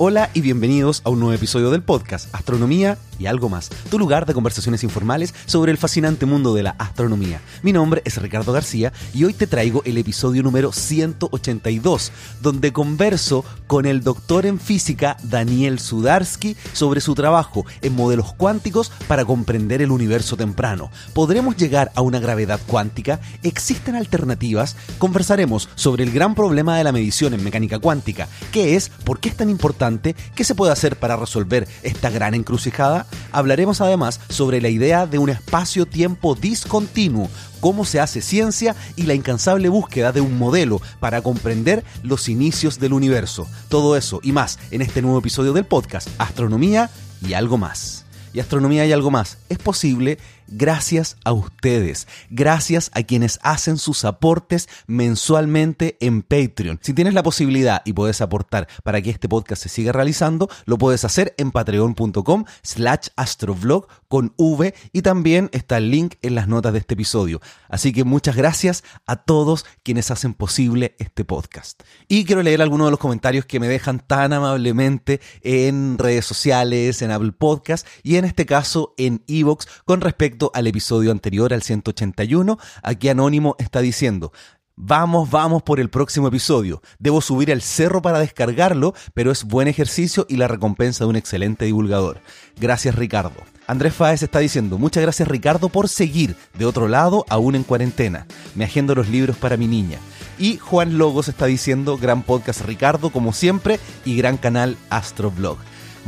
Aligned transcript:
Hola 0.00 0.30
y 0.32 0.42
bienvenidos 0.42 1.02
a 1.02 1.10
un 1.10 1.18
nuevo 1.18 1.34
episodio 1.34 1.72
del 1.72 1.82
podcast 1.82 2.32
Astronomía 2.32 2.98
y 3.18 3.26
algo 3.26 3.48
más, 3.48 3.68
tu 3.90 3.98
lugar 3.98 4.26
de 4.26 4.32
conversaciones 4.34 4.84
informales 4.84 5.34
sobre 5.44 5.72
el 5.72 5.76
fascinante 5.76 6.24
mundo 6.24 6.54
de 6.54 6.62
la 6.62 6.76
astronomía. 6.78 7.40
Mi 7.64 7.72
nombre 7.72 8.00
es 8.04 8.16
Ricardo 8.22 8.52
García 8.52 8.92
y 9.12 9.24
hoy 9.24 9.34
te 9.34 9.48
traigo 9.48 9.82
el 9.84 9.98
episodio 9.98 10.44
número 10.44 10.70
182, 10.70 12.12
donde 12.40 12.72
converso 12.72 13.44
con 13.66 13.86
el 13.86 14.04
doctor 14.04 14.46
en 14.46 14.60
física 14.60 15.16
Daniel 15.24 15.80
Sudarsky 15.80 16.56
sobre 16.74 17.00
su 17.00 17.16
trabajo 17.16 17.66
en 17.82 17.96
modelos 17.96 18.32
cuánticos 18.34 18.92
para 19.08 19.24
comprender 19.24 19.82
el 19.82 19.90
universo 19.90 20.36
temprano. 20.36 20.92
¿Podremos 21.12 21.56
llegar 21.56 21.90
a 21.96 22.02
una 22.02 22.20
gravedad 22.20 22.60
cuántica? 22.68 23.18
¿Existen 23.42 23.96
alternativas? 23.96 24.76
Conversaremos 24.98 25.68
sobre 25.74 26.04
el 26.04 26.12
gran 26.12 26.36
problema 26.36 26.78
de 26.78 26.84
la 26.84 26.92
medición 26.92 27.34
en 27.34 27.42
mecánica 27.42 27.80
cuántica, 27.80 28.28
qué 28.52 28.76
es, 28.76 28.90
por 28.90 29.18
qué 29.18 29.30
es 29.30 29.36
tan 29.36 29.50
importante, 29.50 29.87
¿qué 30.34 30.44
se 30.44 30.54
puede 30.54 30.72
hacer 30.72 30.96
para 30.96 31.16
resolver 31.16 31.66
esta 31.82 32.10
gran 32.10 32.34
encrucijada? 32.34 33.06
Hablaremos 33.32 33.80
además 33.80 34.20
sobre 34.28 34.60
la 34.60 34.68
idea 34.68 35.06
de 35.06 35.18
un 35.18 35.30
espacio-tiempo 35.30 36.34
discontinuo, 36.34 37.28
cómo 37.60 37.84
se 37.84 38.00
hace 38.00 38.20
ciencia 38.20 38.76
y 38.96 39.02
la 39.02 39.14
incansable 39.14 39.68
búsqueda 39.68 40.12
de 40.12 40.20
un 40.20 40.38
modelo 40.38 40.80
para 41.00 41.22
comprender 41.22 41.84
los 42.02 42.28
inicios 42.28 42.78
del 42.78 42.92
universo. 42.92 43.48
Todo 43.68 43.96
eso 43.96 44.20
y 44.22 44.32
más 44.32 44.58
en 44.70 44.82
este 44.82 45.02
nuevo 45.02 45.18
episodio 45.18 45.52
del 45.52 45.64
podcast 45.64 46.08
Astronomía 46.18 46.90
y 47.26 47.32
algo 47.32 47.58
más. 47.58 48.04
Y 48.32 48.40
astronomía 48.40 48.84
y 48.86 48.92
algo 48.92 49.10
más 49.10 49.38
es 49.48 49.58
posible 49.58 50.18
gracias 50.48 51.16
a 51.24 51.32
ustedes, 51.32 52.08
gracias 52.30 52.90
a 52.94 53.02
quienes 53.02 53.38
hacen 53.42 53.78
sus 53.78 54.04
aportes 54.04 54.68
mensualmente 54.86 55.96
en 56.00 56.22
Patreon. 56.22 56.78
Si 56.82 56.94
tienes 56.94 57.14
la 57.14 57.22
posibilidad 57.22 57.82
y 57.84 57.92
puedes 57.92 58.20
aportar 58.20 58.68
para 58.82 59.00
que 59.02 59.10
este 59.10 59.28
podcast 59.28 59.62
se 59.62 59.68
siga 59.68 59.92
realizando, 59.92 60.48
lo 60.64 60.78
puedes 60.78 61.04
hacer 61.04 61.34
en 61.38 61.50
patreon.com 61.50 62.44
slash 62.62 63.08
astrovlog 63.16 63.86
con 64.08 64.32
V 64.36 64.74
y 64.92 65.02
también 65.02 65.50
está 65.52 65.78
el 65.78 65.90
link 65.90 66.14
en 66.22 66.34
las 66.34 66.48
notas 66.48 66.72
de 66.72 66.78
este 66.78 66.94
episodio. 66.94 67.40
Así 67.68 67.92
que 67.92 68.04
muchas 68.04 68.36
gracias 68.36 68.84
a 69.06 69.16
todos 69.16 69.66
quienes 69.82 70.10
hacen 70.10 70.34
posible 70.34 70.96
este 70.98 71.24
podcast. 71.24 71.82
Y 72.08 72.24
quiero 72.24 72.42
leer 72.42 72.62
algunos 72.62 72.86
de 72.86 72.92
los 72.92 73.00
comentarios 73.00 73.44
que 73.44 73.60
me 73.60 73.68
dejan 73.68 74.00
tan 74.00 74.32
amablemente 74.32 75.20
en 75.42 75.98
redes 75.98 76.24
sociales, 76.24 77.02
en 77.02 77.10
Apple 77.10 77.32
Podcast 77.32 77.86
y 78.02 78.16
en 78.16 78.24
este 78.24 78.46
caso 78.46 78.94
en 78.96 79.22
Evox 79.26 79.68
con 79.84 80.00
respecto 80.00 80.37
al 80.54 80.66
episodio 80.66 81.10
anterior, 81.10 81.52
al 81.52 81.62
181, 81.62 82.58
aquí 82.82 83.08
Anónimo 83.08 83.56
está 83.58 83.80
diciendo, 83.80 84.32
Vamos, 84.80 85.28
vamos 85.28 85.64
por 85.64 85.80
el 85.80 85.90
próximo 85.90 86.28
episodio. 86.28 86.80
Debo 87.00 87.20
subir 87.20 87.50
al 87.50 87.62
cerro 87.62 88.00
para 88.00 88.20
descargarlo, 88.20 88.94
pero 89.12 89.32
es 89.32 89.42
buen 89.42 89.66
ejercicio 89.66 90.24
y 90.28 90.36
la 90.36 90.46
recompensa 90.46 91.02
de 91.02 91.10
un 91.10 91.16
excelente 91.16 91.64
divulgador. 91.64 92.20
Gracias 92.60 92.94
Ricardo. 92.94 93.42
Andrés 93.66 93.92
Fáez 93.92 94.22
está 94.22 94.38
diciendo, 94.38 94.78
muchas 94.78 95.02
gracias 95.02 95.26
Ricardo 95.26 95.68
por 95.68 95.88
seguir 95.88 96.36
de 96.56 96.64
otro 96.64 96.86
lado 96.86 97.26
aún 97.28 97.56
en 97.56 97.64
cuarentena. 97.64 98.28
Me 98.54 98.64
agendo 98.64 98.94
los 98.94 99.08
libros 99.08 99.36
para 99.36 99.56
mi 99.56 99.66
niña. 99.66 99.98
Y 100.38 100.58
Juan 100.58 100.96
Logos 100.96 101.26
está 101.26 101.46
diciendo, 101.46 101.98
gran 101.98 102.22
podcast 102.22 102.60
Ricardo 102.60 103.10
como 103.10 103.32
siempre 103.32 103.80
y 104.04 104.16
gran 104.16 104.36
canal 104.36 104.76
Astroblog. 104.90 105.58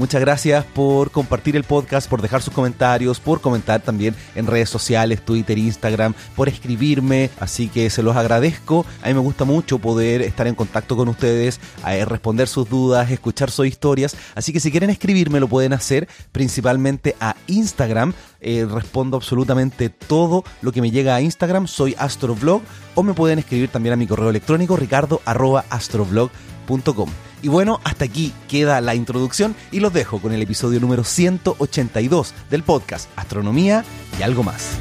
Muchas 0.01 0.21
gracias 0.23 0.65
por 0.65 1.11
compartir 1.11 1.57
el 1.57 1.65
podcast, 1.65 2.09
por 2.09 2.23
dejar 2.23 2.41
sus 2.41 2.55
comentarios, 2.55 3.21
por 3.21 3.43
comentar 3.43 3.83
también 3.83 4.15
en 4.35 4.47
redes 4.47 4.71
sociales, 4.71 5.23
Twitter, 5.23 5.59
Instagram, 5.59 6.15
por 6.35 6.49
escribirme, 6.49 7.29
así 7.39 7.69
que 7.69 7.91
se 7.91 8.03
los 8.03 8.17
agradezco. 8.17 8.87
A 9.03 9.09
mí 9.09 9.15
me 9.15 9.21
gusta 9.21 9.45
mucho 9.45 9.79
poder 9.79 10.23
estar 10.23 10.47
en 10.47 10.55
contacto 10.55 10.97
con 10.97 11.09
ustedes, 11.09 11.61
responder 12.07 12.49
sus 12.49 12.67
dudas, 12.67 13.11
escuchar 13.11 13.51
sus 13.51 13.67
historias, 13.67 14.17
así 14.35 14.55
que 14.55 14.61
si 14.61 14.71
quieren 14.71 14.89
escribirme 14.89 15.39
lo 15.39 15.49
pueden 15.49 15.75
hacer 15.75 16.09
principalmente 16.33 17.15
a 17.21 17.37
Instagram. 17.47 18.15
Eh, 18.41 18.67
respondo 18.67 19.19
absolutamente 19.19 19.91
todo 19.91 20.45
lo 20.63 20.73
que 20.73 20.81
me 20.81 20.91
llega 20.91 21.15
a 21.15 21.21
Instagram, 21.21 21.67
soy 21.67 21.95
astroblog, 21.99 22.63
o 22.95 23.03
me 23.03 23.13
pueden 23.13 23.39
escribir 23.39 23.69
también 23.69 23.93
a 23.93 23.97
mi 23.97 24.07
correo 24.07 24.31
electrónico 24.31 24.79
ricardo.astroblog.com. 24.79 27.11
Y 27.43 27.49
bueno, 27.49 27.81
hasta 27.85 28.05
aquí 28.05 28.33
queda 28.49 28.81
la 28.81 28.95
introducción 28.95 29.55
y 29.73 29.81
los 29.81 29.93
dejo 29.93 30.21
con 30.21 30.33
el 30.33 30.43
episodio 30.43 30.81
número 30.81 31.05
182 31.05 32.35
del 32.51 32.63
podcast 32.63 33.09
Astronomía 33.17 33.85
y 34.19 34.23
algo 34.23 34.43
más. 34.43 34.79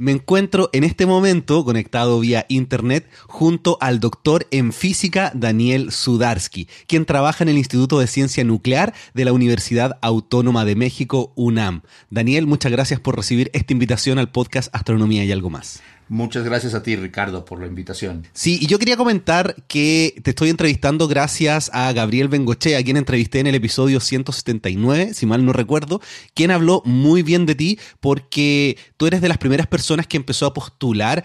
Me 0.00 0.12
encuentro 0.12 0.70
en 0.72 0.82
este 0.82 1.04
momento 1.04 1.62
conectado 1.62 2.20
vía 2.20 2.46
internet 2.48 3.06
junto 3.26 3.76
al 3.82 4.00
doctor 4.00 4.46
en 4.50 4.72
física 4.72 5.30
Daniel 5.34 5.92
Sudarsky, 5.92 6.68
quien 6.86 7.04
trabaja 7.04 7.44
en 7.44 7.50
el 7.50 7.58
Instituto 7.58 7.98
de 7.98 8.06
Ciencia 8.06 8.42
Nuclear 8.42 8.94
de 9.12 9.26
la 9.26 9.34
Universidad 9.34 9.98
Autónoma 10.00 10.64
de 10.64 10.74
México, 10.74 11.34
UNAM. 11.36 11.82
Daniel, 12.08 12.46
muchas 12.46 12.72
gracias 12.72 12.98
por 12.98 13.14
recibir 13.14 13.50
esta 13.52 13.74
invitación 13.74 14.18
al 14.18 14.32
podcast 14.32 14.74
Astronomía 14.74 15.22
y 15.26 15.32
algo 15.32 15.50
más. 15.50 15.82
Muchas 16.10 16.42
gracias 16.42 16.74
a 16.74 16.82
ti, 16.82 16.96
Ricardo, 16.96 17.44
por 17.44 17.60
la 17.60 17.68
invitación. 17.68 18.26
Sí, 18.32 18.58
y 18.60 18.66
yo 18.66 18.80
quería 18.80 18.96
comentar 18.96 19.54
que 19.68 20.20
te 20.24 20.30
estoy 20.30 20.50
entrevistando 20.50 21.06
gracias 21.06 21.70
a 21.72 21.92
Gabriel 21.92 22.26
Bengoche, 22.26 22.76
a 22.76 22.82
quien 22.82 22.96
entrevisté 22.96 23.38
en 23.38 23.46
el 23.46 23.54
episodio 23.54 24.00
179, 24.00 25.14
si 25.14 25.26
mal 25.26 25.46
no 25.46 25.52
recuerdo, 25.52 26.00
quien 26.34 26.50
habló 26.50 26.82
muy 26.84 27.22
bien 27.22 27.46
de 27.46 27.54
ti 27.54 27.78
porque 28.00 28.76
tú 28.96 29.06
eres 29.06 29.20
de 29.20 29.28
las 29.28 29.38
primeras 29.38 29.68
personas 29.68 30.08
que 30.08 30.16
empezó 30.16 30.46
a 30.46 30.52
postular 30.52 31.24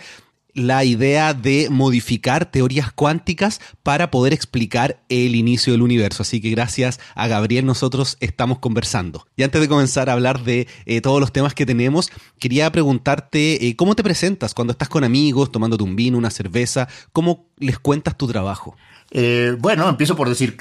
la 0.56 0.86
idea 0.86 1.34
de 1.34 1.68
modificar 1.70 2.50
teorías 2.50 2.92
cuánticas 2.92 3.60
para 3.84 4.10
poder 4.10 4.34
explicar 4.34 5.04
el 5.10 5.36
inicio 5.36 5.74
del 5.74 5.82
universo. 5.82 6.24
Así 6.24 6.42
que 6.42 6.50
gracias 6.50 7.00
a 7.14 7.28
Gabriel 7.28 7.66
nosotros 7.66 8.18
estamos 8.22 8.60
conversando. 8.60 9.28
Y 9.36 9.44
antes 9.44 9.62
de 9.62 9.68
comenzar 9.68 10.10
a 10.10 10.14
hablar 10.14 10.44
de 10.44 10.68
eh, 10.86 11.02
todos 11.02 11.20
los 11.20 11.34
temas 11.34 11.54
que 11.54 11.66
tenemos, 11.66 12.10
quería 12.40 12.72
preguntarte 12.72 13.68
eh, 13.68 13.76
cómo 13.76 13.96
te 13.96 14.04
presentas 14.04 14.54
cuando 14.54 14.72
estás 14.72 14.88
con 14.88 15.04
amigos, 15.04 15.52
tomándote 15.52 15.84
un 15.84 15.98
vino, 15.98 16.18
una 16.18 16.32
cerveza, 16.32 16.88
cómo 17.12 17.46
les 17.58 17.78
cuentas 17.78 18.18
tu 18.18 18.26
trabajo. 18.28 18.76
Eh, 19.12 19.56
bueno, 19.60 19.88
empiezo 19.88 20.16
por 20.16 20.30
decir 20.30 20.58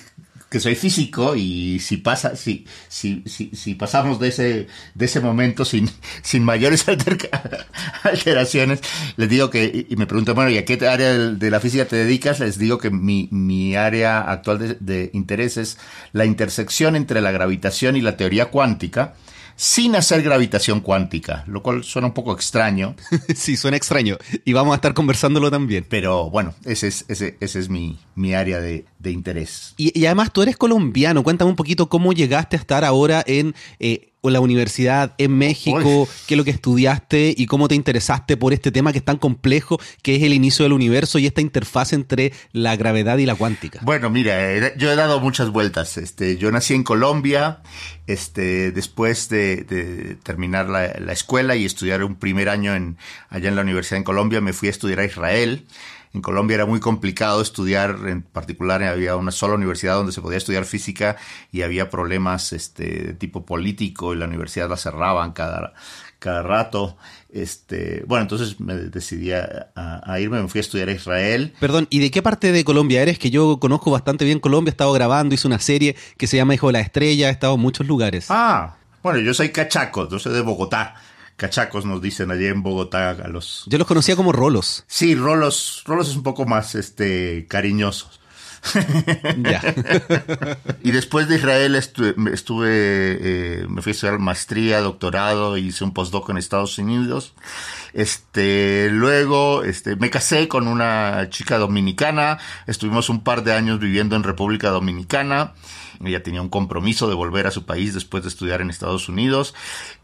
que 0.54 0.60
soy 0.60 0.76
físico 0.76 1.34
y 1.34 1.80
si 1.80 1.96
pasa, 1.96 2.36
si, 2.36 2.64
si, 2.86 3.24
si, 3.26 3.50
si 3.56 3.74
pasamos 3.74 4.20
de 4.20 4.28
ese, 4.28 4.68
de 4.94 5.04
ese 5.04 5.18
momento 5.18 5.64
sin, 5.64 5.90
sin 6.22 6.44
mayores 6.44 6.86
alteraciones, 8.04 8.78
les 9.16 9.28
digo 9.28 9.50
que, 9.50 9.84
y 9.88 9.96
me 9.96 10.06
preguntan, 10.06 10.36
bueno, 10.36 10.52
¿y 10.52 10.58
a 10.58 10.64
qué 10.64 10.74
área 10.86 11.12
de 11.12 11.50
la 11.50 11.58
física 11.58 11.86
te 11.86 11.96
dedicas? 11.96 12.38
Les 12.38 12.56
digo 12.56 12.78
que 12.78 12.90
mi, 12.90 13.28
mi 13.32 13.74
área 13.74 14.20
actual 14.20 14.60
de, 14.60 14.76
de 14.78 15.10
interés 15.12 15.56
es 15.56 15.76
la 16.12 16.24
intersección 16.24 16.94
entre 16.94 17.20
la 17.20 17.32
gravitación 17.32 17.96
y 17.96 18.00
la 18.00 18.16
teoría 18.16 18.46
cuántica 18.46 19.14
sin 19.56 19.96
hacer 19.96 20.22
gravitación 20.22 20.80
cuántica, 20.80 21.44
lo 21.46 21.62
cual 21.62 21.84
suena 21.84 22.08
un 22.08 22.14
poco 22.14 22.32
extraño. 22.32 22.94
sí, 23.34 23.56
suena 23.56 23.76
extraño. 23.76 24.18
Y 24.44 24.52
vamos 24.52 24.72
a 24.72 24.76
estar 24.76 24.94
conversándolo 24.94 25.50
también. 25.50 25.86
Pero 25.88 26.30
bueno, 26.30 26.54
ese 26.64 26.88
es, 26.88 27.04
ese, 27.08 27.36
ese 27.40 27.60
es 27.60 27.68
mi, 27.68 27.98
mi 28.14 28.34
área 28.34 28.60
de, 28.60 28.84
de 28.98 29.10
interés. 29.10 29.74
Y, 29.76 29.98
y, 29.98 30.06
además 30.06 30.32
tú 30.32 30.42
eres 30.42 30.56
colombiano. 30.56 31.22
Cuéntame 31.22 31.50
un 31.50 31.56
poquito 31.56 31.88
cómo 31.88 32.12
llegaste 32.12 32.56
a 32.56 32.60
estar 32.60 32.84
ahora 32.84 33.22
en... 33.26 33.54
Eh, 33.78 34.10
la 34.32 34.40
universidad 34.40 35.14
en 35.18 35.36
México, 35.36 36.08
qué 36.26 36.34
es 36.34 36.38
lo 36.38 36.44
que 36.44 36.50
estudiaste 36.50 37.34
y 37.36 37.46
cómo 37.46 37.68
te 37.68 37.74
interesaste 37.74 38.36
por 38.36 38.52
este 38.52 38.72
tema 38.72 38.92
que 38.92 38.98
es 38.98 39.04
tan 39.04 39.18
complejo, 39.18 39.78
que 40.02 40.16
es 40.16 40.22
el 40.22 40.32
inicio 40.32 40.64
del 40.64 40.72
universo 40.72 41.18
y 41.18 41.26
esta 41.26 41.40
interfaz 41.40 41.92
entre 41.92 42.32
la 42.52 42.76
gravedad 42.76 43.18
y 43.18 43.26
la 43.26 43.34
cuántica. 43.34 43.80
Bueno, 43.82 44.10
mira, 44.10 44.74
yo 44.76 44.90
he 44.90 44.96
dado 44.96 45.20
muchas 45.20 45.50
vueltas. 45.50 45.96
Este, 45.96 46.36
yo 46.36 46.50
nací 46.50 46.74
en 46.74 46.84
Colombia, 46.84 47.60
este, 48.06 48.72
después 48.72 49.28
de, 49.28 49.64
de 49.64 50.16
terminar 50.22 50.68
la, 50.68 50.94
la, 50.98 51.12
escuela 51.12 51.56
y 51.56 51.64
estudiar 51.64 52.04
un 52.04 52.16
primer 52.16 52.48
año 52.48 52.74
en, 52.74 52.96
allá 53.28 53.48
en 53.48 53.56
la 53.56 53.62
universidad 53.62 53.98
en 53.98 54.04
Colombia, 54.04 54.40
me 54.40 54.52
fui 54.52 54.68
a 54.68 54.70
estudiar 54.70 55.00
a 55.00 55.04
Israel. 55.04 55.66
En 56.14 56.22
Colombia 56.22 56.54
era 56.54 56.64
muy 56.64 56.78
complicado 56.78 57.42
estudiar, 57.42 57.98
en 58.06 58.22
particular 58.22 58.84
había 58.84 59.16
una 59.16 59.32
sola 59.32 59.54
universidad 59.54 59.96
donde 59.96 60.12
se 60.12 60.22
podía 60.22 60.38
estudiar 60.38 60.64
física 60.64 61.16
y 61.50 61.62
había 61.62 61.90
problemas 61.90 62.52
este, 62.52 62.84
de 62.84 63.14
tipo 63.14 63.44
político 63.44 64.14
y 64.14 64.16
la 64.16 64.26
universidad 64.26 64.70
la 64.70 64.76
cerraban 64.76 65.32
cada, 65.32 65.74
cada 66.20 66.44
rato. 66.44 66.96
Este, 67.32 68.04
bueno, 68.06 68.22
entonces 68.22 68.60
me 68.60 68.76
decidí 68.76 69.32
a, 69.32 69.72
a, 69.74 70.20
irme, 70.20 70.40
me 70.40 70.46
fui 70.46 70.60
a 70.60 70.62
estudiar 70.62 70.88
a 70.88 70.92
Israel. 70.92 71.52
Perdón, 71.58 71.88
¿y 71.90 71.98
de 71.98 72.12
qué 72.12 72.22
parte 72.22 72.52
de 72.52 72.62
Colombia 72.62 73.02
eres? 73.02 73.18
Que 73.18 73.32
yo 73.32 73.58
conozco 73.58 73.90
bastante 73.90 74.24
bien 74.24 74.38
Colombia, 74.38 74.70
he 74.70 74.74
estado 74.74 74.92
grabando, 74.92 75.34
hice 75.34 75.48
una 75.48 75.58
serie 75.58 75.96
que 76.16 76.28
se 76.28 76.36
llama 76.36 76.54
Hijo 76.54 76.68
de 76.68 76.74
la 76.74 76.80
Estrella, 76.80 77.28
he 77.28 77.32
estado 77.32 77.56
en 77.56 77.60
muchos 77.60 77.88
lugares. 77.88 78.26
Ah, 78.28 78.76
bueno, 79.02 79.18
yo 79.18 79.34
soy 79.34 79.48
cachaco, 79.48 80.08
yo 80.08 80.20
soy 80.20 80.32
de 80.32 80.42
Bogotá 80.42 80.94
cachacos 81.36 81.84
nos 81.84 82.00
dicen 82.00 82.30
allí 82.30 82.46
en 82.46 82.62
Bogotá 82.62 83.10
a 83.10 83.28
los... 83.28 83.64
Yo 83.66 83.78
los 83.78 83.86
conocía 83.86 84.16
como 84.16 84.32
rolos. 84.32 84.84
Sí, 84.86 85.14
rolos, 85.14 85.82
rolos 85.86 86.08
es 86.08 86.16
un 86.16 86.22
poco 86.22 86.46
más 86.46 86.74
este 86.74 87.46
cariñosos. 87.48 88.20
y 90.82 90.90
después 90.90 91.28
de 91.28 91.36
Israel 91.36 91.74
estuve, 91.74 92.14
eh, 92.16 93.66
me 93.68 93.82
fui 93.82 93.90
a 93.90 93.92
estudiar 93.92 94.18
maestría, 94.18 94.80
doctorado, 94.80 95.58
hice 95.58 95.84
un 95.84 95.92
postdoc 95.92 96.30
en 96.30 96.38
Estados 96.38 96.78
Unidos. 96.78 97.34
Este, 97.92 98.88
luego, 98.90 99.64
este, 99.64 99.96
me 99.96 100.08
casé 100.10 100.48
con 100.48 100.66
una 100.66 101.28
chica 101.30 101.58
dominicana, 101.58 102.38
estuvimos 102.66 103.10
un 103.10 103.22
par 103.22 103.44
de 103.44 103.52
años 103.52 103.78
viviendo 103.78 104.16
en 104.16 104.22
República 104.22 104.70
Dominicana. 104.70 105.52
Ella 106.04 106.22
tenía 106.22 106.42
un 106.42 106.48
compromiso 106.48 107.08
de 107.08 107.14
volver 107.14 107.46
a 107.46 107.50
su 107.50 107.64
país 107.64 107.94
después 107.94 108.22
de 108.22 108.28
estudiar 108.28 108.60
en 108.60 108.70
Estados 108.70 109.08
Unidos. 109.08 109.54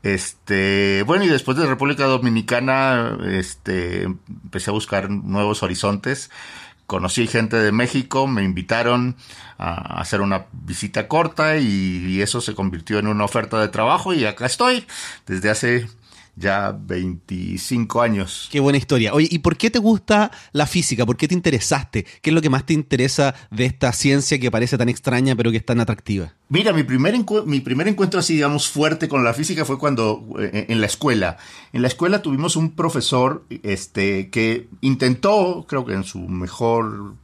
Este, 0.03 1.03
bueno, 1.07 1.25
y 1.25 1.29
después 1.29 1.57
de 1.57 1.67
República 1.67 2.05
Dominicana, 2.05 3.19
este, 3.27 4.03
empecé 4.03 4.71
a 4.71 4.75
buscar 4.75 5.11
nuevos 5.11 5.63
horizontes 5.63 6.31
conocí 6.91 7.29
gente 7.29 7.57
de 7.57 7.71
México, 7.71 8.27
me 8.27 8.43
invitaron 8.43 9.15
a 9.59 10.01
hacer 10.01 10.21
una 10.21 10.47
visita 10.51 11.07
corta 11.07 11.57
y, 11.59 12.21
eso 12.21 12.41
se 12.41 12.57
convirtió 12.57 12.99
en 12.99 13.07
una 13.07 13.25
oferta 13.25 13.61
de 13.61 13.69
trabajo 13.69 14.13
y 14.13 14.25
acá 14.25 14.47
estoy 14.47 14.85
desde 15.25 15.51
hace 15.51 15.89
ya 16.37 16.73
25 16.73 18.03
años. 18.03 18.49
Qué 18.51 18.61
buena 18.61 18.79
historia. 18.79 19.13
Oye, 19.15 19.29
¿y 19.31 19.39
por 19.41 19.57
qué 19.57 19.71
te 19.71 19.79
gusta 19.79 20.31
la 20.53 20.67
física? 20.67 21.07
¿Por 21.07 21.17
qué 21.17 21.29
te 21.29 21.35
interesaste? 21.35 22.05
¿Qué 22.23 22.31
es 22.31 22.35
lo 22.35 22.41
que 22.41 22.51
más 22.51 22.67
te 22.67 22.73
interesa 22.73 23.35
de 23.51 23.67
esta 23.67 23.93
ciencia 23.93 24.39
que 24.39 24.51
parece 24.51 24.79
tan 24.79 24.89
extraña 24.89 25.37
pero 25.37 25.51
que 25.51 25.59
es 25.59 25.65
tan 25.65 25.81
atractiva? 25.81 26.33
Mira, 26.49 26.73
mi 26.73 26.83
primer, 26.83 27.15
mi 27.47 27.61
primer 27.61 27.89
encuentro 27.89 28.21
así, 28.21 28.35
digamos, 28.35 28.69
fuerte 28.69 29.09
con 29.09 29.23
la 29.23 29.35
física 29.35 29.65
fue 29.65 29.79
cuando 29.79 30.27
eh, 30.39 30.67
en 30.69 30.81
la 30.81 30.87
escuela. 30.87 31.39
En 31.73 31.83
la 31.83 31.89
escuela 31.89 32.23
tuvimos 32.23 32.57
un 32.57 32.73
profesor 32.73 33.45
este, 33.63 34.31
que 34.31 34.69
intentó, 34.81 35.65
creo 35.69 35.85
que 35.85 35.95
en 35.95 36.05
su 36.05 36.21
mejor 36.21 37.15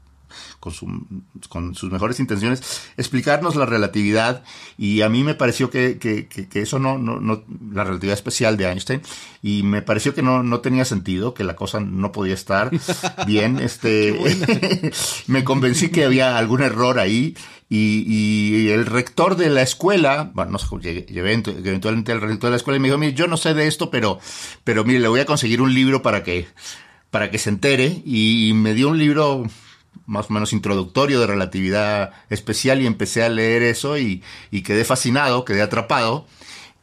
con, 1.48 1.74
sus 1.74 1.90
mejores 1.90 2.20
intenciones, 2.20 2.82
explicarnos 2.96 3.56
la 3.56 3.66
relatividad. 3.66 4.42
Y 4.76 5.02
a 5.02 5.08
mí 5.08 5.22
me 5.22 5.34
pareció 5.34 5.70
que, 5.70 5.98
eso 6.54 6.78
no, 6.78 6.98
no, 6.98 7.44
la 7.72 7.84
relatividad 7.84 8.14
especial 8.14 8.56
de 8.56 8.66
Einstein, 8.66 9.02
y 9.42 9.62
me 9.62 9.82
pareció 9.82 10.14
que 10.14 10.22
no, 10.22 10.42
no 10.42 10.60
tenía 10.60 10.84
sentido, 10.84 11.34
que 11.34 11.44
la 11.44 11.56
cosa 11.56 11.80
no 11.80 12.12
podía 12.12 12.34
estar 12.34 12.70
bien, 13.26 13.58
este, 13.58 14.92
me 15.26 15.44
convencí 15.44 15.90
que 15.90 16.04
había 16.04 16.36
algún 16.38 16.62
error 16.62 16.98
ahí, 16.98 17.34
y, 17.68 18.68
el 18.70 18.86
rector 18.86 19.36
de 19.36 19.50
la 19.50 19.62
escuela, 19.62 20.30
bueno, 20.34 20.52
no 20.52 20.58
sé, 20.58 20.68
llevé 21.08 21.32
eventualmente 21.32 22.12
al 22.12 22.20
rector 22.20 22.48
de 22.48 22.50
la 22.50 22.56
escuela 22.56 22.76
y 22.76 22.80
me 22.80 22.88
dijo, 22.88 22.98
mire, 22.98 23.14
yo 23.14 23.26
no 23.26 23.36
sé 23.36 23.54
de 23.54 23.66
esto, 23.66 23.90
pero, 23.90 24.20
pero 24.62 24.84
mire, 24.84 25.00
le 25.00 25.08
voy 25.08 25.20
a 25.20 25.26
conseguir 25.26 25.60
un 25.60 25.74
libro 25.74 26.00
para 26.02 26.22
que, 26.22 26.46
para 27.10 27.30
que 27.30 27.38
se 27.38 27.50
entere, 27.50 28.02
y 28.04 28.52
me 28.54 28.74
dio 28.74 28.88
un 28.88 28.98
libro 28.98 29.44
más 30.06 30.30
o 30.30 30.32
menos 30.32 30.52
introductorio 30.52 31.20
de 31.20 31.26
relatividad 31.26 32.12
especial 32.30 32.80
y 32.80 32.86
empecé 32.86 33.24
a 33.24 33.28
leer 33.28 33.62
eso 33.62 33.98
y, 33.98 34.22
quedé 34.64 34.84
fascinado, 34.84 35.44
quedé 35.44 35.62
atrapado. 35.62 36.26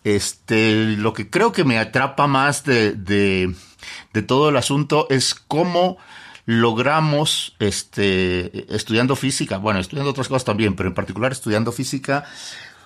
Este, 0.04 0.74
lo 0.98 1.14
que 1.14 1.30
creo 1.30 1.54
que 1.54 1.64
me 1.64 1.80
atrapa 1.80 2.28
más 2.28 2.66
de, 2.66 2.92
de, 2.94 4.22
todo 4.22 4.50
el 4.50 4.58
asunto 4.58 5.08
es 5.10 5.34
cómo 5.34 5.98
logramos, 6.46 7.56
este, 7.60 8.74
estudiando 8.76 9.16
física, 9.16 9.58
bueno, 9.58 9.80
estudiando 9.80 10.12
otras 10.12 10.28
cosas 10.28 10.44
también, 10.44 10.76
pero 10.76 10.90
en 10.90 10.96
particular 10.96 11.32
estudiando 11.32 11.72
física, 11.72 12.26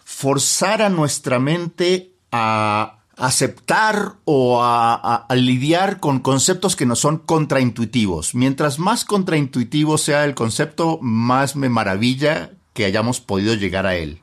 forzar 0.03 0.83
a 0.83 0.89
nuestra 0.89 1.39
mente 1.39 2.11
a 2.31 2.96
aceptar 3.17 4.13
o 4.25 4.61
a, 4.61 5.25
lidiar 5.35 5.99
con 5.99 6.19
conceptos 6.19 6.75
que 6.75 6.85
no 6.85 6.95
son 6.95 7.17
contraintuitivos. 7.17 8.35
Mientras 8.35 8.79
más 8.79 9.05
contraintuitivo 9.05 9.97
sea 9.97 10.23
el 10.23 10.35
concepto, 10.35 10.99
más 11.01 11.55
me 11.55 11.69
maravilla 11.69 12.51
que 12.73 12.85
hayamos 12.85 13.19
podido 13.19 13.55
llegar 13.55 13.87
a 13.87 13.95
él. 13.95 14.21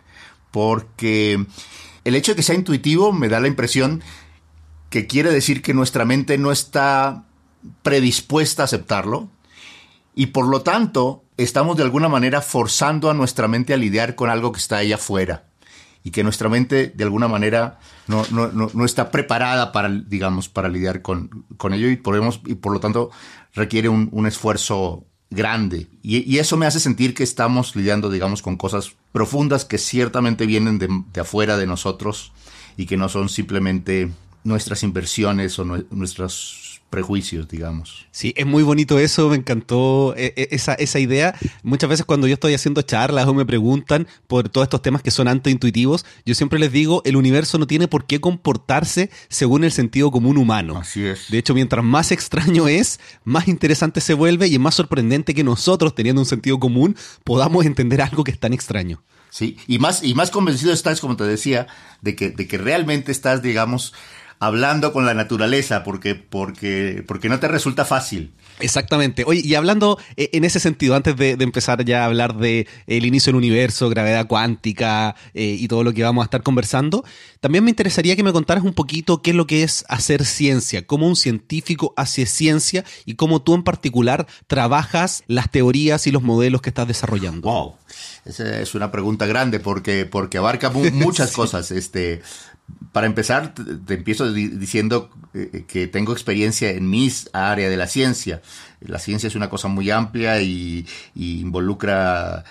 Porque 0.53 1.45
el 2.05 2.15
hecho 2.15 2.33
de 2.33 2.37
que 2.37 2.43
sea 2.45 2.55
intuitivo 2.55 3.13
me 3.13 3.29
da 3.29 3.41
la 3.41 3.49
impresión 3.49 4.03
que 4.91 5.09
quiere 5.09 5.33
decir 5.33 5.61
que 5.61 5.75
nuestra 5.75 6.05
mente 6.05 6.39
no 6.39 6.53
está 6.53 7.25
predispuesta 7.83 8.63
a 8.63 8.67
aceptarlo 8.67 9.29
y 10.15 10.27
por 10.27 10.47
lo 10.47 10.63
tanto 10.63 11.25
estamos 11.37 11.77
de 11.77 11.83
alguna 11.83 12.09
manera 12.09 12.41
forzando 12.43 13.11
a 13.11 13.15
nuestra 13.15 13.49
mente 13.49 13.75
a 13.75 13.77
lidiar 13.77 14.15
con 14.15 14.31
algo 14.31 14.53
que 14.53 14.61
está 14.61 14.77
ahí 14.77 14.93
afuera 14.93 15.47
y 16.05 16.11
que 16.11 16.23
nuestra 16.23 16.51
mente 16.51 16.93
de 16.95 17.05
alguna 17.05 17.27
manera 17.27 17.81
no, 18.07 18.25
no, 18.31 18.49
no, 18.53 18.85
está 18.85 19.11
preparada 19.11 19.73
para, 19.73 19.89
digamos, 19.89 20.51
para 20.51 20.69
lidiar 20.69 21.01
con, 21.01 21.47
con 21.57 21.73
ello 21.73 21.89
y, 21.89 21.97
podemos, 21.97 22.43
y 22.45 22.55
por 22.57 22.73
lo 22.73 22.79
tanto 22.79 23.11
requiere 23.55 23.89
un, 23.89 24.11
un 24.13 24.27
esfuerzo 24.27 25.07
grande. 25.31 25.89
Y, 26.03 26.31
y, 26.31 26.39
eso 26.39 26.59
me 26.59 26.67
hace 26.67 26.79
sentir 26.79 27.15
que 27.15 27.23
estamos 27.23 27.75
lidiando, 27.75 28.11
digamos, 28.11 28.43
con 28.43 28.59
cosas 28.59 28.93
profundas 29.13 29.65
que 29.65 29.79
ciertamente 29.79 30.45
vienen 30.45 30.79
de, 30.79 30.89
de 31.13 31.21
afuera 31.23 31.57
de 31.57 31.67
nosotros 31.67 32.33
y 32.77 32.85
que 32.85 32.99
no 32.99 33.09
son 33.09 33.31
simplemente 33.31 34.13
nuestras 34.45 34.83
inversiones 34.83 35.59
o 35.59 35.65
nuestras 35.65 36.64
prejuicios, 36.95 37.49
digamos. 37.49 38.07
Sí, 38.13 38.33
es 38.37 38.47
muy 38.47 38.63
bonito 38.63 39.01
eso, 39.01 39.29
me 39.29 39.35
encantó 39.35 40.15
eh, 40.17 40.33
eh, 40.37 40.49
esa, 40.53 40.75
esa 40.75 41.01
idea. 41.01 41.35
Muchas 41.65 41.91
veces 41.91 42.07
cuando 42.07 42.29
yo 42.29 42.35
estoy 42.35 42.55
haciendo 42.55 42.83
charlas 42.83 43.27
o 43.27 43.35
me 43.35 43.45
preguntan 43.45 44.07
por 44.29 44.49
todos 44.49 44.67
estos 44.67 44.81
temas 44.81 45.03
que 45.03 45.11
son 45.11 45.27
antiintuitivos, 45.27 46.07
yo 46.25 46.37
siempre 46.37 46.61
les 46.61 46.71
digo, 46.71 47.03
el 47.05 47.17
universo 47.17 47.59
no 47.59 47.67
tiene 47.67 47.89
por 47.89 48.07
qué 48.07 48.21
comportarse 48.21 49.11
según 49.29 49.65
el 49.65 49.73
sentido 49.73 50.13
común 50.13 50.39
humano. 50.39 50.79
Así 50.79 51.05
es. 51.05 51.31
De 51.31 51.39
hecho, 51.39 51.53
mientras 51.53 51.85
más 51.85 52.13
extraño 52.13 52.69
es, 52.69 53.01
más 53.25 53.49
interesante 53.49 54.01
se 54.01 54.15
vuelve 54.15 54.47
y 54.47 54.55
es 54.55 54.61
más 54.61 54.77
sorprendente 54.77 55.35
que 55.35 55.43
nosotros, 55.43 55.97
teniendo 55.97 56.23
un 56.23 56.27
sentido 56.27 56.61
común, 56.61 56.97
podamos 57.25 57.67
entender 57.67 58.03
algo 58.03 58.23
que 58.23 58.31
es 58.31 58.39
tan 58.39 58.53
extraño. 58.53 59.03
Sí, 59.31 59.57
y 59.67 59.81
más, 59.81 60.05
y 60.05 60.15
más 60.15 60.31
convencido 60.31 60.73
estás, 60.73 61.01
como 61.01 61.17
te 61.17 61.25
decía, 61.25 61.67
de 62.03 62.15
que, 62.15 62.31
de 62.31 62.47
que 62.47 62.57
realmente 62.57 63.11
estás, 63.11 63.43
digamos, 63.43 63.93
hablando 64.47 64.93
con 64.93 65.07
la 65.07 65.15
naturaleza, 65.15 65.85
porque, 65.85 66.15
porque, 66.15 67.05
porque 67.07 67.29
no 67.29 67.41
te 67.41 67.49
resulta 67.49 67.85
fácil. 67.85 68.33
Exactamente. 68.61 69.25
Oye, 69.27 69.41
y 69.45 69.55
hablando 69.55 69.99
eh, 70.17 70.31
en 70.33 70.45
ese 70.45 70.61
sentido, 70.61 70.95
antes 70.95 71.17
de, 71.17 71.33
empezar 71.41 71.85
ya 71.85 72.03
a 72.03 72.07
hablar 72.07 72.37
de 72.37 72.67
el 72.87 73.05
inicio 73.05 73.31
del 73.31 73.39
universo, 73.39 73.89
gravedad 73.89 74.27
cuántica 74.27 75.17
eh, 75.35 75.57
y 75.59 75.67
todo 75.69 75.83
lo 75.83 75.93
que 75.93 76.03
vamos 76.03 76.23
a 76.23 76.27
estar 76.27 76.43
conversando, 76.43 77.05
también 77.41 77.65
me 77.65 77.71
interesaría 77.71 78.17
que 78.17 78.23
me 78.23 78.33
contaras 78.33 78.65
un 78.65 78.75
poquito 78.75 79.23
qué 79.23 79.31
es 79.31 79.37
lo 79.37 79.47
que 79.47 79.63
es 79.63 79.85
hacer 79.89 80.25
ciencia, 80.25 80.87
cómo 80.87 81.09
un 81.09 81.17
científico 81.17 81.95
hace 81.97 82.27
ciencia 82.27 82.85
y 83.05 83.15
cómo 83.15 83.43
tú 83.43 83.55
en 83.55 83.65
particular 83.65 84.27
trabajas 84.47 85.25
las 85.27 85.51
teorías 85.51 86.07
y 86.07 86.13
los 86.13 86.23
modelos 86.23 86.63
que 86.63 86.71
estás 86.71 86.87
desarrollando. 86.87 87.49
Wow, 87.49 87.75
esa 88.25 88.61
es 88.61 88.75
una 88.75 88.91
pregunta 88.91 89.27
grande 89.27 89.61
porque, 89.61 90.07
porque 90.07 90.39
abarca 90.39 90.71
muchas 90.71 91.33
cosas. 91.37 91.71
Este, 91.71 92.23
para 92.93 93.07
empezar, 93.07 93.55
te, 93.55 93.95
empiezo 93.95 94.33
diciendo 94.33 95.11
eh, 95.35 95.65
que 95.67 95.89
tengo 95.89 96.13
experiencia 96.13 96.71
en 96.71 96.89
mis 96.89 97.29
área 97.33 97.69
de 97.69 97.77
la 97.77 97.89
ciencia. 97.89 98.41
La 98.81 99.01
ciencia 99.01 99.27
es 99.27 99.35
una 99.35 99.51
cosa 99.51 99.67
muy 99.67 99.91
amplia 99.91 100.41
y, 100.41 100.87
involucra 101.17 102.45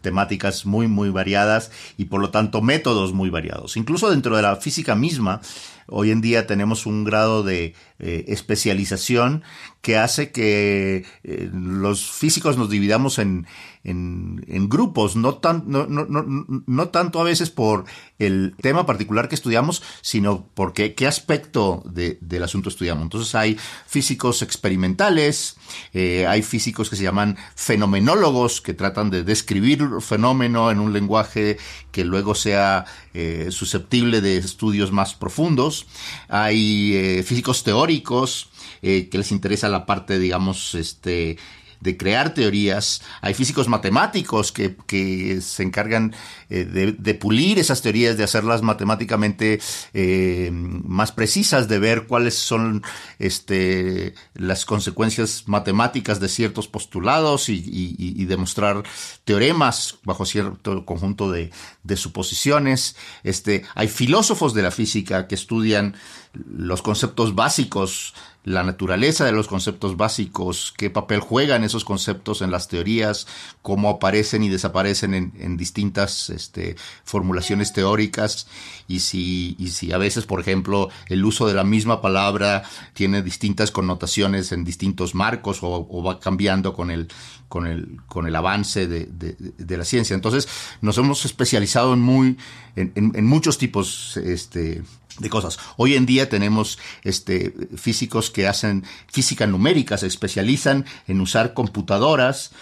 temáticas 0.00 0.64
muy, 0.64 0.88
muy 0.88 1.10
variadas 1.10 1.70
y 1.98 2.06
por 2.06 2.22
lo 2.22 2.30
tanto 2.30 2.62
métodos 2.62 3.12
muy 3.12 3.28
variados. 3.28 3.76
Incluso 3.76 4.10
dentro 4.10 4.34
de 4.34 4.42
la 4.42 4.56
física 4.56 4.94
misma, 4.94 5.42
hoy 5.86 6.10
en 6.10 6.22
día 6.22 6.46
tenemos 6.46 6.86
un 6.86 7.04
grado 7.04 7.42
de 7.42 7.74
eh, 7.98 8.24
especialización 8.28 9.42
que 9.82 9.96
hace 9.96 10.30
que 10.30 11.04
eh, 11.24 11.50
los 11.52 12.08
físicos 12.10 12.56
nos 12.56 12.70
dividamos 12.70 13.18
en, 13.18 13.48
en, 13.82 14.68
grupos, 14.68 15.16
no, 15.16 15.34
tan, 15.34 15.64
no, 15.66 15.86
no, 15.86 16.06
no, 16.06 16.88
tanto 16.90 17.20
a 17.20 17.24
veces 17.24 17.50
por 17.50 17.84
el 18.20 18.54
tema 18.62 18.86
particular 18.86 19.28
que 19.28 19.34
estudiamos, 19.34 19.82
sino 20.00 20.46
porque 20.54 20.94
qué 20.94 21.08
aspecto 21.08 21.82
del 21.84 22.42
asunto 22.44 22.68
estudiamos. 22.68 23.02
Entonces 23.02 23.34
hay 23.34 23.58
físicos 23.84 24.42
experimentales, 24.42 25.56
eh, 25.92 26.28
hay 26.28 26.42
físicos 26.42 26.88
que 26.88 26.94
se 26.94 27.02
llaman 27.02 27.36
fenomenólogos, 27.56 28.60
que 28.60 28.74
tratan 28.74 29.10
de 29.10 29.24
describir 29.24 29.82
fenómeno 30.00 30.70
en 30.70 30.78
un 30.78 30.92
lenguaje 30.92 31.58
que 31.90 32.04
luego 32.04 32.36
sea 32.36 32.84
eh, 33.14 33.48
susceptible 33.50 34.20
de 34.20 34.36
estudios 34.36 34.92
más 34.92 35.14
profundos. 35.14 35.88
Hay 36.28 37.22
físicos 37.26 37.64
teóricos, 37.64 38.51
que 38.82 39.18
les 39.18 39.32
interesa 39.32 39.68
la 39.68 39.86
parte, 39.86 40.18
digamos, 40.18 40.74
este, 40.74 41.38
de 41.82 41.96
crear 41.96 42.32
teorías. 42.32 43.02
Hay 43.20 43.34
físicos 43.34 43.68
matemáticos 43.68 44.52
que, 44.52 44.76
que 44.86 45.40
se 45.40 45.64
encargan 45.64 46.14
eh, 46.48 46.64
de, 46.64 46.92
de, 46.92 47.14
pulir 47.14 47.58
esas 47.58 47.82
teorías, 47.82 48.16
de 48.16 48.22
hacerlas 48.22 48.62
matemáticamente 48.62 49.60
eh, 49.92 50.50
más 50.52 51.10
precisas, 51.10 51.66
de 51.66 51.80
ver 51.80 52.06
cuáles 52.06 52.34
son 52.34 52.82
este, 53.18 54.14
las 54.34 54.64
consecuencias 54.64 55.44
matemáticas 55.46 56.20
de 56.20 56.28
ciertos 56.28 56.68
postulados 56.68 57.48
y, 57.48 57.54
y, 57.54 57.96
y 57.98 58.24
demostrar 58.26 58.84
teoremas 59.24 59.96
bajo 60.04 60.24
cierto 60.24 60.86
conjunto 60.86 61.32
de, 61.32 61.50
de 61.82 61.96
suposiciones. 61.96 62.94
Este, 63.24 63.64
hay 63.74 63.88
filósofos 63.88 64.54
de 64.54 64.62
la 64.62 64.70
física 64.70 65.26
que 65.26 65.34
estudian 65.34 65.96
los 66.32 66.80
conceptos 66.80 67.34
básicos 67.34 68.14
la 68.44 68.64
naturaleza 68.64 69.24
de 69.24 69.32
los 69.32 69.46
conceptos 69.46 69.96
básicos, 69.96 70.74
qué 70.76 70.90
papel 70.90 71.20
juegan 71.20 71.62
esos 71.62 71.84
conceptos 71.84 72.42
en 72.42 72.50
las 72.50 72.66
teorías, 72.66 73.26
cómo 73.62 73.88
aparecen 73.88 74.42
y 74.42 74.48
desaparecen 74.48 75.14
en, 75.14 75.56
distintas 75.56 76.28
este, 76.28 76.76
formulaciones 77.04 77.72
teóricas 77.72 78.48
y 78.88 79.00
si, 79.00 79.54
y 79.58 79.68
si 79.68 79.92
a 79.92 79.98
veces, 79.98 80.26
por 80.26 80.40
ejemplo, 80.40 80.88
el 81.06 81.24
uso 81.24 81.46
de 81.46 81.54
la 81.54 81.62
misma 81.62 82.00
palabra 82.00 82.64
tiene 82.94 83.22
distintas 83.22 83.70
connotaciones 83.70 84.50
en 84.50 84.64
distintos 84.64 85.14
marcos 85.14 85.60
o, 85.62 86.02
va 86.02 86.18
cambiando 86.18 86.72
con 86.74 86.90
el, 86.90 87.08
con 87.48 87.68
el, 87.68 88.00
con 88.08 88.26
el 88.26 88.34
avance 88.34 88.88
de, 88.88 89.06
de, 89.06 89.76
la 89.76 89.84
ciencia. 89.84 90.14
Entonces, 90.14 90.48
nos 90.80 90.98
hemos 90.98 91.24
especializado 91.24 91.94
en, 91.94 92.00
muy, 92.00 92.36
en, 92.74 92.92
en 92.96 93.26
muchos 93.26 93.56
tipos 93.58 94.16
este, 94.16 94.82
de 95.18 95.28
cosas. 95.28 95.58
Hoy 95.76 95.94
en 95.94 96.06
día 96.06 96.28
tenemos 96.28 96.78
este, 97.02 97.54
físicos 97.76 98.30
que 98.30 98.46
hacen 98.46 98.84
física 99.10 99.46
numérica, 99.46 99.96
se 99.98 100.06
especializan 100.06 100.86
en 101.06 101.20
usar 101.20 101.54
computadoras, 101.54 102.52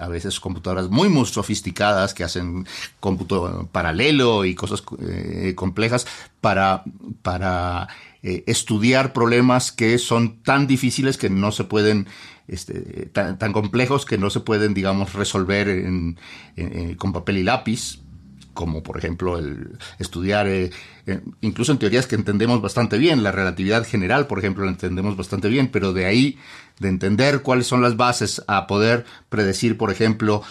a 0.00 0.08
veces 0.08 0.40
computadoras 0.40 0.88
muy, 0.88 1.08
muy 1.08 1.26
sofisticadas 1.26 2.14
que 2.14 2.24
hacen 2.24 2.66
cómputo 3.00 3.68
paralelo 3.72 4.44
y 4.44 4.54
cosas 4.54 4.82
eh, 5.00 5.54
complejas 5.54 6.06
para, 6.40 6.84
para 7.22 7.88
eh, 8.22 8.44
estudiar 8.46 9.12
problemas 9.12 9.72
que 9.72 9.98
son 9.98 10.42
tan 10.42 10.66
difíciles 10.66 11.16
que 11.16 11.30
no 11.30 11.52
se 11.52 11.64
pueden 11.64 12.08
este, 12.48 13.06
tan, 13.12 13.52
complejos 13.52 14.04
que 14.04 14.18
no 14.18 14.28
se 14.28 14.40
pueden, 14.40 14.74
digamos, 14.74 15.14
resolver 15.14 15.84
con 16.98 17.12
papel 17.12 17.38
y 17.38 17.42
lápiz 17.44 18.02
como 18.54 18.82
por 18.82 18.98
ejemplo 18.98 19.38
el 19.38 19.78
estudiar, 19.98 20.46
eh, 20.46 20.70
eh, 21.06 21.20
incluso 21.40 21.72
en 21.72 21.78
teorías 21.78 22.06
que 22.06 22.16
entendemos 22.16 22.60
bastante 22.60 22.98
bien, 22.98 23.22
la 23.22 23.32
relatividad 23.32 23.86
general, 23.86 24.26
por 24.26 24.38
ejemplo, 24.38 24.64
la 24.64 24.70
entendemos 24.70 25.16
bastante 25.16 25.48
bien, 25.48 25.68
pero 25.68 25.92
de 25.92 26.06
ahí, 26.06 26.38
de 26.78 26.88
entender 26.88 27.42
cuáles 27.42 27.66
son 27.66 27.82
las 27.82 27.96
bases 27.96 28.42
a 28.46 28.66
poder 28.66 29.04
predecir, 29.28 29.76
por 29.76 29.90
ejemplo, 29.90 30.42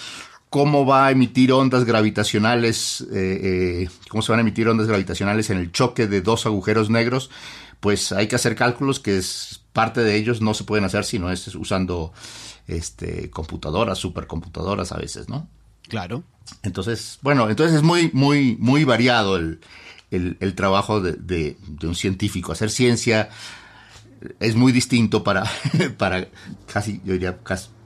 cómo 0.49 0.85
va 0.85 1.07
a 1.07 1.11
emitir 1.11 1.53
ondas 1.53 1.85
gravitacionales, 1.85 3.05
eh, 3.11 3.87
cómo 4.09 4.21
se 4.21 4.31
van 4.31 4.39
a 4.39 4.41
emitir 4.41 4.67
ondas 4.67 4.87
gravitacionales 4.87 5.49
en 5.49 5.57
el 5.57 5.71
choque 5.71 6.07
de 6.07 6.21
dos 6.21 6.45
agujeros 6.45 6.89
negros, 6.89 7.29
pues 7.79 8.11
hay 8.11 8.27
que 8.27 8.35
hacer 8.35 8.55
cálculos 8.55 8.99
que 8.99 9.17
es, 9.17 9.61
parte 9.73 10.01
de 10.01 10.15
ellos 10.15 10.41
no 10.41 10.53
se 10.53 10.63
pueden 10.63 10.85
hacer 10.85 11.05
si 11.05 11.19
no 11.19 11.31
es 11.31 11.47
usando 11.55 12.13
este, 12.67 13.29
computadoras, 13.29 13.97
supercomputadoras 13.97 14.91
a 14.91 14.97
veces, 14.97 15.29
¿no? 15.29 15.47
Claro. 15.91 16.23
Entonces, 16.63 17.19
bueno, 17.21 17.49
entonces 17.49 17.75
es 17.75 17.83
muy, 17.83 18.09
muy, 18.13 18.55
muy 18.61 18.85
variado 18.85 19.35
el, 19.35 19.59
el, 20.09 20.55
trabajo 20.55 21.01
de, 21.01 21.17
de, 21.19 21.57
un 21.85 21.95
científico. 21.95 22.53
Hacer 22.53 22.69
ciencia 22.69 23.27
es 24.39 24.55
muy 24.55 24.71
distinto 24.71 25.21
para, 25.21 25.43
para 25.97 26.29
casi, 26.71 27.01
yo 27.03 27.11
diría, 27.11 27.39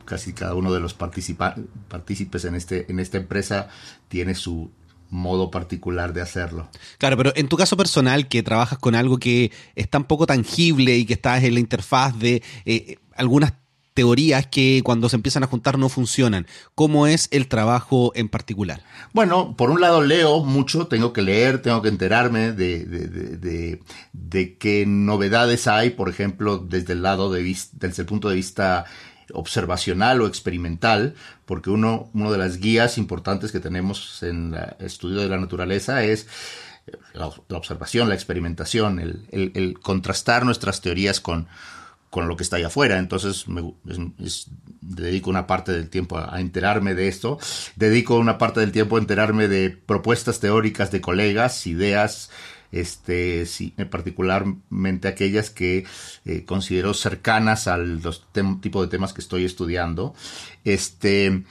casi, 0.05 0.33
cada 0.33 0.53
uno 0.53 0.71
de 0.71 0.79
los 0.79 0.93
partícipes 0.93 2.45
en, 2.45 2.53
este, 2.53 2.91
en 2.91 2.99
esta 2.99 3.17
empresa 3.17 3.69
tiene 4.07 4.35
su 4.35 4.69
modo 5.09 5.49
particular 5.49 6.13
de 6.13 6.21
hacerlo. 6.21 6.69
Claro, 6.99 7.17
pero 7.17 7.33
en 7.35 7.47
tu 7.47 7.57
caso 7.57 7.75
personal, 7.75 8.27
que 8.27 8.43
trabajas 8.43 8.77
con 8.77 8.93
algo 8.93 9.17
que 9.17 9.51
es 9.73 9.89
tan 9.89 10.03
poco 10.03 10.27
tangible 10.27 10.95
y 10.95 11.05
que 11.05 11.13
estás 11.13 11.43
en 11.43 11.55
la 11.55 11.59
interfaz 11.59 12.19
de 12.19 12.43
eh, 12.65 12.97
algunas 13.15 13.53
teorías 13.95 14.45
que 14.45 14.81
cuando 14.83 15.09
se 15.09 15.15
empiezan 15.15 15.43
a 15.43 15.47
juntar 15.47 15.79
no 15.79 15.89
funcionan. 15.89 16.45
¿Cómo 16.75 17.07
es 17.07 17.29
el 17.31 17.47
trabajo 17.47 18.11
en 18.13 18.29
particular? 18.29 18.83
Bueno, 19.13 19.55
por 19.57 19.71
un 19.71 19.81
lado 19.81 20.03
leo 20.03 20.43
mucho, 20.43 20.87
tengo 20.87 21.13
que 21.13 21.21
leer, 21.21 21.61
tengo 21.61 21.81
que 21.81 21.87
enterarme 21.87 22.51
de, 22.51 23.79
de, 24.11 24.57
qué 24.57 24.85
novedades 24.85 25.67
hay, 25.67 25.91
por 25.91 26.09
ejemplo, 26.09 26.57
desde 26.57 26.93
el 26.93 27.01
lado 27.01 27.31
de 27.31 27.41
desde 27.43 28.01
el 28.01 28.05
punto 28.05 28.27
de 28.29 28.35
vista 28.35 28.85
observacional 29.33 30.21
o 30.21 30.27
experimental, 30.27 31.15
porque 31.45 31.69
uno, 31.69 32.09
uno 32.13 32.31
de 32.31 32.37
las 32.37 32.57
guías 32.57 32.97
importantes 32.97 33.53
que 33.53 33.61
tenemos 33.61 34.21
en 34.23 34.55
el 34.55 34.85
estudio 34.85 35.21
de 35.21 35.29
la 35.29 35.37
naturaleza 35.37 36.03
es 36.03 36.27
la, 37.13 37.27
observación, 37.27 38.09
la 38.09 38.15
experimentación, 38.15 39.25
el 39.31 39.79
contrastar 39.81 40.45
nuestras 40.45 40.81
teorías 40.81 41.21
con, 41.21 41.47
con 42.15 42.29
lo 42.29 42.37
que 42.37 42.43
está 42.43 42.55
allá 42.55 42.67
afuera. 42.67 42.97
Entonces 42.97 43.49
me, 43.49 43.73
dedico 44.79 45.29
una 45.29 45.47
parte 45.47 45.73
del 45.73 45.89
tiempo 45.89 46.17
a, 46.17 46.39
enterarme 46.39 46.95
de 46.95 47.09
esto. 47.09 47.37
Dedico 47.75 48.15
una 48.15 48.37
parte 48.37 48.61
del 48.61 48.71
tiempo 48.71 48.95
a 48.95 48.99
enterarme 48.99 49.49
de 49.49 49.69
propuestas 49.71 50.39
teóricas 50.39 50.91
de 50.91 51.01
colegas, 51.01 51.67
ideas, 51.67 52.29
este, 52.71 53.45
sí, 53.45 53.73
particularmente 53.91 55.09
aquellas 55.09 55.49
que 55.49 55.85
eh, 56.23 56.45
considero 56.45 56.93
cercanas 56.93 57.67
al 57.67 57.99
tipo 58.61 58.81
de 58.81 58.87
temas 58.87 59.11
que 59.11 59.19
estoy 59.19 59.43
estudiando. 59.43 60.15
Este, 60.63 61.43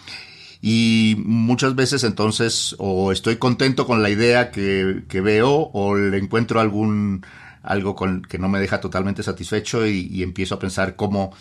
y 0.62 1.16
muchas 1.18 1.74
veces 1.74 2.04
entonces 2.04 2.74
o 2.78 3.12
estoy 3.12 3.36
contento 3.36 3.86
con 3.86 4.02
la 4.02 4.08
idea 4.08 4.50
que, 4.50 5.02
que 5.10 5.20
veo 5.20 5.68
o 5.74 5.94
le 5.94 6.16
encuentro 6.16 6.58
algún 6.58 7.22
algo 7.64 7.94
con, 7.94 8.22
que 8.22 8.38
no 8.38 8.48
me 8.48 8.60
deja 8.60 8.80
totalmente 8.80 9.22
satisfecho 9.22 9.86
y, 9.86 10.22
empiezo 10.22 10.54
a 10.56 10.58
pensar 10.58 10.96
cómo, 10.96 11.32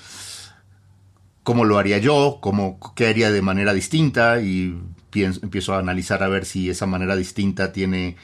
cómo 1.44 1.66
lo 1.66 1.78
haría 1.78 1.98
yo, 1.98 2.40
cómo, 2.42 2.80
qué 2.96 3.08
haría 3.08 3.32
de 3.32 3.42
manera 3.42 3.74
distinta 3.74 4.42
y 4.42 4.78
empiezo 5.14 5.74
a 5.74 5.80
analizar 5.80 6.24
a 6.24 6.28
ver 6.28 6.46
si 6.46 6.70
esa 6.70 6.86
manera 6.86 7.16
distinta 7.16 7.72
tiene 7.72 8.16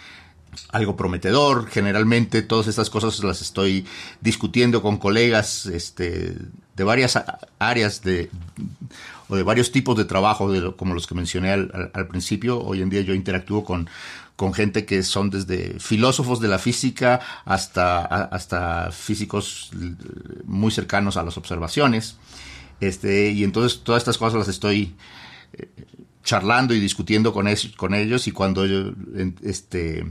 algo 0.72 0.96
prometedor. 0.96 1.68
Generalmente 1.68 2.42
todas 2.42 2.68
estas 2.68 2.90
cosas 2.90 3.24
las 3.24 3.42
estoy 3.42 3.86
discutiendo 4.22 4.82
con 4.82 4.98
colegas 4.98 5.66
este, 5.66 6.36
de 6.76 6.84
varias 6.84 7.22
áreas 7.60 8.02
de, 8.02 8.30
o 9.28 9.36
de 9.36 9.44
varios 9.44 9.72
tipos 9.72 9.98
de 9.98 10.06
trabajo, 10.06 10.52
como 10.76 10.94
los 10.94 11.08
que 11.08 11.16
mencioné 11.16 11.52
al, 11.52 12.08
principio. 12.10 12.60
Hoy 12.60 12.82
en 12.82 12.90
día 12.90 13.02
yo 13.02 13.14
interactúo 13.14 13.64
con, 13.64 13.90
con 14.40 14.54
gente 14.54 14.86
que 14.86 15.04
son 15.04 15.30
desde 15.30 15.78
filósofos 15.82 16.40
de 16.40 16.48
la 16.48 16.60
física 16.60 17.20
hasta, 17.44 18.06
hasta 18.06 18.90
físicos 18.90 19.70
muy 20.46 20.72
cercanos 20.72 21.18
a 21.18 21.24
las 21.24 21.36
observaciones. 21.36 22.16
Este, 22.80 23.32
y 23.32 23.44
entonces 23.44 23.82
todas 23.84 24.00
estas 24.00 24.18
cosas 24.18 24.40
las 24.40 24.48
estoy 24.48 24.96
eh, 25.52 25.68
charlando 26.24 26.74
y 26.74 26.80
discutiendo 26.80 27.34
con, 27.34 27.48
con 27.76 27.94
ellos 27.94 28.30
y 28.30 28.32
cuando 28.32 28.66
yo 28.66 28.94
este, 29.44 30.06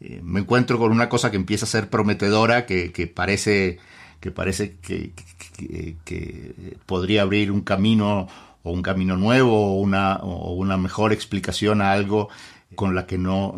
eh, 0.00 0.20
me 0.22 0.40
encuentro 0.40 0.78
con 0.78 0.90
una 0.90 1.10
cosa 1.10 1.30
que 1.30 1.36
empieza 1.36 1.66
a 1.66 1.68
ser 1.68 1.90
prometedora, 1.90 2.64
que, 2.64 3.12
parece, 3.14 3.78
que, 4.20 4.30
parece 4.30 4.78
que, 4.80 5.12
que, 6.06 6.54
podría 6.86 7.20
abrir 7.20 7.52
un 7.52 7.60
camino 7.60 8.26
o 8.62 8.72
un 8.72 8.80
camino 8.80 9.18
nuevo 9.18 9.74
o 9.74 9.80
una, 9.82 10.16
o 10.16 10.54
una 10.54 10.78
mejor 10.78 11.12
explicación 11.12 11.82
a 11.82 11.92
algo, 11.92 12.30
con 12.74 12.94
la 12.94 13.06
que 13.06 13.18
no, 13.18 13.54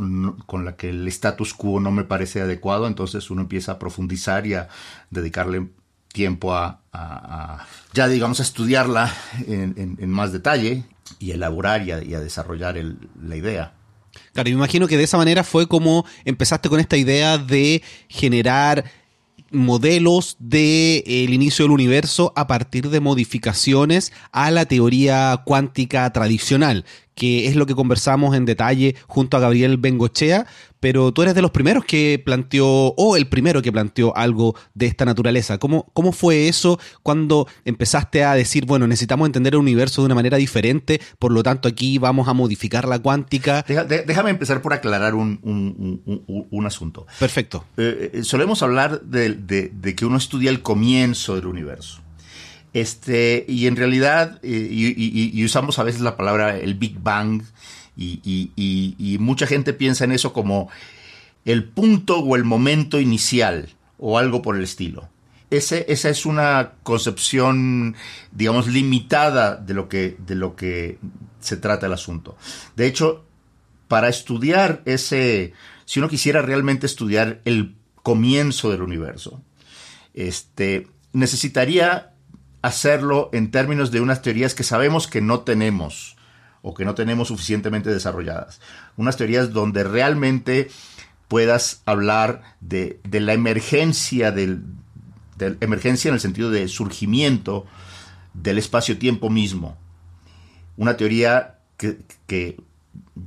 con 0.46 0.64
la 0.64 0.76
que 0.76 0.90
el 0.90 1.06
status 1.08 1.54
quo 1.54 1.80
no 1.80 1.90
me 1.90 2.04
parece 2.04 2.40
adecuado, 2.40 2.86
entonces 2.86 3.30
uno 3.30 3.42
empieza 3.42 3.72
a 3.72 3.78
profundizar 3.78 4.46
y 4.46 4.54
a 4.54 4.68
dedicarle 5.10 5.68
tiempo 6.12 6.54
a, 6.54 7.66
ya 7.94 8.08
digamos 8.08 8.40
a 8.40 8.42
estudiarla 8.42 9.12
en, 9.46 10.10
más 10.10 10.32
detalle 10.32 10.84
y 11.18 11.32
elaborar 11.32 11.86
y 11.86 11.90
a, 11.92 12.20
desarrollar 12.20 12.76
la 13.22 13.36
idea. 13.36 13.74
Claro, 14.34 14.48
y 14.48 14.52
me 14.52 14.58
imagino 14.58 14.88
que 14.88 14.98
de 14.98 15.04
esa 15.04 15.16
manera 15.16 15.42
fue 15.42 15.66
como 15.66 16.04
empezaste 16.24 16.68
con 16.68 16.80
esta 16.80 16.96
idea 16.96 17.38
de 17.38 17.82
generar 18.08 18.84
modelos 19.50 20.36
del 20.38 21.04
de, 21.06 21.26
inicio 21.30 21.64
del 21.64 21.72
universo 21.72 22.32
a 22.36 22.46
partir 22.46 22.88
de 22.88 23.00
modificaciones 23.00 24.12
a 24.32 24.50
la 24.50 24.64
teoría 24.66 25.42
cuántica 25.44 26.10
tradicional, 26.12 26.84
que 27.14 27.48
es 27.48 27.56
lo 27.56 27.66
que 27.66 27.74
conversamos 27.74 28.34
en 28.36 28.44
detalle 28.44 28.96
junto 29.06 29.36
a 29.36 29.40
Gabriel 29.40 29.76
Bengochea, 29.76 30.46
pero 30.82 31.12
tú 31.12 31.22
eres 31.22 31.36
de 31.36 31.42
los 31.42 31.52
primeros 31.52 31.84
que 31.84 32.20
planteó, 32.24 32.66
o 32.66 33.16
el 33.16 33.28
primero 33.28 33.62
que 33.62 33.70
planteó 33.70 34.16
algo 34.16 34.56
de 34.74 34.86
esta 34.86 35.04
naturaleza. 35.04 35.58
¿Cómo, 35.58 35.88
cómo 35.92 36.10
fue 36.10 36.48
eso 36.48 36.80
cuando 37.04 37.46
empezaste 37.64 38.24
a 38.24 38.34
decir, 38.34 38.66
bueno, 38.66 38.88
necesitamos 38.88 39.26
entender 39.26 39.54
el 39.54 39.60
universo 39.60 40.02
de 40.02 40.06
una 40.06 40.16
manera 40.16 40.38
diferente, 40.38 41.00
por 41.20 41.30
lo 41.30 41.44
tanto 41.44 41.68
aquí 41.68 41.98
vamos 41.98 42.26
a 42.26 42.32
modificar 42.32 42.88
la 42.88 42.98
cuántica? 42.98 43.64
déjame 43.64 44.30
empezar 44.30 44.60
por 44.60 44.72
aclarar 44.72 45.14
un, 45.14 45.38
un, 45.44 46.66
asunto. 46.66 47.06
Perfecto. 47.18 47.64
Eh, 47.76 48.10
eh, 48.14 48.24
solemos 48.24 48.62
hablar 48.62 49.02
de, 49.02 49.34
de 49.34 49.94
que 49.94 50.04
uno 50.04 50.16
estudia 50.16 50.50
el 50.50 50.62
comienzo 50.62 51.36
del 51.36 51.46
universo. 51.46 52.01
Este, 52.72 53.44
y 53.48 53.66
en 53.66 53.76
realidad, 53.76 54.40
eh, 54.42 54.68
y, 54.70 55.44
usamos 55.44 55.78
a 55.78 55.82
veces 55.82 56.00
la 56.00 56.16
palabra 56.16 56.56
el 56.56 56.74
Big 56.74 56.98
Bang, 57.00 57.42
y, 57.96 59.16
mucha 59.20 59.46
gente 59.46 59.72
piensa 59.72 60.04
en 60.04 60.12
eso 60.12 60.32
como 60.32 60.70
el 61.44 61.64
punto 61.64 62.20
o 62.20 62.36
el 62.36 62.44
momento 62.44 62.98
inicial, 63.00 63.68
o 63.98 64.18
algo 64.18 64.42
por 64.42 64.56
el 64.56 64.64
estilo. 64.64 65.08
Ese, 65.50 65.84
esa 65.88 66.08
es 66.08 66.24
una 66.24 66.72
concepción, 66.82 67.94
digamos, 68.30 68.68
limitada 68.68 69.56
de 69.56 69.74
lo, 69.74 69.88
que, 69.88 70.16
de 70.26 70.34
lo 70.34 70.56
que 70.56 70.98
se 71.40 71.58
trata 71.58 71.86
el 71.86 71.92
asunto. 71.92 72.38
De 72.74 72.86
hecho, 72.86 73.26
para 73.86 74.08
estudiar 74.08 74.80
ese, 74.86 75.52
si 75.84 76.00
uno 76.00 76.08
quisiera 76.08 76.40
realmente 76.40 76.86
estudiar 76.86 77.42
el 77.44 77.74
comienzo 77.96 78.70
del 78.70 78.80
universo, 78.80 79.42
este, 80.14 80.88
necesitaría 81.12 82.11
hacerlo 82.62 83.28
en 83.32 83.50
términos 83.50 83.90
de 83.90 84.00
unas 84.00 84.22
teorías 84.22 84.54
que 84.54 84.62
sabemos 84.62 85.08
que 85.08 85.20
no 85.20 85.40
tenemos 85.40 86.16
o 86.62 86.74
que 86.74 86.84
no 86.84 86.94
tenemos 86.94 87.28
suficientemente 87.28 87.90
desarrolladas. 87.90 88.60
Unas 88.96 89.16
teorías 89.16 89.52
donde 89.52 89.82
realmente 89.84 90.70
puedas 91.26 91.82
hablar 91.86 92.56
de, 92.60 93.00
la 93.10 93.32
emergencia 93.32 94.30
del, 94.30 94.62
emergencia 95.60 96.08
en 96.08 96.14
el 96.14 96.20
sentido 96.20 96.50
de 96.50 96.68
surgimiento 96.68 97.66
del 98.32 98.58
espacio-tiempo 98.58 99.28
mismo. 99.28 99.76
Una 100.76 100.96
teoría 100.96 101.58
que, 101.76 102.60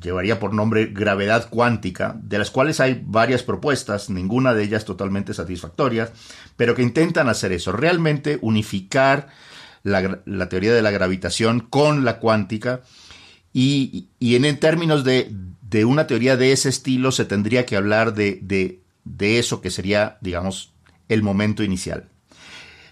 llevaría 0.01 0.39
por 0.39 0.53
nombre 0.53 0.87
gravedad 0.87 1.49
cuántica, 1.49 2.15
de 2.21 2.37
las 2.37 2.51
cuales 2.51 2.79
hay 2.79 3.03
varias 3.05 3.43
propuestas, 3.43 4.09
ninguna 4.09 4.53
de 4.53 4.63
ellas 4.63 4.85
totalmente 4.85 5.33
satisfactorias, 5.33 6.11
pero 6.57 6.75
que 6.75 6.83
intentan 6.83 7.29
hacer 7.29 7.51
eso, 7.51 7.71
realmente 7.71 8.39
unificar 8.41 9.27
la, 9.83 10.49
teoría 10.49 10.73
de 10.73 10.81
la 10.81 10.91
gravitación 10.91 11.59
con 11.59 12.05
la 12.05 12.19
cuántica 12.19 12.81
y, 13.53 14.09
en, 14.19 14.59
términos 14.59 15.03
de, 15.03 15.33
una 15.85 16.07
teoría 16.07 16.37
de 16.37 16.51
ese 16.51 16.69
estilo 16.69 17.11
se 17.11 17.25
tendría 17.25 17.65
que 17.65 17.77
hablar 17.77 18.13
de, 18.13 18.39
de 19.03 19.39
eso 19.39 19.61
que 19.61 19.69
sería, 19.69 20.17
digamos, 20.21 20.73
el 21.07 21.21
momento 21.21 21.63
inicial. 21.63 22.09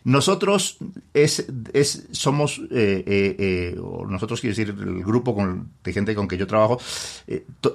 Nosotros 0.03 0.77
es, 1.13 1.45
es 1.71 2.07
somos, 2.11 2.59
eh, 2.71 3.03
eh, 3.07 3.35
eh, 3.39 3.81
nosotros 4.07 4.41
quiero 4.41 4.55
decir, 4.55 4.75
el 4.77 5.03
grupo 5.03 5.35
de 5.83 5.93
gente 5.93 6.13
con 6.13 6.27
que 6.27 6.37
yo 6.37 6.45
trabajo, 6.45 6.79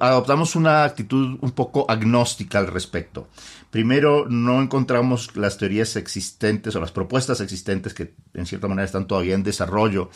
adoptamos 0.01 0.55
una 0.55 0.85
actitud 0.85 1.39
un 1.41 1.53
poco 1.53 1.91
agnóstica 1.91 2.59
al 2.59 2.67
respecto. 2.67 3.29
Primero, 3.71 4.27
no 4.29 4.61
encontramos 4.61 5.37
las 5.37 5.57
teorías 5.57 5.97
existentes 5.97 6.77
o 6.77 6.81
las 6.81 6.93
propuestas 6.93 7.41
existentes 7.41 7.95
que 7.95 8.15
en 8.35 8.47
cierta 8.47 8.69
manera 8.69 8.85
están 8.85 9.07
todavía 9.07 9.35
en 9.35 9.43
desarrollo 9.43 10.11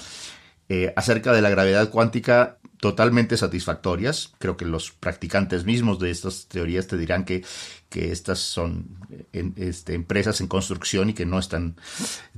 acerca 0.96 1.32
de 1.32 1.42
la 1.42 1.50
gravedad 1.50 1.90
cuántica 1.90 2.56
totalmente 2.80 3.36
satisfactorias. 3.36 4.32
Creo 4.38 4.56
que 4.56 4.64
los 4.64 4.90
practicantes 4.90 5.64
mismos 5.64 5.98
de 5.98 6.10
estas 6.10 6.48
teorías 6.48 6.88
te 6.88 6.96
dirán 6.96 7.24
que, 7.24 7.44
que 7.92 8.10
estas 8.10 8.38
son 8.38 8.86
este, 9.32 9.94
empresas 9.94 10.40
en 10.40 10.46
construcción 10.46 11.10
y 11.10 11.12
que 11.12 11.26
no 11.26 11.38
están 11.38 11.76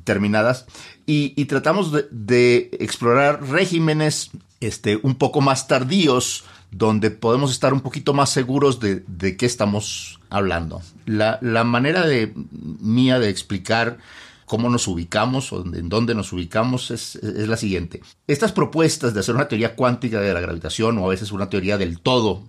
terminadas. 0.02 0.66
Y, 1.06 1.44
tratamos 1.44 1.92
de, 2.11 2.70
explorar 2.80 3.49
regímenes 3.49 4.32
este, 4.61 4.99
un 5.02 5.14
poco 5.14 5.40
más 5.40 5.68
tardíos, 5.68 6.44
donde 6.73 7.12
podemos 7.12 7.52
estar 7.52 7.73
un 7.73 7.82
poquito 7.82 8.14
más 8.14 8.30
seguros 8.30 8.80
de, 8.80 9.37
qué 9.37 9.46
estamos 9.46 10.18
hablando. 10.28 10.82
La, 11.06 11.38
manera 11.64 12.04
de, 12.04 12.34
mía 12.50 13.20
de 13.20 13.28
explicar 13.28 13.99
cómo 14.46 14.68
nos 14.68 14.88
ubicamos 14.88 15.52
o 15.52 15.64
en 15.64 15.88
dónde 15.88 16.16
nos 16.16 16.32
ubicamos 16.32 16.90
es, 16.90 17.20
la 17.23 17.56
siguiente. 17.56 18.02
Estas 18.26 18.50
propuestas 18.50 19.14
de 19.14 19.20
hacer 19.20 19.37
una 19.37 19.46
teoría 19.46 19.76
cuántica 19.76 20.20
de 20.20 20.34
la 20.34 20.40
gravitación 20.40 20.99
o 20.99 21.06
a 21.06 21.11
veces 21.11 21.30
una 21.30 21.49
teoría 21.49 21.78
del 21.78 22.00
todo, 22.00 22.42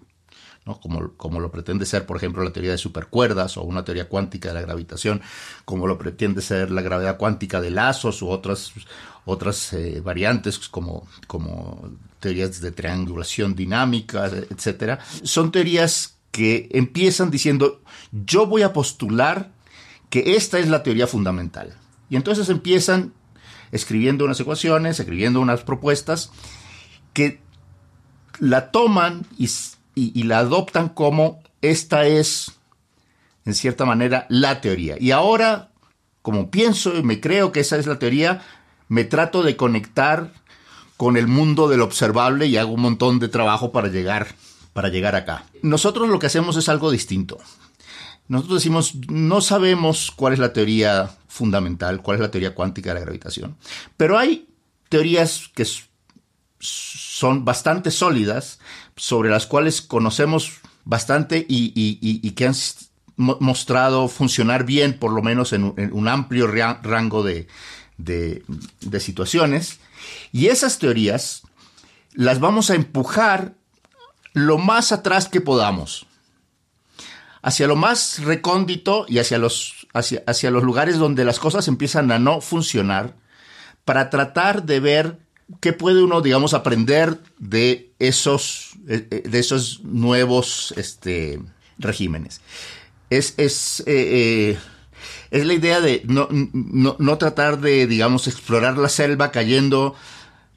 como, 0.82 1.14
como, 1.16 1.40
lo 1.40 1.52
pretende 1.52 1.86
ser, 1.86 2.06
por 2.06 2.18
ejemplo, 2.18 2.44
la 2.44 2.52
teoría 2.52 2.72
de 2.72 2.78
supercuerdas 2.78 3.56
o 3.58 3.64
una 3.64 3.86
teoría 3.86 4.10
cuántica 4.10 4.50
de 4.50 4.56
la 4.56 4.62
gravitación, 4.62 5.22
como 5.64 5.86
lo 5.86 5.98
pretende 5.98 6.42
ser 6.42 6.72
la 6.72 6.82
gravedad 6.82 7.18
cuántica 7.18 7.62
de 7.62 7.70
lazos 7.70 8.22
u 8.24 8.30
otras, 8.30 8.74
otras 9.26 9.74
eh, 9.74 10.02
variantes 10.04 10.58
como, 10.68 11.08
como 11.28 11.92
teorías 12.20 12.62
de 12.62 12.72
triangulación 12.72 13.56
dinámica, 13.56 14.26
etcétera, 14.26 15.00
son 15.24 15.52
teorías 15.52 16.18
que 16.32 16.68
empiezan 16.72 17.32
diciendo 17.32 17.82
yo 18.12 18.48
voy 18.48 18.64
a 18.64 18.74
postular 18.74 19.52
que 20.10 20.36
esta 20.36 20.60
es 20.60 20.68
la 20.68 20.84
teoría 20.84 21.08
fundamental. 21.08 21.76
Y 22.10 22.16
entonces 22.16 22.50
empiezan 22.50 23.14
escribiendo 23.72 24.26
unas 24.26 24.40
ecuaciones, 24.40 25.00
escribiendo 25.00 25.42
unas 25.42 25.62
propuestas 25.62 26.32
que 27.14 27.42
la 28.40 28.72
toman 28.72 29.26
y, 29.38 29.50
la 29.96 30.40
adoptan 30.40 30.90
como 30.90 31.42
esta 31.62 32.06
es, 32.06 32.52
en 33.46 33.54
cierta 33.54 33.86
manera, 33.86 34.26
la 34.30 34.62
teoría. 34.62 34.98
Y 35.00 35.12
ahora, 35.12 35.72
como 36.22 36.52
pienso 36.52 36.96
y 36.96 37.04
me 37.04 37.20
creo 37.20 37.52
que 37.52 37.62
esa 37.62 37.78
es 37.78 37.88
la 37.88 38.00
teoría, 38.00 38.42
me 38.88 39.04
trato 39.04 39.44
de 39.44 39.56
conectar 39.56 40.32
con 40.98 41.18
el 41.18 41.28
mundo 41.28 41.68
del 41.68 41.82
observable 41.82 42.48
y 42.48 42.58
hago 42.58 42.74
un 42.74 42.82
montón 42.82 43.20
de 43.20 43.28
trabajo 43.28 43.72
para 43.72 43.90
llegar, 43.90 44.28
para 44.74 44.90
llegar 44.90 45.16
acá. 45.16 45.46
Nosotros 45.62 46.10
lo 46.10 46.20
que 46.20 46.28
hacemos 46.28 46.56
es 46.58 46.70
algo 46.70 46.92
distinto. 46.92 47.38
Nosotros 48.28 48.60
decimos, 48.60 48.96
no 49.08 49.42
sabemos 49.42 50.12
cuál 50.16 50.34
es 50.34 50.40
la 50.40 50.54
teoría 50.54 51.12
fundamental, 51.28 52.02
cuál 52.02 52.16
es 52.16 52.22
la 52.22 52.32
teoría 52.32 52.56
cuántica 52.56 52.90
de 52.90 52.96
la 52.96 53.06
gravitación, 53.06 53.56
pero 53.98 54.18
hay 54.18 54.48
teorías 54.90 55.50
que 55.54 55.68
son 56.60 57.46
bastante 57.46 57.92
sólidas, 57.92 58.60
sobre 58.96 59.30
las 59.30 59.46
cuales 59.46 59.82
conocemos 59.82 60.60
bastante 60.84 61.46
y, 61.48 62.32
que 62.32 62.48
han 62.48 62.56
mostrado 63.18 64.08
funcionar 64.08 64.66
bien, 64.66 64.98
por 65.00 65.12
lo 65.12 65.22
menos 65.22 65.54
en 65.54 65.64
un, 65.64 66.08
amplio 66.08 66.48
rango 66.48 67.24
de, 67.24 67.48
de 67.98 69.00
situaciones. 69.00 69.80
Y 70.32 70.48
esas 70.48 70.80
teorías 70.80 71.44
las 72.14 72.40
vamos 72.40 72.70
a 72.70 72.76
empujar 72.76 73.54
lo 74.34 74.58
más 74.58 74.92
atrás 74.92 75.30
que 75.30 75.42
podamos 75.42 76.08
hacia 77.46 77.68
lo 77.68 77.76
más 77.76 78.24
recóndito 78.24 79.06
y 79.08 79.20
hacia 79.20 79.38
los, 79.38 79.88
hacia, 79.94 80.24
hacia 80.26 80.50
los 80.50 80.64
lugares 80.64 80.98
donde 80.98 81.24
las 81.24 81.38
cosas 81.38 81.68
empiezan 81.68 82.12
a 82.12 82.18
no 82.18 82.42
funcionar 82.42 83.14
para 83.86 84.10
tratar 84.10 84.64
de 84.64 84.80
ver 84.80 85.20
qué 85.60 85.74
puede 85.74 86.04
uno, 86.04 86.22
digamos, 86.22 86.54
aprender 86.54 87.20
de 87.40 87.94
esos, 88.00 88.74
eh, 88.88 89.08
eh, 89.12 89.24
de 89.28 89.40
esos 89.40 89.84
nuevos 89.84 90.74
este, 90.78 91.40
regímenes. 91.78 92.42
Es, 93.10 93.36
es, 93.38 93.84
eh, 93.86 94.58
es 95.32 95.46
la 95.46 95.54
idea 95.54 95.82
de 95.82 96.02
no, 96.06 96.28
no, 96.32 96.96
no, 96.98 97.18
tratar 97.18 97.60
de, 97.60 97.88
digamos, 97.88 98.28
explorar 98.28 98.78
la 98.78 98.90
selva 98.90 99.32
cayendo 99.32 99.96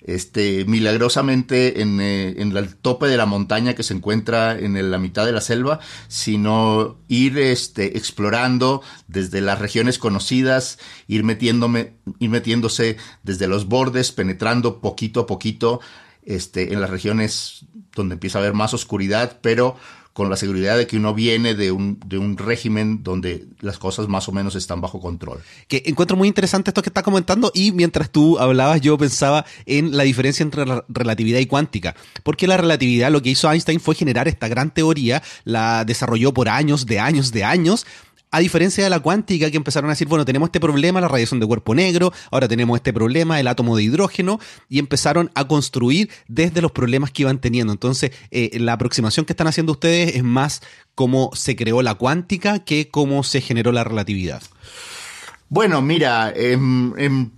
este, 0.05 0.65
milagrosamente 0.65 1.83
en, 1.83 2.01
eh, 2.01 2.35
en, 2.39 2.57
el 2.57 2.77
tope 2.77 3.07
de 3.07 3.17
la 3.17 3.27
montaña 3.27 3.75
que 3.75 3.83
se 3.83 3.95
encuentra 3.95 4.59
en 4.59 4.91
la 4.91 4.99
mitad 4.99 5.27
de 5.27 5.33
la 5.33 5.41
selva, 5.41 5.81
sino 6.09 6.99
ir 7.09 7.39
este, 7.39 7.97
explorando 7.97 8.83
desde 9.07 9.41
las 9.41 9.59
regiones 9.59 9.99
conocidas, 9.99 10.79
ir, 11.07 11.25
metiéndome, 11.25 11.95
ir 12.19 12.31
metiéndose 12.31 12.97
desde 13.23 13.49
los 13.49 13.67
bordes, 13.67 14.13
penetrando 14.13 14.81
poquito 14.81 15.21
a 15.21 15.27
poquito 15.27 15.81
este, 16.25 16.73
en 16.73 16.81
las 16.81 16.91
regiones 16.91 17.67
donde 17.95 18.15
empieza 18.15 18.39
a 18.39 18.43
haber 18.43 18.55
más 18.55 18.75
oscuridad, 18.75 19.39
pero 19.43 19.77
con 20.19 20.31
la 20.31 20.37
seguridad 20.37 20.77
de 20.77 20.89
que 20.89 20.97
uno 20.97 21.15
viene 21.15 21.55
de 21.55 21.71
un, 21.71 22.01
de 22.05 22.19
un 22.19 22.37
régimen 22.37 23.05
donde 23.05 23.47
las 23.61 23.79
cosas 23.79 24.09
más 24.09 24.29
o 24.29 24.33
menos 24.33 24.57
están 24.57 24.81
bajo 24.81 25.01
control. 25.01 25.39
Que 25.69 25.85
encuentro 25.87 26.17
muy 26.17 26.27
interesante 26.27 26.71
esto 26.71 26.83
que 26.83 26.89
está 26.89 27.05
comentando 27.05 27.53
y 27.55 27.71
mientras 27.71 28.11
tú 28.11 28.37
hablabas 28.37 28.81
yo 28.81 28.99
pensaba 28.99 29.47
en 29.65 29.97
la 29.97 30.03
diferencia 30.03 30.43
entre 30.43 30.67
la 30.67 30.85
relatividad 30.89 31.39
y 31.39 31.47
cuántica, 31.47 31.95
porque 32.25 32.49
la 32.49 32.57
relatividad 32.57 33.13
lo 33.13 33.23
que 33.23 33.31
hizo 33.31 33.49
Einstein 33.49 33.79
fue 33.79 33.95
generar 33.95 34.27
esta 34.27 34.49
gran 34.49 34.75
teoría, 34.75 35.23
la 35.45 35.85
desarrolló 35.85 36.35
por 36.35 36.49
años, 36.49 36.87
de 36.87 36.99
años, 36.99 37.31
de 37.31 37.45
años, 37.45 37.87
a 38.31 38.41
diferencia 38.41 38.85
de 38.85 38.91
la 38.91 39.01
cuántica, 39.01 39.51
que 39.51 39.57
empezaron 39.57 39.91
a 39.91 39.93
decir, 39.93 40.09
bueno, 40.09 40.25
tenemos 40.25 40.49
este 40.49 40.61
problema, 40.61 41.01
la 41.01 41.09
radiación 41.09 41.41
de 41.41 41.47
cuerpo 41.47 41.75
negro, 41.75 42.13
ahora 42.31 42.49
tenemos 42.49 42.77
este 42.77 42.93
problema, 42.93 43.41
el 43.41 43.49
átomo 43.49 43.77
de 43.77 43.83
hidrógeno, 43.85 44.41
y 44.69 44.79
empezaron 44.79 45.31
a 45.35 45.47
construir 45.47 46.11
desde 46.27 46.61
los 46.61 46.73
problemas 46.73 47.11
que 47.11 47.23
iban 47.23 47.41
teniendo. 47.41 47.73
Entonces, 47.73 48.13
eh, 48.31 48.59
la 48.59 48.75
aproximación 48.75 49.25
que 49.27 49.33
están 49.33 49.47
haciendo 49.47 49.73
ustedes 49.73 50.17
es 50.17 50.25
más 50.25 50.63
cómo 50.95 51.31
se 51.35 51.57
creó 51.57 51.83
la 51.83 51.95
cuántica 51.95 52.59
que 52.61 52.89
cómo 52.89 53.23
se 53.23 53.41
generó 53.41 53.73
la 53.73 53.85
relatividad. 53.85 54.43
Bueno, 55.49 55.81
mira, 55.81 56.31
en 56.35 56.93
en 56.99 57.38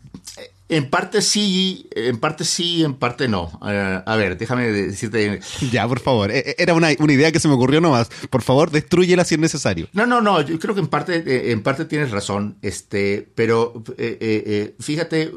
parte 0.88 1.20
sí, 1.20 1.88
en 1.92 2.18
parte 2.18 2.44
sí, 2.44 2.84
en 2.84 2.94
parte 2.94 3.26
no. 3.28 3.58
Eh, 3.66 4.02
a 4.04 4.16
ver, 4.16 4.38
déjame 4.38 4.70
decirte. 4.70 5.40
Ya, 5.72 5.86
por 5.88 6.00
favor. 6.00 6.30
E, 6.30 6.38
e, 6.38 6.56
era 6.58 6.74
una, 6.74 6.92
idea 6.92 7.32
que 7.32 7.40
se 7.40 7.48
me 7.48 7.54
ocurrió 7.54 7.80
nomás. 7.80 8.08
Por 8.30 8.42
favor, 8.42 8.70
destruyela 8.70 9.24
si 9.24 9.34
es 9.34 9.40
necesario. 9.40 9.88
No, 9.92 10.06
no, 10.06 10.20
no. 10.20 10.40
Yo 10.42 10.58
creo 10.58 10.74
que 10.74 10.80
en 10.80 10.88
parte, 10.88 11.24
eh, 11.26 11.50
en 11.52 11.62
parte 11.62 11.84
tienes 11.84 12.10
razón. 12.10 12.56
Este, 12.62 13.28
pero 13.34 13.82
eh, 13.98 14.74
fíjate. 14.78 15.32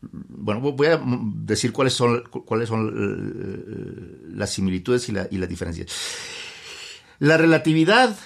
Bueno, 0.00 0.60
voy 0.60 0.86
a 0.86 1.00
decir 1.04 1.72
cuáles 1.72 1.92
son, 1.92 2.22
cuáles 2.30 2.68
son 2.68 4.22
las 4.32 4.50
similitudes 4.50 5.08
y, 5.08 5.12
la, 5.12 5.26
y 5.30 5.38
las 5.38 5.48
diferencias. 5.48 5.88
La 7.18 7.36
relatividad 7.36 8.16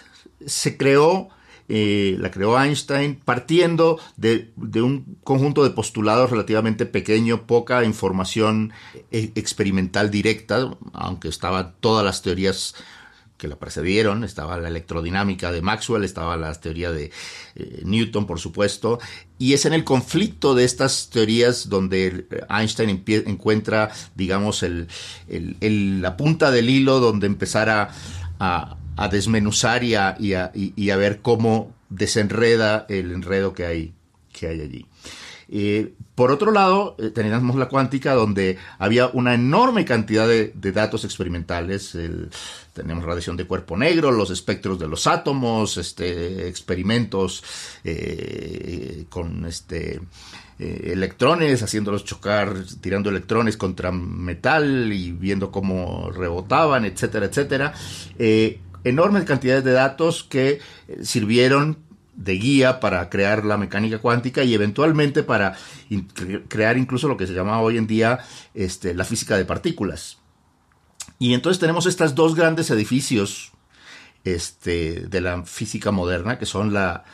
se 0.47 0.77
creó 0.77 1.31
eh, 1.69 2.17
la 2.19 2.31
creó 2.31 2.61
Einstein, 2.61 3.21
partiendo 3.25 3.99
de, 4.17 4.53
un 4.57 5.19
conjunto 5.25 5.65
de 5.65 5.71
postulados 5.71 6.31
relativamente 6.31 6.87
pequeño, 6.87 7.47
poca 7.47 7.85
información 7.85 8.73
eh, 9.11 9.33
experimental 9.35 10.11
directa, 10.11 10.77
aunque 10.93 11.29
estaban 11.29 11.75
todas 11.81 12.05
las 12.05 12.23
teorías 12.23 12.75
que 13.43 13.49
la 13.49 13.57
precedieron, 13.57 14.23
estaba 14.23 14.57
la 14.57 14.69
electrodinámica 14.69 15.51
de 15.51 15.63
Maxwell, 15.63 16.05
estaba 16.05 16.37
la 16.37 16.55
teoría 16.55 16.93
de 16.93 17.11
eh, 17.57 17.83
Newton, 17.85 18.25
por 18.25 18.39
supuesto, 18.39 19.01
y 19.37 19.55
es 19.55 19.65
en 19.65 19.73
el 19.73 19.83
conflicto 19.83 20.55
de 20.55 20.63
estas 20.63 21.11
teorías 21.11 21.69
donde 21.69 22.29
Einstein 22.49 23.03
encuentra, 23.27 23.91
digamos, 24.15 24.63
el, 24.63 24.87
la 26.01 26.17
punta 26.17 26.53
del 26.53 26.71
hilo 26.71 27.01
donde 27.01 27.27
empezar 27.27 27.69
a, 28.39 28.77
desmenuzar 29.11 29.85
y 29.85 29.95
a, 29.95 30.17
y 30.19 30.91
a, 30.91 30.97
ver 30.97 31.21
cómo 31.21 31.75
desenreda 31.89 32.87
el 32.89 33.13
enredo 33.13 33.53
que 33.53 33.67
hay, 33.67 33.93
que 34.33 34.49
hay 34.49 34.61
allí. 34.61 34.87
Eh, 35.55 35.93
por 36.15 36.31
otro 36.31 36.51
lado, 36.51 36.97
eh, 36.99 37.11
teníamos 37.11 37.57
la 37.57 37.69
cuántica 37.69 38.15
donde 38.15 38.57
había 38.79 39.09
una 39.09 39.35
enorme 39.35 39.85
cantidad 39.85 40.27
de, 40.27 40.53
datos 40.73 41.05
experimentales. 41.05 41.97
tenemos 42.73 43.05
radiación 43.05 43.37
de 43.37 43.45
cuerpo 43.45 43.77
negro, 43.77 44.11
los 44.11 44.31
espectros 44.31 44.79
de 44.79 44.89
los 44.89 45.07
átomos, 45.07 45.77
este, 45.77 46.49
experimentos 46.49 47.45
eh, 47.85 49.05
con 49.11 49.45
este, 49.45 50.01
electrones, 50.59 51.63
haciéndolos 51.63 52.07
chocar, 52.07 52.55
tirando 52.81 53.11
electrones 53.11 53.59
contra 53.59 53.93
metal 53.93 54.91
y 54.91 55.13
viendo 55.13 55.51
cómo 55.51 56.11
rebotaban, 56.11 56.87
etcétera, 56.87 57.27
etcétera. 57.27 57.75
Enormes 58.85 59.25
cantidades 59.25 59.65
de 59.65 59.73
datos 59.73 60.25
que 60.25 60.61
sirvieron 61.03 61.79
de 62.15 62.35
guía 62.35 62.81
para 62.81 63.09
crear 63.09 63.45
la 63.45 63.57
mecánica 63.57 63.99
cuántica 63.99 64.45
y 64.45 64.55
eventualmente 64.55 65.23
para 65.23 65.57
crear 66.49 66.77
incluso 66.77 67.09
lo 67.09 67.17
que 67.17 67.27
se 67.27 67.35
llama 67.35 67.61
hoy 67.61 67.79
en 67.79 67.87
día 67.87 68.21
este, 68.55 68.95
la 68.95 69.05
física 69.05 69.37
de 69.37 69.45
partículas. 69.45 70.19
Y 71.19 71.35
entonces 71.35 71.61
tenemos 71.61 71.87
estos 71.87 72.15
dos 72.15 72.35
grandes 72.35 72.71
edificios 72.71 73.53
este, 74.25 75.07
de 75.09 75.21
la 75.21 75.45
física 75.45 75.91
moderna, 75.91 76.39
que 76.39 76.47
son 76.47 76.73
la, 76.73 77.05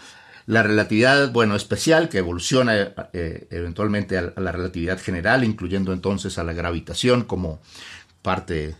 relatividad, 0.46 1.30
bueno, 1.30 1.54
especial, 1.54 2.08
que 2.08 2.18
evoluciona 2.18 2.92
eh, 3.12 3.46
eventualmente 3.50 4.18
a, 4.18 4.32
la 4.36 4.52
relatividad 4.52 4.98
general, 4.98 5.44
incluyendo 5.44 5.92
entonces 5.92 6.38
a 6.38 6.44
la 6.44 6.54
gravitación 6.54 7.24
como 7.24 7.60
parte 8.22 8.76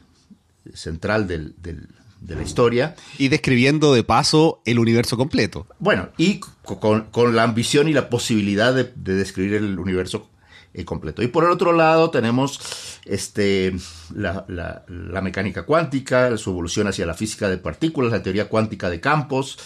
central 0.75 1.27
del, 1.27 1.55
de 2.21 2.37
la 2.37 2.43
historia. 2.43 2.97
Y 3.19 3.29
describiendo 3.29 3.95
de 3.95 4.05
paso 4.05 4.61
el 4.65 4.79
universo 4.79 5.17
completo. 5.17 5.67
Bueno, 5.79 6.09
y 6.17 6.41
con, 6.63 7.37
la 7.37 7.43
ambición 7.43 7.89
y 7.89 7.93
la 7.93 8.09
posibilidad 8.09 8.75
de, 8.75 8.93
describir 8.95 9.55
el 9.55 9.79
universo 9.79 10.29
eh, 10.75 10.85
completo. 10.85 11.23
Y 11.23 11.29
por 11.29 11.45
el 11.45 11.51
otro 11.51 11.73
lado 11.73 12.11
tenemos 12.11 12.61
este, 13.05 13.75
la, 14.15 14.85
mecánica 15.23 15.65
cuántica, 15.65 16.37
su 16.37 16.51
evolución 16.51 16.89
hacia 16.89 17.07
la 17.07 17.15
física 17.15 17.49
de 17.49 17.59
partículas, 17.59 18.13
la 18.13 18.23
teoría 18.23 18.49
cuántica 18.49 18.91
de 18.91 19.01
campos, 19.01 19.59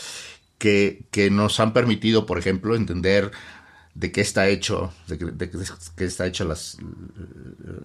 que, 0.59 1.05
que 1.11 1.31
nos 1.31 1.59
han 1.59 1.73
permitido, 1.73 2.25
por 2.25 2.39
ejemplo, 2.39 2.77
entender 2.77 3.33
de 3.95 4.11
qué 4.11 4.23
está 4.23 4.49
hecho, 4.49 4.93
de, 5.07 5.51
qué 5.97 6.05
está 6.05 6.27
hecha 6.27 6.47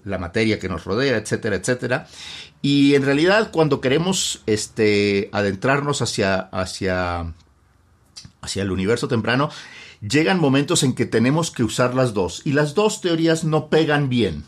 la 0.05 0.17
materia 0.17 0.57
que 0.59 0.69
nos 0.69 0.85
rodea, 0.85 1.17
etcétera, 1.17 1.57
etcétera. 1.57 2.07
Y 2.61 2.95
en 2.95 3.03
realidad 3.03 3.51
cuando 3.51 3.81
queremos 3.81 4.41
este, 4.45 5.29
adentrarnos 5.31 6.01
hacia, 6.01 6.39
hacia, 6.39 7.33
hacia 8.41 8.61
el 8.63 8.71
universo 8.71 9.07
temprano, 9.07 9.49
llegan 10.01 10.39
momentos 10.39 10.83
en 10.83 10.93
que 10.93 11.05
tenemos 11.05 11.51
que 11.51 11.63
usar 11.63 11.93
las 11.93 12.13
dos. 12.13 12.41
Y 12.45 12.53
las 12.53 12.73
dos 12.73 13.01
teorías 13.01 13.43
no 13.43 13.69
pegan 13.69 14.09
bien. 14.09 14.43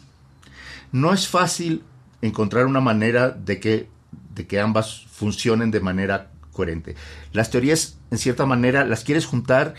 No 0.92 1.14
es 1.14 1.28
fácil 1.28 1.84
encontrar 2.22 2.66
una 2.66 2.82
manera 2.82 3.30
de 3.30 3.60
que, 3.60 3.90
de 4.34 4.48
que 4.48 4.60
ambas 4.60 5.06
funcionen 5.12 5.72
de 5.72 5.80
manera 5.80 6.32
coherente. 6.52 6.96
Las 7.32 7.52
teorías, 7.52 7.98
en 8.12 8.18
cierta 8.18 8.46
manera, 8.46 8.86
las 8.86 9.04
quieres 9.04 9.26
juntar 9.26 9.76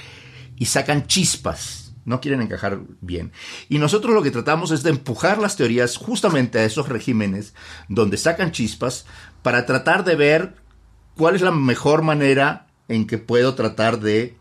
y 0.57 0.67
sacan 0.67 1.07
chispas, 1.07 1.90
no 2.11 2.21
quieren 2.21 2.43
encajar 2.43 2.81
bien. 3.01 3.33
Y 3.71 3.79
nosotros 3.79 4.13
lo 4.15 4.23
que 4.23 4.31
tratamos 4.31 4.71
es 4.71 4.83
de 4.83 4.91
empujar 4.91 5.39
las 5.39 5.57
teorías 5.57 5.97
justamente 5.97 6.59
a 6.59 6.65
esos 6.65 6.89
regímenes 6.89 7.55
donde 7.89 8.19
sacan 8.19 8.53
chispas 8.53 9.07
para 9.43 9.65
tratar 9.65 10.05
de 10.05 10.17
ver 10.17 10.55
cuál 11.17 11.37
es 11.37 11.41
la 11.41 11.53
mejor 11.53 12.03
manera 12.03 12.67
en 12.89 13.07
que 13.07 13.17
puedo 13.17 13.55
tratar 13.55 14.01
de, 14.01 14.37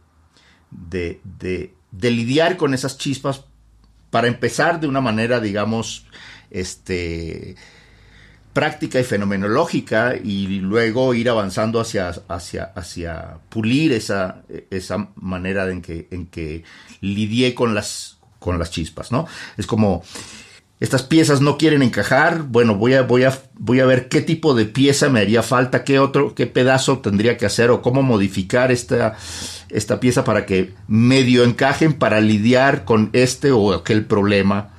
de, 0.71 1.21
de, 1.23 1.73
de 1.91 2.11
lidiar 2.11 2.57
con 2.57 2.73
esas 2.73 2.97
chispas 2.97 3.45
para 4.09 4.27
empezar 4.27 4.79
de 4.79 4.87
una 4.87 5.01
manera, 5.01 5.39
digamos, 5.39 6.07
este, 6.49 7.55
práctica 8.53 8.99
y 8.99 9.03
fenomenológica 9.03 10.15
y 10.15 10.59
luego 10.59 11.13
ir 11.13 11.29
avanzando 11.29 11.79
hacia, 11.79 12.09
hacia, 12.27 12.63
hacia 12.75 13.37
pulir 13.49 13.93
esa, 13.93 14.43
esa 14.69 15.09
manera 15.15 15.69
en 15.69 15.81
que, 15.81 16.07
en 16.11 16.25
que 16.25 16.63
lidié 17.01 17.53
con 17.53 17.75
las, 17.75 18.17
con 18.39 18.57
las 18.57 18.71
chispas, 18.71 19.11
¿no? 19.11 19.27
Es 19.57 19.67
como, 19.67 20.03
estas 20.79 21.03
piezas 21.03 21.41
no 21.41 21.57
quieren 21.57 21.81
encajar, 21.81 22.43
bueno, 22.43 22.75
voy 22.75 22.93
a, 22.93 23.01
voy 23.01 23.25
a, 23.25 23.37
voy 23.57 23.81
a 23.81 23.85
ver 23.85 24.07
qué 24.07 24.21
tipo 24.21 24.53
de 24.53 24.65
pieza 24.65 25.09
me 25.09 25.19
haría 25.19 25.43
falta, 25.43 25.83
qué 25.83 25.99
otro, 25.99 26.33
qué 26.33 26.47
pedazo 26.47 26.99
tendría 26.99 27.37
que 27.37 27.45
hacer 27.45 27.69
o 27.69 27.81
cómo 27.81 28.01
modificar 28.01 28.71
esta, 28.71 29.17
esta 29.69 29.99
pieza 29.99 30.23
para 30.23 30.45
que 30.45 30.73
medio 30.87 31.43
encajen 31.43 31.93
para 31.93 32.21
lidiar 32.21 32.85
con 32.85 33.09
este 33.11 33.51
o 33.51 33.73
aquel 33.73 34.05
problema 34.05 34.69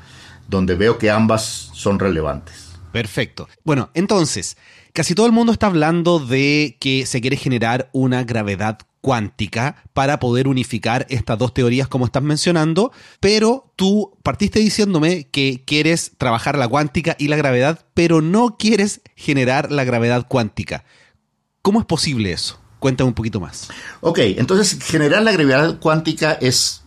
donde 0.49 0.75
veo 0.75 0.97
que 0.97 1.11
ambas 1.11 1.71
son 1.75 1.99
relevantes. 1.99 2.70
Perfecto. 2.93 3.49
Bueno, 3.65 3.91
entonces, 3.95 4.57
casi 4.93 5.15
todo 5.15 5.27
el 5.27 5.33
mundo 5.33 5.53
está 5.53 5.67
hablando 5.67 6.19
de 6.19 6.77
que 6.81 7.07
se 7.07 7.21
quiere 7.21 7.37
generar 7.37 7.89
una 7.93 8.25
gravedad 8.25 8.79
cuántica 9.01 9.83
para 9.93 10.21
poder 10.21 10.47
unificar 10.47 11.07
estas 11.09 11.39
dos 11.39 11.55
teorías 11.55 11.89
como 11.89 12.05
estás 12.05 12.23
mencionando, 12.23 12.93
pero 13.19 13.73
tú 13.77 14.13
partiste 14.23 14.61
diciéndome 14.61 15.29
que 15.31 15.63
quieres 15.65 16.13
trabajar 16.19 16.59
la 16.59 16.69
cuántica 16.69 17.17
y 17.19 17.29
la 17.29 17.37
gravedad, 17.37 17.87
pero 17.95 18.21
no 18.21 18.57
quieres 18.59 19.01
generar 19.17 19.73
la 19.73 19.85
gravedad 19.85 20.27
cuántica. 20.29 20.85
¿Cómo 21.63 21.81
es 21.81 21.87
posible 21.87 22.33
eso? 22.33 22.61
Cuéntame 22.79 23.09
un 23.09 23.15
poquito 23.15 23.41
más. 23.41 23.69
Ok, 24.01 24.19
entonces 24.19 24.83
generar 24.83 25.23
la 25.23 25.33
gravedad 25.33 25.79
cuántica 25.79 26.33
es 26.33 26.83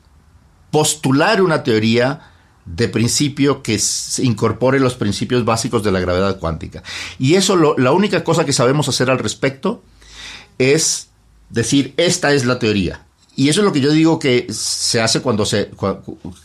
postular 0.72 1.42
una 1.42 1.64
teoría 1.64 2.33
de 2.66 2.88
principio 2.88 3.62
que 3.62 3.80
incorpore 4.20 4.80
los 4.80 4.96
principios 4.96 5.44
básicos 5.46 5.84
de 5.84 5.92
la 5.92 6.00
gravedad 6.00 6.40
cuántica. 6.40 6.84
Y 7.20 7.36
eso, 7.36 7.56
lo, 7.56 7.78
la 7.78 7.92
única 7.92 8.24
cosa 8.24 8.46
que 8.46 8.54
sabemos 8.54 8.88
hacer 8.88 9.10
al 9.10 9.20
respecto 9.20 9.84
es 10.58 11.10
decir, 11.50 11.94
esta 11.98 12.34
es 12.34 12.46
la 12.46 12.60
teoría. 12.60 13.06
Y 13.36 13.50
eso 13.50 13.62
es 13.62 13.66
lo 13.66 13.74
que 13.74 13.82
yo 13.82 13.92
digo 13.92 14.20
que 14.20 14.48
se 14.52 15.02
hace 15.02 15.22
cuando 15.22 15.46
se, 15.46 15.72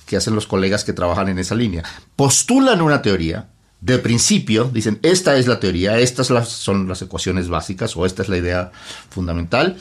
que 0.06 0.16
hacen 0.16 0.34
los 0.34 0.46
colegas 0.46 0.84
que 0.84 0.94
trabajan 0.94 1.28
en 1.28 1.38
esa 1.38 1.54
línea. 1.54 1.84
Postulan 2.16 2.80
una 2.80 3.02
teoría, 3.02 3.48
de 3.80 3.98
principio, 3.98 4.70
dicen, 4.72 4.98
esta 5.02 5.36
es 5.36 5.46
la 5.46 5.60
teoría, 5.60 5.98
estas 5.98 6.26
son 6.26 6.88
las 6.88 7.02
ecuaciones 7.02 7.48
básicas 7.48 7.96
o 7.96 8.06
esta 8.06 8.22
es 8.22 8.28
la 8.28 8.38
idea 8.38 8.72
fundamental. 9.10 9.76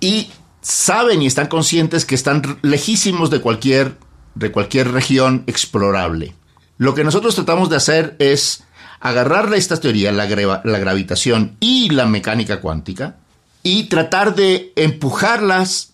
Y 0.00 0.30
saben 0.62 1.22
y 1.22 1.26
están 1.26 1.46
conscientes 1.46 2.04
que 2.04 2.14
están 2.14 2.58
lejísimos 2.62 3.30
de 3.30 3.40
cualquier 3.40 3.96
de 4.34 4.52
cualquier 4.52 4.90
región 4.92 5.44
explorable. 5.46 6.34
Lo 6.78 6.94
que 6.94 7.04
nosotros 7.04 7.34
tratamos 7.34 7.70
de 7.70 7.76
hacer 7.76 8.16
es 8.18 8.64
agarrarle 9.00 9.56
esta 9.56 9.78
teoría, 9.78 10.12
la, 10.12 10.26
la 10.26 10.78
gravitación 10.78 11.56
y 11.60 11.90
la 11.90 12.06
mecánica 12.06 12.60
cuántica, 12.60 13.16
y 13.62 13.84
tratar 13.84 14.34
de 14.34 14.72
empujarlas, 14.76 15.92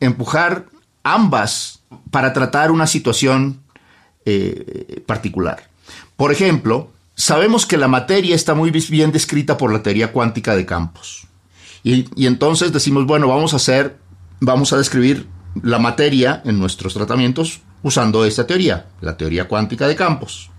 empujar 0.00 0.66
ambas 1.02 1.80
para 2.10 2.32
tratar 2.32 2.70
una 2.70 2.86
situación 2.86 3.60
eh, 4.24 5.02
particular. 5.06 5.68
Por 6.16 6.32
ejemplo, 6.32 6.90
sabemos 7.14 7.66
que 7.66 7.76
la 7.76 7.88
materia 7.88 8.34
está 8.34 8.54
muy 8.54 8.70
bien 8.70 9.12
descrita 9.12 9.56
por 9.56 9.72
la 9.72 9.82
teoría 9.82 10.12
cuántica 10.12 10.54
de 10.56 10.66
campos. 10.66 11.26
Y 11.84 12.26
entonces 12.26 12.72
decimos, 12.72 13.06
bueno, 13.06 13.26
vamos 13.26 13.54
a 13.54 13.56
hacer, 13.56 13.96
vamos 14.38 14.72
a 14.72 14.78
describir 14.78 15.26
la 15.62 15.80
materia 15.80 16.40
en 16.44 16.58
nuestros 16.60 16.94
tratamientos 16.94 17.60
usando 17.82 18.24
esta 18.24 18.46
teoría, 18.46 18.86
la 19.00 19.16
teoría 19.16 19.48
cuántica 19.48 19.86
de 19.86 19.96
campos. 19.96 20.50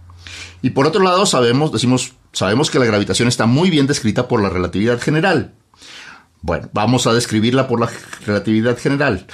Y 0.62 0.72
por 0.72 0.88
otro 0.88 1.04
lado, 1.04 1.26
sabemos, 1.26 1.72
decimos, 1.72 2.14
sabemos 2.32 2.72
que 2.72 2.80
la 2.80 2.86
gravitación 2.86 3.28
está 3.28 3.46
muy 3.46 3.70
bien 3.70 3.86
descrita 3.86 4.28
por 4.28 4.42
la 4.42 4.50
relatividad 4.50 5.00
general. 5.00 5.54
Bueno, 6.42 6.70
vamos 6.74 7.08
a 7.08 7.14
describirla 7.14 7.68
por 7.68 7.80
la 7.80 7.90
relatividad 8.26 8.78
general. 8.78 9.26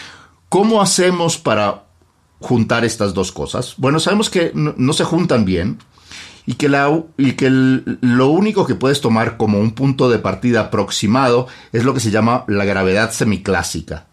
¿Cómo 0.49 0.81
hacemos 0.81 1.37
para 1.37 1.85
juntar 2.39 2.85
estas 2.85 3.13
dos 3.13 3.31
cosas? 3.31 3.75
Bueno, 3.77 3.99
sabemos 3.99 4.29
que 4.29 4.51
no, 4.53 4.93
se 4.93 5.03
juntan 5.03 5.45
bien 5.45 5.79
y 6.45 6.53
que, 6.55 6.69
la, 6.69 7.03
y 7.17 7.33
que 7.33 7.49
lo 7.49 8.27
único 8.27 8.65
que 8.65 8.75
puedes 8.75 9.01
tomar 9.01 9.37
como 9.37 9.59
un 9.59 9.71
punto 9.71 10.09
de 10.09 10.19
partida 10.19 10.61
aproximado 10.61 11.47
es 11.71 11.83
lo 11.83 11.93
que 11.93 11.99
se 11.99 12.11
llama 12.11 12.45
la 12.47 12.65
gravedad 12.65 13.11
semiclásica. 13.11 14.08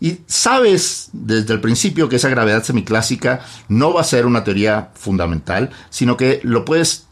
Y 0.00 0.18
sabes 0.26 1.10
desde 1.12 1.54
el 1.54 1.60
principio 1.60 2.08
que 2.08 2.16
esa 2.16 2.28
gravedad 2.28 2.62
semiclásica 2.62 3.40
no 3.68 3.92
va 3.92 4.02
a 4.02 4.04
ser 4.04 4.26
una 4.26 4.44
teoría 4.44 4.90
fundamental, 4.94 5.70
sino 5.90 6.16
que 6.16 6.40
lo 6.44 6.64
puedes 6.64 7.08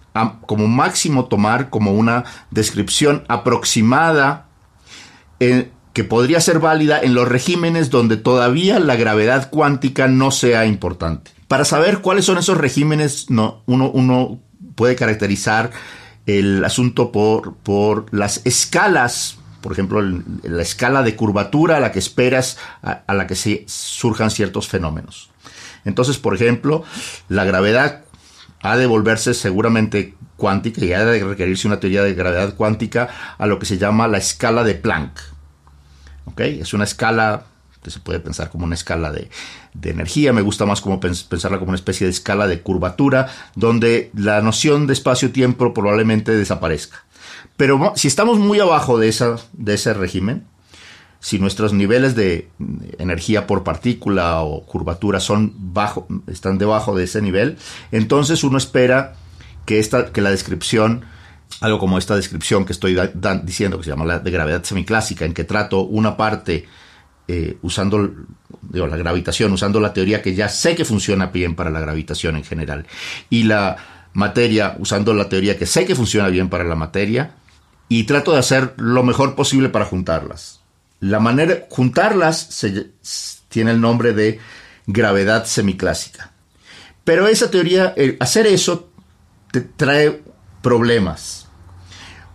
como 0.46 0.66
máximo 0.66 1.26
tomar 1.26 1.68
como 1.68 1.92
una 1.92 2.24
descripción 2.50 3.24
aproximada 3.28 4.46
eh, 5.40 5.70
que 5.92 6.04
podría 6.04 6.40
ser 6.40 6.58
válida 6.58 7.00
en 7.00 7.14
los 7.14 7.28
regímenes 7.28 7.90
donde 7.90 8.16
todavía 8.16 8.78
la 8.78 8.96
gravedad 8.96 9.50
cuántica 9.50 10.08
no 10.08 10.30
sea 10.30 10.66
importante. 10.66 11.32
Para 11.48 11.64
saber 11.64 12.00
cuáles 12.00 12.24
son 12.24 12.38
esos 12.38 12.58
regímenes, 12.58 13.30
no, 13.30 13.62
uno, 13.66 13.90
uno 13.90 14.40
puede 14.74 14.96
caracterizar 14.96 15.70
el 16.26 16.64
asunto 16.64 17.12
por, 17.12 17.54
por 17.56 18.12
las 18.12 18.42
escalas, 18.44 19.38
por 19.66 19.72
ejemplo, 19.72 20.00
la 20.00 20.62
escala 20.62 21.02
de 21.02 21.16
curvatura 21.16 21.78
a 21.78 21.80
la 21.80 21.90
que 21.90 21.98
esperas 21.98 22.56
a, 22.82 23.12
la 23.12 23.26
que 23.26 23.34
surjan 23.66 24.30
ciertos 24.30 24.68
fenómenos. 24.68 25.30
Entonces, 25.84 26.18
por 26.18 26.36
ejemplo, 26.36 26.84
la 27.28 27.42
gravedad 27.42 28.04
ha 28.62 28.76
de 28.76 28.86
volverse 28.86 29.34
seguramente 29.34 30.14
cuántica 30.36 30.84
y 30.84 30.92
ha 30.92 31.04
de 31.04 31.24
requerirse 31.24 31.66
una 31.66 31.80
teoría 31.80 32.04
de 32.04 32.14
gravedad 32.14 32.54
cuántica 32.54 33.08
a 33.38 33.46
lo 33.48 33.58
que 33.58 33.66
se 33.66 33.76
llama 33.76 34.06
la 34.06 34.18
escala 34.18 34.62
de 34.62 34.76
Planck. 34.76 35.18
Es 36.36 36.72
una 36.72 36.84
escala 36.84 37.46
que 37.82 37.90
se 37.90 37.98
puede 37.98 38.20
pensar 38.20 38.50
como 38.50 38.66
una 38.66 38.76
escala 38.76 39.10
de, 39.10 39.28
energía, 39.82 40.32
me 40.32 40.42
gusta 40.42 40.64
más 40.64 40.80
como 40.80 41.00
pensarla 41.00 41.58
como 41.58 41.70
una 41.70 41.76
especie 41.76 42.06
de 42.06 42.12
escala 42.12 42.46
de 42.46 42.60
curvatura, 42.60 43.32
donde 43.56 44.12
la 44.14 44.40
noción 44.42 44.86
de 44.86 44.92
espacio-tiempo 44.92 45.74
probablemente 45.74 46.36
desaparezca. 46.36 47.05
Pero 47.56 47.92
si 47.96 48.08
estamos 48.08 48.38
muy 48.38 48.60
abajo 48.60 48.98
de, 48.98 49.08
esa, 49.08 49.36
de 49.52 49.74
ese 49.74 49.94
régimen, 49.94 50.44
si 51.20 51.38
nuestros 51.38 51.72
niveles 51.72 52.14
de 52.14 52.50
energía 52.98 53.46
por 53.46 53.64
partícula 53.64 54.42
o 54.42 54.64
curvatura 54.64 55.20
son 55.20 55.52
bajo, 55.56 56.06
están 56.26 56.58
debajo 56.58 56.94
de 56.94 57.04
ese 57.04 57.22
nivel, 57.22 57.56
entonces 57.90 58.44
uno 58.44 58.58
espera 58.58 59.14
que, 59.64 59.78
esta, 59.78 60.12
que 60.12 60.20
la 60.20 60.30
descripción, 60.30 61.04
algo 61.60 61.78
como 61.78 61.98
esta 61.98 62.14
descripción 62.14 62.64
que 62.64 62.72
estoy 62.72 62.96
diciendo, 63.42 63.78
que 63.78 63.84
se 63.84 63.90
llama 63.90 64.04
la 64.04 64.18
de 64.18 64.30
gravedad 64.30 64.62
semiclásica, 64.62 65.24
en 65.24 65.32
que 65.32 65.44
trato 65.44 65.80
una 65.80 66.16
parte 66.16 66.66
eh, 67.26 67.56
usando 67.62 68.08
la 68.72 68.96
gravitación, 68.96 69.52
usando 69.52 69.80
la 69.80 69.92
teoría 69.92 70.22
que 70.22 70.34
ya 70.34 70.48
sé 70.48 70.76
que 70.76 70.84
funciona 70.84 71.26
bien 71.26 71.56
para 71.56 71.70
la 71.70 71.80
gravitación 71.80 72.36
en 72.36 72.44
general, 72.44 72.86
y 73.30 73.44
la 73.44 73.76
materia 74.12 74.76
usando 74.78 75.12
la 75.12 75.28
teoría 75.28 75.58
que 75.58 75.66
sé 75.66 75.86
que 75.86 75.94
funciona 75.94 76.28
bien 76.28 76.48
para 76.48 76.64
la 76.64 76.76
materia, 76.76 77.32
y 77.88 78.04
trato 78.04 78.32
de 78.32 78.38
hacer 78.38 78.74
lo 78.78 79.02
mejor 79.02 79.34
posible 79.34 79.68
para 79.68 79.84
juntarlas. 79.84 80.60
La 81.00 81.20
manera, 81.20 81.66
juntarlas 81.70 82.38
se, 82.38 82.90
tiene 83.48 83.70
el 83.70 83.80
nombre 83.80 84.12
de 84.12 84.40
gravedad 84.86 85.44
semiclásica. 85.46 86.32
Pero 87.04 87.28
esa 87.28 87.50
teoría, 87.50 87.94
hacer 88.18 88.46
eso, 88.46 88.90
te 89.52 89.60
trae 89.60 90.22
problemas. 90.62 91.46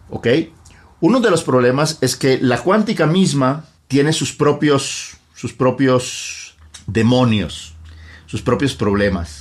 ¿Ok? 0.09 0.27
Uno 1.01 1.19
de 1.19 1.31
los 1.31 1.43
problemas 1.43 1.97
es 2.01 2.15
que 2.15 2.37
la 2.41 2.61
cuántica 2.61 3.05
misma 3.07 3.65
tiene 3.87 4.13
sus 4.13 4.33
propios, 4.33 5.17
sus 5.33 5.51
propios 5.51 6.55
demonios, 6.87 7.73
sus 8.27 8.41
propios 8.41 8.75
problemas. 8.75 9.40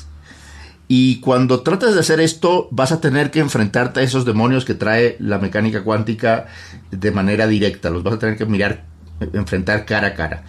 Y 0.92 1.20
cuando 1.20 1.60
tratas 1.60 1.94
de 1.94 2.00
hacer 2.00 2.18
esto, 2.18 2.66
vas 2.72 2.90
a 2.90 3.00
tener 3.00 3.30
que 3.30 3.38
enfrentarte 3.38 4.00
a 4.00 4.02
esos 4.02 4.24
demonios 4.24 4.64
que 4.64 4.74
trae 4.74 5.14
la 5.20 5.38
mecánica 5.38 5.84
cuántica 5.84 6.48
de 6.90 7.12
manera 7.12 7.46
directa. 7.46 7.90
Los 7.90 8.02
vas 8.02 8.14
a 8.14 8.18
tener 8.18 8.36
que 8.36 8.44
mirar, 8.44 8.82
enfrentar 9.32 9.86
cara 9.86 10.08
a 10.08 10.14
cara. 10.14 10.42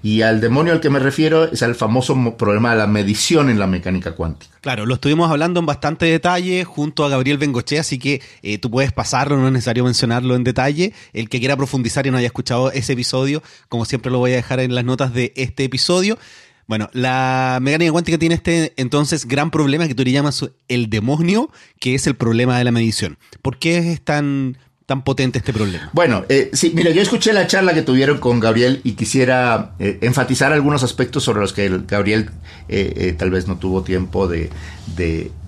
Y 0.00 0.22
al 0.22 0.40
demonio 0.40 0.74
al 0.74 0.80
que 0.80 0.90
me 0.90 1.00
refiero 1.00 1.50
es 1.50 1.64
al 1.64 1.74
famoso 1.74 2.36
problema 2.36 2.70
de 2.70 2.76
la 2.78 2.86
medición 2.86 3.50
en 3.50 3.58
la 3.58 3.66
mecánica 3.66 4.12
cuántica. 4.12 4.54
Claro, 4.60 4.86
lo 4.86 4.94
estuvimos 4.94 5.28
hablando 5.28 5.58
en 5.58 5.66
bastante 5.66 6.06
detalle 6.06 6.62
junto 6.62 7.04
a 7.04 7.08
Gabriel 7.08 7.38
Bengoche, 7.38 7.80
así 7.80 7.98
que 7.98 8.22
eh, 8.42 8.58
tú 8.58 8.70
puedes 8.70 8.92
pasarlo, 8.92 9.38
no 9.38 9.48
es 9.48 9.52
necesario 9.52 9.82
mencionarlo 9.82 10.36
en 10.36 10.44
detalle. 10.44 10.94
El 11.12 11.28
que 11.28 11.40
quiera 11.40 11.56
profundizar 11.56 12.06
y 12.06 12.12
no 12.12 12.16
haya 12.16 12.28
escuchado 12.28 12.70
ese 12.70 12.92
episodio, 12.92 13.42
como 13.68 13.84
siempre 13.84 14.12
lo 14.12 14.18
voy 14.18 14.34
a 14.34 14.36
dejar 14.36 14.60
en 14.60 14.72
las 14.72 14.84
notas 14.84 15.12
de 15.12 15.32
este 15.34 15.64
episodio. 15.64 16.16
Bueno, 16.70 16.88
la 16.92 17.58
mecánica 17.60 17.90
cuántica 17.90 18.16
tiene 18.16 18.36
este 18.36 18.74
entonces 18.76 19.26
gran 19.26 19.50
problema 19.50 19.88
que 19.88 19.94
tú 19.96 20.04
le 20.04 20.12
llamas 20.12 20.48
el 20.68 20.88
demonio, 20.88 21.50
que 21.80 21.96
es 21.96 22.06
el 22.06 22.14
problema 22.14 22.56
de 22.58 22.62
la 22.62 22.70
medición. 22.70 23.18
¿Por 23.42 23.58
qué 23.58 23.90
es 23.90 24.00
tan 24.00 24.56
tan 24.86 25.02
potente 25.02 25.38
este 25.38 25.52
problema? 25.52 25.90
Bueno, 25.92 26.24
eh, 26.28 26.48
sí, 26.52 26.70
mira, 26.72 26.92
yo 26.92 27.02
escuché 27.02 27.32
la 27.32 27.48
charla 27.48 27.74
que 27.74 27.82
tuvieron 27.82 28.18
con 28.18 28.38
Gabriel 28.38 28.82
y 28.84 28.92
quisiera 28.92 29.72
eh, 29.80 29.98
enfatizar 30.02 30.52
algunos 30.52 30.84
aspectos 30.84 31.24
sobre 31.24 31.40
los 31.40 31.52
que 31.52 31.68
Gabriel 31.88 32.30
eh, 32.68 33.16
tal 33.18 33.32
vez 33.32 33.48
no 33.48 33.58
tuvo 33.58 33.82
tiempo 33.82 34.28
de, 34.28 34.52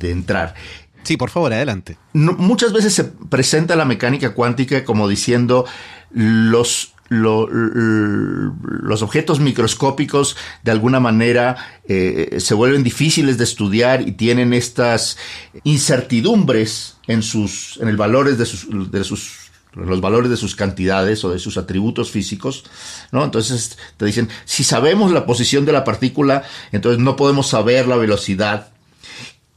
entrar. 0.01 0.57
Sí, 1.05 1.17
por 1.17 1.31
favor, 1.31 1.53
adelante. 1.53 1.99
muchas 2.15 2.73
veces 2.73 2.95
se 2.95 3.05
presenta 3.05 3.77
la 3.77 3.85
mecánica 3.85 4.35
cuántica 4.35 4.85
como 4.85 5.07
diciendo 5.07 5.67
los 6.11 6.92
los 7.21 9.03
objetos 9.03 9.41
microscópicos 9.41 10.37
de 10.63 10.71
alguna 10.71 11.01
manera 11.01 11.57
se 11.87 12.55
vuelven 12.55 12.83
difíciles 12.83 13.39
de 13.39 13.45
estudiar 13.45 14.07
y 14.09 14.13
tienen 14.13 14.53
estas 14.53 15.19
incertidumbres 15.65 16.97
en 17.07 17.23
sus, 17.23 17.79
en 17.81 17.89
el 17.89 17.97
valores 17.97 18.39
de 18.39 18.47
sus, 18.47 18.91
de 18.91 19.05
sus 19.05 19.43
los 19.75 20.01
valores 20.01 20.31
de 20.31 20.37
sus 20.37 20.55
cantidades 20.55 21.25
o 21.25 21.31
de 21.31 21.39
sus 21.39 21.57
atributos 21.57 22.11
físicos, 22.11 22.65
¿no? 23.11 23.25
Entonces 23.25 23.79
te 23.97 24.05
dicen, 24.05 24.29
si 24.45 24.65
sabemos 24.65 25.13
la 25.13 25.25
posición 25.25 25.65
de 25.65 25.73
la 25.73 25.85
partícula, 25.85 26.45
entonces 26.73 27.01
no 27.01 27.17
podemos 27.17 27.49
saber 27.49 27.89
la 27.89 27.97
velocidad. 27.97 28.69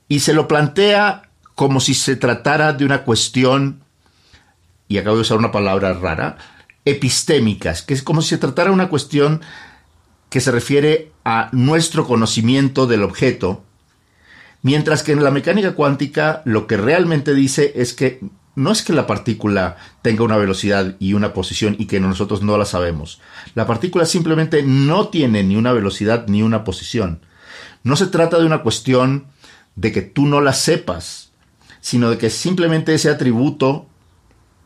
Y 0.08 0.22
se 0.22 0.34
lo 0.34 0.48
plantea 0.48 1.30
como 1.54 1.80
si 1.80 1.94
se 1.94 2.16
tratara 2.16 2.74
de 2.74 2.86
una 2.86 3.04
cuestión, 3.04 3.82
y 4.88 4.98
acabo 4.98 5.18
de 5.18 5.24
usar 5.24 5.38
una 5.38 5.52
palabra 5.52 5.94
rara, 5.94 6.38
epistémicas, 6.86 7.82
que 7.82 7.94
es 7.94 8.04
como 8.04 8.22
si 8.22 8.30
se 8.30 8.38
tratara 8.38 8.72
una 8.72 8.90
cuestión 8.90 9.42
que 10.30 10.42
se 10.42 10.52
refiere 10.52 11.12
a 11.24 11.50
nuestro 11.52 12.06
conocimiento 12.06 12.88
del 12.88 13.04
objeto 13.04 13.66
Mientras 14.66 15.04
que 15.04 15.12
en 15.12 15.24
la 15.24 15.30
mecánica 15.30 15.76
cuántica 15.76 16.42
lo 16.44 16.66
que 16.66 16.76
realmente 16.76 17.36
dice 17.36 17.74
es 17.76 17.94
que 17.94 18.20
no 18.56 18.72
es 18.72 18.82
que 18.82 18.94
la 18.94 19.06
partícula 19.06 19.78
tenga 20.02 20.24
una 20.24 20.38
velocidad 20.38 20.96
y 20.98 21.14
una 21.14 21.34
posición 21.34 21.76
y 21.78 21.86
que 21.86 22.00
nosotros 22.00 22.42
no 22.42 22.58
la 22.58 22.66
sabemos. 22.66 23.22
La 23.54 23.68
partícula 23.68 24.06
simplemente 24.06 24.64
no 24.64 25.10
tiene 25.10 25.44
ni 25.44 25.56
una 25.56 25.72
velocidad 25.72 26.26
ni 26.28 26.42
una 26.42 26.64
posición. 26.64 27.22
No 27.84 27.96
se 27.96 28.08
trata 28.08 28.40
de 28.40 28.48
una 28.48 28.64
cuestión 28.64 29.28
de 29.76 29.92
que 29.92 30.02
tú 30.02 30.26
no 30.26 30.42
la 30.42 30.54
sepas, 30.54 31.32
sino 31.80 32.10
de 32.10 32.18
que 32.18 32.32
simplemente 32.32 32.96
ese 32.96 33.12
atributo 33.12 33.86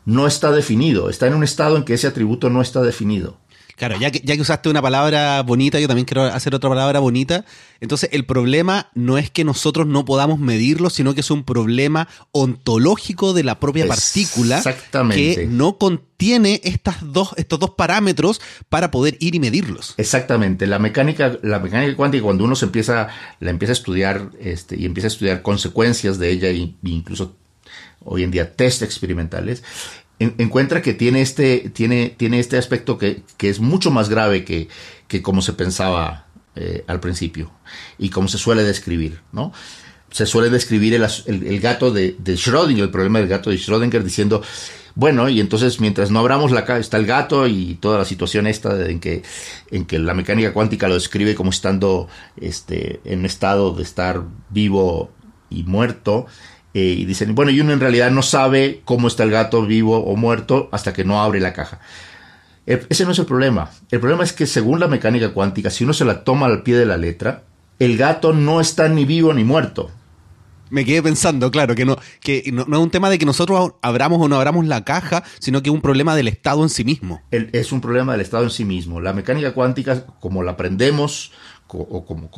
no 0.05 0.27
está 0.27 0.51
definido, 0.51 1.09
está 1.09 1.27
en 1.27 1.33
un 1.33 1.43
estado 1.43 1.77
en 1.77 1.83
que 1.83 1.93
ese 1.93 2.07
atributo 2.07 2.49
no 2.49 2.61
está 2.61 2.81
definido. 2.81 3.37
Claro, 3.79 3.97
ya 3.97 4.11
que, 4.11 4.19
ya 4.25 4.35
que 4.35 4.41
usaste 4.41 4.67
una 4.67 4.81
palabra 4.81 5.41
bonita, 5.41 5.79
yo 5.79 5.87
también 5.87 6.05
quiero 6.05 6.23
hacer 6.23 6.53
otra 6.53 6.69
palabra 6.69 6.99
bonita. 6.99 7.45
Entonces, 7.79 8.09
el 8.11 8.25
problema 8.25 8.89
no 8.93 9.17
es 9.17 9.31
que 9.31 9.45
nosotros 9.45 9.87
no 9.87 10.03
podamos 10.03 10.37
medirlo, 10.37 10.89
sino 10.89 11.13
que 11.13 11.21
es 11.21 11.31
un 11.31 11.45
problema 11.45 12.09
ontológico 12.33 13.31
de 13.31 13.45
la 13.45 13.57
propia 13.57 13.87
partícula 13.87 14.61
que 15.13 15.47
no 15.49 15.77
contiene 15.77 16.59
estas 16.65 16.97
dos, 17.13 17.29
estos 17.37 17.57
dos 17.57 17.69
parámetros 17.69 18.41
para 18.67 18.91
poder 18.91 19.15
ir 19.21 19.35
y 19.35 19.39
medirlos. 19.39 19.93
Exactamente. 19.95 20.67
La 20.67 20.77
mecánica, 20.77 21.39
la 21.41 21.59
mecánica 21.59 21.95
cuántica, 21.95 22.23
cuando 22.25 22.43
uno 22.43 22.57
se 22.57 22.65
empieza, 22.65 23.07
la 23.39 23.49
empieza 23.49 23.71
a 23.71 23.79
estudiar 23.79 24.31
este, 24.41 24.75
y 24.75 24.85
empieza 24.85 25.07
a 25.07 25.11
estudiar 25.11 25.41
consecuencias 25.41 26.19
de 26.19 26.31
ella 26.31 26.49
e 26.49 26.73
incluso 26.83 27.37
hoy 28.03 28.23
en 28.23 28.31
día 28.31 28.55
test 28.55 28.81
experimentales, 28.81 29.63
encuentra 30.19 30.81
que 30.81 30.93
tiene 30.93 31.21
este, 31.21 31.69
tiene, 31.73 32.13
tiene 32.17 32.39
este 32.39 32.57
aspecto 32.57 32.97
que, 32.97 33.23
es 33.39 33.59
mucho 33.59 33.91
más 33.91 34.09
grave 34.09 34.43
que, 34.43 34.67
que 35.07 35.21
como 35.21 35.41
se 35.41 35.53
pensaba 35.53 36.27
eh, 36.55 36.83
al 36.87 36.99
principio 36.99 37.51
y 37.97 38.09
como 38.09 38.27
se 38.27 38.37
suele 38.37 38.63
describir, 38.63 39.21
¿no? 39.31 39.53
Se 40.11 40.25
suele 40.25 40.49
describir 40.49 40.95
el, 40.95 41.59
gato 41.59 41.91
de, 41.91 42.15
de, 42.17 42.33
Schrödinger, 42.33 42.81
el 42.81 42.89
problema 42.89 43.19
del 43.19 43.27
gato 43.27 43.51
de 43.51 43.57
Schrödinger, 43.57 44.01
diciendo, 44.01 44.41
bueno, 44.95 45.29
y 45.29 45.39
entonces 45.39 45.79
mientras 45.79 46.09
no 46.09 46.19
abramos 46.19 46.51
la 46.51 46.61
está 46.79 46.97
el 46.97 47.05
gato 47.05 47.45
y 47.45 47.75
toda 47.75 47.99
la 47.99 48.05
situación 48.05 48.47
esta 48.47 48.89
en 48.89 48.99
que, 48.99 49.21
en 49.69 49.85
que 49.85 49.99
la 49.99 50.15
mecánica 50.15 50.51
cuántica 50.51 50.87
lo 50.87 50.95
describe 50.95 51.35
como 51.35 51.51
estando 51.51 52.07
este, 52.37 52.99
en 53.05 53.23
estado 53.23 53.71
de 53.71 53.83
estar 53.83 54.23
vivo 54.49 55.11
y 55.49 55.63
muerto, 55.63 56.25
eh, 56.73 56.95
y 56.97 57.05
dicen, 57.05 57.35
bueno, 57.35 57.51
y 57.51 57.59
uno 57.61 57.73
en 57.73 57.79
realidad 57.79 58.11
no 58.11 58.21
sabe 58.21 58.81
cómo 58.85 59.07
está 59.07 59.23
el 59.23 59.31
gato 59.31 59.65
vivo 59.65 59.97
o 59.97 60.15
muerto 60.15 60.69
hasta 60.71 60.93
que 60.93 61.03
no 61.03 61.21
abre 61.21 61.39
la 61.39 61.53
caja. 61.53 61.79
Ese 62.65 63.05
no 63.05 63.11
es 63.11 63.19
el 63.19 63.25
problema. 63.25 63.71
El 63.89 63.99
problema 63.99 64.23
es 64.23 64.31
que 64.31 64.45
según 64.45 64.79
la 64.79 64.87
mecánica 64.87 65.33
cuántica, 65.33 65.71
si 65.71 65.83
uno 65.83 65.93
se 65.93 66.05
la 66.05 66.23
toma 66.23 66.45
al 66.45 66.61
pie 66.61 66.77
de 66.77 66.85
la 66.85 66.97
letra, 66.97 67.43
el 67.79 67.97
gato 67.97 68.31
no 68.33 68.61
está 68.61 68.87
ni 68.89 69.05
vivo 69.05 69.33
ni 69.33 69.43
muerto. 69.43 69.89
Me 70.69 70.85
quedé 70.85 71.01
pensando, 71.01 71.49
claro, 71.49 71.73
que 71.73 71.83
no, 71.83 71.97
que 72.19 72.51
no, 72.53 72.61
es 72.61 72.79
un 72.79 72.91
tema 72.91 73.09
de 73.09 73.17
que 73.17 73.25
nosotros 73.25 73.73
abramos 73.81 74.21
o 74.21 74.27
no 74.27 74.35
abramos 74.35 74.67
la 74.67 74.83
caja, 74.83 75.23
sino 75.39 75.63
que 75.63 75.69
es 75.69 75.73
un 75.73 75.81
problema 75.81 76.15
del 76.15 76.27
Estado 76.27 76.61
en 76.61 76.69
sí 76.69 76.83
mismo. 76.83 77.21
es 77.31 77.71
un 77.71 77.81
problema 77.81 78.11
del 78.11 78.21
Estado 78.21 78.43
en 78.43 78.51
sí 78.51 78.65
mismo. 78.65 79.01
La 79.01 79.13
mecánica 79.13 79.53
cuántica, 79.53 80.05
como 80.19 80.43
la 80.43 80.51
aprendemos, 80.51 81.31
o 81.67 82.05
como, 82.05 82.29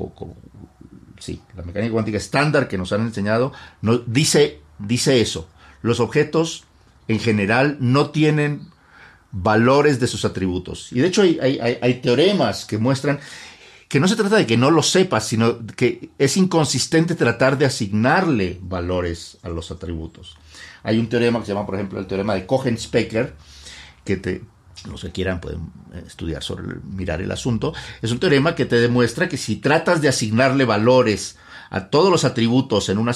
sí, 1.22 1.42
la 1.56 1.64
mecánica 1.64 1.94
cuántica 1.94 2.18
estándar 2.18 2.68
que 2.68 2.78
nos 2.78 2.92
han 2.92 3.02
enseñado, 3.02 3.54
nos 3.82 4.12
dice 4.12 4.60
dice 4.88 5.22
eso. 5.22 5.48
Los 5.82 6.00
objetos 6.00 6.66
en 7.08 7.20
general 7.20 7.78
no 7.80 8.12
tienen 8.12 8.68
valores 9.32 10.00
de 10.00 10.08
sus 10.08 10.26
atributos. 10.26 10.92
Y 10.92 11.00
de 11.00 11.08
hecho 11.08 11.22
hay, 11.22 12.00
teoremas 12.04 12.66
que 12.66 12.78
muestran 12.78 13.20
que 13.88 14.00
no 14.00 14.08
se 14.08 14.16
trata 14.16 14.38
de 14.38 14.46
que 14.46 14.56
no 14.56 14.72
lo 14.72 14.84
sepas, 14.84 15.28
sino 15.28 15.66
que 15.76 16.12
es 16.18 16.38
inconsistente 16.38 17.16
tratar 17.16 17.58
de 17.58 17.66
asignarle 17.66 18.58
valores 18.62 19.38
a 19.44 19.50
los 19.50 19.70
atributos. 19.70 20.38
Hay 20.84 20.98
un 20.98 21.10
teorema 21.10 21.40
que 21.40 21.48
se 21.48 21.54
llama, 21.54 21.66
por 21.66 21.76
ejemplo, 21.76 22.00
el 22.00 22.08
teorema 22.08 22.34
de 22.34 22.46
Cohen-Specker, 22.46 23.36
que 24.06 24.16
te, 24.16 24.44
los 24.90 25.02
que 25.02 25.12
quieran 25.12 25.40
pueden 25.40 25.72
estudiar 26.06 26.44
sobre, 26.44 26.76
mirar 26.84 27.22
el 27.22 27.32
asunto. 27.32 27.74
Es 28.02 28.12
un 28.12 28.20
teorema 28.20 28.56
que 28.56 28.66
te 28.66 28.78
demuestra 28.78 29.30
que 29.30 29.38
si 29.38 29.58
tratas 29.58 30.02
de 30.02 30.08
asignarle 30.08 30.66
valores 30.66 31.38
a 31.70 31.90
todos 31.90 32.12
los 32.12 32.26
atributos 32.26 32.90
en 32.90 32.98
una, 32.98 33.14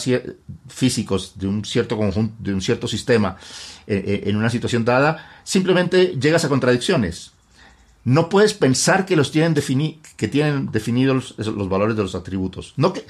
físicos 0.68 1.34
de 1.36 1.48
un 1.48 1.66
cierto 1.66 1.98
conjunto, 1.98 2.36
de 2.40 2.54
un 2.54 2.62
cierto 2.62 2.88
sistema, 2.88 3.38
eh, 3.86 4.04
eh, 4.08 4.30
en 4.30 4.38
una 4.38 4.50
situación 4.50 4.86
dada, 4.86 5.30
simplemente 5.44 6.16
llegas 6.20 6.46
a 6.46 6.50
contradicciones. 6.50 7.32
No 8.06 8.30
puedes 8.30 8.54
pensar 8.54 9.06
que 9.06 9.16
los 9.16 9.32
tienen, 9.32 9.56
que 10.16 10.28
tienen 10.28 10.72
definidos 10.72 11.36
los, 11.38 11.48
los, 11.48 11.68
valores 11.68 11.98
de 11.98 12.04
los 12.04 12.16
atributos. 12.16 12.74
No 12.78 12.94
que, 12.94 13.06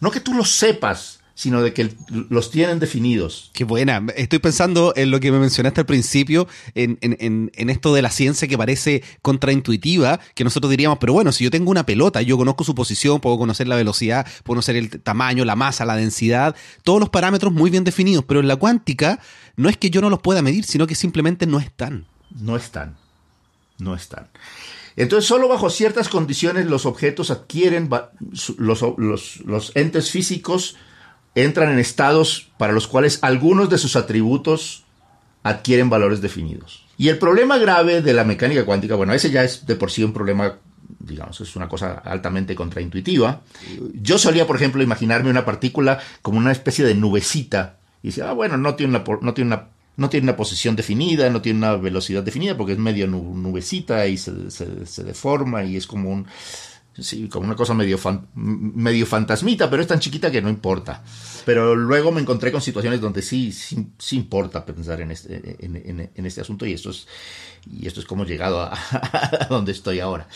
no 0.00 0.10
que 0.10 0.20
tú 0.20 0.34
los 0.34 0.50
sepas, 0.50 1.19
sino 1.40 1.62
de 1.62 1.72
que 1.72 1.90
los 2.28 2.50
tienen 2.50 2.80
definidos. 2.80 3.50
Qué 3.54 3.64
buena. 3.64 4.04
Estoy 4.14 4.40
pensando 4.40 4.92
en 4.94 5.10
lo 5.10 5.20
que 5.20 5.32
me 5.32 5.38
mencionaste 5.38 5.80
al 5.80 5.86
principio, 5.86 6.46
en, 6.74 7.50
esto 7.56 7.94
de 7.94 8.02
la 8.02 8.10
ciencia 8.10 8.46
que 8.46 8.58
parece 8.58 9.02
contraintuitiva, 9.22 10.20
que 10.34 10.44
nosotros 10.44 10.70
diríamos, 10.70 10.98
pero 10.98 11.14
bueno, 11.14 11.32
si 11.32 11.44
yo 11.44 11.50
tengo 11.50 11.70
una 11.70 11.86
pelota, 11.86 12.20
yo 12.20 12.36
conozco 12.36 12.62
su 12.62 12.74
posición, 12.74 13.20
puedo 13.20 13.38
conocer 13.38 13.68
la 13.68 13.76
velocidad, 13.76 14.26
puedo 14.44 14.56
conocer 14.56 14.76
el 14.76 14.90
tamaño, 15.00 15.46
la 15.46 15.56
masa, 15.56 15.86
la 15.86 15.96
densidad, 15.96 16.54
todos 16.84 17.00
los 17.00 17.08
parámetros 17.08 17.54
muy 17.54 17.70
bien 17.70 17.84
definidos, 17.84 18.26
pero 18.28 18.40
en 18.40 18.46
la 18.46 18.56
cuántica 18.56 19.18
no 19.56 19.70
es 19.70 19.78
que 19.78 19.88
yo 19.88 20.02
no 20.02 20.10
los 20.10 20.20
pueda 20.20 20.42
medir, 20.42 20.66
sino 20.66 20.86
que 20.86 20.94
simplemente 20.94 21.46
no 21.46 21.58
están. 21.58 22.04
No 22.38 22.54
están. 22.54 22.98
No 23.78 23.94
están. 23.94 24.28
Entonces, 24.94 25.26
solo 25.26 25.48
bajo 25.48 25.70
ciertas 25.70 26.10
condiciones 26.10 26.66
los 26.66 26.84
objetos 26.84 27.30
adquieren, 27.30 27.88
los, 28.58 28.82
los 28.98 29.72
entes 29.74 30.10
físicos, 30.10 30.76
entran 31.34 31.72
en 31.72 31.78
estados 31.78 32.50
para 32.58 32.72
los 32.72 32.86
cuales 32.86 33.18
algunos 33.22 33.70
de 33.70 33.78
sus 33.78 33.96
atributos 33.96 34.84
adquieren 35.42 35.90
valores 35.90 36.20
definidos. 36.20 36.84
Y 36.98 37.08
el 37.08 37.18
problema 37.18 37.58
grave 37.58 38.02
de 38.02 38.12
la 38.12 38.24
mecánica 38.24 38.64
cuántica, 38.64 38.94
bueno, 38.94 39.14
ese 39.14 39.30
ya 39.30 39.42
es 39.42 39.66
de 39.66 39.74
por 39.74 39.90
sí 39.90 40.04
un 40.04 40.12
problema, 40.12 40.58
digamos, 40.98 41.40
es 41.40 41.56
una 41.56 41.68
cosa 41.68 41.94
altamente 42.04 42.54
contraintuitiva. 42.54 43.40
Yo 43.94 44.18
solía, 44.18 44.46
por 44.46 44.56
ejemplo, 44.56 44.82
imaginarme 44.82 45.30
una 45.30 45.46
partícula 45.46 45.98
como 46.20 46.38
una 46.38 46.52
especie 46.52 46.84
de 46.84 46.94
nubecita 46.94 47.78
y 48.02 48.08
decía, 48.08 48.28
ah, 48.28 48.32
bueno, 48.34 48.58
no 48.58 48.74
tiene 48.74 48.96
una, 48.96 49.04
no 49.22 49.34
tiene 49.34 49.54
una 49.54 49.68
no 49.96 50.08
tiene 50.08 50.24
una 50.24 50.36
posición 50.36 50.76
definida, 50.76 51.28
no 51.28 51.42
tiene 51.42 51.58
una 51.58 51.76
velocidad 51.76 52.22
definida, 52.22 52.56
porque 52.56 52.72
es 52.72 52.78
medio 52.78 53.06
nubecita 53.06 54.06
y 54.06 54.16
se, 54.16 54.50
se 54.50 55.04
deforma 55.04 55.62
y 55.64 55.76
es 55.76 55.86
como 55.86 56.10
un, 56.10 56.26
Sí, 57.00 57.28
como 57.28 57.46
una 57.46 57.56
cosa 57.56 57.72
medio, 57.72 57.98
medio 58.34 59.06
fantasmita, 59.06 59.70
pero 59.70 59.82
es 59.82 59.88
tan 59.88 60.00
chiquita 60.00 60.30
que 60.30 60.42
no 60.42 60.50
importa. 60.50 61.02
Pero 61.46 61.74
luego 61.74 62.12
me 62.12 62.20
encontré 62.20 62.52
con 62.52 62.60
situaciones 62.60 63.00
donde 63.00 63.22
sí, 63.22 63.52
sí, 63.52 64.16
importa 64.16 64.64
pensar 64.64 65.00
en 65.00 65.10
este, 65.10 65.56
en, 65.60 66.26
este 66.26 66.42
asunto 66.42 66.66
y 66.66 66.74
esto 66.74 66.90
es, 66.90 67.06
y 67.70 67.86
esto 67.86 68.00
es 68.00 68.06
como 68.06 68.24
llegado 68.24 68.60
a, 68.62 69.46
donde 69.48 69.72
estoy 69.72 70.00
ahora. 70.00 70.28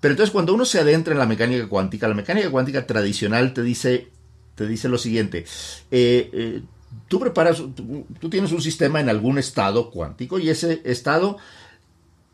Pero 0.00 0.12
entonces 0.12 0.32
cuando 0.32 0.52
uno 0.52 0.64
se 0.64 0.80
adentra 0.80 1.12
en 1.12 1.18
la 1.18 1.26
mecánica 1.26 1.68
cuántica, 1.68 2.08
la 2.08 2.14
mecánica 2.14 2.50
cuántica 2.50 2.86
tradicional 2.86 3.54
te 3.54 3.62
dice, 3.62 4.08
te 4.56 4.66
dice 4.66 4.88
lo 4.88 4.98
siguiente. 4.98 5.44
Eh, 5.90 6.30
eh, 6.32 6.62
tú 7.06 7.20
preparas, 7.20 7.62
tú 8.20 8.30
tienes 8.30 8.50
un 8.50 8.62
sistema 8.62 9.00
en 9.00 9.08
algún 9.08 9.38
estado 9.38 9.90
cuántico 9.90 10.40
y 10.40 10.48
ese 10.48 10.82
estado 10.84 11.38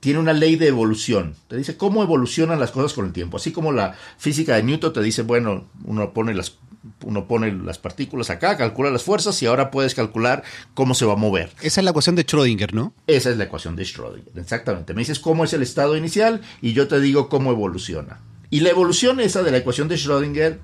tiene 0.06 0.20
una 0.20 0.34
ley 0.34 0.54
de 0.54 0.68
evolución. 0.68 1.34
Te 1.48 1.56
dice 1.56 1.76
cómo 1.76 2.00
evolucionan 2.00 2.60
las 2.60 2.70
cosas 2.70 2.92
con 2.92 3.06
el 3.06 3.12
tiempo. 3.12 3.38
Así 3.38 3.50
como 3.50 3.72
la 3.72 3.96
física 4.18 4.54
de 4.54 4.62
Newton 4.62 4.92
te 4.92 5.02
dice, 5.02 5.22
bueno, 5.22 5.64
uno 5.84 6.12
pone 6.12 6.32
las, 6.32 6.58
uno 7.02 7.26
pone 7.26 7.50
las 7.50 7.78
partículas 7.78 8.30
acá, 8.30 8.56
calcula 8.56 8.92
las 8.92 9.02
fuerzas 9.02 9.42
y 9.42 9.46
ahora 9.46 9.72
puedes 9.72 9.96
calcular 9.96 10.44
cómo 10.74 10.94
se 10.94 11.06
va 11.06 11.14
a 11.14 11.16
mover. 11.16 11.50
Esa 11.60 11.80
es 11.80 11.84
la 11.84 11.90
ecuación 11.90 12.14
de 12.14 12.24
Schrödinger, 12.24 12.72
¿no? 12.72 12.94
Esa 13.08 13.30
es 13.30 13.36
la 13.36 13.42
ecuación 13.42 13.74
de 13.74 13.82
Schrödinger, 13.82 14.38
exactamente. 14.38 14.94
Me 14.94 15.00
dices 15.00 15.18
cómo 15.18 15.42
es 15.42 15.52
el 15.54 15.62
estado 15.62 15.96
inicial 15.96 16.40
y 16.62 16.72
yo 16.72 16.86
te 16.86 17.00
digo 17.00 17.28
cómo 17.28 17.50
evoluciona. 17.50 18.20
Y 18.48 18.60
la 18.60 18.70
evolución 18.70 19.18
esa 19.18 19.42
de 19.42 19.50
la 19.50 19.56
ecuación 19.56 19.88
de 19.88 19.96
Schrödinger 19.96 20.58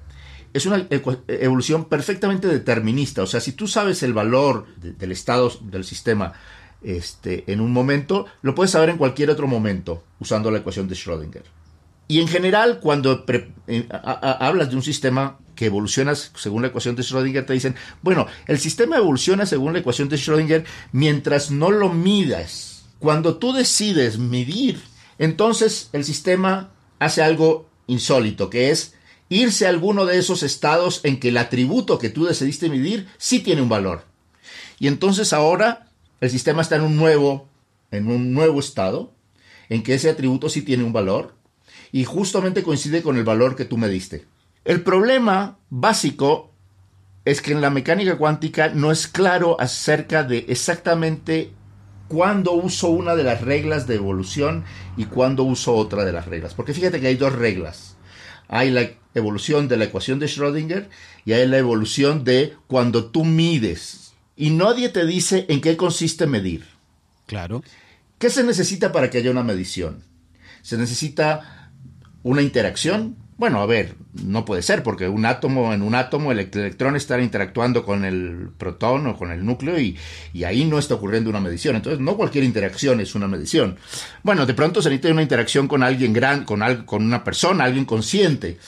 es 0.53 0.67
una 0.67 0.87
evolución 1.27 1.87
perfectamente 1.87 2.47
determinista. 2.47 3.25
O 3.25 3.27
sea, 3.27 3.41
si 3.41 3.51
tú 3.51 3.67
sabes 3.67 4.05
el 4.05 4.13
valor 4.13 4.67
del 4.77 5.11
estado 5.11 5.51
del 5.63 5.83
sistema 5.83 6.35
este, 6.85 7.45
en 7.53 7.61
un 7.61 7.73
momento, 7.73 8.27
lo 8.43 8.55
puedes 8.55 8.71
saber 8.71 8.91
en 8.91 8.99
cualquier 8.99 9.31
otro 9.31 9.47
momento 9.47 10.03
usando 10.21 10.51
la 10.51 10.59
ecuación 10.59 10.89
de 10.89 10.95
Schrödinger. 10.95 11.43
Y 12.09 12.21
en 12.21 12.29
general, 12.29 12.81
cuando 12.81 13.25
hablas 14.13 14.71
de 14.71 14.77
un 14.77 14.83
sistema 14.83 15.39
que 15.55 15.67
evoluciona 15.67 16.15
según 16.15 16.63
la 16.63 16.69
ecuación 16.69 16.97
de 16.97 17.03
Schrödinger, 17.03 17.47
te 17.47 17.53
dicen, 17.53 17.75
bueno, 18.03 18.27
el 18.47 18.59
sistema 18.59 18.97
evoluciona 18.97 19.47
según 19.47 19.73
la 19.73 19.79
ecuación 19.79 20.09
de 20.09 20.17
Schrödinger 20.17 20.65
mientras 20.93 21.51
no 21.51 21.71
lo 21.71 21.89
midas. 21.89 22.85
Cuando 22.99 23.37
tú 23.37 23.53
decides 23.53 24.19
medir, 24.19 24.81
entonces 25.19 25.89
el 25.93 26.05
sistema 26.05 26.73
hace 26.99 27.23
algo 27.23 27.69
insólito, 27.87 28.51
que 28.51 28.71
es 28.71 28.95
irse 29.29 29.67
a 29.67 29.71
alguno 29.71 30.05
de 30.05 30.19
esos 30.19 30.43
estados 30.43 31.01
en 31.05 31.19
que 31.19 31.29
el 31.29 31.39
atributo 31.39 31.99
que 31.99 32.11
tú 32.11 32.27
decidiste 32.27 32.69
medir 32.69 33.09
sí 33.17 33.41
tiene 33.41 33.63
un 33.63 33.69
valor. 33.69 34.05
Y 34.79 34.89
entonces 34.89 35.33
ahora 35.33 35.87
el 36.23 36.31
sistema 36.31 36.63
está 36.63 36.77
en 36.77 36.83
un 36.83 36.97
nuevo, 36.97 37.49
en 37.91 38.07
un 38.07 38.33
nuevo 38.33 38.61
estado, 38.61 39.13
en 39.69 39.83
que 39.83 39.95
ese 39.95 40.09
atributo 40.09 40.49
sí 40.49 40.63
tiene 40.63 40.85
un 40.85 40.93
valor 40.93 41.35
y 41.91 42.05
justamente 42.05 42.63
coincide 42.63 43.03
con 43.03 43.17
el 43.17 43.25
valor 43.25 43.57
que 43.57 43.65
tú 43.65 43.77
me 43.77 43.89
diste. 43.89 44.25
El 44.65 44.83
problema 44.83 45.59
básico 45.69 46.53
es 47.25 47.43
que 47.43 47.51
en 47.51 47.61
la 47.61 47.71
mecánica 47.71 48.19
cuántica 48.19 48.69
no 48.69 48.93
es 48.93 49.09
claro 49.09 49.61
acerca 49.61 50.23
de 50.23 50.47
exactamente 50.49 51.51
cuándo 52.07 52.53
uso 52.53 52.91
una 52.91 53.17
de 53.17 53.25
las 53.25 53.41
reglas 53.41 53.89
de 53.89 53.97
evolución 53.97 54.63
y 54.97 55.07
cuándo 55.07 55.43
uso 55.43 55.75
otra 55.75 56.05
de 56.05 56.13
las 56.13 56.27
reglas. 56.27 56.55
Porque 56.55 56.73
fíjate 56.73 57.01
que 57.01 57.09
hay 57.09 57.17
dos 57.17 57.33
reglas. 57.33 57.97
Hay 58.47 58.71
la 58.71 58.89
evolución 59.17 59.67
de 59.67 59.77
la 59.77 59.87
ecuación 59.87 60.21
de 60.21 60.27
Schrödinger 60.27 60.89
y 61.25 61.33
hay 61.33 61.49
la 61.49 61.59
evolución 61.59 62.23
de 62.23 62.55
cuando 62.69 63.07
tú 63.07 63.25
mides 63.25 64.12
y 64.43 64.51
nadie 64.51 64.89
te 64.89 65.07
dice 65.07 65.47
en 65.49 65.61
qué 65.61 65.77
consiste 65.77 66.27
medir. 66.27 66.65
Claro. 67.27 67.63
¿Qué 68.19 68.29
se 68.29 68.43
necesita 68.43 68.91
para 68.91 69.09
que 69.09 69.19
haya 69.19 69.31
una 69.31 69.45
medición? 69.45 70.03
Se 70.63 70.77
necesita 70.77 71.71
una 72.25 72.43
interacción. 72.43 73.15
Bueno, 73.37 73.61
a 73.61 73.67
ver, 73.67 73.95
no 74.15 74.45
puede 74.45 74.63
ser 74.63 74.83
porque 74.83 75.07
un 75.07 75.27
átomo, 75.27 75.73
en 75.73 75.81
un 75.81 75.95
átomo 75.95 76.33
el 76.33 76.41
electrón 76.41 76.97
está 76.97 77.21
interactuando 77.21 77.85
con 77.85 78.05
el 78.05 78.49
protón 78.59 79.07
o 79.07 79.17
con 79.17 79.31
el 79.31 79.47
núcleo 79.47 79.79
y, 79.79 79.97
ahí 80.45 80.65
no 80.65 80.81
está 80.81 80.97
ocurriendo 80.97 81.31
una 81.31 81.39
medición. 81.39 81.77
Entonces, 81.77 82.01
no 82.01 82.17
cualquier 82.17 82.43
interacción 82.43 83.01
es 83.01 83.15
una 83.15 83.29
medición. 83.29 83.77
Bueno, 84.25 84.45
de 84.45 84.55
pronto 84.55 84.83
se 84.83 84.89
necesita 84.89 85.13
una 85.13 85.23
interacción 85.23 85.69
con 85.69 85.85
alguien 85.85 86.13
gran, 86.13 86.45
con, 86.45 86.63
con 86.85 87.05
una 87.05 87.23
persona, 87.23 87.63
alguien 87.63 87.85
consciente. 87.85 88.59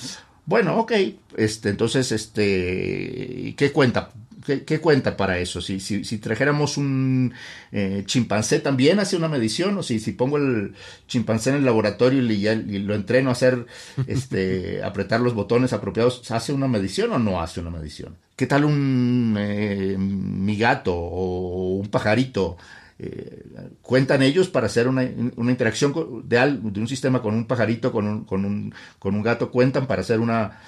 Bueno, 0.47 0.79
ok, 0.79 0.93
este, 1.37 1.71
entonces, 1.71 2.13
este, 2.13 3.55
¿qué 3.57 3.73
cuenta? 3.73 4.11
¿Qué, 4.45 4.79
cuenta 4.79 5.17
para 5.17 5.39
eso? 5.39 5.63
Si, 5.63 5.81
si, 5.81 6.19
trajéramos 6.19 6.77
un 6.77 7.33
eh, 7.73 8.03
chimpancé 8.05 8.61
también 8.61 9.01
hace 9.01 9.17
una 9.17 9.29
medición, 9.29 9.79
o 9.79 9.83
si, 9.83 9.99
si 9.99 10.13
pongo 10.13 10.37
el 10.37 10.75
chimpancé 11.09 11.49
en 11.49 11.57
el 11.57 11.65
laboratorio 11.65 12.21
y, 12.21 12.81
lo 12.81 12.95
entreno 12.95 13.31
a 13.31 13.33
hacer, 13.33 13.65
este, 14.07 14.83
apretar 14.85 15.23
los 15.23 15.33
botones 15.33 15.73
apropiados, 15.73 16.31
¿hace 16.31 16.53
una 16.53 16.69
medición 16.69 17.11
o 17.13 17.19
no 17.19 17.41
hace 17.41 17.61
una 17.61 17.71
medición? 17.71 18.19
¿Qué 18.37 18.47
tal 18.47 18.67
un 18.67 19.35
eh, 19.39 19.97
mi 19.99 20.59
gato 20.59 20.95
o 20.95 21.77
un 21.77 21.89
pajarito? 21.89 22.59
Eh, 23.07 23.43
cuentan 23.83 24.23
ellos 24.23 24.49
para 24.49 24.67
hacer 24.67 24.89
una, 24.89 25.05
interacción 25.05 26.23
de, 26.25 26.59
de, 26.63 26.81
un 26.81 26.89
sistema 26.89 27.21
con 27.21 27.35
un 27.35 27.47
pajarito, 27.47 27.93
con 27.93 28.07
un, 28.07 28.25
con 28.25 28.47
un, 28.47 28.75
con 28.99 29.15
un 29.15 29.23
gato, 29.23 29.51
cuentan 29.51 29.87
para 29.87 30.01
hacer 30.01 30.21
una 30.21 30.59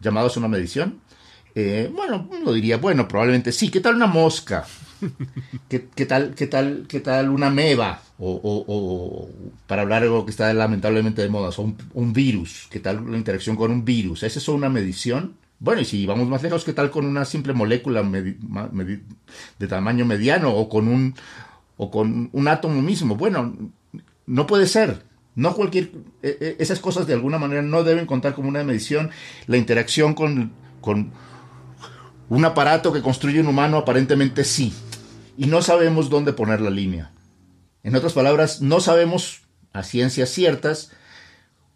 llamados 0.00 0.36
a 0.36 0.40
una 0.40 0.48
medición. 0.48 0.98
Eh, 1.54 1.88
bueno, 1.94 2.28
uno 2.32 2.52
diría, 2.52 2.78
bueno, 2.78 3.06
probablemente 3.06 3.52
sí. 3.52 3.70
¿Qué 3.70 3.80
tal 3.80 3.94
una 3.94 4.08
mosca? 4.08 4.66
¿Qué, 5.68 6.06
tal, 6.06 6.34
qué, 6.34 6.48
tal, 6.48 6.86
¿Qué 6.88 6.98
tal 6.98 7.30
una 7.30 7.48
meba? 7.48 8.02
O, 8.18 9.28
para 9.68 9.82
hablar 9.82 10.02
algo 10.02 10.24
que 10.24 10.32
está 10.32 10.52
lamentablemente 10.52 11.22
de 11.22 11.28
moda, 11.28 11.50
un, 11.58 11.76
un, 11.94 12.12
virus. 12.12 12.66
¿Qué 12.70 12.80
tal 12.80 13.08
la 13.08 13.16
interacción 13.16 13.54
con 13.54 13.70
un 13.70 13.84
virus? 13.84 14.24
¿Es 14.24 14.36
eso 14.36 14.52
una 14.52 14.68
medición? 14.68 15.34
Bueno, 15.62 15.80
y 15.80 15.84
si 15.84 16.06
vamos 16.06 16.28
más 16.28 16.42
lejos, 16.42 16.64
¿qué 16.64 16.72
tal 16.72 16.90
con 16.90 17.06
una 17.06 17.24
simple 17.24 17.52
molécula 17.52 18.02
de 18.02 19.68
tamaño 19.68 20.04
mediano 20.04 20.52
o 20.52 20.68
con 20.68 20.88
un, 20.88 21.14
o 21.82 21.90
con 21.90 22.30
un 22.32 22.48
átomo 22.48 22.80
mismo? 22.80 23.16
Bueno, 23.16 23.56
no 24.26 24.46
puede 24.46 24.66
ser. 24.66 25.02
No 25.34 25.54
cualquier. 25.54 25.90
E, 26.22 26.38
e, 26.40 26.56
esas 26.60 26.78
cosas 26.78 27.08
de 27.08 27.14
alguna 27.14 27.38
manera 27.38 27.62
no 27.62 27.82
deben 27.82 28.06
contar 28.06 28.34
como 28.34 28.48
una 28.48 28.62
medición. 28.62 29.10
La 29.48 29.56
interacción 29.56 30.14
con, 30.14 30.52
con 30.80 31.12
Un 32.28 32.44
aparato 32.44 32.92
que 32.92 33.02
construye 33.02 33.40
un 33.40 33.48
humano 33.48 33.78
aparentemente 33.78 34.44
sí. 34.44 34.72
Y 35.36 35.46
no 35.46 35.60
sabemos 35.60 36.08
dónde 36.08 36.32
poner 36.32 36.60
la 36.60 36.70
línea. 36.70 37.10
En 37.82 37.96
otras 37.96 38.12
palabras, 38.12 38.60
no 38.62 38.78
sabemos 38.78 39.42
a 39.72 39.82
ciencias 39.82 40.28
ciertas 40.30 40.92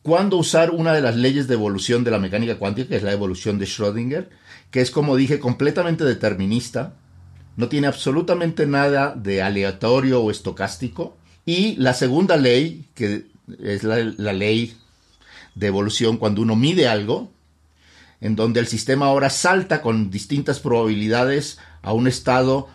cuándo 0.02 0.36
usar 0.36 0.70
una 0.70 0.92
de 0.92 1.00
las 1.00 1.16
leyes 1.16 1.48
de 1.48 1.54
evolución 1.54 2.04
de 2.04 2.12
la 2.12 2.20
mecánica 2.20 2.58
cuántica, 2.60 2.90
que 2.90 2.96
es 2.96 3.02
la 3.02 3.12
evolución 3.12 3.58
de 3.58 3.66
Schrödinger, 3.66 4.28
que 4.70 4.80
es, 4.80 4.92
como 4.92 5.16
dije, 5.16 5.40
completamente 5.40 6.04
determinista, 6.04 6.94
no 7.56 7.68
tiene 7.68 7.86
absolutamente 7.86 8.66
nada 8.66 9.14
de 9.14 9.42
aleatorio 9.42 10.22
o 10.22 10.30
estocástico. 10.30 11.16
Y 11.44 11.76
la 11.76 11.94
segunda 11.94 12.36
ley, 12.36 12.84
que 12.94 13.26
es 13.62 13.84
la, 13.84 13.98
la 14.16 14.32
ley 14.32 14.76
de 15.54 15.66
evolución 15.66 16.18
cuando 16.18 16.42
uno 16.42 16.56
mide 16.56 16.88
algo, 16.88 17.30
en 18.20 18.36
donde 18.36 18.60
el 18.60 18.66
sistema 18.66 19.06
ahora 19.06 19.30
salta 19.30 19.82
con 19.82 20.10
distintas 20.10 20.60
probabilidades 20.60 21.58
a 21.82 21.92
un 21.92 22.06
estado 22.06 22.68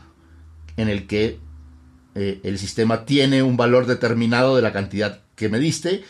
en 0.78 0.90
el 0.90 1.08
que 1.08 1.40
eh, 2.16 2.40
el 2.44 2.60
sistema 2.60 3.06
tiene 3.06 3.44
un 3.44 3.58
valor 3.58 3.86
determinado 3.86 4.56
de 4.56 4.62
la 4.62 4.74
cantidad 4.74 5.22
que 5.36 5.50
mediste 5.50 6.04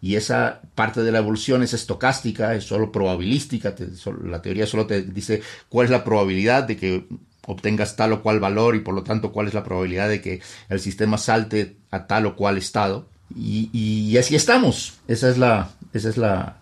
y 0.00 0.16
esa 0.16 0.60
parte 0.74 1.02
de 1.02 1.10
la 1.10 1.18
evolución 1.18 1.62
es 1.62 1.72
estocástica, 1.72 2.54
es 2.54 2.64
solo 2.64 2.92
probabilística, 2.92 3.74
la 4.22 4.42
teoría 4.42 4.66
solo 4.66 4.86
te 4.86 5.02
dice 5.02 5.42
cuál 5.68 5.86
es 5.86 5.90
la 5.90 6.04
probabilidad 6.04 6.64
de 6.64 6.76
que 6.76 7.06
obtengas 7.46 7.96
tal 7.96 8.12
o 8.12 8.22
cual 8.22 8.40
valor 8.40 8.76
y 8.76 8.80
por 8.80 8.94
lo 8.94 9.02
tanto 9.02 9.32
cuál 9.32 9.48
es 9.48 9.54
la 9.54 9.64
probabilidad 9.64 10.08
de 10.08 10.20
que 10.20 10.40
el 10.68 10.80
sistema 10.80 11.18
salte 11.18 11.76
a 11.90 12.06
tal 12.06 12.26
o 12.26 12.36
cual 12.36 12.58
estado. 12.58 13.08
Y, 13.34 14.16
así 14.18 14.36
estamos. 14.36 14.94
Esa 15.08 15.28
es 15.28 15.38
la, 15.38 15.70
esa 15.92 16.08
es 16.08 16.16
la, 16.16 16.58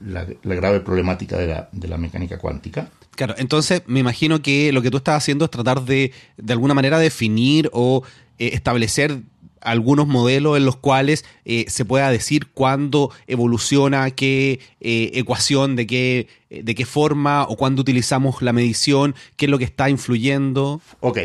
la, 0.00 0.26
grave 0.42 0.80
problemática 0.80 1.38
de 1.38 1.46
la, 1.46 1.68
de 1.72 1.88
la 1.88 1.96
mecánica 1.96 2.38
cuántica. 2.38 2.90
Claro, 3.16 3.34
entonces 3.38 3.82
me 3.86 4.00
imagino 4.00 4.42
que 4.42 4.70
lo 4.72 4.82
que 4.82 4.90
tú 4.90 4.98
estás 4.98 5.16
haciendo 5.16 5.46
es 5.46 5.50
tratar 5.50 5.82
de, 5.82 6.12
de 6.36 6.52
alguna 6.52 6.74
manera, 6.74 6.98
definir 6.98 7.70
o 7.72 8.02
eh, 8.38 8.50
establecer 8.52 9.22
algunos 9.60 10.06
modelos 10.06 10.56
en 10.56 10.64
los 10.64 10.76
cuales 10.76 11.24
eh, 11.44 11.66
se 11.68 11.84
pueda 11.84 12.10
decir 12.10 12.48
cuándo 12.48 13.10
evoluciona 13.26 14.10
qué 14.10 14.60
eh, 14.80 15.10
ecuación, 15.14 15.76
de 15.76 15.86
qué, 15.86 16.28
de 16.50 16.74
qué 16.74 16.86
forma 16.86 17.44
o 17.44 17.56
cuándo 17.56 17.82
utilizamos 17.82 18.42
la 18.42 18.52
medición, 18.52 19.14
qué 19.36 19.46
es 19.46 19.50
lo 19.50 19.58
que 19.58 19.64
está 19.64 19.90
influyendo. 19.90 20.80
Ok. 21.00 21.18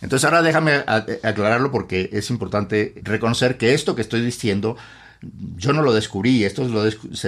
Entonces 0.00 0.24
ahora 0.24 0.42
déjame 0.42 0.82
aclararlo 1.22 1.70
porque 1.70 2.10
es 2.12 2.28
importante 2.30 2.94
reconocer 3.02 3.56
que 3.56 3.72
esto 3.72 3.94
que 3.94 4.02
estoy 4.02 4.20
diciendo 4.20 4.76
yo 5.56 5.72
no 5.72 5.82
lo 5.82 5.92
descubrí, 5.92 6.44
esto 6.44 6.66
lo, 6.66 6.84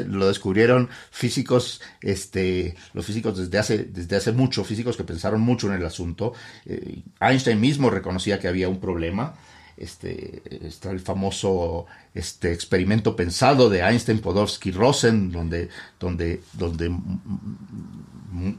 lo, 0.07 0.29
descubrieron 0.29 0.89
físicos, 1.11 1.81
este, 2.01 2.75
los 2.93 3.07
físicos 3.07 3.39
desde 3.39 3.59
hace, 3.59 3.79
desde 3.85 4.17
hace 4.17 4.33
mucho, 4.33 4.65
físicos 4.65 4.97
que 4.97 5.05
pensaron 5.05 5.41
mucho 5.41 5.69
en 5.69 5.75
el 5.75 5.87
asunto. 5.87 6.33
Eh, 6.67 7.03
Einstein 7.21 7.61
mismo 7.61 7.91
reconocía 7.91 8.41
que 8.41 8.49
había 8.49 8.69
un 8.69 8.81
problema. 8.81 9.35
Este, 9.77 10.43
está 10.67 10.91
el 10.91 11.01
famoso 11.01 11.87
este, 12.15 12.53
experimento 12.53 13.17
pensado 13.17 13.69
de 13.69 13.81
Einstein, 13.81 14.21
Podolsky, 14.21 14.71
Rosen, 14.71 15.33
donde, 15.33 15.69
donde, 15.99 16.43
donde 16.53 16.97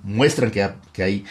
muestran 0.03 0.51
que, 0.51 0.69
que 0.91 1.03
hay 1.03 1.25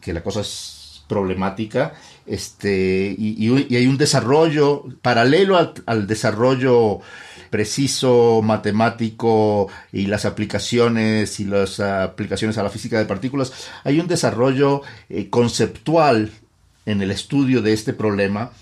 que, 0.00 0.12
la 0.12 0.22
cosa 0.22 0.40
es 0.40 1.02
problemática 1.08 1.94
este, 2.26 3.14
y, 3.18 3.74
hay 3.74 3.86
un 3.86 3.98
desarrollo 3.98 4.84
paralelo 5.02 5.56
al, 5.56 5.74
al 5.86 6.06
desarrollo 6.06 7.00
preciso, 7.50 8.40
matemático 8.42 9.68
y 9.92 10.06
las 10.06 10.24
aplicaciones 10.24 11.40
y 11.40 11.44
las 11.44 11.80
aplicaciones 11.80 12.56
a 12.58 12.62
la 12.62 12.70
física 12.70 12.98
de 12.98 13.04
partículas, 13.04 13.52
hay 13.84 13.98
un 14.00 14.06
desarrollo 14.06 14.82
eh, 15.08 15.28
conceptual 15.28 16.30
en 16.86 17.02
el 17.02 17.10
estudio 17.10 17.60
de 17.60 17.72
este 17.72 17.92
problema 17.92 18.52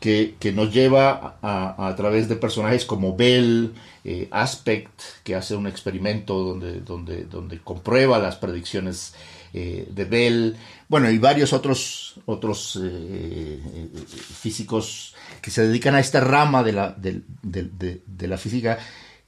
que, 0.00 0.52
nos 0.54 0.72
lleva 0.72 1.38
a, 1.42 1.94
través 1.96 2.28
de 2.28 2.36
personajes 2.36 2.84
como 2.84 3.16
Bell, 3.16 3.72
eh, 4.04 4.28
Aspect, 4.30 5.00
que 5.24 5.34
hace 5.34 5.56
un 5.56 5.66
experimento 5.66 6.38
donde, 6.42 6.80
donde, 6.80 7.24
donde 7.24 7.58
comprueba 7.58 8.18
las 8.18 8.36
predicciones 8.36 9.14
eh, 9.52 9.88
de 9.90 10.04
Bell, 10.04 10.56
bueno, 10.88 11.10
y 11.10 11.18
varios 11.18 11.52
otros, 11.52 12.20
otros 12.26 12.78
físicos 14.40 15.14
que 15.40 15.50
se 15.50 15.66
dedican 15.66 15.94
a 15.94 16.00
esta 16.00 16.20
rama 16.20 16.62
de 16.62 16.72
la, 16.72 16.94
de, 16.96 18.28
la 18.28 18.36
física 18.36 18.78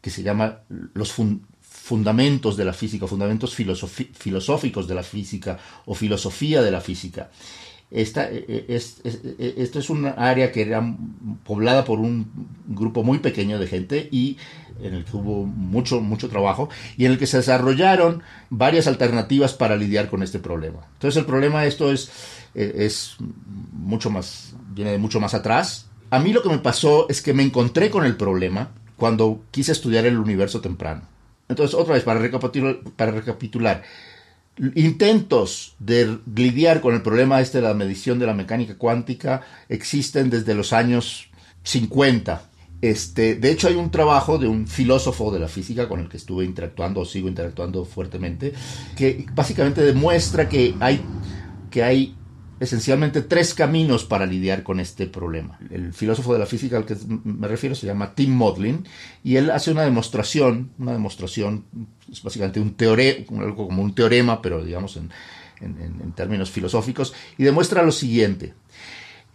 que 0.00 0.10
se 0.10 0.22
llama 0.22 0.60
los 0.94 1.14
fundamentos 1.62 2.56
de 2.56 2.64
la 2.64 2.72
física, 2.72 3.06
fundamentos 3.06 3.54
filosóficos 3.54 4.86
de 4.86 4.94
la 4.94 5.02
física 5.02 5.58
o 5.86 5.94
filosofía 5.94 6.62
de 6.62 6.70
la 6.70 6.80
física. 6.80 7.30
Esta, 7.91 8.30
e, 8.30 8.45
e, 8.49 8.64
es, 8.68 9.01
e, 9.05 9.55
esto 9.59 9.78
es 9.78 9.89
un 9.91 10.07
área 10.07 10.53
que 10.53 10.62
era 10.62 10.95
poblada 11.45 11.84
por 11.84 11.99
un 11.99 12.30
grupo 12.66 13.03
muy 13.03 13.18
pequeño 13.18 13.59
de 13.59 13.66
gente 13.66 14.09
y 14.11 14.36
en 14.82 14.95
el 14.95 15.05
que 15.05 15.16
hubo 15.16 15.45
mucho, 15.45 16.01
mucho 16.01 16.28
trabajo 16.28 16.68
y 16.97 17.07
en 17.07 17.12
el 17.12 17.18
que 17.18 17.26
se 17.26 17.39
desarrollaron 17.39 18.22
varias 18.51 18.86
alternativas 18.86 19.55
para 19.55 19.76
lidiar 19.76 20.09
con 20.11 20.22
este 20.22 20.39
problema. 20.39 20.86
Entonces 20.95 21.18
el 21.18 21.26
problema 21.26 21.62
de 21.62 21.68
esto 21.68 21.91
es, 21.91 22.11
es 22.55 23.16
mucho 23.72 24.11
más, 24.11 24.55
viene 24.74 24.93
de 24.93 24.99
mucho 24.99 25.18
más 25.18 25.34
atrás 25.34 25.89
a 26.11 26.18
mí 26.18 26.32
lo 26.32 26.43
que 26.43 26.49
me 26.49 26.59
pasó 26.59 27.07
es 27.09 27.20
que 27.20 27.34
me 27.34 27.43
encontré 27.43 27.91
con 27.91 28.05
el 28.05 28.16
problema 28.16 28.70
cuando 28.97 29.43
quise 29.51 29.72
estudiar 29.72 30.07
el 30.07 30.18
universo 30.18 30.61
temprano. 30.61 31.03
Entonces, 31.49 31.74
otra 31.74 31.95
vez, 31.95 32.03
para 32.03 32.18
recapitular, 32.18 32.78
para 32.97 33.12
recapitular 33.12 33.82
intentos 34.74 35.74
de 35.78 36.18
lidiar 36.34 36.80
con 36.80 36.94
el 36.94 37.02
problema 37.02 37.40
este 37.40 37.59
de 37.59 37.68
la 37.68 37.74
medición 37.74 38.18
de 38.18 38.26
la 38.26 38.34
mecánica 38.34 38.76
cuántica 38.76 39.42
existen 39.68 40.30
desde 40.30 40.54
los 40.54 40.72
años 40.72 41.30
50. 41.62 42.42
Este, 42.80 43.34
de 43.34 43.50
hecho, 43.50 43.68
hay 43.68 43.74
un 43.74 43.90
trabajo 43.90 44.38
de 44.38 44.46
un 44.46 44.66
filósofo 44.66 45.32
de 45.32 45.40
la 45.40 45.48
física 45.48 45.88
con 45.88 46.00
el 46.00 46.09
que 46.09 46.16
estuve 46.16 46.44
interactuando 46.44 47.00
o 47.00 47.04
sigo 47.04 47.28
interactuando 47.28 47.84
fuertemente, 47.84 48.52
que 48.96 49.26
básicamente 49.34 49.82
demuestra 49.82 50.48
que 50.48 50.74
hay, 50.78 51.00
que 51.70 51.82
hay 51.82 52.14
esencialmente 52.61 53.22
tres 53.22 53.54
caminos 53.54 54.04
para 54.04 54.26
lidiar 54.26 54.62
con 54.62 54.80
este 54.80 55.06
problema. 55.06 55.59
El 55.70 55.92
filósofo 55.92 56.32
de 56.32 56.38
la 56.38 56.46
física 56.46 56.76
al 56.76 56.86
que 56.86 56.96
me 57.24 57.48
refiero 57.48 57.74
se 57.74 57.86
llama 57.86 58.14
Tim 58.14 58.32
Modlin 58.32 58.84
y 59.22 59.36
él 59.36 59.50
hace 59.50 59.70
una 59.70 59.82
demostración, 59.82 60.70
una 60.78 60.92
demostración, 60.92 61.64
es 62.11 62.22
básicamente 62.22 62.61
un 62.61 62.74
teorema, 62.74 63.42
algo 63.42 63.66
como 63.66 63.82
un 63.82 63.94
teorema, 63.94 64.42
pero 64.42 64.64
digamos 64.64 64.96
en, 64.96 65.11
en 65.61 66.12
términos 66.12 66.50
filosóficos, 66.50 67.14
y 67.36 67.44
demuestra 67.44 67.82
lo 67.82 67.92
siguiente. 67.92 68.54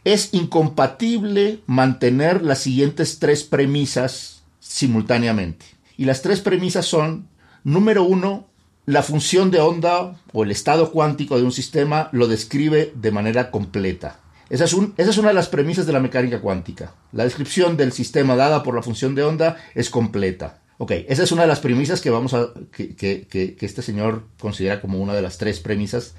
Es 0.04 0.34
incompatible 0.34 1.62
mantener 1.66 2.42
las 2.42 2.60
siguientes 2.60 3.20
tres 3.20 3.44
premisas 3.44 4.44
simultáneamente. 4.60 5.66
Y 5.98 6.06
las 6.06 6.22
tres 6.22 6.42
premisas 6.42 6.86
son, 6.86 7.28
número 7.64 8.04
uno, 8.04 8.48
la 8.86 9.04
función 9.04 9.50
de 9.52 9.60
onda 9.60 10.16
o 10.34 10.44
el 10.44 10.52
estado 10.52 10.92
cuántico 10.92 11.38
de 11.38 11.44
un 11.44 11.52
sistema 11.52 12.10
lo 12.12 12.28
describe 12.28 12.92
de 12.96 13.12
manera 13.12 13.50
completa. 13.52 14.20
Esa 14.50 14.66
es, 14.66 14.74
una 14.74 15.30
de 15.30 15.34
las 15.34 15.48
premisas 15.48 15.86
de 15.86 15.94
la 15.94 16.00
mecánica 16.00 16.42
cuántica. 16.42 16.94
La 17.12 17.24
descripción 17.24 17.78
del 17.78 17.92
sistema 17.92 18.36
dada 18.36 18.62
por 18.62 18.76
la 18.76 18.84
función 18.84 19.16
de 19.16 19.24
onda 19.24 19.58
es 19.74 19.90
completa. 19.90 20.60
Ok, 20.78 20.92
esa 21.08 21.24
es 21.24 21.32
una 21.32 21.44
de 21.44 21.48
las 21.48 21.60
premisas 21.60 22.02
que 22.02 22.10
vamos 22.10 22.34
a. 22.34 22.50
que, 22.72 23.58
este 23.60 23.82
señor 23.82 24.26
considera 24.40 24.82
como 24.82 25.00
una 25.00 25.14
de 25.14 25.22
las 25.22 25.38
tres 25.38 25.60
premisas 25.60 26.14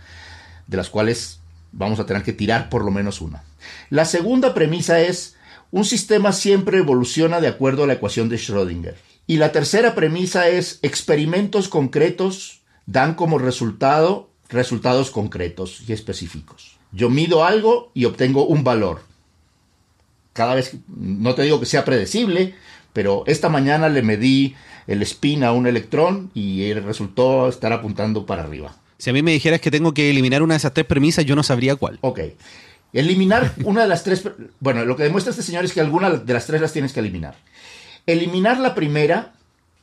de 0.67 0.77
las 0.77 0.89
cuales 0.89 1.41
vamos 1.71 2.01
a 2.01 2.07
tener 2.07 2.23
que 2.23 2.33
tirar 2.33 2.71
por 2.71 2.85
lo 2.85 2.91
menos 2.91 3.21
una. 3.21 3.45
La 3.91 4.05
segunda 4.05 4.55
premisa 4.55 5.01
es 5.01 5.37
un 5.71 5.85
sistema 5.85 6.33
siempre 6.33 6.79
evoluciona 6.79 7.41
de 7.41 7.49
acuerdo 7.49 7.85
a 7.85 7.87
la 7.87 7.95
ecuación 7.95 8.29
de 8.29 8.37
Schrödinger. 8.37 8.95
Y 9.27 9.39
la 9.39 9.53
tercera 9.53 9.95
premisa 9.95 10.49
es 10.49 10.79
experimentos 10.83 11.69
concretos 11.69 12.61
dan 12.87 13.15
como 13.15 13.39
resultado 13.39 14.31
resultados 14.51 15.11
concretos 15.11 15.83
y 15.89 15.93
específicos. 15.93 16.77
Yo 16.93 17.11
mido 17.11 17.45
algo 17.45 17.91
y 17.95 18.05
obtengo 18.05 18.47
un 18.47 18.63
valor. 18.63 19.03
Cada 20.33 20.55
vez, 20.55 20.77
no 20.89 21.35
te 21.35 21.43
digo 21.43 21.61
que 21.61 21.67
sea 21.67 21.85
predecible, 21.85 22.55
pero 22.93 23.25
esta 23.27 23.49
mañana 23.49 23.89
le 23.89 24.03
medí 24.03 24.55
el 24.87 25.03
spin 25.03 25.45
a 25.45 25.53
un 25.53 25.67
electrón 25.67 26.31
y 26.35 26.73
resultó 26.75 27.49
estar 27.49 27.73
apuntando 27.73 28.27
para 28.27 28.43
arriba. 28.43 28.77
Si 28.99 29.11
a 29.11 29.13
mí 29.13 29.23
me 29.23 29.33
dijeras 29.33 29.61
que 29.61 29.71
tengo 29.71 29.93
que 29.95 30.11
eliminar 30.11 30.43
una 30.43 30.55
de 30.55 30.59
esas 30.59 30.75
tres 30.75 30.87
premisas, 30.87 31.25
yo 31.25 31.35
no 31.35 31.43
sabría 31.43 31.77
cuál. 31.77 31.99
Ok. 32.03 32.21
Eliminar 32.93 33.55
una 33.65 33.83
de 33.83 33.89
las 33.89 34.05
tres... 34.05 34.23
Bueno, 34.61 34.85
lo 34.85 34.97
que 34.97 35.03
demuestra 35.03 35.31
este 35.31 35.43
señor 35.43 35.65
es 35.65 35.73
que 35.73 35.81
alguna 35.81 36.11
de 36.11 36.33
las 36.33 36.47
tres 36.47 36.61
las 36.61 36.73
tienes 36.73 36.93
que 36.93 37.01
eliminar. 37.01 37.35
Eliminar 38.07 38.59
la 38.59 38.75
primera 38.75 39.35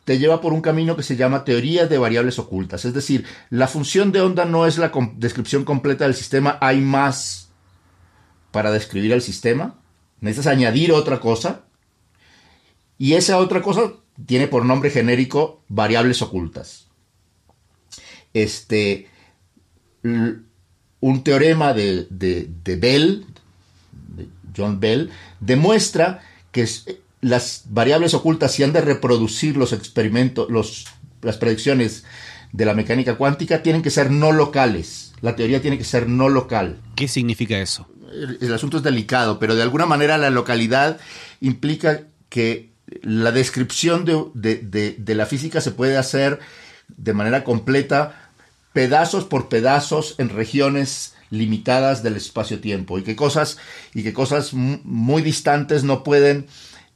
te 0.03 0.17
lleva 0.17 0.41
por 0.41 0.53
un 0.53 0.61
camino 0.61 0.95
que 0.95 1.03
se 1.03 1.15
llama 1.15 1.43
teoría 1.43 1.87
de 1.87 1.97
variables 1.97 2.39
ocultas. 2.39 2.85
Es 2.85 2.93
decir, 2.93 3.25
la 3.49 3.67
función 3.67 4.11
de 4.11 4.21
onda 4.21 4.45
no 4.45 4.65
es 4.65 4.77
la 4.77 4.91
descripción 5.15 5.63
completa 5.63 6.05
del 6.05 6.15
sistema, 6.15 6.57
hay 6.61 6.81
más 6.81 7.49
para 8.51 8.71
describir 8.71 9.11
el 9.11 9.21
sistema. 9.21 9.75
Necesitas 10.19 10.53
añadir 10.53 10.91
otra 10.91 11.19
cosa. 11.19 11.63
Y 12.97 13.13
esa 13.13 13.37
otra 13.37 13.61
cosa 13.61 13.93
tiene 14.25 14.47
por 14.47 14.65
nombre 14.65 14.89
genérico 14.89 15.63
variables 15.67 16.21
ocultas. 16.21 16.87
Este, 18.33 19.07
un 20.03 21.23
teorema 21.23 21.73
de, 21.73 22.07
de, 22.09 22.75
Bell, 22.75 23.25
John 24.55 24.79
Bell, 24.79 25.09
demuestra 25.39 26.21
que 26.51 26.67
las 27.21 27.63
variables 27.69 28.13
ocultas, 28.13 28.51
si 28.51 28.63
han 28.63 28.73
de 28.73 28.81
reproducir 28.81 29.55
los 29.55 29.73
experimentos, 29.73 30.49
los, 30.49 30.85
las 31.21 31.37
predicciones 31.37 32.03
de 32.51 32.65
la 32.65 32.73
mecánica 32.73 33.15
cuántica, 33.15 33.63
tienen 33.63 33.81
que 33.81 33.91
ser 33.91 34.11
no 34.11 34.31
locales. 34.31 35.13
La 35.21 35.35
teoría 35.35 35.61
tiene 35.61 35.77
que 35.77 35.83
ser 35.83 36.09
no 36.09 36.29
local. 36.29 36.81
¿Qué 36.95 37.07
significa 37.07 37.59
eso? 37.59 37.87
El, 38.41 38.53
asunto 38.53 38.77
es 38.77 38.83
delicado, 38.83 39.39
pero 39.39 39.55
de 39.55 39.61
alguna 39.61 39.85
manera 39.85 40.17
la 40.17 40.31
localidad 40.31 40.99
implica 41.39 42.01
que 42.27 42.71
la 43.03 43.31
descripción 43.31 44.03
de, 44.03 44.95
de 44.97 45.15
la 45.15 45.25
física 45.25 45.61
se 45.61 45.71
puede 45.71 45.95
hacer 45.95 46.39
de 46.89 47.13
manera 47.13 47.45
completa 47.45 48.31
pedazos 48.73 49.23
por 49.25 49.47
pedazos 49.47 50.15
en 50.17 50.29
regiones 50.29 51.13
limitadas 51.29 52.03
del 52.03 52.17
espacio-tiempo 52.17 52.99
y 52.99 53.03
que 53.03 53.15
cosas 53.15 53.57
y 53.93 54.03
que 54.03 54.11
cosas 54.11 54.53
muy 54.53 55.21
distantes 55.21 55.83
no 55.83 56.03
pueden 56.03 56.47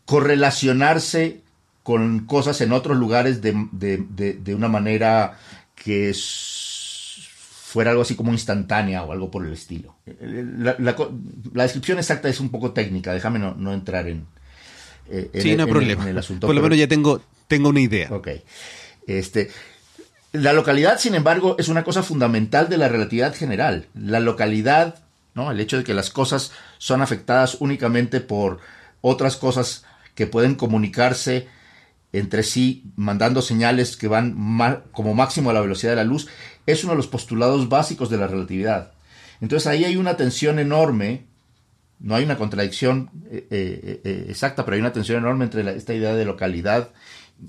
correlacionarse 0.06 1.42
con 1.84 2.26
cosas 2.26 2.62
en 2.62 2.72
otros 2.72 2.98
lugares 2.98 3.42
de, 3.42 4.56
una 4.56 4.68
manera 4.68 5.38
que 5.76 6.14
fuera 6.16 7.92
algo 7.92 8.04
así 8.04 8.16
como 8.16 8.32
instantánea 8.32 9.04
o 9.04 9.12
algo 9.12 9.30
por 9.30 9.46
el 9.46 9.54
estilo. 9.54 9.96
La, 10.20 10.96
descripción 11.64 12.00
exacta 12.00 12.30
es 12.30 12.40
un 12.40 12.50
poco 12.50 12.72
técnica, 12.72 13.14
déjame 13.14 13.40
no, 13.40 13.74
entrar 13.74 14.08
en, 14.08 14.26
eh, 15.10 15.30
sí, 15.36 15.56
no 15.56 15.68
problema. 15.68 16.10
el 16.10 16.18
asunto. 16.18 16.48
Por 16.48 16.56
lo 16.56 16.62
menos 16.62 16.78
ya 16.78 16.88
tengo, 16.88 17.22
tengo 17.48 17.70
una 17.70 17.82
idea. 17.82 18.10
Ok. 18.12 18.30
Este, 19.06 19.52
la 20.32 20.54
localidad, 20.54 21.00
sin 21.00 21.16
embargo, 21.16 21.56
es 21.60 21.68
una 21.68 21.84
cosa 21.84 22.04
fundamental 22.04 22.68
de 22.68 22.78
la 22.78 22.88
relatividad 22.88 23.36
general. 23.36 23.88
La 23.94 24.20
localidad, 24.20 25.04
¿no? 25.34 25.52
El 25.52 25.60
hecho 25.60 25.78
de 25.78 25.84
que 25.84 25.94
las 25.94 26.10
cosas 26.10 26.52
son 26.78 27.02
afectadas 27.02 27.58
únicamente 27.60 28.22
por 28.22 28.60
otras 29.02 29.38
cosas 29.38 29.86
que 30.16 30.28
pueden 30.28 30.56
comunicarse 30.56 31.48
entre 32.18 32.44
sí, 32.44 32.86
mandando 32.96 33.42
señales 33.42 33.98
que 33.98 34.08
van 34.08 34.84
como 34.92 35.14
máximo 35.14 35.50
a 35.50 35.54
la 35.54 35.62
velocidad 35.62 35.92
de 35.92 35.98
la 35.98 36.04
luz, 36.04 36.28
es 36.66 36.84
uno 36.84 36.94
de 36.94 36.98
los 36.98 37.08
postulados 37.08 37.70
básicos 37.70 38.10
de 38.10 38.18
la 38.18 38.28
relatividad. 38.28 38.94
Entonces 39.42 39.68
ahí 39.68 39.84
hay 39.84 39.98
una 39.98 40.16
tensión 40.16 40.60
enorme, 40.60 41.26
no 42.00 42.16
hay 42.16 42.24
una 42.24 42.38
contradicción 42.38 43.10
eh, 43.30 43.48
eh, 43.50 44.02
eh, 44.04 44.26
exacta, 44.30 44.64
pero 44.64 44.76
hay 44.76 44.82
una 44.82 44.94
tensión 44.94 45.18
enorme 45.18 45.46
entre 45.46 45.76
esta 45.76 45.94
idea 45.94 46.16
de 46.16 46.26
localidad 46.26 46.92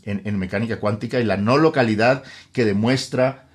en, 0.03 0.39
mecánica 0.39 0.81
cuántica 0.81 1.21
y 1.21 1.25
la 1.25 1.37
no 1.37 1.59
localidad 1.59 2.25
que 2.53 2.65
demuestra 2.65 3.49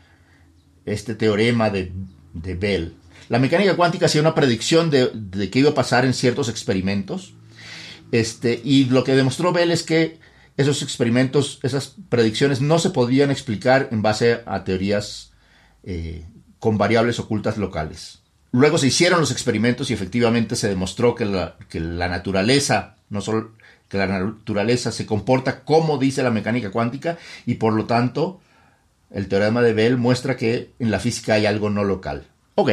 este 0.86 1.14
teorema 1.14 1.70
de, 1.70 1.92
Bell. 2.34 2.96
La 3.28 3.40
mecánica 3.40 3.76
cuántica 3.76 4.06
hacía 4.06 4.22
una 4.22 4.34
predicción 4.34 4.90
de, 4.90 5.12
de, 5.14 5.50
qué 5.50 5.60
iba 5.60 5.72
a 5.72 5.76
pasar 5.76 6.06
en 6.06 6.14
ciertos 6.14 6.48
experimentos. 6.48 7.34
Este, 8.12 8.62
y 8.64 8.86
lo 8.86 9.04
que 9.04 9.16
demostró 9.16 9.54
Bell 9.54 9.72
es 9.72 9.84
que 9.84 10.20
esos 10.58 10.82
experimentos, 10.84 11.60
esas 11.64 11.96
predicciones 12.10 12.62
no 12.62 12.80
se 12.80 12.90
podían 12.90 13.32
explicar 13.32 13.90
en 13.92 14.02
base 14.02 14.42
a 14.46 14.64
teorías 14.64 15.32
eh, 15.84 16.26
con 16.60 16.78
variables 16.78 17.20
ocultas 17.20 17.58
locales. 17.58 18.20
Luego 18.52 18.78
se 18.78 18.88
hicieron 18.88 19.22
los 19.22 19.32
experimentos 19.32 19.90
y 19.90 19.94
efectivamente 19.94 20.56
se 20.56 20.68
demostró 20.68 21.16
que 21.16 21.26
la, 21.26 22.08
naturaleza, 22.10 22.98
no 23.10 23.22
solo 23.22 23.54
que 23.88 23.98
la 23.98 24.08
naturaleza 24.08 24.92
se 24.92 25.06
comporta 25.06 25.64
como 25.64 25.98
dice 25.98 26.22
la 26.22 26.32
mecánica 26.32 26.72
cuántica 26.72 27.18
y 27.46 27.56
por 27.56 27.74
lo 27.74 27.86
tanto 27.86 28.42
el 29.10 29.28
teorema 29.28 29.62
de 29.62 29.74
Bell 29.74 29.98
muestra 29.98 30.36
que 30.36 30.72
en 30.80 30.92
la 30.92 31.00
física 31.00 31.36
hay 31.36 31.46
algo 31.46 31.70
no 31.70 31.84
local. 31.84 32.28
Ok, 32.56 32.72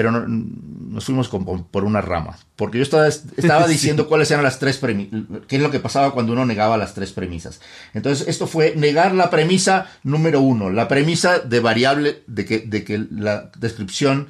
pero 0.00 0.12
nos 0.26 1.04
fuimos 1.04 1.28
por 1.28 1.84
una 1.84 2.00
rama, 2.00 2.38
porque 2.56 2.78
yo 2.78 2.82
estaba, 2.84 3.06
estaba 3.06 3.68
diciendo 3.68 4.08
cuáles 4.08 4.30
eran 4.30 4.42
las 4.42 4.58
tres 4.58 4.78
premisas, 4.78 5.20
qué 5.46 5.56
es 5.56 5.62
lo 5.62 5.70
que 5.70 5.78
pasaba 5.78 6.14
cuando 6.14 6.32
uno 6.32 6.46
negaba 6.46 6.78
las 6.78 6.94
tres 6.94 7.12
premisas. 7.12 7.60
Entonces 7.92 8.26
esto 8.26 8.46
fue 8.46 8.74
negar 8.76 9.14
la 9.14 9.28
premisa 9.28 9.88
número 10.02 10.40
uno, 10.40 10.70
la 10.70 10.88
premisa 10.88 11.40
de 11.40 11.60
variable, 11.60 12.22
de 12.26 12.46
que, 12.46 12.60
de 12.60 12.82
que 12.82 13.06
la 13.10 13.50
descripción 13.58 14.28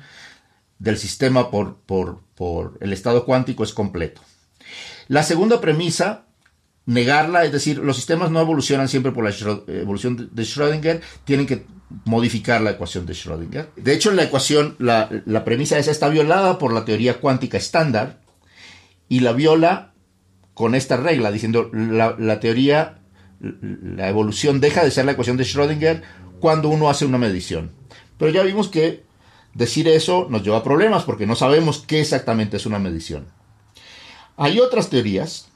del 0.80 0.98
sistema 0.98 1.52
por, 1.52 1.76
por, 1.76 2.18
por 2.34 2.76
el 2.80 2.92
estado 2.92 3.24
cuántico 3.24 3.62
es 3.62 3.72
completo. 3.72 4.22
La 5.06 5.22
segunda 5.22 5.60
premisa 5.60 6.24
negarla, 6.84 7.44
es 7.44 7.52
decir, 7.52 7.78
los 7.78 7.94
sistemas 7.94 8.32
no 8.32 8.40
evolucionan 8.40 8.88
siempre 8.88 9.12
por 9.12 9.22
la 9.22 9.32
evolución 9.68 10.30
de 10.32 10.42
Schrödinger, 10.42 11.00
tienen 11.24 11.46
que 11.46 11.64
modificar 12.04 12.60
la 12.60 12.70
ecuación 12.70 13.06
de 13.06 13.14
Schrödinger. 13.14 13.68
De 13.76 13.92
hecho, 13.92 14.12
la 14.12 14.24
ecuación, 14.24 14.76
la, 14.78 15.08
premisa 15.44 15.78
esa 15.78 15.90
está 15.90 16.08
violada 16.08 16.58
por 16.58 16.72
la 16.72 16.84
teoría 16.84 17.20
cuántica 17.20 17.58
estándar 17.58 18.20
y 19.08 19.20
la 19.20 19.32
viola 19.32 19.92
con 20.54 20.74
esta 20.74 20.96
regla, 20.96 21.32
diciendo 21.32 21.70
la, 21.72 22.14
la 22.18 22.40
teoría, 22.40 23.00
la 23.40 24.08
evolución 24.08 24.60
deja 24.60 24.84
de 24.84 24.90
ser 24.90 25.04
la 25.04 25.12
ecuación 25.12 25.36
de 25.36 25.44
Schrödinger 25.44 26.02
cuando 26.38 26.68
uno 26.68 26.90
hace 26.90 27.06
una 27.06 27.18
medición. 27.18 27.72
Pero 28.18 28.30
ya 28.30 28.42
vimos 28.42 28.68
que 28.68 29.04
decir 29.54 29.88
eso 29.88 30.26
nos 30.30 30.42
lleva 30.42 30.58
a 30.58 30.64
problemas 30.64 31.04
porque 31.04 31.26
no 31.26 31.34
sabemos 31.34 31.82
qué 31.86 32.00
exactamente 32.00 32.56
es 32.56 32.66
una 32.66 32.78
medición. 32.78 33.26
Hay 34.36 34.60
otras 34.60 34.90
teorías 34.90 35.48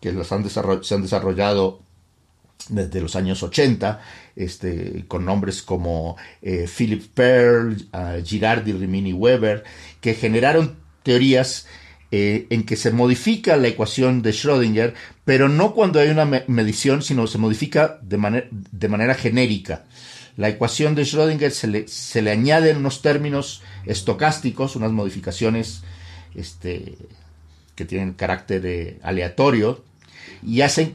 que 0.00 0.10
han 0.10 0.50
se 0.84 0.94
han 0.94 1.02
desarrollado 1.02 1.80
desde 2.68 3.00
los 3.00 3.16
años 3.16 3.42
80, 3.42 4.00
este, 4.36 5.04
con 5.08 5.24
nombres 5.24 5.62
como 5.62 6.16
eh, 6.42 6.66
Philip 6.68 7.04
Pearl, 7.14 7.76
uh, 7.92 8.24
Girardi, 8.24 8.72
Rimini 8.72 9.12
Weber, 9.12 9.64
que 10.00 10.14
generaron 10.14 10.76
teorías 11.02 11.66
eh, 12.10 12.46
en 12.50 12.64
que 12.64 12.76
se 12.76 12.90
modifica 12.90 13.56
la 13.56 13.68
ecuación 13.68 14.22
de 14.22 14.30
Schrödinger, 14.30 14.94
pero 15.24 15.48
no 15.48 15.74
cuando 15.74 16.00
hay 16.00 16.08
una 16.08 16.24
medición, 16.24 17.02
sino 17.02 17.26
se 17.26 17.38
modifica 17.38 17.98
de, 18.02 18.48
de 18.50 18.88
manera 18.88 19.14
genérica. 19.14 19.84
La 20.38 20.48
ecuación 20.48 20.94
de 20.94 21.02
Schrödinger 21.02 21.50
se 21.50 21.66
le, 21.66 21.88
se 21.88 22.22
le 22.22 22.30
añaden 22.30 22.78
unos 22.78 23.02
términos 23.02 23.62
estocásticos, 23.84 24.76
unas 24.76 24.92
modificaciones 24.92 25.82
este, 26.34 26.96
que 27.74 27.84
tienen 27.84 28.14
carácter 28.14 28.64
eh, 28.64 28.98
aleatorio, 29.02 29.84
y 30.42 30.60
hacen, 30.60 30.94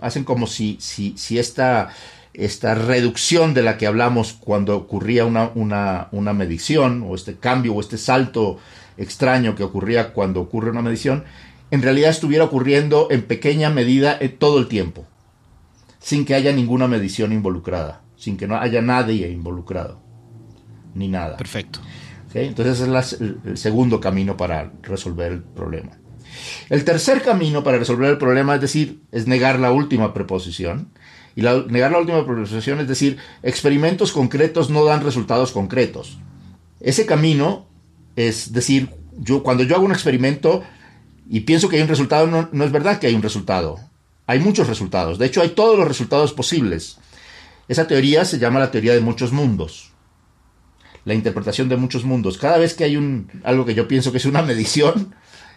hacen 0.00 0.24
como 0.24 0.46
si, 0.46 0.76
si, 0.80 1.14
si 1.16 1.38
esta, 1.38 1.90
esta 2.34 2.74
reducción 2.74 3.54
de 3.54 3.62
la 3.62 3.78
que 3.78 3.86
hablamos 3.86 4.32
cuando 4.32 4.76
ocurría 4.76 5.24
una, 5.24 5.50
una, 5.54 6.32
medición, 6.32 7.04
o 7.06 7.14
este 7.14 7.36
cambio, 7.36 7.74
o 7.74 7.80
este 7.80 7.96
salto 7.96 8.58
extraño 8.96 9.54
que 9.54 9.62
ocurría 9.62 10.12
cuando 10.12 10.40
ocurre 10.40 10.70
una 10.70 10.82
medición, 10.82 11.24
en 11.70 11.82
realidad 11.82 12.10
estuviera 12.10 12.44
ocurriendo 12.44 13.08
en 13.10 13.22
pequeña 13.22 13.70
medida 13.70 14.16
eh, 14.20 14.28
todo 14.28 14.58
el 14.58 14.68
tiempo, 14.68 15.06
sin 16.00 16.24
que 16.24 16.34
haya 16.34 16.52
ninguna 16.52 16.88
medición 16.88 17.32
involucrada, 17.32 18.02
sin 18.16 18.36
que 18.36 18.46
no 18.46 18.56
haya 18.56 18.82
nadie 18.82 19.30
involucrado, 19.30 20.00
ni 20.94 21.08
nada. 21.08 21.36
Perfecto. 21.36 21.80
Entonces 22.34 22.80
es 22.80 23.20
el 23.20 23.56
segundo 23.56 24.00
camino 24.00 24.36
para 24.36 24.72
resolver 24.82 25.30
el 25.32 25.40
problema. 25.40 25.92
El 26.70 26.84
tercer 26.84 27.22
camino 27.22 27.62
para 27.64 27.78
resolver 27.78 28.10
el 28.10 28.18
problema, 28.18 28.54
es 28.54 28.60
decir, 28.60 29.00
es 29.12 29.26
negar 29.26 29.58
la 29.58 29.72
última 29.72 30.14
preposición. 30.14 30.88
Y 31.36 31.42
negar 31.42 31.90
la 31.90 31.98
última 31.98 32.24
preposición 32.24 32.80
es 32.80 32.88
decir, 32.88 33.18
experimentos 33.42 34.12
concretos 34.12 34.70
no 34.70 34.84
dan 34.84 35.02
resultados 35.02 35.50
concretos. 35.50 36.18
Ese 36.80 37.06
camino 37.06 37.66
es 38.16 38.52
decir, 38.52 38.90
yo, 39.18 39.42
cuando 39.42 39.64
yo 39.64 39.76
hago 39.76 39.84
un 39.84 39.92
experimento 39.92 40.62
y 41.28 41.40
pienso 41.40 41.68
que 41.68 41.76
hay 41.76 41.82
un 41.82 41.88
resultado, 41.88 42.26
no, 42.26 42.48
no 42.52 42.64
es 42.64 42.72
verdad 42.72 42.98
que 42.98 43.06
hay 43.06 43.14
un 43.14 43.22
resultado. 43.22 43.80
Hay 44.26 44.38
muchos 44.38 44.68
resultados. 44.68 45.18
De 45.18 45.26
hecho, 45.26 45.42
hay 45.42 45.50
todos 45.50 45.78
los 45.78 45.88
resultados 45.88 46.32
posibles. 46.32 46.98
Esa 47.68 47.86
teoría 47.86 48.24
se 48.24 48.38
llama 48.38 48.60
la 48.60 48.70
teoría 48.70 48.94
de 48.94 49.00
muchos 49.00 49.32
mundos. 49.32 49.92
La 51.04 51.14
interpretación 51.14 51.68
de 51.68 51.76
muchos 51.76 52.04
mundos. 52.04 52.38
Cada 52.38 52.58
vez 52.58 52.74
que 52.74 52.84
hay 52.84 52.96
un, 52.96 53.30
algo 53.42 53.64
que 53.64 53.74
yo 53.74 53.88
pienso 53.88 54.12
que 54.12 54.18
es 54.18 54.24
una 54.24 54.42
medición, 54.42 55.14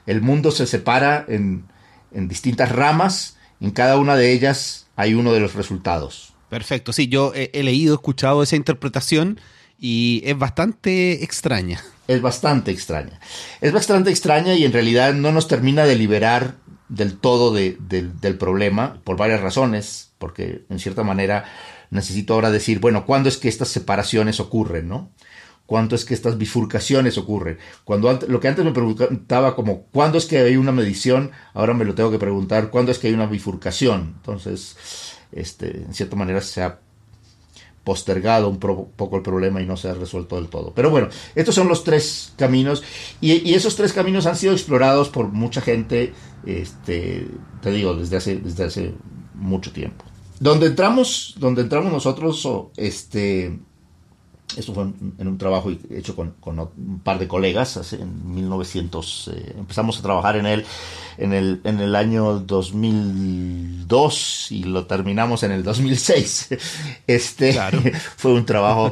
el 0.07 0.21
mundo 0.21 0.51
se 0.51 0.65
separa 0.65 1.25
en, 1.27 1.65
distintas 2.11 2.71
ramas, 2.71 3.37
en 3.61 3.69
cada 3.69 3.97
una 3.97 4.15
de 4.15 4.31
ellas 4.31 4.87
hay 4.95 5.13
uno 5.13 5.33
de 5.33 5.39
los 5.39 5.53
resultados. 5.53 6.33
Perfecto, 6.49 6.93
sí, 6.93 7.07
yo 7.07 7.33
he, 7.35 7.51
he 7.53 7.61
leído, 7.61 7.93
escuchado 7.93 8.41
esa 8.41 8.55
interpretación 8.55 9.39
y 9.77 10.23
es 10.25 10.37
bastante 10.37 11.23
extraña. 11.23 11.83
Es 12.07 12.21
bastante 12.21 12.71
extraña. 12.71 13.19
Es 13.61 13.73
bastante 13.73 14.09
extraña 14.09 14.55
y 14.55 14.65
en 14.65 14.73
realidad 14.73 15.13
no 15.13 15.31
nos 15.31 15.47
termina 15.47 15.85
de 15.85 15.95
liberar 15.95 16.55
del 16.89 17.17
todo 17.17 17.53
del 17.53 18.37
problema 18.37 19.01
por 19.03 19.17
varias 19.17 19.41
razones, 19.41 20.13
porque 20.17 20.63
en 20.69 20.79
cierta 20.79 21.03
manera 21.03 21.45
necesito 21.89 22.33
ahora 22.33 22.51
decir, 22.51 22.79
bueno, 22.79 23.05
¿cuándo 23.05 23.29
es 23.29 23.37
que 23.37 23.49
estas 23.49 23.67
separaciones 23.69 24.39
ocurren, 24.39 24.87
no? 24.87 25.11
Cuánto 25.67 25.93
es 25.95 26.05
que 26.05 26.15
estas 26.15 26.39
bifurcaciones 26.39 27.19
ocurren. 27.19 27.59
Cuando 27.83 28.11
lo 28.27 28.39
que 28.39 28.47
antes 28.47 28.65
me 28.65 28.71
preguntaba 28.71 29.55
como 29.55 29.83
cuándo 29.83 30.17
es 30.17 30.25
que 30.25 30.39
hay 30.39 30.57
una 30.57 30.71
medición, 30.71 31.31
ahora 31.53 31.75
me 31.75 31.85
lo 31.85 31.93
tengo 31.93 32.09
que 32.09 32.17
preguntar 32.17 32.71
cuándo 32.71 32.91
es 32.91 32.97
que 32.97 33.07
hay 33.07 33.13
una 33.13 33.27
bifurcación. 33.27 34.15
Entonces, 34.17 34.75
este, 35.31 35.83
en 35.83 35.93
cierta 35.93 36.15
manera 36.15 36.41
se 36.41 36.63
ha 36.63 36.79
postergado 37.83 38.49
un 38.49 38.59
poco 38.59 39.15
el 39.15 39.21
problema 39.21 39.61
y 39.61 39.65
no 39.65 39.77
se 39.77 39.87
ha 39.87 39.93
resuelto 39.93 40.35
del 40.35 40.49
todo. 40.49 40.73
Pero 40.73 40.89
bueno, 40.89 41.07
estos 41.35 41.55
son 41.55 41.69
los 41.69 41.85
tres 41.85 42.33
caminos 42.35 42.83
y, 43.21 43.53
esos 43.53 43.77
tres 43.77 43.93
caminos 43.93 44.25
han 44.25 44.35
sido 44.35 44.51
explorados 44.51 45.07
por 45.07 45.29
mucha 45.31 45.61
gente, 45.61 46.13
este, 46.45 47.27
te 47.61 47.71
digo, 47.71 47.93
desde 47.93 48.17
hace, 48.17 48.35
desde 48.37 48.65
hace 48.65 48.93
mucho 49.35 49.71
tiempo. 49.71 50.03
Donde 50.41 50.67
entramos, 50.67 51.35
donde 51.39 51.61
entramos 51.61 51.91
nosotros, 51.91 52.45
este, 52.75 53.57
esto 54.55 54.73
fue 54.73 54.83
en 54.83 55.27
un 55.27 55.37
trabajo 55.37 55.71
hecho 55.89 56.15
con, 56.15 56.35
un 56.45 57.01
par 57.03 57.19
de 57.19 57.27
colegas, 57.27 57.93
en 57.93 58.33
1900, 58.33 59.31
eh, 59.33 59.55
empezamos 59.57 59.99
a 59.99 60.01
trabajar 60.01 60.37
en 60.37 60.45
él 60.45 60.65
en 61.17 61.33
el, 61.33 61.61
en 61.63 61.79
el 61.79 61.95
año 61.95 62.39
2002 62.39 64.51
y 64.51 64.63
lo 64.63 64.85
terminamos 64.85 65.43
en 65.43 65.51
el 65.51 65.63
2006. 65.63 66.49
Este 67.07 67.53
fue 68.17 68.33
un 68.33 68.45
trabajo 68.45 68.91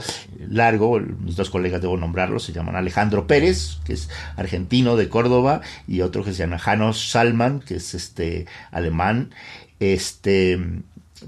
largo, 0.50 1.00
mis 1.00 1.36
dos 1.36 1.50
colegas 1.50 1.82
debo 1.82 1.98
nombrarlos, 1.98 2.44
se 2.44 2.54
llaman 2.54 2.76
Alejandro 2.76 3.28
Pérez, 3.28 3.78
que 3.86 3.94
es 3.94 4.10
argentino 4.36 4.96
de 4.96 5.10
Córdoba, 5.10 5.62
y 5.88 6.02
otro 6.02 6.24
que 6.24 6.34
se 6.34 6.40
llama 6.40 6.60
Janos 6.60 7.10
Salman, 7.10 7.60
que 7.60 7.76
es 7.76 7.94
este 7.94 8.46
alemán. 8.72 9.32
Este, 9.80 10.60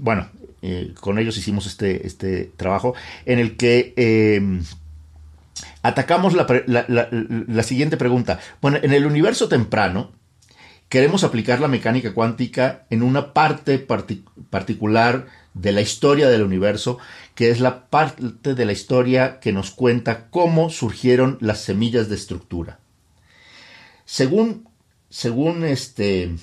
bueno, 0.00 0.28
eh, 0.62 0.94
con 1.00 1.18
ellos 1.18 1.36
hicimos 1.36 1.66
este, 1.66 2.06
este 2.06 2.50
trabajo 2.56 2.94
en 3.26 3.38
el 3.38 3.56
que 3.56 3.94
eh, 3.96 4.60
atacamos 5.82 6.34
la, 6.34 7.62
siguiente 7.62 7.96
pregunta. 7.96 8.40
Bueno, 8.60 8.78
en 8.82 8.92
el 8.92 9.06
universo 9.06 9.48
temprano 9.48 10.12
queremos 10.88 11.24
aplicar 11.24 11.60
la 11.60 11.68
mecánica 11.68 12.14
cuántica 12.14 12.86
en 12.90 13.02
una 13.02 13.32
parte 13.32 13.78
particular 13.78 15.26
de 15.54 15.72
la 15.72 15.80
historia 15.80 16.28
del 16.28 16.42
universo, 16.42 16.98
que 17.34 17.50
es 17.50 17.60
la 17.60 17.88
parte 17.88 18.54
de 18.54 18.64
la 18.64 18.72
historia 18.72 19.40
que 19.40 19.52
nos 19.52 19.70
cuenta 19.70 20.28
cómo 20.30 20.70
surgieron 20.70 21.38
las 21.40 21.60
semillas 21.60 22.08
de 22.08 22.14
estructura. 22.14 22.80
Según, 24.04 24.68
según 25.10 25.64
este, 25.64 26.34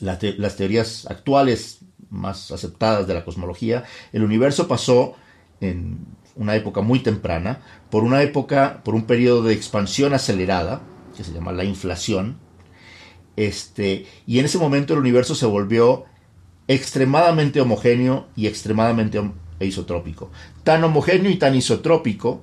las 0.00 0.56
teorías 0.56 1.06
actuales 1.06 1.81
más 2.12 2.52
aceptadas 2.52 3.06
de 3.06 3.14
la 3.14 3.24
cosmología, 3.24 3.84
el 4.12 4.22
universo 4.22 4.68
pasó 4.68 5.16
en 5.60 5.98
una 6.36 6.54
época 6.54 6.80
muy 6.80 7.00
temprana, 7.00 7.60
por 7.90 8.04
una 8.04 8.22
época, 8.22 8.82
por 8.84 8.94
un 8.94 9.04
periodo 9.04 9.42
de 9.42 9.54
expansión 9.54 10.14
acelerada, 10.14 10.82
que 11.16 11.24
se 11.24 11.32
llama 11.32 11.52
la 11.52 11.64
inflación, 11.64 12.36
este, 13.36 14.06
y 14.26 14.38
en 14.38 14.44
ese 14.44 14.58
momento 14.58 14.92
el 14.92 15.00
universo 15.00 15.34
se 15.34 15.46
volvió 15.46 16.04
extremadamente 16.68 17.60
homogéneo 17.60 18.28
y 18.36 18.46
extremadamente 18.46 19.20
isotrópico. 19.60 20.30
Tan 20.64 20.84
homogéneo 20.84 21.30
y 21.30 21.36
tan 21.36 21.54
isotrópico, 21.54 22.42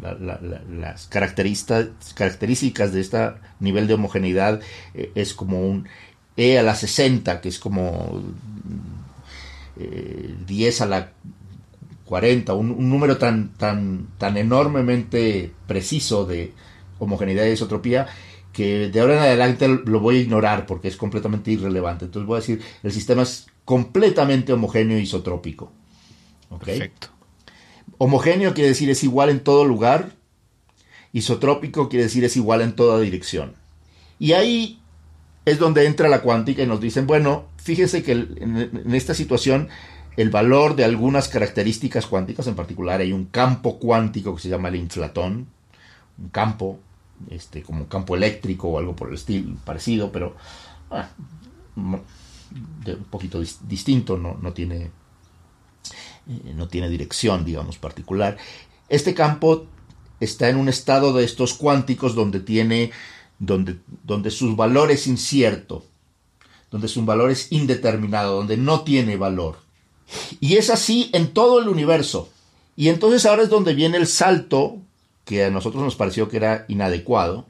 las 0.00 1.06
características 1.08 2.92
de 2.92 3.00
este 3.00 3.32
nivel 3.60 3.86
de 3.86 3.94
homogeneidad 3.94 4.60
eh, 4.94 5.10
es 5.14 5.34
como 5.34 5.60
un 5.66 5.88
E 6.36 6.58
a 6.58 6.62
la 6.62 6.74
60, 6.74 7.40
que 7.40 7.48
es 7.48 7.58
como 7.58 8.22
10 9.76 10.80
eh, 10.80 10.82
a 10.82 10.86
la 10.86 11.12
40, 12.04 12.54
un, 12.54 12.88
número 12.88 13.18
tan, 13.18 13.54
tan, 13.54 14.08
tan 14.18 14.36
enormemente 14.36 15.52
preciso 15.66 16.24
de 16.24 16.52
homogeneidad 16.98 17.46
y 17.46 17.52
isotropía 17.52 18.06
que 18.52 18.88
de 18.88 19.00
ahora 19.00 19.16
en 19.16 19.20
adelante 19.20 19.68
lo 19.68 20.00
voy 20.00 20.16
a 20.16 20.20
ignorar 20.20 20.64
porque 20.64 20.88
es 20.88 20.96
completamente 20.96 21.50
irrelevante. 21.50 22.06
Entonces 22.06 22.26
voy 22.26 22.36
a 22.36 22.40
decir, 22.40 22.62
el 22.82 22.90
sistema 22.90 23.22
es 23.22 23.46
completamente 23.66 24.52
homogéneo 24.54 24.96
e 24.96 25.02
isotrópico. 25.02 25.72
Perfecto. 26.58 27.08
Homogéneo 27.98 28.54
quiere 28.54 28.68
decir 28.68 28.88
es 28.88 29.04
igual 29.04 29.28
en 29.28 29.40
todo 29.40 29.66
lugar, 29.66 30.12
isotrópico 31.12 31.90
quiere 31.90 32.04
decir 32.04 32.24
es 32.24 32.36
igual 32.36 32.62
en 32.62 32.74
toda 32.74 32.98
dirección. 33.00 33.54
Y 34.18 34.32
ahí 34.32 34.80
es 35.46 35.60
donde 35.60 35.86
entra 35.86 36.08
la 36.08 36.22
cuántica 36.22 36.62
y 36.62 36.66
nos 36.66 36.80
dicen, 36.80 37.06
bueno, 37.06 37.46
fíjese 37.56 38.02
que 38.02 38.12
en, 38.12 38.92
esta 38.92 39.14
situación 39.14 39.68
el 40.16 40.28
valor 40.28 40.74
de 40.74 40.84
algunas 40.84 41.28
características 41.28 42.06
cuánticas, 42.06 42.48
en 42.48 42.56
particular 42.56 43.00
hay 43.00 43.12
un 43.12 43.26
campo 43.26 43.78
cuántico 43.78 44.34
que 44.34 44.42
se 44.42 44.48
llama 44.48 44.68
el 44.68 44.76
inflatón, 44.76 45.46
un 46.18 46.28
campo 46.30 46.80
este, 47.30 47.62
como 47.62 47.82
un 47.82 47.86
campo 47.86 48.16
eléctrico 48.16 48.68
o 48.68 48.78
algo 48.78 48.96
por 48.96 49.08
el 49.08 49.14
estilo 49.14 49.56
parecido, 49.64 50.10
pero 50.10 50.34
ah, 50.90 51.08
un 51.76 52.02
poquito 53.08 53.40
distinto, 53.68 54.18
no, 54.18 54.36
no 54.42 54.52
tiene, 54.52 54.90
eh, 56.28 56.52
no 56.56 56.66
tiene 56.66 56.88
dirección, 56.88 57.44
digamos, 57.44 57.78
particular. 57.78 58.36
Este 58.88 59.14
campo 59.14 59.66
está 60.18 60.48
en 60.48 60.56
un 60.56 60.68
estado 60.68 61.12
de 61.12 61.24
estos 61.24 61.54
cuánticos 61.54 62.16
donde 62.16 62.40
tiene 62.40 62.90
donde, 63.38 63.76
donde 64.04 64.30
sus 64.30 64.56
valor 64.56 64.90
es 64.90 65.06
incierto, 65.06 65.84
donde 66.70 66.88
su 66.88 67.04
valor 67.04 67.30
es 67.30 67.52
indeterminado, 67.52 68.36
donde 68.36 68.56
no 68.56 68.82
tiene 68.82 69.16
valor. 69.16 69.58
Y 70.40 70.56
es 70.56 70.70
así 70.70 71.10
en 71.12 71.32
todo 71.32 71.60
el 71.60 71.68
universo. 71.68 72.30
Y 72.76 72.88
entonces 72.88 73.26
ahora 73.26 73.42
es 73.42 73.50
donde 73.50 73.74
viene 73.74 73.96
el 73.96 74.06
salto 74.06 74.78
que 75.24 75.44
a 75.44 75.50
nosotros 75.50 75.82
nos 75.82 75.96
pareció 75.96 76.28
que 76.28 76.36
era 76.36 76.64
inadecuado, 76.68 77.46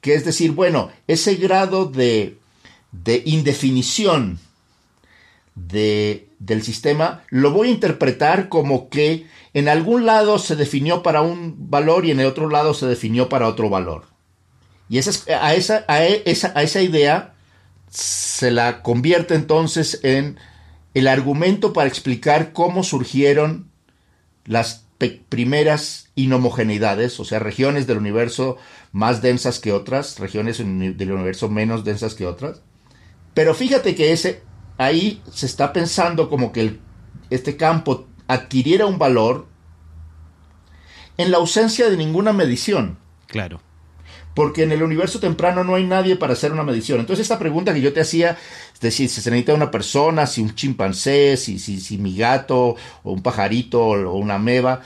que 0.00 0.14
es 0.14 0.24
decir, 0.24 0.52
bueno, 0.52 0.90
ese 1.06 1.36
grado 1.36 1.86
de, 1.86 2.36
de 2.90 3.22
indefinición 3.24 4.40
de, 5.54 6.28
del 6.38 6.62
sistema 6.62 7.22
lo 7.28 7.52
voy 7.52 7.68
a 7.68 7.72
interpretar 7.72 8.48
como 8.48 8.88
que 8.88 9.26
en 9.54 9.68
algún 9.68 10.06
lado 10.06 10.38
se 10.38 10.56
definió 10.56 11.02
para 11.02 11.22
un 11.22 11.70
valor 11.70 12.06
y 12.06 12.10
en 12.10 12.20
el 12.20 12.26
otro 12.26 12.48
lado 12.48 12.74
se 12.74 12.86
definió 12.86 13.28
para 13.28 13.48
otro 13.48 13.68
valor. 13.68 14.11
Y 14.92 14.98
esa, 14.98 15.10
a, 15.40 15.54
esa, 15.54 15.86
a, 15.88 16.04
esa, 16.04 16.52
a 16.54 16.62
esa 16.62 16.82
idea 16.82 17.32
se 17.88 18.50
la 18.50 18.82
convierte 18.82 19.34
entonces 19.34 20.00
en 20.02 20.38
el 20.92 21.08
argumento 21.08 21.72
para 21.72 21.88
explicar 21.88 22.52
cómo 22.52 22.82
surgieron 22.84 23.70
las 24.44 24.84
primeras 25.30 26.10
inhomogeneidades, 26.14 27.18
o 27.20 27.24
sea, 27.24 27.38
regiones 27.38 27.86
del 27.86 27.96
universo 27.96 28.58
más 28.92 29.22
densas 29.22 29.60
que 29.60 29.72
otras, 29.72 30.18
regiones 30.18 30.58
del 30.58 31.12
universo 31.12 31.48
menos 31.48 31.84
densas 31.84 32.14
que 32.14 32.26
otras. 32.26 32.60
Pero 33.32 33.54
fíjate 33.54 33.94
que 33.94 34.12
ese 34.12 34.42
ahí 34.76 35.22
se 35.32 35.46
está 35.46 35.72
pensando 35.72 36.28
como 36.28 36.52
que 36.52 36.80
este 37.30 37.56
campo 37.56 38.08
adquiriera 38.28 38.84
un 38.84 38.98
valor 38.98 39.46
en 41.16 41.30
la 41.30 41.38
ausencia 41.38 41.88
de 41.88 41.96
ninguna 41.96 42.34
medición. 42.34 42.98
Claro 43.26 43.62
porque 44.34 44.62
en 44.62 44.72
el 44.72 44.82
universo 44.82 45.20
temprano 45.20 45.64
no 45.64 45.74
hay 45.74 45.84
nadie 45.84 46.16
para 46.16 46.32
hacer 46.32 46.52
una 46.52 46.62
medición. 46.62 47.00
Entonces 47.00 47.24
esta 47.24 47.38
pregunta 47.38 47.74
que 47.74 47.80
yo 47.80 47.92
te 47.92 48.00
hacía, 48.00 48.38
de 48.80 48.90
si 48.90 49.08
se 49.08 49.30
necesita 49.30 49.54
una 49.54 49.70
persona, 49.70 50.26
si 50.26 50.40
un 50.40 50.54
chimpancé, 50.54 51.36
si, 51.36 51.58
si, 51.58 51.80
si 51.80 51.98
mi 51.98 52.16
gato, 52.16 52.76
o 53.02 53.12
un 53.12 53.22
pajarito, 53.22 53.80
o 53.80 54.16
una 54.16 54.38
meba, 54.38 54.80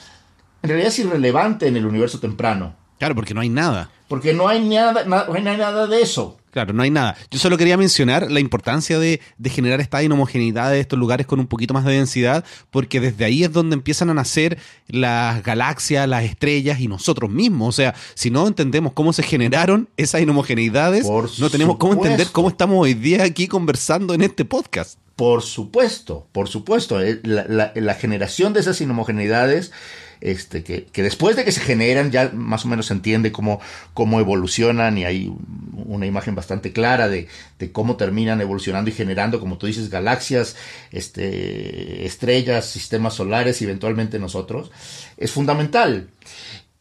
en 0.63 0.69
realidad 0.69 0.89
es 0.89 0.99
irrelevante 0.99 1.69
en 1.69 1.77
el 1.77 1.87
universo 1.87 2.19
temprano. 2.19 2.75
Claro, 2.99 3.15
porque 3.15 3.35
no 3.35 3.41
hay 3.41 3.49
nada. 3.49 3.91
Porque 4.09 4.33
no 4.33 4.49
hay 4.49 4.65
nada, 4.65 5.05
no 5.05 5.33
hay 5.33 5.43
nada 5.43 5.87
de 5.87 6.01
eso. 6.01 6.39
Claro, 6.57 6.73
no 6.73 6.83
hay 6.83 6.91
nada. 6.91 7.19
Yo 7.31 7.39
solo 7.39 7.59
quería 7.59 7.77
mencionar 7.77 8.33
la 8.33 8.41
importancia 8.41 8.99
de, 8.99 9.21
generar 9.45 9.83
esta 9.83 10.03
inhomogeneidad 10.03 10.71
de 10.71 10.81
estos 10.81 10.99
lugares 10.99 11.27
con 11.27 11.39
un 11.39 11.47
poquito 11.47 11.75
más 11.75 11.85
de 11.85 11.93
densidad, 11.93 12.47
porque 12.71 12.99
desde 12.99 13.27
ahí 13.27 13.45
es 13.45 13.53
donde 13.53 13.75
empiezan 13.75 14.09
a 14.09 14.15
nacer 14.15 14.57
las 14.89 15.43
galaxias, 15.43 16.09
las 16.09 16.25
estrellas 16.25 16.81
y 16.81 16.89
nosotros 16.89 17.29
mismos. 17.29 17.69
O 17.69 17.73
sea, 17.73 17.95
si 18.15 18.31
no 18.31 18.47
entendemos 18.47 18.95
cómo 18.95 19.13
se 19.13 19.23
generaron 19.23 19.91
esas 19.99 20.23
inhomogeneidades, 20.23 21.07
no 21.07 21.51
tenemos 21.51 21.77
cómo 21.77 21.93
entender 21.93 22.29
cómo 22.33 22.49
estamos 22.49 22.79
hoy 22.81 22.95
día 22.95 23.25
aquí 23.25 23.49
conversando 23.49 24.15
en 24.15 24.23
este 24.23 24.47
podcast. 24.47 24.99
Por 25.15 25.43
supuesto, 25.43 26.27
por 26.33 26.49
supuesto. 26.49 27.03
Eh, 27.03 27.21
la 27.23 27.95
generación 27.97 28.55
de 28.55 28.61
esas 28.61 28.81
inhomogeneidades 28.81 29.73
este, 30.21 30.65
que, 30.65 31.03
después 31.03 31.37
de 31.37 31.45
que 31.45 31.53
se 31.53 31.61
generan 31.61 32.11
ya 32.11 32.31
más 32.33 32.65
o 32.65 32.69
menos 32.69 32.87
se 32.87 32.95
entiende 32.95 33.33
cómo, 33.33 33.61
cómo 33.95 34.21
evolucionan 34.21 34.99
y 34.99 35.05
hay 35.05 35.33
una 35.75 36.07
imagen 36.07 36.35
bastante 36.35 36.73
clara 36.73 37.09
de, 37.09 37.29
cómo 37.73 37.97
terminan 37.97 38.41
evolucionando 38.41 38.91
y 38.91 38.95
generando, 38.95 39.41
como 39.41 39.59
tú 39.59 39.67
dices, 39.67 39.91
galaxias, 39.91 40.57
este, 40.91 42.07
estrellas, 42.07 42.67
sistemas 42.67 43.15
solares 43.15 43.61
y 43.61 43.65
eventualmente 43.65 44.19
nosotros, 44.19 44.71
es 45.17 45.31
fundamental. 45.31 46.09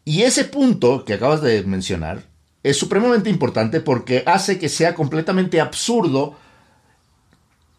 Y 0.03 0.21
ese 0.21 0.45
punto 0.45 1.03
que 1.03 1.13
acabas 1.13 1.41
de 1.41 1.63
mencionar 1.63 2.23
es 2.63 2.77
supremamente 2.77 3.29
importante 3.29 3.79
porque 3.79 4.23
hace 4.25 4.57
que 4.57 4.69
sea 4.69 4.95
completamente 4.95 5.61
absurdo 5.61 6.35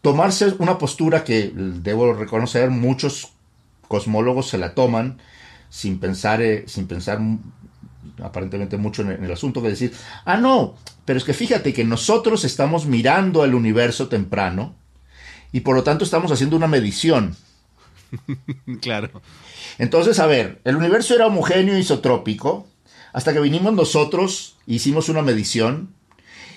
tomarse 0.01 0.53
una 0.59 0.77
postura 0.77 1.23
que, 1.23 1.51
debo 1.53 2.13
reconocer, 2.13 2.69
muchos 2.69 3.33
cosmólogos 3.87 4.47
se 4.47 4.57
la 4.57 4.73
toman 4.73 5.19
sin 5.69 5.99
pensar, 5.99 6.41
eh, 6.41 6.63
sin 6.67 6.87
pensar 6.87 7.19
aparentemente 8.23 8.77
mucho 8.77 9.03
en 9.03 9.23
el, 9.23 9.31
asunto, 9.31 9.61
que 9.61 9.69
decir, 9.69 9.93
ah, 10.25 10.37
no, 10.37 10.75
pero 11.05 11.17
es 11.17 11.25
que 11.25 11.33
fíjate 11.33 11.73
que 11.73 11.83
nosotros 11.83 12.43
estamos 12.45 12.85
mirando 12.85 13.43
el 13.43 13.53
universo 13.53 14.07
temprano 14.07 14.75
y 15.51 15.61
por 15.61 15.75
lo 15.75 15.83
tanto 15.83 16.03
estamos 16.03 16.31
haciendo 16.31 16.55
una 16.55 16.67
medición. 16.67 17.35
claro. 18.81 19.21
Entonces, 19.77 20.19
a 20.19 20.27
ver, 20.27 20.61
el 20.63 20.75
universo 20.75 21.13
era 21.13 21.27
homogéneo 21.27 21.77
isotrópico 21.77 22.67
hasta 23.13 23.33
que 23.33 23.39
vinimos 23.39 23.73
nosotros, 23.73 24.57
hicimos 24.65 25.09
una 25.09 25.21
medición, 25.21 25.93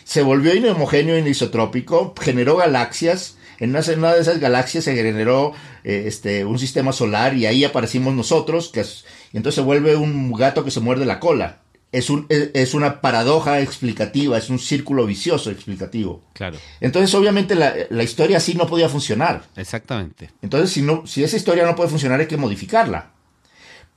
se 0.04 0.22
volvió 0.22 0.54
inhomogéneo 0.54 1.14
e 1.14 1.28
isotrópico, 1.28 2.14
generó 2.20 2.56
galaxias, 2.56 3.36
en 3.60 3.70
una, 3.70 4.14
de 4.14 4.20
esas 4.20 4.40
galaxias 4.40 4.84
se 4.84 4.94
generó 4.94 5.52
eh, 5.84 6.04
este, 6.06 6.44
un 6.44 6.58
sistema 6.58 6.92
solar 6.92 7.36
y 7.36 7.46
ahí 7.46 7.64
aparecimos 7.64 8.14
nosotros, 8.14 8.70
que 8.70 8.80
y 8.80 9.36
entonces 9.36 9.56
se 9.56 9.60
vuelve 9.60 9.94
un 9.94 10.32
gato 10.32 10.64
que 10.64 10.70
se 10.70 10.80
muerde 10.80 11.06
la 11.06 11.20
cola 11.20 11.60
es, 11.92 12.08
un, 12.08 12.26
es, 12.28 12.74
una 12.74 13.00
paradoja 13.00 13.60
explicativa, 13.60 14.38
es 14.38 14.48
un 14.48 14.58
círculo 14.58 15.06
vicioso 15.06 15.50
explicativo. 15.50 16.22
Claro. 16.34 16.56
Entonces, 16.80 17.12
obviamente, 17.14 17.54
la, 17.54 17.74
la, 17.88 18.02
historia 18.02 18.36
así 18.36 18.54
no 18.54 18.66
podía 18.66 18.88
funcionar. 18.88 19.42
Exactamente. 19.56 20.30
Entonces, 20.40 20.70
si, 20.70 20.82
no, 20.82 21.06
si 21.06 21.24
esa 21.24 21.36
historia 21.36 21.66
no 21.66 21.74
puede 21.74 21.90
funcionar, 21.90 22.20
hay 22.20 22.26
que 22.26 22.36
modificarla. 22.36 23.10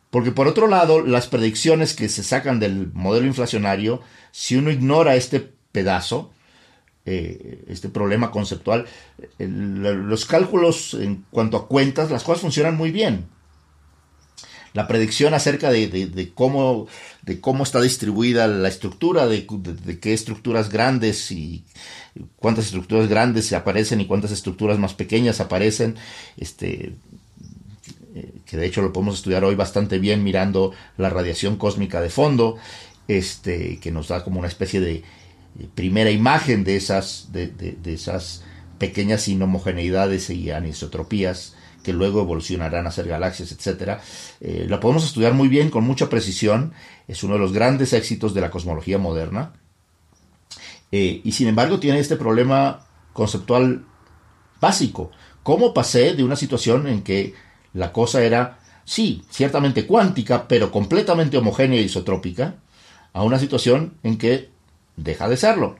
Porque, 0.10 0.32
por 0.32 0.48
otro 0.48 0.68
lado, 0.68 1.02
las 1.02 1.28
predicciones 1.28 1.94
que 1.94 2.10
se 2.10 2.24
sacan 2.24 2.60
del 2.60 2.92
modelo 2.94 3.28
inflacionario, 3.28 4.02
si 4.32 4.56
uno 4.56 4.72
ignora 4.72 5.16
este 5.16 5.52
pedazo, 5.72 6.32
eh, 7.06 7.66
este 7.68 7.90
problema 7.90 8.32
conceptual, 8.32 8.86
los 9.38 10.26
cálculos 10.26 10.94
en 10.94 11.26
cuanto 11.32 11.58
a 11.58 11.68
cuentas, 11.68 12.10
las 12.10 12.24
cosas 12.24 12.42
funcionan 12.42 12.78
muy 12.78 12.92
bien. 12.92 13.26
La 14.74 14.88
predicción 14.88 15.34
acerca 15.34 15.70
de, 15.70 16.32
cómo, 16.34 16.88
de 17.22 17.40
cómo 17.40 17.64
está 17.64 17.80
distribuida 17.80 18.48
la 18.48 18.70
estructura, 18.70 19.28
de, 19.28 19.46
qué 20.02 20.14
estructuras 20.14 20.70
grandes 20.70 21.32
y 21.32 21.64
cuántas 22.38 22.66
estructuras 22.66 23.08
grandes 23.08 23.54
aparecen 23.54 24.02
y 24.02 24.08
cuántas 24.08 24.32
estructuras 24.32 24.80
más 24.80 24.96
pequeñas 24.96 25.42
aparecen, 25.42 25.96
este, 26.38 26.96
eh, 28.16 28.34
que 28.46 28.58
de 28.58 28.66
hecho 28.66 28.82
lo 28.82 28.94
podemos 28.94 29.16
estudiar 29.16 29.44
hoy 29.44 29.56
bastante 29.56 30.00
bien 30.00 30.24
mirando 30.24 30.72
la 30.98 31.10
radiación 31.10 31.58
cósmica 31.58 32.02
de 32.02 32.10
fondo, 32.10 32.58
este, 33.08 33.80
que 33.80 33.92
nos 33.92 34.08
da 34.08 34.24
como 34.24 34.40
una 34.40 34.48
especie 34.48 34.80
de 34.80 35.04
primera 35.76 36.12
imagen 36.12 36.64
de 36.64 36.76
esas, 36.76 37.30
de, 37.32 37.78
esas 37.86 38.44
pequeñas 38.78 39.28
inhomogeneidades 39.28 40.30
y 40.30 40.52
anisotropías 40.52 41.56
que 41.84 41.94
luego 41.94 42.22
evolucionarán 42.22 42.88
a 42.88 42.92
ser 42.92 43.08
galaxias, 43.08 43.52
etc. 43.52 44.00
Eh, 44.40 44.66
la 44.70 44.80
podemos 44.80 45.04
estudiar 45.04 45.34
muy 45.34 45.50
bien, 45.50 45.70
con 45.70 45.84
mucha 45.84 46.10
precisión. 46.10 46.74
Es 47.08 47.24
uno 47.24 47.34
de 47.34 47.40
los 47.42 47.52
grandes 47.52 47.92
éxitos 47.92 48.34
de 48.34 48.42
la 48.42 48.50
cosmología 48.50 48.98
moderna. 48.98 49.54
Eh, 50.92 51.22
y 51.24 51.32
sin 51.34 51.48
embargo 51.48 51.80
tiene 51.80 52.00
este 52.00 52.16
problema 52.16 52.88
conceptual 53.12 53.86
básico. 54.62 55.12
¿Cómo 55.44 55.74
pasé 55.74 56.14
de 56.14 56.24
una 56.24 56.38
situación 56.38 56.88
en 56.88 57.04
que 57.04 57.34
la 57.74 57.92
cosa 57.92 58.24
era, 58.24 58.60
sí, 58.86 59.24
ciertamente 59.30 59.86
cuántica, 59.86 60.48
pero 60.48 60.72
completamente 60.72 61.38
homogénea 61.38 61.82
y 61.82 61.86
isotrópica, 61.86 62.56
a 63.12 63.24
una 63.24 63.40
situación 63.40 63.96
en 64.04 64.18
que 64.18 64.53
deja 64.96 65.28
de 65.30 65.38
serlo? 65.38 65.78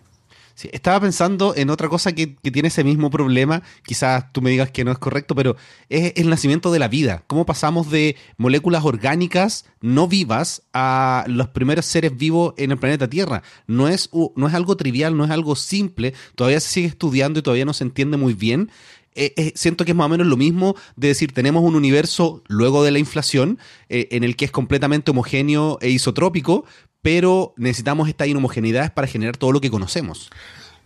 estaba 0.72 1.00
pensando 1.00 1.54
en 1.56 1.70
otra 1.70 1.90
cosa 1.90 2.14
que, 2.14 2.28
tiene 2.28 2.68
ese 2.68 2.84
mismo 2.84 3.10
problema, 3.10 3.64
quizás 3.86 4.32
tú 4.32 4.42
me 4.42 4.52
digas 4.52 4.72
que 4.72 4.84
no 4.84 4.92
es 4.92 4.98
correcto, 4.98 5.36
pero 5.36 5.56
es 5.90 6.14
el 6.16 6.30
nacimiento 6.30 6.72
de 6.72 6.80
la 6.80 6.88
vida. 6.88 7.24
¿Cómo 7.28 7.46
pasamos 7.46 7.90
de 7.90 8.16
moléculas 8.38 8.86
orgánicas 8.86 9.66
no 9.82 10.08
vivas 10.08 10.64
a 10.74 11.26
los 11.28 11.50
primeros 11.50 11.86
seres 11.86 12.16
vivos 12.16 12.54
en 12.58 12.72
el 12.72 12.78
planeta 12.78 13.10
Tierra? 13.10 13.42
No 13.68 13.88
es, 13.88 14.10
no 14.36 14.48
es 14.48 14.54
algo 14.54 14.78
trivial, 14.78 15.18
no 15.18 15.26
es 15.26 15.32
algo 15.32 15.56
simple, 15.56 16.14
todavía 16.36 16.60
se 16.60 16.70
sigue 16.70 16.88
estudiando 16.88 17.40
y 17.40 17.44
todavía 17.44 17.66
no 17.66 17.74
se 17.74 17.84
entiende 17.84 18.18
muy 18.18 18.34
bien. 18.34 18.70
Eh, 19.16 19.34
eh, 19.38 19.52
siento 19.56 19.86
que 19.86 19.92
es 19.92 19.96
más 19.96 20.06
o 20.06 20.10
menos 20.10 20.28
lo 20.28 20.38
mismo 20.38 20.76
de 20.96 21.10
decir, 21.10 21.34
tenemos 21.34 21.64
un 21.64 21.76
universo 21.76 22.44
luego 22.48 22.84
de 22.84 22.92
la 22.92 23.00
inflación 23.00 23.60
eh, 23.90 24.08
en 24.12 24.24
el 24.24 24.36
que 24.36 24.46
es 24.46 24.52
completamente 24.52 25.12
homogéneo 25.12 25.78
e 25.82 25.90
isotrópico, 25.90 26.66
pero 27.02 27.54
necesitamos 27.58 28.10
estas 28.10 28.28
inhomogeneidades 28.28 28.92
para 28.92 29.08
generar 29.08 29.38
todo 29.38 29.52
lo 29.52 29.62
que 29.62 29.70
conocemos. 29.70 30.30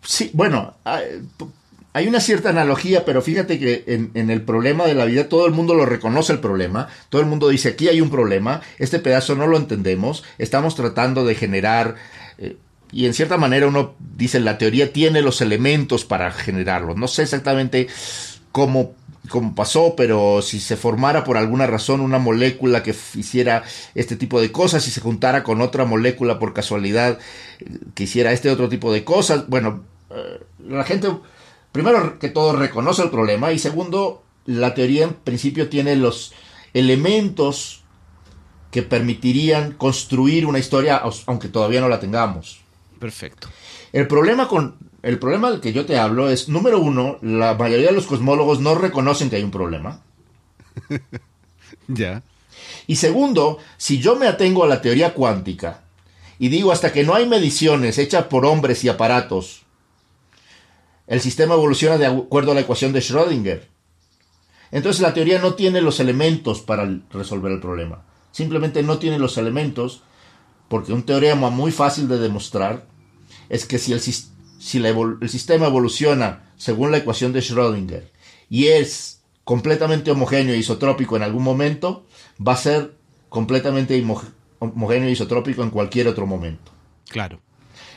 Sí, 0.01 0.29
bueno, 0.33 0.75
hay 1.93 2.07
una 2.07 2.19
cierta 2.19 2.49
analogía, 2.49 3.05
pero 3.05 3.21
fíjate 3.21 3.59
que 3.59 3.83
en, 3.87 4.29
el 4.29 4.41
problema 4.41 4.85
de 4.85 4.95
la 4.95 5.05
vida 5.05 5.29
todo 5.29 5.45
el 5.45 5.53
mundo 5.53 5.73
lo 5.73 5.85
reconoce 5.85 6.33
el 6.33 6.39
problema, 6.39 6.87
todo 7.09 7.21
el 7.21 7.27
mundo 7.27 7.49
dice 7.49 7.69
aquí 7.69 7.87
hay 7.87 8.01
un 8.01 8.09
problema, 8.09 8.61
este 8.77 8.99
pedazo 8.99 9.35
no 9.35 9.47
lo 9.47 9.57
entendemos, 9.57 10.23
estamos 10.37 10.75
tratando 10.75 11.25
de 11.25 11.35
generar... 11.35 11.95
y 12.91 13.05
en 13.05 13.13
cierta 13.13 13.37
manera 13.37 13.67
uno 13.67 13.95
dice, 14.15 14.39
la 14.39 14.57
teoría 14.57 14.93
tiene 14.93 15.21
los 15.21 15.41
elementos 15.41 16.05
para 16.05 16.31
generarlo. 16.31 16.95
No 16.95 17.07
sé 17.07 17.23
exactamente 17.23 17.87
cómo 18.51 18.95
como 19.27 19.55
pasó, 19.55 19.95
pero 19.95 20.41
si 20.41 20.59
se 20.59 20.77
formara 20.77 21.23
por 21.23 21.37
alguna 21.37 21.67
razón 21.67 22.01
una 22.01 22.19
molécula 22.19 22.83
que 22.83 22.95
hiciera 23.15 23.63
este 23.95 24.15
tipo 24.15 24.41
de 24.41 24.51
cosas 24.51 24.87
y 24.87 24.91
se 24.91 25.01
juntara 25.01 25.43
con 25.43 25.61
otra 25.61 25.85
molécula 25.85 26.39
por 26.39 26.53
casualidad 26.53 27.19
que 27.93 28.03
hiciera 28.03 28.31
este 28.31 28.49
otro 28.49 28.69
tipo 28.69 28.91
de 28.91 29.03
cosas, 29.03 29.47
bueno, 29.47 29.83
eh, 30.09 30.41
la 30.65 30.83
gente, 30.83 31.09
primero 31.71 32.19
que 32.19 32.29
todo, 32.29 32.55
reconoce 32.55 33.03
el 33.03 33.09
problema 33.09 33.51
y 33.51 33.59
segundo, 33.59 34.23
la 34.45 34.73
teoría 34.73 35.03
en 35.03 35.13
principio 35.13 35.69
tiene 35.69 35.95
los 35.95 36.33
elementos 36.73 37.83
que 38.71 38.83
permitirían 38.83 39.73
construir 39.73 40.45
una 40.45 40.59
historia, 40.59 41.01
aunque 41.25 41.47
todavía 41.47 41.81
no 41.81 41.89
la 41.89 41.99
tengamos. 41.99 42.66
Perfecto. 42.99 43.47
El 43.93 44.07
problema 44.07 44.47
con 44.47 44.75
el 45.03 45.19
problema 45.19 45.51
del 45.51 45.61
que 45.61 45.73
yo 45.73 45.85
te 45.85 45.97
hablo 45.97 46.29
es, 46.29 46.49
número 46.49 46.79
uno, 46.79 47.17
la 47.21 47.53
mayoría 47.53 47.87
de 47.87 47.93
los 47.93 48.07
cosmólogos 48.07 48.59
no 48.59 48.75
reconocen 48.75 49.29
que 49.29 49.37
hay 49.37 49.43
un 49.43 49.51
problema. 49.51 50.01
ya. 51.87 52.23
Y 52.87 52.95
segundo, 52.95 53.59
si 53.77 53.99
yo 53.99 54.15
me 54.15 54.27
atengo 54.27 54.63
a 54.63 54.67
la 54.67 54.81
teoría 54.81 55.13
cuántica 55.13 55.83
y 56.39 56.49
digo 56.49 56.71
hasta 56.71 56.91
que 56.91 57.03
no 57.03 57.13
hay 57.13 57.27
mediciones 57.27 57.97
hechas 57.97 58.25
por 58.25 58.45
hombres 58.45 58.83
y 58.83 58.89
aparatos, 58.89 59.61
el 61.05 61.21
sistema 61.21 61.53
evoluciona 61.53 61.97
de 61.97 62.07
acuerdo 62.07 62.51
a 62.51 62.55
la 62.55 62.61
ecuación 62.61 62.91
de 62.91 62.99
Schrödinger. 62.99 63.61
Entonces 64.71 65.01
la 65.01 65.13
teoría 65.13 65.39
no 65.39 65.53
tiene 65.53 65.81
los 65.81 65.99
elementos 65.99 66.61
para 66.61 66.99
resolver 67.11 67.51
el 67.51 67.61
problema. 67.61 68.03
Simplemente 68.31 68.83
no 68.83 68.97
tiene 68.97 69.19
los 69.19 69.37
elementos 69.37 70.01
porque 70.67 70.93
un 70.93 71.03
teorema 71.03 71.49
muy 71.49 71.71
fácil 71.71 72.07
de 72.07 72.19
demostrar 72.19 72.85
es 73.49 73.65
que 73.65 73.79
si 73.79 73.93
el, 73.93 73.99
sistema 73.99 74.35
si 74.59 74.77
el 74.79 75.29
sistema 75.29 75.67
evoluciona 75.67 76.51
según 76.57 76.91
la 76.91 76.97
ecuación 76.97 77.31
de 77.33 77.41
Schrödinger 77.41 78.09
y 78.49 78.67
es 78.67 79.21
completamente 79.43 80.11
homogéneo 80.11 80.53
e 80.53 80.57
isotrópico 80.57 81.15
en 81.15 81.23
algún 81.23 81.43
momento, 81.43 82.05
va 82.45 82.53
a 82.53 82.57
ser 82.57 82.95
completamente 83.29 84.03
homogéneo 84.59 85.07
e 85.07 85.11
isotrópico 85.11 85.63
en 85.63 85.69
cualquier 85.69 86.07
otro 86.07 86.25
momento. 86.25 86.71
Claro. 87.07 87.39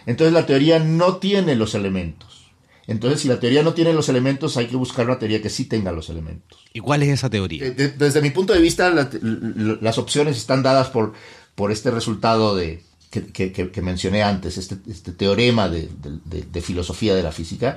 Entonces 0.06 0.32
la 0.32 0.46
teoría 0.46 0.78
no 0.78 1.16
tiene 1.16 1.56
los 1.56 1.74
elementos. 1.74 2.40
Entonces, 2.86 3.20
si 3.20 3.28
la 3.28 3.38
teoría 3.38 3.62
no 3.62 3.72
tiene 3.72 3.92
los 3.92 4.08
elementos, 4.08 4.56
hay 4.56 4.66
que 4.66 4.74
buscar 4.74 5.06
una 5.06 5.16
teoría 5.16 5.40
que 5.40 5.48
sí 5.48 5.66
tenga 5.66 5.92
los 5.92 6.10
elementos. 6.10 6.58
¿Y 6.72 6.80
cuál 6.80 7.04
es 7.04 7.10
esa 7.10 7.30
teoría? 7.30 7.70
desde 7.70 8.20
mi 8.20 8.30
punto 8.30 8.52
de 8.52 8.60
vista, 8.60 8.90
las 8.90 9.98
opciones 9.98 10.36
están 10.36 10.64
dadas 10.64 10.88
por, 10.88 11.12
por 11.60 11.72
este 11.72 11.90
resultado 11.90 12.56
de, 12.56 12.82
que, 13.10 13.82
mencioné 13.82 14.22
antes, 14.22 14.56
este, 14.56 14.78
este 14.90 15.12
teorema 15.12 15.68
de, 15.68 16.62
filosofía 16.62 17.14
de 17.14 17.22
la 17.22 17.32
física, 17.32 17.76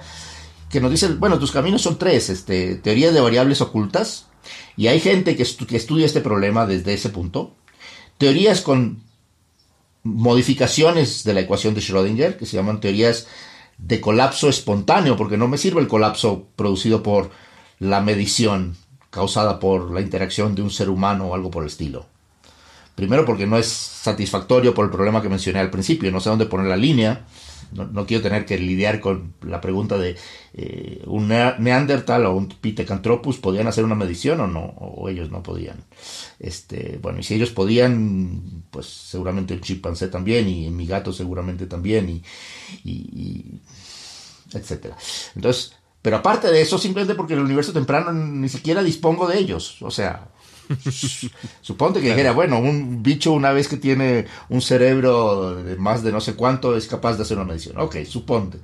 que 0.70 0.80
nos 0.80 0.90
dice, 0.90 1.10
bueno, 1.16 1.38
tus 1.38 1.52
caminos 1.52 1.82
son 1.82 1.98
tres, 1.98 2.30
este, 2.30 2.76
teoría 2.78 3.12
de 3.12 3.20
variables 3.20 3.60
ocultas, 3.60 4.28
y 4.78 4.88
hay 4.88 5.02
gente 5.02 5.36
que, 5.36 5.46
que 5.68 5.76
estudia 5.76 6.06
este 6.06 6.22
problema 6.22 6.66
desde 6.66 6.94
ese 6.94 7.10
punto, 7.10 7.58
teorías 8.18 8.62
con 8.62 9.04
modificaciones 10.04 11.26
de 11.26 11.34
la 11.34 11.42
ecuación 11.42 11.74
de 11.74 11.82
Schrödinger, 11.82 12.38
que 12.38 12.46
se 12.46 12.56
llaman 12.56 12.80
teorías 12.80 13.28
de 13.78 14.00
colapso 14.00 14.48
espontáneo, 14.48 15.18
porque 15.18 15.36
no 15.36 15.50
me 15.50 15.58
sirve 15.58 15.82
el 15.82 15.90
colapso 15.90 16.48
producido 16.56 17.04
por 17.04 17.32
la 17.80 18.00
medición 18.00 18.78
causada 19.10 19.60
por 19.60 19.92
la 19.92 20.00
interacción 20.00 20.56
de 20.56 20.62
un 20.62 20.72
ser 20.72 20.90
humano 20.90 21.28
o 21.28 21.36
algo 21.36 21.52
por 21.52 21.64
el 21.64 21.68
estilo. 21.68 22.13
Primero 22.96 23.26
porque 23.26 23.48
no 23.48 23.58
es 23.58 23.68
satisfactorio 23.68 24.74
por 24.74 24.86
el 24.86 24.92
problema 24.92 25.22
que 25.22 25.30
mencioné 25.30 25.60
al 25.60 25.72
principio, 25.72 26.12
no 26.12 26.20
sé 26.20 26.30
dónde 26.30 26.46
poner 26.46 26.68
la 26.68 26.78
línea. 26.78 27.26
No, 27.74 28.06
quiero 28.06 28.22
tener 28.22 28.46
que 28.46 28.60
lidiar 28.60 29.00
con 29.00 29.34
la 29.42 29.60
pregunta 29.60 29.98
de 29.98 30.16
eh, 30.54 31.02
un 31.08 31.28
Neandertal 31.28 32.24
o 32.28 32.36
un 32.36 32.48
Pithecanthropus 32.48 33.38
podían 33.40 33.66
hacer 33.66 33.84
una 33.84 33.96
medición 33.96 34.42
o 34.42 34.48
no, 34.48 34.60
o 34.60 35.10
ellos 35.10 35.32
no 35.32 35.42
podían. 35.42 35.84
Este, 36.38 37.00
bueno, 37.02 37.20
y 37.20 37.24
si 37.24 37.34
ellos 37.34 37.50
podían, 37.50 38.64
pues 38.70 38.86
seguramente 38.86 39.56
el 39.56 39.62
chimpancé 39.62 40.08
también, 40.08 40.48
y 40.48 40.70
mi 40.70 40.86
gato 40.86 41.12
seguramente 41.12 41.66
también, 41.66 42.10
y, 42.10 42.22
y 42.84 43.60
etcétera. 44.54 44.96
Entonces, 45.36 45.74
pero 46.04 46.18
aparte 46.18 46.52
de 46.52 46.62
eso, 46.62 46.78
simplemente 46.78 47.16
porque 47.16 47.34
el 47.34 47.40
universo 47.40 47.72
temprano 47.72 48.12
ni 48.12 48.50
siquiera 48.50 48.84
dispongo 48.84 49.28
de 49.28 49.40
ellos. 49.40 49.82
O 49.82 49.90
sea, 49.90 50.33
Suponte 51.62 52.02
que 52.02 52.10
dijera, 52.10 52.32
bueno, 52.32 52.60
un 52.60 53.04
bicho 53.04 53.32
una 53.32 53.52
vez 53.52 53.68
que 53.68 53.78
tiene 53.78 54.26
un 54.50 54.62
cerebro 54.62 55.64
de 55.64 55.76
más 55.76 56.04
de 56.04 56.12
no 56.12 56.22
sé 56.22 56.36
cuánto 56.36 56.76
es 56.76 56.88
capaz 56.88 57.16
de 57.16 57.24
hacer 57.24 57.38
una 57.38 57.46
medición. 57.46 57.80
Ok, 57.80 57.98
suponte. 58.06 58.60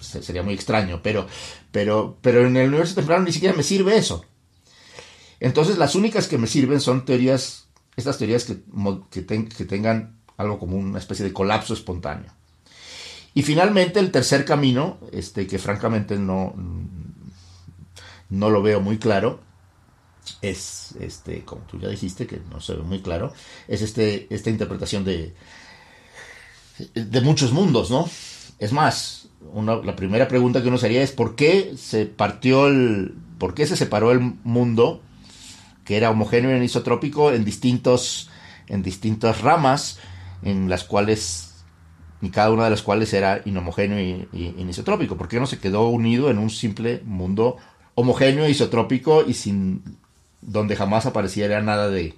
Sería 0.00 0.42
muy 0.42 0.54
extraño, 0.54 1.00
pero, 1.02 1.26
pero, 1.70 2.16
pero 2.20 2.46
en 2.46 2.56
el 2.56 2.68
universo 2.68 2.94
temprano 2.94 3.24
ni 3.24 3.32
siquiera 3.32 3.54
me 3.54 3.62
sirve 3.62 3.96
eso. 3.96 4.24
Entonces 5.40 5.78
las 5.78 5.94
únicas 5.94 6.26
que 6.26 6.38
me 6.38 6.46
sirven 6.46 6.80
son 6.80 7.04
teorías, 7.04 7.68
estas 7.96 8.18
teorías 8.18 8.44
que, 8.44 8.58
que, 9.10 9.64
tengan 9.64 10.18
algo 10.36 10.58
como 10.58 10.76
una 10.76 10.98
especie 10.98 11.24
de 11.24 11.32
colapso 11.32 11.74
espontáneo. 11.74 12.32
Y 13.34 13.42
finalmente 13.42 14.00
el 14.00 14.10
tercer 14.10 14.44
camino, 14.44 14.98
este, 15.12 15.46
que 15.46 15.58
francamente 15.58 16.18
no, 16.18 16.54
no 18.30 18.50
lo 18.50 18.62
veo 18.62 18.80
muy 18.80 18.98
claro, 18.98 19.40
es, 20.42 20.94
este, 21.00 21.44
como 21.44 21.62
tú 21.62 21.78
ya 21.78 21.88
dijiste, 21.88 22.26
que 22.26 22.40
no 22.50 22.60
se 22.60 22.74
ve 22.74 22.82
muy 22.82 23.00
claro, 23.00 23.32
es 23.66 23.82
este, 23.82 24.26
esta 24.30 24.50
interpretación 24.50 25.04
de, 25.04 25.34
de 26.94 27.20
muchos 27.20 27.52
mundos, 27.52 27.90
¿no? 27.90 28.08
Es 28.58 28.72
más, 28.72 29.28
la 29.84 29.96
primera 29.96 30.28
pregunta 30.28 30.62
que 30.62 30.68
uno 30.68 30.78
sería 30.78 31.02
es 31.02 31.12
¿por 31.12 31.36
qué 31.36 31.74
se 31.76 32.06
partió 32.06 32.66
el, 32.66 33.14
por 33.38 33.54
qué 33.54 33.66
se 33.66 33.76
separó 33.76 34.10
el 34.10 34.20
mundo 34.20 35.00
que 35.84 35.96
era 35.96 36.10
homogéneo 36.10 36.50
y 36.50 36.54
anisotrópico 36.54 37.32
en 37.32 37.44
distintos, 37.44 38.28
en 38.66 38.82
distintas 38.82 39.40
ramas, 39.40 39.98
en 40.42 40.68
las 40.68 40.84
cuales 40.84 41.64
y 42.20 42.30
cada 42.30 42.50
una 42.50 42.64
de 42.64 42.70
las 42.70 42.82
cuales 42.82 43.12
era 43.14 43.40
inhomogéneo 43.44 44.00
y, 44.00 44.28
y, 44.32 44.60
anisotrópico. 44.60 45.16
¿Por 45.16 45.28
qué 45.28 45.38
no 45.38 45.46
se 45.46 45.60
quedó 45.60 45.88
unido 45.88 46.30
en 46.30 46.38
un 46.38 46.50
simple 46.50 47.00
mundo 47.04 47.56
homogéneo, 47.94 48.48
isotrópico 48.48 49.24
y 49.26 49.34
sin 49.34 49.82
donde 50.40 50.76
jamás 50.76 51.06
apareciera 51.06 51.60
nada 51.62 51.88
de, 51.88 52.14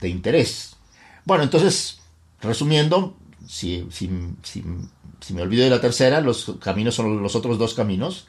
de 0.00 0.08
interés? 0.08 0.76
Bueno, 1.24 1.44
entonces, 1.44 2.00
resumiendo, 2.40 3.16
si, 3.46 3.86
si, 3.90 4.10
si, 4.42 5.34
me 5.34 5.42
olvido 5.42 5.64
de 5.64 5.70
la 5.70 5.80
tercera, 5.80 6.20
los 6.20 6.56
caminos 6.60 6.94
son 6.94 7.22
los 7.22 7.34
otros 7.36 7.58
dos 7.58 7.74
caminos. 7.74 8.26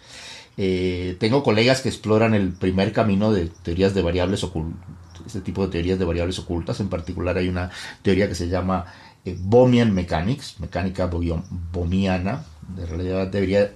Eh, 0.57 1.17
tengo 1.19 1.43
colegas 1.43 1.81
que 1.81 1.89
exploran 1.89 2.33
el 2.33 2.53
primer 2.53 2.93
camino 2.93 3.33
de 3.33 3.47
teorías 3.47 3.93
de 3.93 4.01
variables 4.01 4.43
ocultas, 4.43 4.79
este 5.25 5.41
tipo 5.41 5.65
de 5.65 5.71
teorías 5.71 5.99
de 5.99 6.05
variables 6.05 6.39
ocultas. 6.39 6.79
En 6.79 6.89
particular 6.89 7.37
hay 7.37 7.49
una 7.49 7.71
teoría 8.01 8.29
que 8.29 8.35
se 8.35 8.47
llama 8.47 8.85
eh, 9.25 9.35
Bomian 9.37 9.93
Mechanics, 9.93 10.59
mecánica 10.59 11.07
bomiana. 11.07 12.45
De 12.75 12.85
realidad 12.85 13.27
debería, 13.27 13.71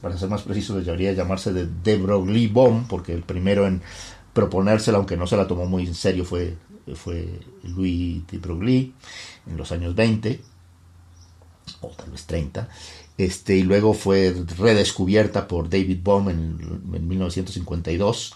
para 0.00 0.16
ser 0.16 0.28
más 0.28 0.42
preciso, 0.42 0.80
debería 0.80 1.12
llamarse 1.12 1.52
de 1.52 1.66
de 1.66 1.98
Broglie-Bohm, 1.98 2.86
porque 2.88 3.12
el 3.12 3.22
primero 3.22 3.66
en 3.66 3.82
proponérsela, 4.32 4.98
aunque 4.98 5.16
no 5.16 5.26
se 5.26 5.36
la 5.36 5.46
tomó 5.46 5.66
muy 5.66 5.86
en 5.86 5.94
serio, 5.94 6.24
fue, 6.24 6.56
fue 6.94 7.28
Louis 7.64 8.26
de 8.26 8.38
Broglie 8.38 8.92
en 9.46 9.56
los 9.56 9.72
años 9.72 9.94
20, 9.94 10.40
o 11.80 11.88
tal 11.88 12.10
vez 12.10 12.26
30. 12.26 12.68
Este, 13.18 13.56
y 13.56 13.62
luego 13.64 13.92
fue 13.92 14.34
redescubierta 14.58 15.46
por 15.46 15.68
David 15.68 15.98
Bohm 16.02 16.30
en, 16.30 16.82
en 16.94 17.08
1952. 17.08 18.34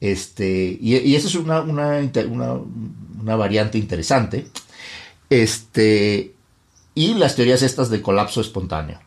Este, 0.00 0.78
y, 0.80 0.96
y 0.96 1.16
esa 1.16 1.28
es 1.28 1.34
una, 1.34 1.60
una, 1.60 1.98
una, 2.28 2.52
una 3.20 3.36
variante 3.36 3.78
interesante. 3.78 4.46
Este, 5.28 6.34
y 6.94 7.14
las 7.14 7.36
teorías 7.36 7.62
estas 7.62 7.90
de 7.90 8.00
colapso 8.02 8.40
espontáneo. 8.40 9.00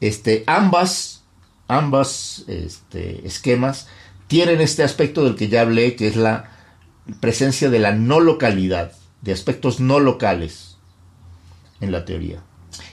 Este, 0.00 0.44
ambas, 0.46 1.24
ambas 1.68 2.44
este, 2.48 3.26
esquemas 3.26 3.88
tienen 4.28 4.60
este 4.60 4.82
aspecto 4.82 5.24
del 5.24 5.36
que 5.36 5.48
ya 5.48 5.62
hablé, 5.62 5.96
que 5.96 6.08
es 6.08 6.16
la 6.16 6.50
presencia 7.20 7.70
de 7.70 7.78
la 7.78 7.92
no 7.92 8.20
localidad, 8.20 8.92
de 9.22 9.32
aspectos 9.32 9.80
no 9.80 10.00
locales 10.00 10.76
en 11.80 11.92
la 11.92 12.04
teoría. 12.04 12.42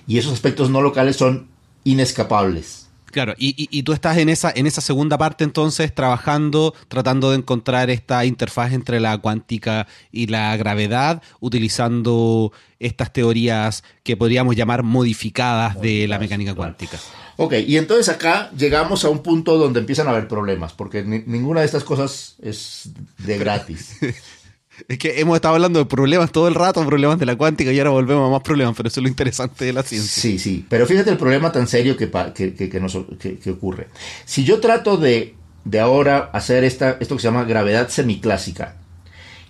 Y 0.07 0.17
esos 0.17 0.33
aspectos 0.33 0.69
no 0.69 0.81
locales 0.81 1.15
son 1.15 1.47
inescapables. 1.83 2.82
Claro, 3.13 3.35
y, 3.37 3.83
tú 3.83 3.93
estás 3.93 4.17
en 4.17 4.27
esa, 4.27 4.51
en 4.55 4.65
esa 4.65 4.81
segunda 4.81 5.19
parte 5.19 5.43
entonces 5.43 5.93
trabajando, 5.93 6.73
tratando 6.87 7.29
de 7.29 7.37
encontrar 7.37 7.91
esta 7.91 8.25
interfaz 8.25 8.73
entre 8.73 8.99
la 8.99 9.19
cuántica 9.19 9.85
y 10.11 10.25
la 10.25 10.57
gravedad, 10.57 11.21
utilizando 11.39 12.51
estas 12.79 13.13
teorías 13.13 13.83
que 14.01 14.17
podríamos 14.17 14.55
llamar 14.55 14.81
modificadas 14.81 15.79
de 15.79 16.07
la 16.07 16.17
mecánica 16.17 16.55
cuántica. 16.55 16.97
Ok, 17.37 17.53
y 17.67 17.77
entonces 17.77 18.09
acá 18.09 18.49
llegamos 18.57 19.05
a 19.05 19.09
un 19.09 19.19
punto 19.19 19.59
donde 19.59 19.79
empiezan 19.79 20.07
a 20.07 20.09
haber 20.09 20.27
problemas, 20.27 20.73
porque 20.73 21.03
ninguna 21.03 21.59
de 21.59 21.67
estas 21.67 21.83
cosas 21.83 22.35
es 22.41 22.89
de 23.19 23.37
gratis. 23.37 23.97
Es 24.87 24.97
que 24.97 25.19
hemos 25.19 25.35
estado 25.35 25.55
hablando 25.55 25.79
de 25.79 25.85
problemas 25.85 26.31
todo 26.31 26.47
el 26.47 26.55
rato, 26.55 26.85
problemas 26.85 27.19
de 27.19 27.25
la 27.25 27.35
cuántica, 27.35 27.71
y 27.71 27.79
ahora 27.79 27.91
volvemos 27.91 28.27
a 28.27 28.31
más 28.31 28.41
problemas, 28.41 28.75
pero 28.75 28.87
eso 28.87 28.99
es 28.99 29.03
lo 29.03 29.09
interesante 29.09 29.65
de 29.65 29.73
la 29.73 29.83
ciencia. 29.83 30.21
Sí, 30.21 30.39
sí, 30.39 30.65
pero 30.69 30.85
fíjate 30.85 31.09
el 31.09 31.17
problema 31.17 31.51
tan 31.51 31.67
serio 31.67 31.95
que, 31.95 32.09
que, 32.11 33.51
ocurre. 33.51 33.87
Si 34.25 34.43
yo 34.43 34.59
trato 34.59 34.97
de, 34.97 35.35
de 35.65 35.79
ahora 35.79 36.29
hacer 36.33 36.63
esta, 36.63 36.97
esto 36.99 37.15
que 37.15 37.21
se 37.21 37.27
llama 37.27 37.43
gravedad 37.45 37.89
semiclásica, 37.89 38.75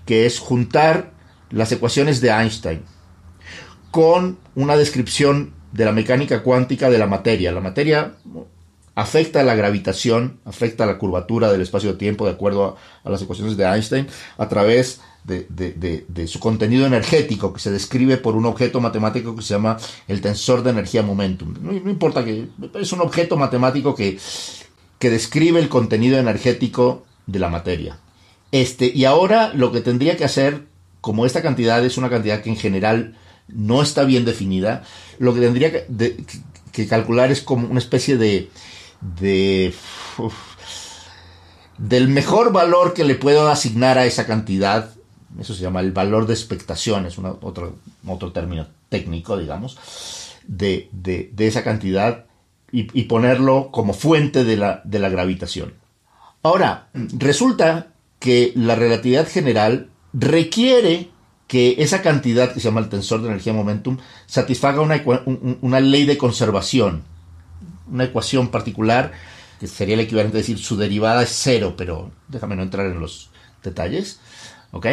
que 0.06 0.26
es 0.26 0.40
juntar 0.40 1.12
las 1.50 1.72
ecuaciones 1.72 2.22
de 2.22 2.30
Einstein 2.30 2.82
con 3.92 4.38
una 4.56 4.76
descripción 4.76 5.54
de 5.72 5.86
la 5.86 5.92
mecánica 5.92 6.44
cuántica 6.44 6.90
de 6.90 6.98
la 6.98 7.08
materia. 7.08 7.52
La 7.52 7.62
materia 7.62 8.14
afecta 8.96 9.44
la 9.44 9.56
gravitación, 9.56 10.40
afecta 10.46 10.86
la 10.86 10.98
curvatura 10.98 11.52
del 11.52 11.62
espacio-tiempo 11.62 12.26
de 12.26 12.32
acuerdo 12.32 12.78
a, 13.04 13.08
a, 13.08 13.12
las 13.12 13.22
ecuaciones 13.22 13.58
de 13.58 13.66
Einstein 13.66 14.08
a 14.38 14.48
través 14.50 15.02
de, 15.24 16.26
su 16.28 16.40
contenido 16.40 16.86
energético, 16.86 17.54
que 17.54 17.60
se 17.60 17.72
describe 17.72 18.18
por 18.18 18.36
un 18.36 18.46
objeto 18.46 18.82
matemático 18.82 19.36
que 19.36 19.42
se 19.42 19.54
llama 19.54 19.78
el 20.08 20.22
tensor 20.22 20.64
de 20.64 20.72
energía 20.72 21.02
momentum. 21.02 21.54
No, 21.62 21.74
importa 21.74 22.24
que 22.26 22.48
es 22.76 22.92
un 22.92 23.02
objeto 23.02 23.38
matemático 23.38 23.96
que, 23.96 24.18
que 25.00 25.10
describe 25.10 25.60
el 25.60 25.70
contenido 25.70 26.18
energético 26.18 27.06
de 27.26 27.40
la 27.40 27.50
materia. 27.50 28.00
Este, 28.52 28.92
y 28.94 29.06
ahora 29.06 29.54
lo 29.54 29.72
que 29.72 29.82
tendría 29.82 30.18
que 30.18 30.26
hacer, 30.26 30.66
como 31.02 31.26
esta 31.26 31.42
cantidad 31.42 31.84
es 31.84 31.98
una 31.98 32.10
cantidad 32.10 32.42
que 32.42 32.50
en 32.50 32.58
general 32.58 33.18
no 33.48 33.82
está 33.82 34.04
bien 34.04 34.26
definida, 34.26 34.84
lo 35.20 35.34
que 35.34 35.42
tendría 35.42 35.72
que, 35.72 36.88
calcular 36.88 37.32
es 37.32 37.42
como 37.42 37.68
una 37.68 37.80
especie 37.80 38.18
de, 38.18 38.50
de 39.02 39.74
del 41.78 42.08
mejor 42.08 42.52
valor 42.52 42.94
que 42.94 43.04
le 43.04 43.16
puedo 43.16 43.50
asignar 43.50 43.98
a 43.98 44.06
esa 44.06 44.26
cantidad 44.26 44.94
eso 45.40 45.54
se 45.54 45.62
llama 45.62 45.80
el 45.80 45.92
valor 45.92 46.28
de 46.28 46.34
expectación, 46.34 47.06
es 47.06 47.18
otro, 47.20 47.76
otro 48.06 48.32
término 48.32 48.68
técnico, 48.90 49.38
digamos, 49.38 49.78
de, 50.48 50.90
esa 51.38 51.64
cantidad 51.64 52.26
y, 52.72 53.04
ponerlo 53.04 53.70
como 53.72 53.94
fuente 53.94 54.44
de 54.44 54.58
la, 54.58 54.82
de 54.84 55.00
la 55.00 55.10
gravitación. 55.10 55.74
Ahora, 56.42 56.90
resulta 56.94 57.88
que 58.20 58.52
la 58.56 58.76
relatividad 58.76 59.28
general 59.28 59.90
requiere 60.14 61.10
que 61.48 61.76
esa 61.80 62.02
cantidad 62.02 62.52
que 62.52 62.60
se 62.60 62.70
llama 62.70 62.82
el 62.82 62.90
tensor 62.90 63.22
de 63.22 63.28
energía 63.28 63.54
momentum 63.54 63.98
satisfaga 64.26 64.82
una, 64.82 65.04
una, 65.62 65.80
ley 65.80 66.06
de 66.06 66.18
conservación, 66.18 67.04
una 67.92 68.06
ecuación 68.06 68.48
particular 68.50 69.12
que 69.60 69.68
sería 69.68 69.96
el 69.96 70.02
equivalente 70.02 70.38
a 70.38 70.42
decir 70.42 70.58
su 70.58 70.78
derivada 70.78 71.24
es 71.24 71.30
cero, 71.32 71.76
pero 71.78 72.12
déjame 72.28 72.56
no 72.56 72.64
entrar 72.64 72.88
en 72.88 73.00
los 73.00 73.30
detalles, 73.64 74.20
¿ok? 74.72 74.88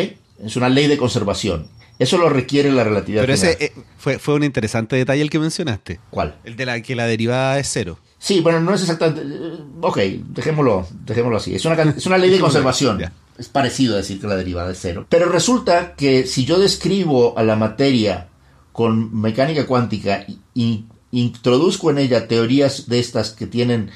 Es 0.45 0.57
una 0.57 0.69
ley 0.69 0.87
de 0.87 0.97
conservación. 0.97 1.69
Eso 1.99 2.17
lo 2.17 2.31
requiere 2.31 2.73
la 2.73 2.83
relatividad 2.83 3.23
Pero 3.23 3.35
ese 3.35 3.59
eh, 3.61 3.73
fue, 3.99 4.19
fue 4.19 4.35
un 4.35 4.43
interesante 4.43 4.97
detalle 4.97 5.21
el 5.21 5.29
que 5.29 5.39
mencionaste. 5.39 6.01
¿Cuál? 6.09 6.37
El 6.45 6.57
de 6.57 6.65
la 6.65 6.81
que 6.81 6.97
la 6.97 7.07
derivada 7.07 7.59
es 7.59 7.69
cero. 7.71 7.99
Sí, 8.19 8.41
bueno, 8.41 8.61
no 8.61 8.75
es 8.75 8.81
exactamente... 8.81 9.23
Eh, 9.23 9.59
ok, 9.83 9.99
dejémoslo, 10.29 10.87
dejémoslo 11.05 11.37
así. 11.37 11.55
Es 11.55 11.65
una, 11.67 11.75
es 11.83 12.07
una 12.07 12.17
ley 12.17 12.31
de 12.31 12.41
conservación. 12.41 13.03
Es 13.37 13.49
parecido 13.49 13.95
a 13.95 13.99
decir 13.99 14.19
que 14.19 14.27
la 14.27 14.37
derivada 14.37 14.73
es 14.73 14.79
cero. 14.81 15.07
Pero 15.11 15.29
resulta 15.29 15.95
que 15.95 16.27
si 16.27 16.47
yo 16.47 16.59
describo 16.59 17.37
a 17.39 17.43
la 17.43 17.57
materia 17.57 18.29
con 18.73 19.21
mecánica 19.21 19.67
cuántica 19.67 20.25
y 20.55 20.87
introduzco 21.13 21.91
en 21.91 21.99
ella 21.99 22.29
teorías 22.29 22.89
de 22.89 22.99
estas 22.99 23.31
que 23.31 23.47
tienen 23.47 23.91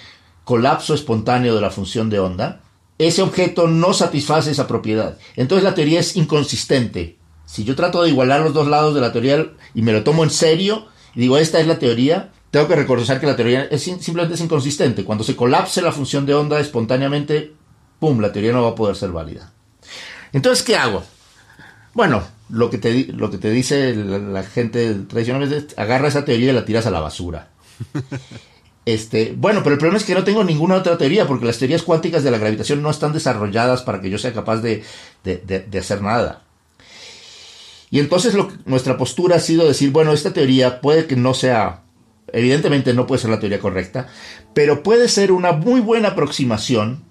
colapso 0.44 0.94
espontáneo 0.94 1.54
de 1.54 1.60
la 1.60 1.70
función 1.70 2.10
de 2.10 2.18
onda, 2.18 2.60
ese 2.98 3.22
objeto 3.22 3.68
no 3.68 3.92
satisface 3.92 4.50
esa 4.50 4.66
propiedad. 4.66 5.18
Entonces 5.36 5.64
la 5.64 5.74
teoría 5.74 6.00
es 6.00 6.16
inconsistente. 6.16 7.18
Si 7.46 7.64
yo 7.64 7.76
trato 7.76 8.02
de 8.02 8.10
igualar 8.10 8.40
los 8.40 8.54
dos 8.54 8.68
lados 8.68 8.94
de 8.94 9.00
la 9.00 9.12
teoría 9.12 9.46
y 9.74 9.82
me 9.82 9.92
lo 9.92 10.04
tomo 10.04 10.24
en 10.24 10.30
serio 10.30 10.86
y 11.14 11.20
digo, 11.20 11.38
esta 11.38 11.60
es 11.60 11.66
la 11.66 11.78
teoría, 11.78 12.32
tengo 12.50 12.68
que 12.68 12.76
reconocer 12.76 13.20
que 13.20 13.26
la 13.26 13.36
teoría 13.36 13.64
es 13.64 13.82
simplemente 13.82 14.34
es 14.34 14.40
inconsistente. 14.40 15.04
Cuando 15.04 15.24
se 15.24 15.36
colapse 15.36 15.82
la 15.82 15.92
función 15.92 16.24
de 16.26 16.34
onda 16.34 16.60
espontáneamente, 16.60 17.52
¡pum!, 17.98 18.20
la 18.20 18.32
teoría 18.32 18.52
no 18.52 18.62
va 18.62 18.70
a 18.70 18.74
poder 18.74 18.96
ser 18.96 19.10
válida. 19.10 19.52
Entonces, 20.32 20.64
¿qué 20.64 20.76
hago? 20.76 21.02
Bueno, 21.94 22.22
lo 22.48 22.70
que 22.70 22.78
te, 22.78 23.12
lo 23.12 23.30
que 23.30 23.38
te 23.38 23.50
dice 23.50 23.94
la, 23.94 24.42
gente 24.42 24.94
tradicional 25.08 25.52
es 25.52 25.66
agarra 25.76 26.08
esa 26.08 26.24
teoría 26.24 26.50
y 26.50 26.54
la 26.54 26.64
tiras 26.64 26.86
a 26.86 26.90
la 26.90 27.00
basura. 27.00 27.50
Este, 28.86 29.34
bueno, 29.36 29.60
pero 29.62 29.74
el 29.74 29.78
problema 29.78 29.98
es 29.98 30.04
que 30.04 30.14
no 30.14 30.24
tengo 30.24 30.44
ninguna 30.44 30.76
otra 30.76 30.98
teoría, 30.98 31.26
porque 31.26 31.46
las 31.46 31.58
teorías 31.58 31.82
cuánticas 31.82 32.22
de 32.22 32.30
la 32.30 32.38
gravitación 32.38 32.82
no 32.82 32.90
están 32.90 33.12
desarrolladas 33.12 33.82
para 33.82 34.00
que 34.00 34.10
yo 34.10 34.18
sea 34.18 34.32
capaz 34.32 34.58
de, 34.58 34.82
hacer 35.78 36.02
nada. 36.02 36.42
Y 37.90 38.00
entonces 38.00 38.34
lo 38.34 38.48
nuestra 38.66 38.98
postura 38.98 39.36
ha 39.36 39.40
sido 39.40 39.66
decir, 39.66 39.90
bueno, 39.90 40.12
esta 40.12 40.32
teoría 40.32 40.80
puede 40.80 41.06
que 41.06 41.16
no 41.16 41.32
sea, 41.32 41.82
evidentemente 42.32 42.92
no 42.92 43.06
puede 43.06 43.22
ser 43.22 43.30
la 43.30 43.40
teoría 43.40 43.60
correcta, 43.60 44.08
pero 44.52 44.82
puede 44.82 45.08
ser 45.08 45.32
una 45.32 45.52
muy 45.52 45.80
buena 45.80 46.08
aproximación 46.08 47.04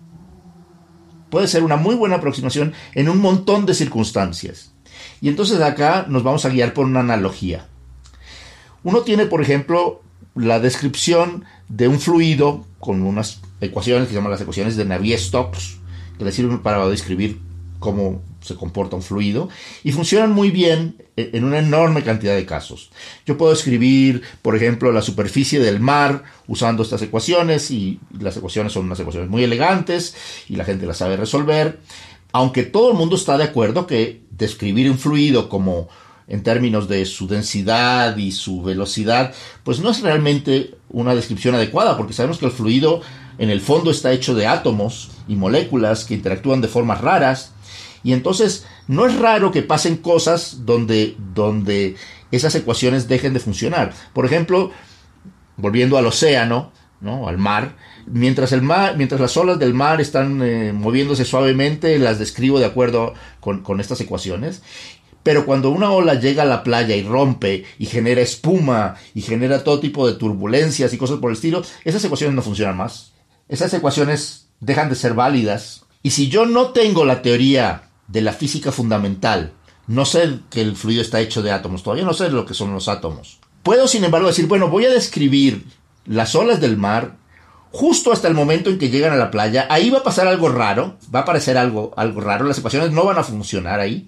puede 1.33 1.47
ser 1.47 1.63
una 1.63 1.77
muy 1.77 1.95
buena 1.95 2.17
aproximación 2.17 2.73
en 2.93 3.09
un 3.09 3.17
montón 3.17 3.65
de 3.65 3.73
circunstancias. 3.73 4.71
Y 5.19 5.29
entonces 5.29 5.59
acá 5.61 6.05
nos 6.07 6.21
vamos 6.21 6.45
a 6.45 6.49
guiar 6.49 6.75
por 6.75 6.85
una 6.85 6.99
analogía. 6.99 7.65
Uno 8.83 9.01
tiene, 9.01 9.25
por 9.25 9.41
ejemplo, 9.41 10.02
la 10.35 10.59
descripción 10.59 11.45
de 11.69 11.87
un 11.87 11.99
fluido 11.99 12.65
con 12.79 13.01
unas 13.03 13.41
ecuaciones 13.61 14.07
que 14.07 14.09
se 14.09 14.15
llaman 14.15 14.31
las 14.31 14.41
ecuaciones 14.41 14.75
de 14.75 14.85
Navier-Stokes, 14.85 15.77
que 16.17 16.25
le 16.25 16.31
sirven 16.31 16.61
para 16.61 16.87
describir 16.87 17.39
cómo 17.79 18.21
se 18.41 18.55
comporta 18.55 18.95
un 18.95 19.01
fluido 19.01 19.49
y 19.83 19.91
funcionan 19.91 20.31
muy 20.31 20.51
bien 20.51 20.97
en 21.15 21.43
una 21.43 21.59
enorme 21.59 22.03
cantidad 22.03 22.35
de 22.35 22.45
casos. 22.45 22.91
Yo 23.25 23.37
puedo 23.37 23.53
escribir, 23.53 24.21
por 24.41 24.55
ejemplo, 24.55 24.91
la 24.91 25.01
superficie 25.01 25.59
del 25.59 25.79
mar 25.79 26.23
usando 26.47 26.83
estas 26.83 27.01
ecuaciones 27.01 27.71
y 27.71 27.99
las 28.19 28.37
ecuaciones 28.37 28.73
son 28.73 28.85
unas 28.85 28.99
ecuaciones 28.99 29.29
muy 29.29 29.43
elegantes 29.43 30.15
y 30.49 30.55
la 30.55 30.65
gente 30.65 30.85
las 30.85 30.97
sabe 30.97 31.17
resolver, 31.17 31.79
aunque 32.31 32.63
todo 32.63 32.91
el 32.91 32.97
mundo 32.97 33.15
está 33.15 33.37
de 33.37 33.45
acuerdo 33.45 33.87
que 33.87 34.21
describir 34.31 34.89
un 34.89 34.97
fluido 34.97 35.49
como 35.49 35.87
en 36.27 36.43
términos 36.43 36.87
de 36.87 37.05
su 37.05 37.27
densidad 37.27 38.15
y 38.17 38.31
su 38.31 38.61
velocidad, 38.61 39.33
pues 39.63 39.79
no 39.79 39.89
es 39.89 40.01
realmente 40.01 40.75
una 40.89 41.15
descripción 41.15 41.55
adecuada, 41.55 41.97
porque 41.97 42.13
sabemos 42.13 42.37
que 42.37 42.45
el 42.45 42.51
fluido 42.51 43.01
en 43.37 43.49
el 43.49 43.61
fondo 43.61 43.91
está 43.91 44.11
hecho 44.11 44.35
de 44.35 44.47
átomos 44.47 45.11
y 45.27 45.35
moléculas 45.35 46.05
que 46.05 46.13
interactúan 46.13 46.61
de 46.61 46.67
formas 46.67 47.01
raras, 47.01 47.51
y 48.03 48.13
entonces 48.13 48.65
no 48.87 49.05
es 49.05 49.17
raro 49.17 49.51
que 49.51 49.61
pasen 49.61 49.97
cosas 49.97 50.65
donde, 50.65 51.15
donde 51.33 51.95
esas 52.31 52.53
ecuaciones 52.55 53.07
dejen 53.07 53.33
de 53.33 53.39
funcionar. 53.39 53.93
Por 54.13 54.25
ejemplo, 54.25 54.71
volviendo 55.55 55.97
al 55.97 56.05
océano, 56.05 56.71
¿no? 56.99 57.27
al 57.27 57.37
mar, 57.37 57.75
mientras, 58.05 58.51
el 58.51 58.61
mar, 58.61 58.95
mientras 58.97 59.21
las 59.21 59.37
olas 59.37 59.59
del 59.59 59.73
mar 59.73 60.01
están 60.01 60.41
eh, 60.41 60.73
moviéndose 60.73 61.25
suavemente, 61.25 61.97
las 61.99 62.19
describo 62.19 62.59
de 62.59 62.65
acuerdo 62.65 63.13
con, 63.39 63.61
con 63.61 63.79
estas 63.79 64.01
ecuaciones. 64.01 64.61
Pero 65.23 65.45
cuando 65.45 65.69
una 65.69 65.89
ola 65.91 66.15
llega 66.15 66.43
a 66.43 66.45
la 66.47 66.63
playa 66.63 66.95
y 66.95 67.03
rompe 67.03 67.65
y 67.79 67.85
genera 67.85 68.21
espuma 68.21 68.95
y 69.15 69.21
genera 69.21 69.63
todo 69.63 69.79
tipo 69.79 70.05
de 70.05 70.15
turbulencias 70.15 70.93
y 70.93 70.97
cosas 70.97 71.19
por 71.19 71.31
el 71.31 71.35
estilo, 71.35 71.63
esas 71.85 72.03
ecuaciones 72.03 72.35
no 72.35 72.41
funcionan 72.41 72.77
más. 72.77 73.13
Esas 73.47 73.73
ecuaciones 73.73 74.47
dejan 74.59 74.89
de 74.89 74.95
ser 74.95 75.13
válidas. 75.13 75.85
Y 76.01 76.11
si 76.11 76.27
yo 76.27 76.45
no 76.45 76.71
tengo 76.71 77.05
la 77.05 77.21
teoría 77.21 77.89
de 78.07 78.21
la 78.21 78.33
física 78.33 78.71
fundamental, 78.73 79.53
no 79.87 80.05
sé 80.05 80.39
que 80.49 80.61
el 80.61 80.75
fluido 80.75 81.01
está 81.01 81.21
hecho 81.21 81.41
de 81.41 81.51
átomos, 81.51 81.83
todavía 81.83 82.05
no 82.05 82.13
sé 82.13 82.29
lo 82.29 82.45
que 82.45 82.53
son 82.53 82.73
los 82.73 82.87
átomos. 82.87 83.39
Puedo, 83.63 83.87
sin 83.87 84.03
embargo, 84.03 84.27
decir, 84.27 84.47
bueno, 84.47 84.67
voy 84.67 84.85
a 84.85 84.91
describir 84.91 85.65
las 86.05 86.35
olas 86.35 86.59
del 86.59 86.77
mar 86.77 87.15
justo 87.71 88.11
hasta 88.11 88.27
el 88.27 88.33
momento 88.33 88.69
en 88.69 88.77
que 88.77 88.89
llegan 88.89 89.13
a 89.13 89.17
la 89.17 89.31
playa. 89.31 89.67
Ahí 89.69 89.89
va 89.89 89.99
a 89.99 90.03
pasar 90.03 90.27
algo 90.27 90.49
raro, 90.49 90.97
va 91.13 91.19
a 91.19 91.21
aparecer 91.23 91.57
algo, 91.57 91.93
algo 91.97 92.21
raro, 92.21 92.45
las 92.45 92.59
ecuaciones 92.59 92.91
no 92.91 93.03
van 93.03 93.17
a 93.17 93.23
funcionar 93.23 93.79
ahí. 93.79 94.07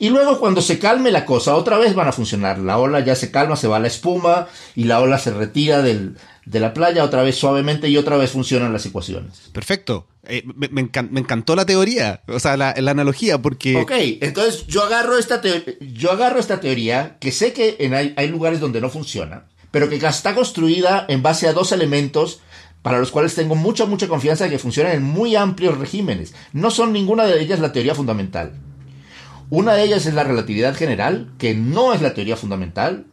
Y 0.00 0.08
luego 0.08 0.40
cuando 0.40 0.62
se 0.62 0.78
calme 0.78 1.10
la 1.10 1.26
cosa, 1.26 1.54
otra 1.54 1.76
vez 1.76 1.94
van 1.94 2.08
a 2.08 2.12
funcionar. 2.12 2.58
La 2.58 2.78
ola 2.78 3.00
ya 3.00 3.14
se 3.14 3.30
calma, 3.30 3.54
se 3.54 3.68
va 3.68 3.78
la 3.78 3.86
espuma 3.86 4.48
y 4.74 4.84
la 4.84 4.98
ola 4.98 5.18
se 5.18 5.30
retira 5.30 5.82
del, 5.82 6.16
de 6.46 6.58
la 6.58 6.72
playa 6.72 7.04
otra 7.04 7.22
vez 7.22 7.36
suavemente 7.36 7.86
y 7.90 7.98
otra 7.98 8.16
vez 8.16 8.30
funcionan 8.30 8.72
las 8.72 8.86
ecuaciones. 8.86 9.50
Perfecto. 9.52 10.06
Eh, 10.26 10.42
me, 10.56 10.68
me, 10.70 11.20
encantó 11.20 11.54
la 11.54 11.66
teoría, 11.66 12.22
o 12.28 12.40
sea, 12.40 12.56
la, 12.56 12.74
la, 12.78 12.90
analogía, 12.92 13.42
porque... 13.42 13.76
Ok, 13.76 13.92
entonces 14.22 14.66
yo 14.66 14.84
agarro 14.84 15.18
esta, 15.18 15.42
yo 15.80 16.12
agarro 16.12 16.40
esta 16.40 16.60
teoría, 16.60 17.18
que 17.20 17.30
sé 17.30 17.52
que 17.52 17.76
en 17.80 17.92
hay, 17.92 18.14
hay 18.16 18.28
lugares 18.28 18.58
donde 18.60 18.80
no 18.80 18.88
funciona, 18.88 19.44
pero 19.70 19.90
que 19.90 19.96
está 19.96 20.34
construida 20.34 21.04
en 21.08 21.22
base 21.22 21.46
a 21.46 21.52
dos 21.52 21.72
elementos 21.72 22.40
para 22.80 22.98
los 22.98 23.10
cuales 23.10 23.34
tengo 23.34 23.54
mucha, 23.54 23.84
mucha 23.84 24.08
confianza 24.08 24.44
de 24.44 24.50
que 24.50 24.58
funcionan 24.58 24.92
en 24.92 25.02
muy 25.02 25.36
amplios 25.36 25.76
regímenes. 25.76 26.34
No 26.54 26.70
son 26.70 26.92
ninguna 26.92 27.24
de 27.24 27.40
ellas 27.40 27.60
la 27.60 27.72
teoría 27.72 27.94
fundamental. 27.94 28.52
Una 29.50 29.74
de 29.74 29.82
ellas 29.82 30.06
es 30.06 30.14
la 30.14 30.22
relatividad 30.22 30.76
general, 30.76 31.32
que 31.36 31.54
no 31.54 31.92
es 31.92 32.00
la 32.00 32.14
teoría 32.14 32.36
fundamental, 32.36 33.06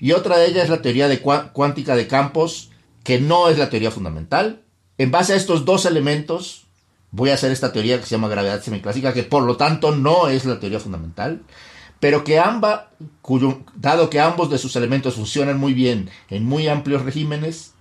y 0.00 0.12
otra 0.12 0.38
de 0.38 0.46
ellas 0.46 0.64
es 0.64 0.70
la 0.70 0.80
teoría 0.80 1.06
de 1.06 1.20
cuántica 1.20 1.94
de 1.94 2.08
campos, 2.08 2.70
que 3.04 3.20
no 3.20 3.50
es 3.50 3.58
la 3.58 3.68
teoría 3.68 3.90
fundamental. 3.90 4.62
En 4.96 5.10
base 5.10 5.34
a 5.34 5.36
estos 5.36 5.66
dos 5.66 5.84
elementos, 5.84 6.66
voy 7.10 7.28
a 7.28 7.34
hacer 7.34 7.52
esta 7.52 7.72
teoría 7.72 8.00
que 8.00 8.06
se 8.06 8.14
llama 8.14 8.28
gravedad 8.28 8.62
semiclásica, 8.62 9.12
que 9.12 9.22
por 9.22 9.42
lo 9.42 9.58
tanto 9.58 9.94
no 9.94 10.28
es 10.28 10.46
la 10.46 10.58
teoría 10.58 10.80
fundamental, 10.80 11.42
pero 12.00 12.24
que 12.24 12.38
ambas, 12.38 12.84
dado 13.74 14.08
que 14.08 14.20
ambos 14.20 14.50
de 14.50 14.58
sus 14.58 14.76
elementos 14.76 15.14
funcionan 15.14 15.58
muy 15.58 15.74
bien 15.74 16.08
en 16.30 16.44
muy 16.44 16.68
amplios 16.68 17.04
regímenes, 17.04 17.74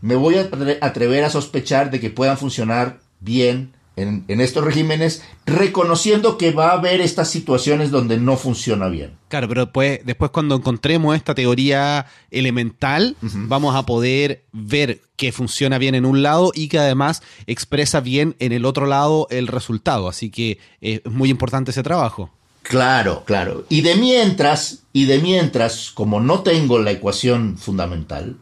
me 0.00 0.16
voy 0.16 0.36
a 0.36 0.48
atrever 0.80 1.24
a 1.24 1.30
sospechar 1.30 1.90
de 1.90 2.00
que 2.00 2.10
puedan 2.10 2.38
funcionar 2.38 3.00
bien 3.20 3.74
en, 3.96 4.40
estos 4.40 4.64
regímenes, 4.64 5.22
reconociendo 5.44 6.38
que 6.38 6.50
va 6.50 6.70
a 6.70 6.74
haber 6.74 7.00
estas 7.00 7.30
situaciones 7.30 7.90
donde 7.90 8.18
no 8.18 8.36
funciona 8.36 8.88
bien. 8.88 9.16
Claro, 9.28 9.48
pero 9.48 9.66
después, 9.66 10.00
después 10.04 10.30
cuando 10.30 10.56
encontremos 10.56 11.14
esta 11.14 11.34
teoría 11.34 12.06
elemental, 12.30 13.16
vamos 13.20 13.76
a 13.76 13.84
poder 13.84 14.44
ver 14.52 15.02
que 15.16 15.32
funciona 15.32 15.78
bien 15.78 15.94
en 15.94 16.06
un 16.06 16.22
lado 16.22 16.52
y 16.54 16.68
que 16.68 16.78
además 16.78 17.22
expresa 17.46 18.00
bien 18.00 18.34
en 18.38 18.52
el 18.52 18.64
otro 18.64 18.86
lado 18.86 19.26
el 19.30 19.46
resultado. 19.46 20.08
Así 20.08 20.30
que 20.30 20.58
eh, 20.80 21.00
es 21.04 21.12
muy 21.12 21.30
importante 21.30 21.70
ese 21.70 21.82
trabajo. 21.82 22.30
Claro, 22.62 23.24
claro. 23.26 23.64
Y 23.68 23.82
de 23.82 23.96
mientras, 23.96 24.84
y 24.92 25.04
de 25.04 25.18
mientras, 25.18 25.90
como 25.90 26.20
no 26.20 26.42
tengo 26.42 26.78
la 26.78 26.92
ecuación 26.92 27.58
fundamental, 27.58 28.36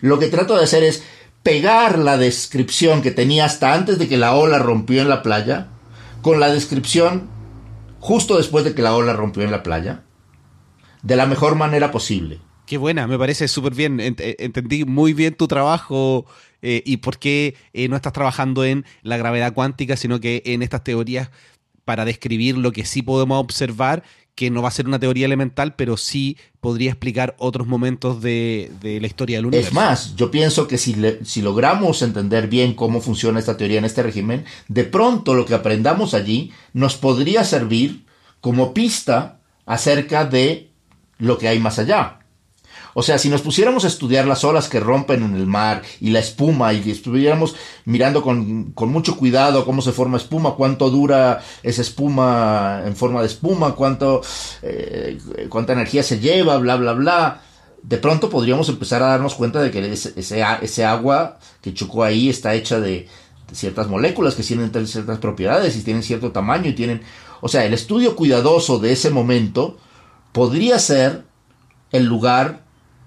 lo 0.00 0.18
que 0.18 0.28
trato 0.28 0.56
de 0.56 0.64
hacer 0.64 0.84
es 0.84 1.02
pegar 1.42 1.98
la 1.98 2.16
descripción 2.16 3.02
que 3.02 3.10
tenía 3.10 3.44
hasta 3.44 3.72
antes 3.72 3.98
de 3.98 4.08
que 4.08 4.16
la 4.16 4.34
ola 4.34 4.58
rompió 4.58 5.00
en 5.00 5.08
la 5.08 5.22
playa 5.22 5.68
con 6.22 6.40
la 6.40 6.52
descripción 6.52 7.28
justo 7.98 8.36
después 8.36 8.64
de 8.64 8.74
que 8.74 8.82
la 8.82 8.94
ola 8.94 9.12
rompió 9.12 9.42
en 9.42 9.50
la 9.50 9.62
playa 9.62 10.02
de 11.02 11.16
la 11.16 11.26
mejor 11.26 11.54
manera 11.54 11.90
posible. 11.90 12.40
Qué 12.66 12.78
buena, 12.78 13.06
me 13.06 13.18
parece 13.18 13.48
súper 13.48 13.74
bien. 13.74 13.98
Entendí 14.00 14.84
muy 14.84 15.12
bien 15.12 15.34
tu 15.34 15.48
trabajo 15.48 16.26
eh, 16.62 16.82
y 16.84 16.98
por 16.98 17.18
qué 17.18 17.56
eh, 17.72 17.88
no 17.88 17.96
estás 17.96 18.12
trabajando 18.12 18.64
en 18.64 18.84
la 19.02 19.16
gravedad 19.16 19.54
cuántica, 19.54 19.96
sino 19.96 20.20
que 20.20 20.42
en 20.46 20.62
estas 20.62 20.84
teorías 20.84 21.30
para 21.84 22.04
describir 22.04 22.56
lo 22.56 22.70
que 22.70 22.84
sí 22.84 23.02
podemos 23.02 23.40
observar 23.40 24.04
que 24.40 24.50
no 24.50 24.62
va 24.62 24.68
a 24.68 24.72
ser 24.72 24.86
una 24.86 24.98
teoría 24.98 25.26
elemental, 25.26 25.74
pero 25.74 25.98
sí 25.98 26.38
podría 26.62 26.88
explicar 26.88 27.36
otros 27.38 27.66
momentos 27.66 28.22
de, 28.22 28.70
la 28.82 29.06
historia 29.06 29.36
del 29.36 29.44
universo. 29.44 29.68
Es 29.68 29.74
más, 29.74 30.16
yo 30.16 30.30
pienso 30.30 30.66
que 30.66 30.78
si, 30.78 30.96
si 31.24 31.42
logramos 31.42 32.00
entender 32.00 32.48
bien 32.48 32.72
cómo 32.72 33.02
funciona 33.02 33.38
esta 33.38 33.58
teoría 33.58 33.80
en 33.80 33.84
este 33.84 34.02
régimen, 34.02 34.46
de 34.66 34.84
pronto 34.84 35.34
lo 35.34 35.44
que 35.44 35.52
aprendamos 35.52 36.14
allí 36.14 36.52
nos 36.72 36.96
podría 36.96 37.44
servir 37.44 38.06
como 38.40 38.72
pista 38.72 39.40
acerca 39.66 40.24
de 40.24 40.70
lo 41.18 41.36
que 41.36 41.48
hay 41.48 41.58
más 41.58 41.78
allá. 41.78 42.19
O 42.94 43.02
sea, 43.02 43.18
si 43.18 43.28
nos 43.28 43.42
pusiéramos 43.42 43.84
a 43.84 43.88
estudiar 43.88 44.26
las 44.26 44.44
olas 44.44 44.68
que 44.68 44.80
rompen 44.80 45.22
en 45.22 45.34
el 45.34 45.46
mar 45.46 45.82
y 46.00 46.10
la 46.10 46.18
espuma 46.18 46.72
y 46.72 46.90
estuviéramos 46.90 47.54
mirando 47.84 48.22
con, 48.22 48.72
mucho 48.74 49.16
cuidado 49.16 49.64
cómo 49.64 49.82
se 49.82 49.92
forma 49.92 50.16
espuma, 50.16 50.54
cuánto 50.54 50.90
dura 50.90 51.42
esa 51.62 51.82
espuma 51.82 52.82
en 52.84 52.96
forma 52.96 53.20
de 53.20 53.26
espuma, 53.26 53.74
cuánto, 53.74 54.22
eh, 54.62 55.18
cuánta 55.48 55.72
energía 55.72 56.02
se 56.02 56.18
lleva, 56.18 56.56
bla, 56.58 56.76
bla, 56.76 56.92
bla, 56.92 57.42
de 57.82 57.96
pronto 57.96 58.28
podríamos 58.28 58.68
empezar 58.68 59.02
a 59.02 59.08
darnos 59.08 59.34
cuenta 59.34 59.62
de 59.62 59.70
que 59.70 59.92
ese, 59.92 60.12
ese, 60.16 60.84
agua 60.84 61.38
que 61.62 61.72
chocó 61.72 62.04
ahí 62.04 62.28
está 62.28 62.54
hecha 62.54 62.80
de, 62.80 63.08
de 63.48 63.54
ciertas 63.54 63.88
moléculas 63.88 64.34
que 64.34 64.42
tienen 64.42 64.70
ciertas 64.86 65.18
propiedades 65.18 65.76
y 65.76 65.82
tienen 65.82 66.02
cierto 66.02 66.32
tamaño 66.32 66.68
y 66.68 66.74
tienen... 66.74 67.02
O 67.40 67.48
sea, 67.48 67.64
el 67.64 67.72
estudio 67.72 68.16
cuidadoso 68.16 68.78
de 68.78 68.92
ese 68.92 69.10
momento 69.10 69.78
podría 70.32 70.78
ser 70.78 71.24
el 71.90 72.04
lugar 72.04 72.64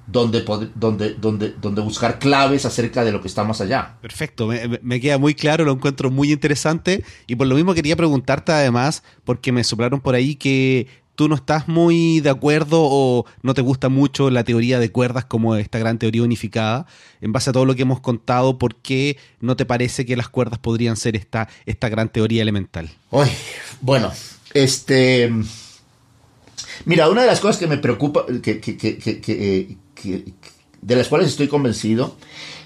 donde, 0.07 0.41
donde, 0.75 1.13
donde, 1.13 1.53
donde 1.61 1.81
buscar 1.81 2.19
claves 2.19 2.65
acerca 2.65 3.03
de 3.03 3.11
lo 3.11 3.21
que 3.21 3.27
está 3.27 3.43
más 3.43 3.61
allá. 3.61 3.97
Perfecto, 4.01 4.49
me, 4.81 4.99
queda 4.99 5.17
muy 5.17 5.33
claro, 5.33 5.65
lo 5.65 5.71
encuentro 5.71 6.11
muy 6.11 6.31
interesante 6.31 7.03
y 7.27 7.35
por 7.35 7.47
lo 7.47 7.55
mismo 7.55 7.73
quería 7.73 7.95
preguntarte 7.95 8.51
además, 8.51 9.03
porque 9.23 9.51
me 9.51 9.63
soplaron 9.63 10.01
por 10.01 10.15
ahí 10.15 10.35
que 10.35 10.87
tú 11.15 11.29
no 11.29 11.35
estás 11.35 11.67
muy 11.67 12.19
de 12.19 12.29
acuerdo 12.29 12.79
o 12.81 13.25
no 13.43 13.53
te 13.53 13.61
gusta 13.61 13.89
mucho 13.89 14.29
la 14.29 14.43
teoría 14.43 14.79
de 14.79 14.91
cuerdas 14.91 15.25
como 15.25 15.55
esta 15.55 15.79
gran 15.79 15.99
teoría 15.99 16.23
unificada. 16.23 16.85
En 17.21 17.31
base 17.31 17.51
a 17.51 17.53
todo 17.53 17.65
lo 17.65 17.75
que 17.75 17.83
hemos 17.83 17.99
contado, 17.99 18.57
¿por 18.57 18.75
qué 18.75 19.17
no 19.39 19.55
te 19.55 19.65
parece 19.65 20.05
que 20.05 20.17
las 20.17 20.29
cuerdas 20.29 20.59
podrían 20.59 20.97
ser 20.97 21.15
esta, 21.15 21.47
esta 21.65 21.89
gran 21.89 22.09
teoría 22.09 22.41
elemental? 22.41 22.89
bueno, 23.81 24.11
este... 24.53 25.31
Mira, 26.85 27.09
una 27.09 27.21
de 27.21 27.27
las 27.27 27.39
cosas 27.39 27.57
que 27.57 27.67
me 27.67 27.77
preocupa, 27.77 28.25
que, 28.41 28.59
que, 28.59 28.77
que, 28.77 29.77
de 30.03 30.95
las 30.95 31.07
cuales 31.07 31.29
estoy 31.29 31.47
convencido, 31.47 32.15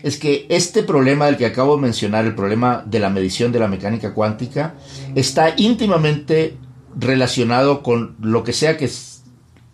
es 0.04 0.18
que 0.18 0.46
este 0.50 0.84
problema 0.84 1.26
del 1.26 1.38
que 1.38 1.46
acabo 1.46 1.76
de 1.76 1.82
mencionar, 1.82 2.26
el 2.26 2.36
problema 2.36 2.84
de 2.86 3.00
la 3.00 3.10
medición 3.10 3.52
de 3.52 3.60
la 3.60 3.68
mecánica 3.68 4.14
cuántica, 4.14 4.76
está 5.16 5.54
íntimamente 5.58 6.58
relacionado 6.96 7.84
con 7.84 8.16
lo 8.22 8.44
que 8.44 8.54
sea 8.54 8.78
que 8.78 8.86
es 8.86 9.24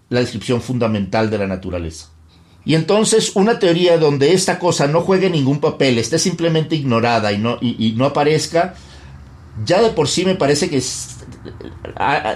la 0.10 0.20
descripción 0.20 0.62
fundamental 0.62 1.30
de 1.30 1.38
la 1.38 1.48
naturaleza. 1.48 2.10
Y 2.66 2.76
entonces 2.76 3.36
una 3.36 3.60
teoría 3.60 3.98
donde 3.98 4.34
esta 4.34 4.60
cosa 4.60 4.88
no 4.88 5.02
juegue 5.02 5.30
ningún 5.30 5.60
papel, 5.60 5.98
esté 5.98 6.18
simplemente 6.18 6.76
ignorada 6.76 7.32
y 7.34 7.38
no, 7.38 7.58
y, 7.60 7.94
no 7.98 8.06
aparezca, 8.06 8.76
ya 9.66 9.82
de 9.82 9.90
por 9.90 10.08
sí 10.08 10.24
me 10.24 10.36
parece 10.36 10.70
que 10.70 10.82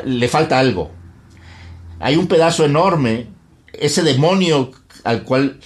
le 0.06 0.28
falta 0.28 0.60
algo. 0.60 0.92
Hay 2.00 2.18
un 2.18 2.28
pedazo 2.28 2.66
enorme, 2.66 3.28
ese 3.74 4.04
demonio 4.04 4.72
al 5.04 5.24
cual 5.24 5.60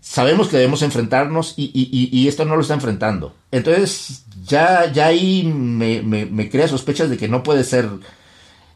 sabemos 0.00 0.48
que 0.48 0.56
debemos 0.56 0.82
enfrentarnos 0.82 1.54
y, 1.56 2.28
esto 2.28 2.44
no 2.44 2.56
lo 2.56 2.62
está 2.62 2.74
enfrentando. 2.74 3.34
Entonces, 3.50 4.24
ya, 4.46 4.92
ya 4.92 5.06
ahí 5.06 5.44
me, 5.44 6.02
me 6.02 6.50
crea 6.50 6.68
sospechas 6.68 7.10
de 7.10 7.16
que 7.16 7.28
no 7.28 7.42
puede 7.42 7.64
ser 7.64 7.88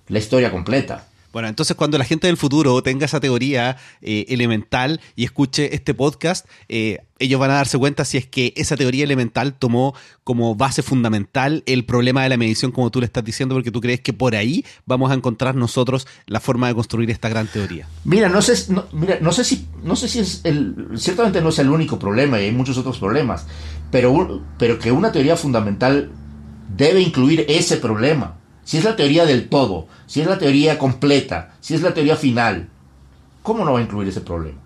la 0.09 0.19
historia 0.19 0.51
completa. 0.51 1.07
Bueno, 1.33 1.49
entonces 1.49 1.77
cuando 1.77 1.99
la 1.99 2.05
gente 2.05 2.27
del 2.27 2.37
futuro 2.37 2.83
tenga 2.83 3.05
esa 3.05 3.21
teoría 3.21 3.77
eh, 4.01 4.27
elemental 4.29 5.01
y 5.15 5.25
escuche 5.25 5.75
este 5.75 5.93
podcast, 5.93 6.47
eh, 6.69 7.01
ellos 7.19 7.39
van 7.39 7.51
a 7.51 7.55
darse 7.55 7.77
cuenta 7.79 8.05
si 8.05 8.17
es 8.17 8.27
que 8.27 8.55
esa 8.57 8.77
teoría 8.77 9.05
elemental 9.05 9.55
tomó 9.55 9.95
como 10.25 10.55
base 10.55 10.83
fundamental 10.83 11.63
el 11.67 11.85
problema 11.85 12.23
de 12.23 12.31
la 12.31 12.37
medición, 12.37 12.73
como 12.73 12.91
tú 12.91 13.01
le 13.01 13.07
estás 13.07 13.25
diciendo, 13.25 13.55
porque 13.55 13.71
tú 13.71 13.81
crees 13.81 14.01
que 14.01 14.13
por 14.13 14.35
ahí 14.37 14.65
vamos 14.87 15.11
a 15.11 15.15
encontrar 15.15 15.55
nosotros 15.55 16.07
la 16.27 16.41
forma 16.41 16.69
de 16.69 16.75
construir 16.75 17.11
esta 17.11 17.29
gran 17.29 17.47
teoría. 17.47 17.87
Mira, 18.05 18.29
no 18.29 18.41
sé, 18.41 18.73
mira, 18.93 19.19
no 19.21 19.33
sé 19.33 19.45
si, 19.45 19.67
no 19.83 19.97
sé 19.97 20.09
si 20.09 20.21
es 20.21 20.41
el, 20.45 20.89
ciertamente 20.97 21.43
no 21.43 21.51
es 21.51 21.59
el 21.59 21.69
único 21.69 21.99
problema 21.99 22.41
y 22.41 22.45
hay 22.45 22.53
muchos 22.53 22.79
otros 22.79 22.99
problemas, 22.99 23.47
pero, 23.91 24.43
pero 24.59 24.79
que 24.79 24.93
una 24.93 25.13
teoría 25.13 25.37
fundamental 25.37 26.11
debe 26.75 27.01
incluir 27.01 27.45
ese 27.49 27.77
problema 27.77 28.38
si 28.69 28.77
es 28.77 28.85
la 28.85 28.97
teoría 28.97 29.25
del 29.25 29.49
todo, 29.49 29.87
si 30.07 30.21
es 30.21 30.27
la 30.27 30.37
teoría 30.37 30.77
completa, 30.77 31.55
si 31.59 31.75
es 31.75 31.81
la 31.81 31.95
teoría 31.95 32.17
final, 32.17 32.69
¿cómo 33.43 33.65
no 33.65 33.73
va 33.73 33.79
a 33.79 33.83
incluir 33.83 34.09
ese 34.09 34.21
problema? 34.21 34.59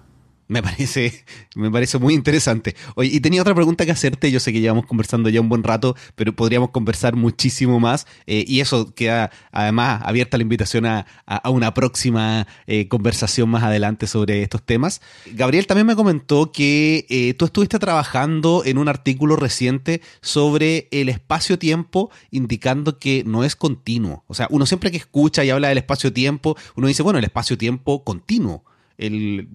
Me 0.53 0.63
parece, 0.63 1.25
me 1.55 1.71
parece 1.71 1.99
muy 1.99 2.13
interesante. 2.13 2.77
Oye, 2.95 3.09
y 3.11 3.21
tenía 3.21 3.41
otra 3.41 3.55
pregunta 3.55 3.87
que 3.87 3.91
hacerte. 3.91 4.31
Yo 4.31 4.39
sé 4.39 4.53
que 4.53 4.61
llevamos 4.61 4.85
conversando 4.85 5.31
ya 5.31 5.41
un 5.41 5.49
buen 5.49 5.63
rato, 5.63 5.97
pero 6.15 6.37
podríamos 6.37 6.69
conversar 6.73 7.17
muchísimo 7.17 7.81
más. 7.81 8.07
Eh, 8.27 8.45
y 8.47 8.61
eso 8.61 8.95
queda 8.95 9.31
además 9.51 10.03
abierta 10.05 10.37
la 10.37 10.43
invitación 10.43 10.85
a, 10.85 11.07
una 11.47 11.73
próxima 11.73 12.47
eh, 12.67 12.87
conversación 12.89 13.49
más 13.49 13.63
adelante 13.63 14.07
sobre 14.07 14.43
estos 14.43 14.63
temas. 14.63 15.01
Gabriel 15.33 15.67
también 15.67 15.87
me 15.87 15.97
comentó 15.97 16.53
que 16.53 17.07
eh, 17.09 17.33
tú 17.33 17.47
estuviste 17.47 17.79
trabajando 17.79 18.63
en 18.67 18.77
un 18.77 18.89
artículo 18.89 19.37
reciente 19.37 20.03
sobre 20.21 20.89
el 20.91 21.09
espacio-tiempo, 21.09 22.11
indicando 22.31 22.99
que 22.99 23.25
no 23.25 23.43
es 23.43 23.57
continuo. 23.57 24.25
O 24.27 24.35
sea, 24.35 24.49
uno 24.51 24.67
siempre 24.67 24.91
que 24.91 24.99
escucha 24.99 25.45
y 25.45 25.51
habla 25.51 25.69
del 25.69 25.79
espacio-tiempo, 25.79 26.59
uno 26.77 26.89
dice, 26.89 27.03
bueno, 27.03 27.19
el 27.19 27.25
espacio-tiempo 27.25 28.05
continuo 28.05 28.65
el, 28.99 29.49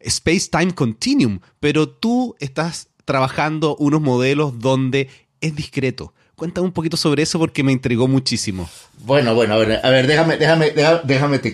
Space-Time 0.00 0.74
Continuum, 0.74 1.40
pero 1.60 1.88
tú 1.88 2.34
estás 2.38 2.88
trabajando 3.04 3.76
unos 3.76 4.00
modelos 4.00 4.58
donde 4.58 5.08
es 5.40 5.54
discreto. 5.54 6.14
Cuéntame 6.36 6.66
un 6.66 6.72
poquito 6.72 6.96
sobre 6.96 7.22
eso 7.22 7.38
porque 7.38 7.62
me 7.62 7.72
intrigó 7.72 8.08
muchísimo. 8.08 8.70
Bueno, 9.00 9.34
bueno, 9.34 9.54
a 9.54 9.58
ver, 9.58 9.80
a 9.84 9.90
ver 9.90 10.06
déjame, 10.06 10.38
déjame, 10.38 10.70
déjame, 11.04 11.38
te, 11.38 11.52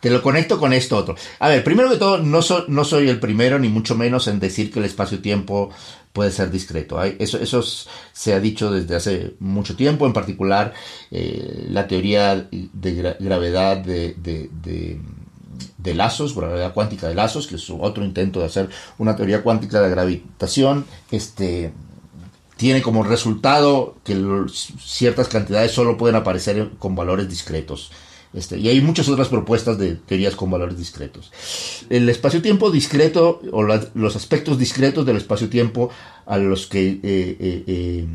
te, 0.00 0.10
lo 0.10 0.22
conecto 0.22 0.58
con 0.58 0.72
esto 0.72 0.96
otro. 0.96 1.14
A 1.40 1.48
ver, 1.48 1.62
primero 1.62 1.90
que 1.90 1.96
todo, 1.96 2.16
no, 2.16 2.40
no 2.68 2.84
soy 2.84 3.10
el 3.10 3.20
primero, 3.20 3.58
ni 3.58 3.68
mucho 3.68 3.94
menos 3.94 4.28
en 4.28 4.40
decir 4.40 4.72
que 4.72 4.78
el 4.78 4.86
espacio-tiempo 4.86 5.70
puede 6.14 6.30
ser 6.30 6.50
discreto. 6.50 7.02
Eso, 7.02 7.38
eso 7.38 7.62
se 8.12 8.32
ha 8.32 8.40
dicho 8.40 8.70
desde 8.70 8.96
hace 8.96 9.34
mucho 9.40 9.76
tiempo, 9.76 10.06
en 10.06 10.14
particular 10.14 10.72
eh, 11.10 11.66
la 11.68 11.86
teoría 11.86 12.48
de 12.50 13.16
gravedad 13.20 13.76
de 13.76 14.14
de 14.14 15.00
lazos, 15.84 16.34
gravedad 16.34 16.74
cuántica 16.74 17.08
de 17.08 17.14
lazos, 17.14 17.46
que 17.46 17.56
es 17.56 17.70
otro 17.70 18.04
intento 18.04 18.40
de 18.40 18.46
hacer 18.46 18.70
una 18.98 19.16
teoría 19.16 19.42
cuántica 19.42 19.80
de 19.80 19.90
gravitación, 19.90 20.84
este, 21.10 21.72
tiene 22.56 22.82
como 22.82 23.02
resultado 23.02 23.96
que 24.04 24.16
ciertas 24.80 25.28
cantidades 25.28 25.72
solo 25.72 25.96
pueden 25.96 26.16
aparecer 26.16 26.70
con 26.78 26.94
valores 26.94 27.28
discretos. 27.28 27.90
Este, 28.34 28.58
y 28.58 28.68
hay 28.68 28.80
muchas 28.80 29.08
otras 29.08 29.28
propuestas 29.28 29.78
de 29.78 29.96
teorías 29.96 30.36
con 30.36 30.50
valores 30.50 30.78
discretos. 30.78 31.30
El 31.90 32.08
espacio-tiempo 32.08 32.70
discreto, 32.70 33.42
o 33.52 33.62
los 33.62 34.16
aspectos 34.16 34.58
discretos 34.58 35.04
del 35.04 35.18
espacio-tiempo 35.18 35.90
a 36.24 36.38
los 36.38 36.66
que 36.66 36.88
eh, 36.88 37.00
eh, 37.02 37.64
eh, 37.66 38.06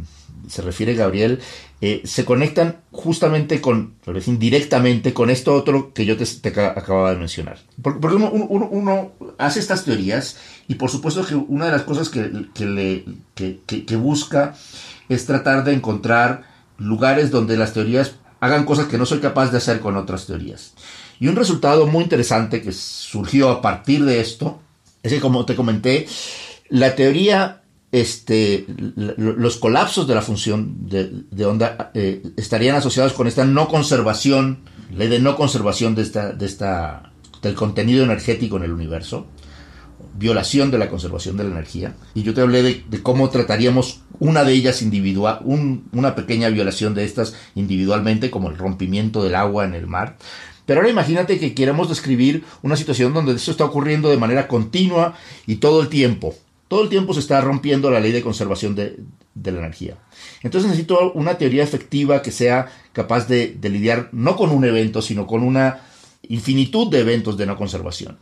se 0.48 0.62
refiere 0.62 0.96
Gabriel, 0.96 1.40
eh, 1.82 2.02
se 2.06 2.26
conectan 2.26 2.78
justamente 2.92 3.62
con, 3.62 3.96
indirectamente 4.26 5.14
con 5.14 5.30
esto 5.30 5.54
otro 5.54 5.94
que 5.94 6.06
yo 6.06 6.18
te, 6.18 6.50
acababa 6.50 7.12
de 7.12 7.20
mencionar. 7.20 7.60
Porque, 7.82 8.16
uno, 8.16 9.12
hace 9.38 9.60
estas 9.60 9.86
teorías 9.86 10.38
y 10.68 10.76
por 10.76 10.90
supuesto 10.90 11.26
que 11.26 11.36
una 11.36 11.66
de 11.66 11.72
las 11.72 11.84
cosas 11.84 12.10
que, 12.10 12.66
le, 12.66 13.06
que, 13.36 13.96
busca 13.96 14.56
es 15.10 15.26
tratar 15.26 15.64
de 15.64 15.74
encontrar 15.74 16.44
lugares 16.78 17.32
donde 17.32 17.58
las 17.58 17.74
teorías 17.74 18.16
hagan 18.40 18.66
cosas 18.66 18.88
que 18.88 18.98
no 18.98 19.06
soy 19.06 19.20
capaz 19.20 19.52
de 19.52 19.58
hacer 19.58 19.80
con 19.80 19.98
otras 19.98 20.26
teorías. 20.26 20.74
Y 21.20 21.28
un 21.28 21.36
resultado 21.36 21.88
muy 21.88 22.04
interesante 22.04 22.62
que 22.62 22.72
surgió 22.72 23.50
a 23.50 23.62
partir 23.62 24.06
de 24.06 24.22
esto 24.22 24.60
es 25.04 25.14
que, 25.14 25.20
como 25.20 25.46
te 25.46 25.56
comenté, 25.56 26.08
la 26.70 26.96
teoría 26.96 27.62
este, 28.02 28.66
los 28.68 29.58
colapsos 29.58 30.08
de 30.08 30.16
la 30.16 30.22
función 30.22 30.88
de, 30.88 31.46
onda 31.46 31.92
eh, 31.94 32.24
estarían 32.38 32.76
asociados 32.76 33.14
con 33.14 33.28
esta 33.28 33.46
no 33.46 33.68
conservación, 33.68 34.60
ley 34.96 35.08
de 35.08 35.20
no 35.20 35.36
conservación 35.36 35.96
de 35.96 36.02
esta, 36.02 36.32
de 36.32 36.46
esta, 36.46 37.12
del 37.42 37.56
contenido 37.56 38.04
energético 38.04 38.58
en 38.58 38.64
el 38.64 38.72
universo, 38.72 39.28
violación 40.18 40.72
de 40.72 40.78
la 40.78 40.90
conservación 40.90 41.38
de 41.38 41.44
la 41.44 41.52
energía. 41.52 41.96
Y 42.14 42.24
yo 42.24 42.34
te 42.34 42.42
hablé 42.42 42.64
de, 42.64 43.04
cómo 43.04 43.30
trataríamos 43.30 44.02
una 44.20 44.44
de 44.44 44.54
ellas 44.54 44.82
individual, 44.82 45.40
una 45.46 46.16
pequeña 46.16 46.50
violación 46.50 46.96
de 46.96 47.06
estas 47.06 47.36
individualmente, 47.56 48.32
como 48.32 48.50
el 48.50 48.58
rompimiento 48.58 49.24
del 49.24 49.36
agua 49.36 49.66
en 49.66 49.76
el 49.76 49.88
mar. 49.88 50.18
Pero 50.66 50.82
ahora 50.82 50.92
imagínate 50.92 51.40
que 51.40 51.54
queremos 51.54 51.88
describir 51.88 52.44
una 52.62 52.76
situación 52.76 53.14
donde 53.14 53.34
eso 53.34 53.52
está 53.52 53.64
ocurriendo 53.64 54.10
de 54.10 54.18
manera 54.18 54.48
continua 54.48 55.14
y 55.46 55.58
todo 55.58 55.82
el 55.82 55.88
tiempo 55.88 56.36
todo 56.68 56.84
el 56.84 56.90
tiempo 56.90 57.14
se 57.14 57.22
está 57.22 57.40
rompiendo 57.42 57.90
la 57.90 58.00
ley 58.00 58.12
de 58.12 58.22
conservación 58.22 58.76
de, 58.76 58.98
la 59.44 59.60
energía. 59.60 59.98
Entonces 60.44 60.70
necesito 60.70 61.12
una 61.14 61.38
teoría 61.38 61.64
efectiva 61.64 62.22
que 62.22 62.32
sea 62.32 62.68
capaz 62.92 63.28
de, 63.28 63.58
lidiar 63.62 64.10
no 64.12 64.36
con 64.36 64.52
un 64.52 64.66
evento, 64.66 65.02
sino 65.02 65.28
con 65.28 65.44
una 65.44 65.82
infinitud 66.28 66.90
de 66.90 67.00
eventos 67.00 67.38
de 67.38 67.46
no 67.46 67.56
conservación. 67.56 68.18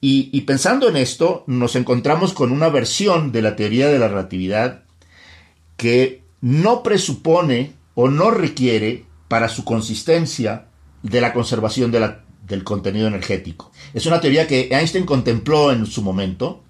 Y, 0.00 0.42
pensando 0.42 0.88
en 0.88 0.96
esto, 0.96 1.42
nos 1.48 1.74
encontramos 1.74 2.32
con 2.32 2.52
una 2.52 2.68
versión 2.68 3.32
de 3.32 3.42
la 3.42 3.56
teoría 3.56 3.88
de 3.88 3.98
la 3.98 4.06
relatividad 4.06 4.84
que 5.76 6.22
no 6.40 6.84
presupone 6.84 7.72
o 7.94 8.08
no 8.08 8.30
requiere 8.30 9.06
para 9.26 9.48
su 9.48 9.64
consistencia 9.64 10.66
de 11.02 11.20
la 11.20 11.32
conservación 11.32 11.90
del 11.90 12.62
contenido 12.62 13.08
energético. 13.08 13.72
Es 13.92 14.06
una 14.06 14.20
teoría 14.20 14.46
que 14.46 14.68
Einstein 14.70 15.04
contempló 15.04 15.72
en 15.72 15.84
su 15.84 16.02
momento, 16.02 16.62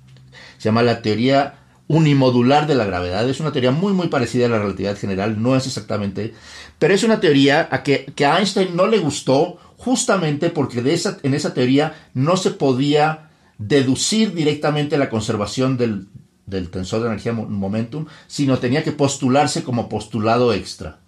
se 0.58 0.68
llama 0.68 0.82
la 0.82 1.02
teoría 1.02 1.54
unimodular 1.88 2.66
de 2.66 2.74
la 2.74 2.84
gravedad. 2.84 3.28
Es 3.28 3.40
una 3.40 3.52
teoría 3.52 3.70
muy 3.70 3.92
muy 3.94 4.08
parecida 4.08 4.46
a 4.46 4.50
la 4.50 4.58
relatividad 4.58 4.96
general, 4.96 5.42
no 5.42 5.56
es 5.56 5.66
exactamente, 5.66 6.34
pero 6.78 6.94
es 6.94 7.02
una 7.02 7.20
teoría 7.20 7.68
a 7.70 7.82
que, 7.82 8.12
a 8.26 8.38
Einstein 8.38 8.76
no 8.76 8.86
le 8.86 8.98
gustó 8.98 9.58
justamente 9.76 10.50
porque 10.50 10.80
en 10.80 11.34
esa 11.34 11.54
teoría 11.54 11.94
no 12.14 12.36
se 12.36 12.50
podía 12.50 13.30
deducir 13.58 14.34
directamente 14.34 14.98
la 14.98 15.10
conservación 15.10 15.76
del, 15.76 16.08
tensor 16.70 17.00
de 17.00 17.08
energía 17.08 17.32
momentum, 17.32 18.06
sino 18.26 18.58
tenía 18.58 18.84
que 18.84 18.92
postularse 18.92 19.62
como 19.62 19.88
postulado 19.88 20.52
extra. 20.52 21.00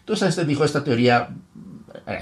Entonces 0.00 0.26
Einstein 0.26 0.48
dijo 0.48 0.64
esta 0.64 0.84
teoría, 0.84 1.30
eh, 2.06 2.18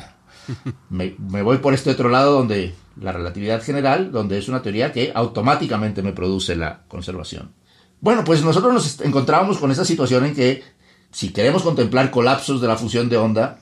me, 0.90 1.14
voy 1.42 1.58
por 1.58 1.74
este 1.74 1.90
otro 1.90 2.08
lado 2.08 2.32
donde 2.32 2.74
la 3.00 3.12
relatividad 3.12 3.62
general, 3.62 4.12
donde 4.12 4.38
es 4.38 4.48
una 4.48 4.62
teoría 4.62 4.92
que 4.92 5.12
automáticamente 5.14 6.02
me 6.02 6.12
produce 6.12 6.56
la 6.56 6.82
conservación. 6.88 7.52
Bueno, 8.00 8.24
pues 8.24 8.42
nosotros 8.42 8.72
nos 8.74 9.00
encontrábamos 9.00 9.58
con 9.58 9.70
esa 9.70 9.84
situación 9.84 10.26
en 10.26 10.34
que 10.34 10.62
si 11.10 11.32
queremos 11.32 11.62
contemplar 11.62 12.10
colapsos 12.10 12.60
de 12.60 12.68
la 12.68 12.76
función 12.76 13.08
de 13.08 13.16
onda, 13.16 13.60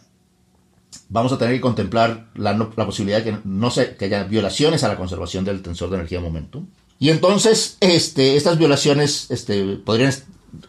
vamos 1.09 1.33
a 1.33 1.39
tener 1.39 1.55
que 1.55 1.61
contemplar 1.61 2.29
la, 2.35 2.57
posibilidad 2.87 3.19
de 3.19 3.25
que, 3.25 3.39
no 3.45 3.71
se, 3.71 3.97
que 3.97 4.07
haya 4.07 4.25
violaciones 4.25 4.83
a 4.85 4.89
la 4.89 4.97
conservación 4.97 5.45
del 5.45 5.63
tensor 5.63 5.91
de 5.91 5.97
energía 5.97 6.21
momentum. 6.21 6.67
Y 6.99 7.11
entonces 7.11 7.77
este, 7.81 8.37
estas 8.37 8.59
violaciones 8.59 9.31
este, 9.31 9.77
podrían 9.77 10.13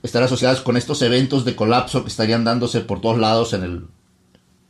estar 0.03 0.23
asociadas 0.23 0.61
con 0.61 0.77
estos 0.77 1.01
eventos 1.01 1.45
de 1.45 1.55
colapso 1.55 2.03
que 2.03 2.09
estarían 2.09 2.43
dándose 2.43 2.81
por 2.81 3.01
todos 3.01 3.19
lados 3.19 3.53
en 3.53 3.63
el 3.63 3.85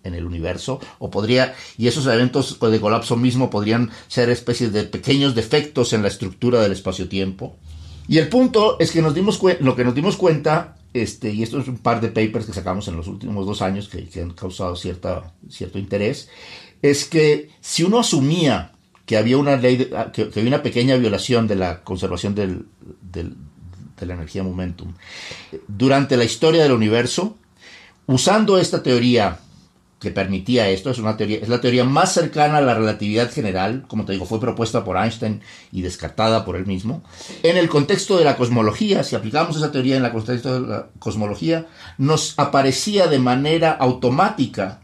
en 0.04 0.14
el 0.14 0.26
universo 0.26 0.80
o 1.00 1.10
podría 1.10 1.56
y 1.78 1.88
esos 1.88 2.06
eventos 2.08 2.60
de 2.60 2.80
colapso 2.80 3.16
mismo 3.16 3.50
podrían 3.50 3.92
ser 4.08 4.30
especies 4.30 4.74
de 4.74 4.84
pequeños 4.84 5.36
defectos 5.36 5.94
en 5.94 6.02
la 6.02 6.08
estructura 6.08 6.62
del 6.62 6.72
espacio-tiempo. 6.72 7.56
Y 8.08 8.18
el 8.18 8.30
punto 8.30 8.78
es 8.80 8.92
que 8.92 9.02
nos 9.02 9.14
dimos 9.14 9.40
lo 9.60 9.76
que 9.76 9.84
nos 9.86 9.96
dimos 9.96 10.18
cuenta 10.18 10.78
este 10.94 11.32
y 11.32 11.44
esto 11.44 11.60
es 11.60 11.68
un 11.68 11.78
par 11.78 12.02
de 12.02 12.10
papers 12.10 12.46
que 12.46 12.54
sacamos 12.54 12.88
en 12.88 12.98
los 12.98 13.08
últimos 13.08 13.46
dos 13.46 13.62
años 13.62 13.88
que, 13.88 14.22
han 14.22 14.32
causado 14.32 14.76
cierta, 14.76 15.34
cierto 15.50 15.80
interés 15.80 16.30
es 16.82 17.06
que 17.06 17.50
si 17.62 17.84
uno 17.84 18.00
asumía 18.00 18.74
que 19.06 19.18
había 19.18 19.38
una 19.38 19.56
ley 19.56 19.90
que, 20.12 20.24
había 20.24 20.48
una 20.48 20.64
pequeña 20.64 20.98
violación 20.98 21.48
de 21.48 21.56
la 21.56 21.84
conservación 21.84 22.36
del, 22.36 22.66
de 23.12 24.06
la 24.06 24.14
energía 24.16 24.44
momentum 24.44 24.94
durante 25.68 26.18
la 26.18 26.26
historia 26.26 26.64
del 26.64 26.74
universo 26.74 27.38
usando 28.08 28.58
esta 28.58 28.84
teoría 28.84 29.40
que 30.02 30.10
permitía 30.10 30.68
esto, 30.68 30.90
es 30.90 30.98
una 30.98 31.16
teoría, 31.16 31.38
es 31.38 31.48
la 31.48 31.62
teoría 31.62 31.84
más 31.84 32.12
cercana 32.12 32.58
a 32.58 32.62
la 32.62 32.74
relatividad 32.74 33.32
general, 33.32 33.86
como 33.88 34.04
te 34.04 34.14
digo, 34.14 34.26
fue 34.26 34.40
propuesta 34.40 34.84
por 34.84 34.98
Einstein 34.98 35.42
y 35.72 35.84
descartada 35.84 36.44
por 36.44 36.56
él 36.56 36.66
mismo. 36.66 37.04
En 37.44 37.56
el 37.56 37.70
contexto 37.70 38.18
de 38.18 38.26
la 38.26 38.36
cosmología, 38.36 39.04
si 39.04 39.16
aplicamos 39.16 39.56
esa 39.56 39.72
teoría 39.72 39.98
en 39.98 40.04
el 40.04 40.12
contexto 40.12 40.60
de 40.60 40.68
la 40.68 40.88
cosmología, 40.98 41.68
nos 42.00 42.34
aparecía 42.38 43.06
de 43.06 43.20
manera 43.20 43.74
automática, 43.74 44.82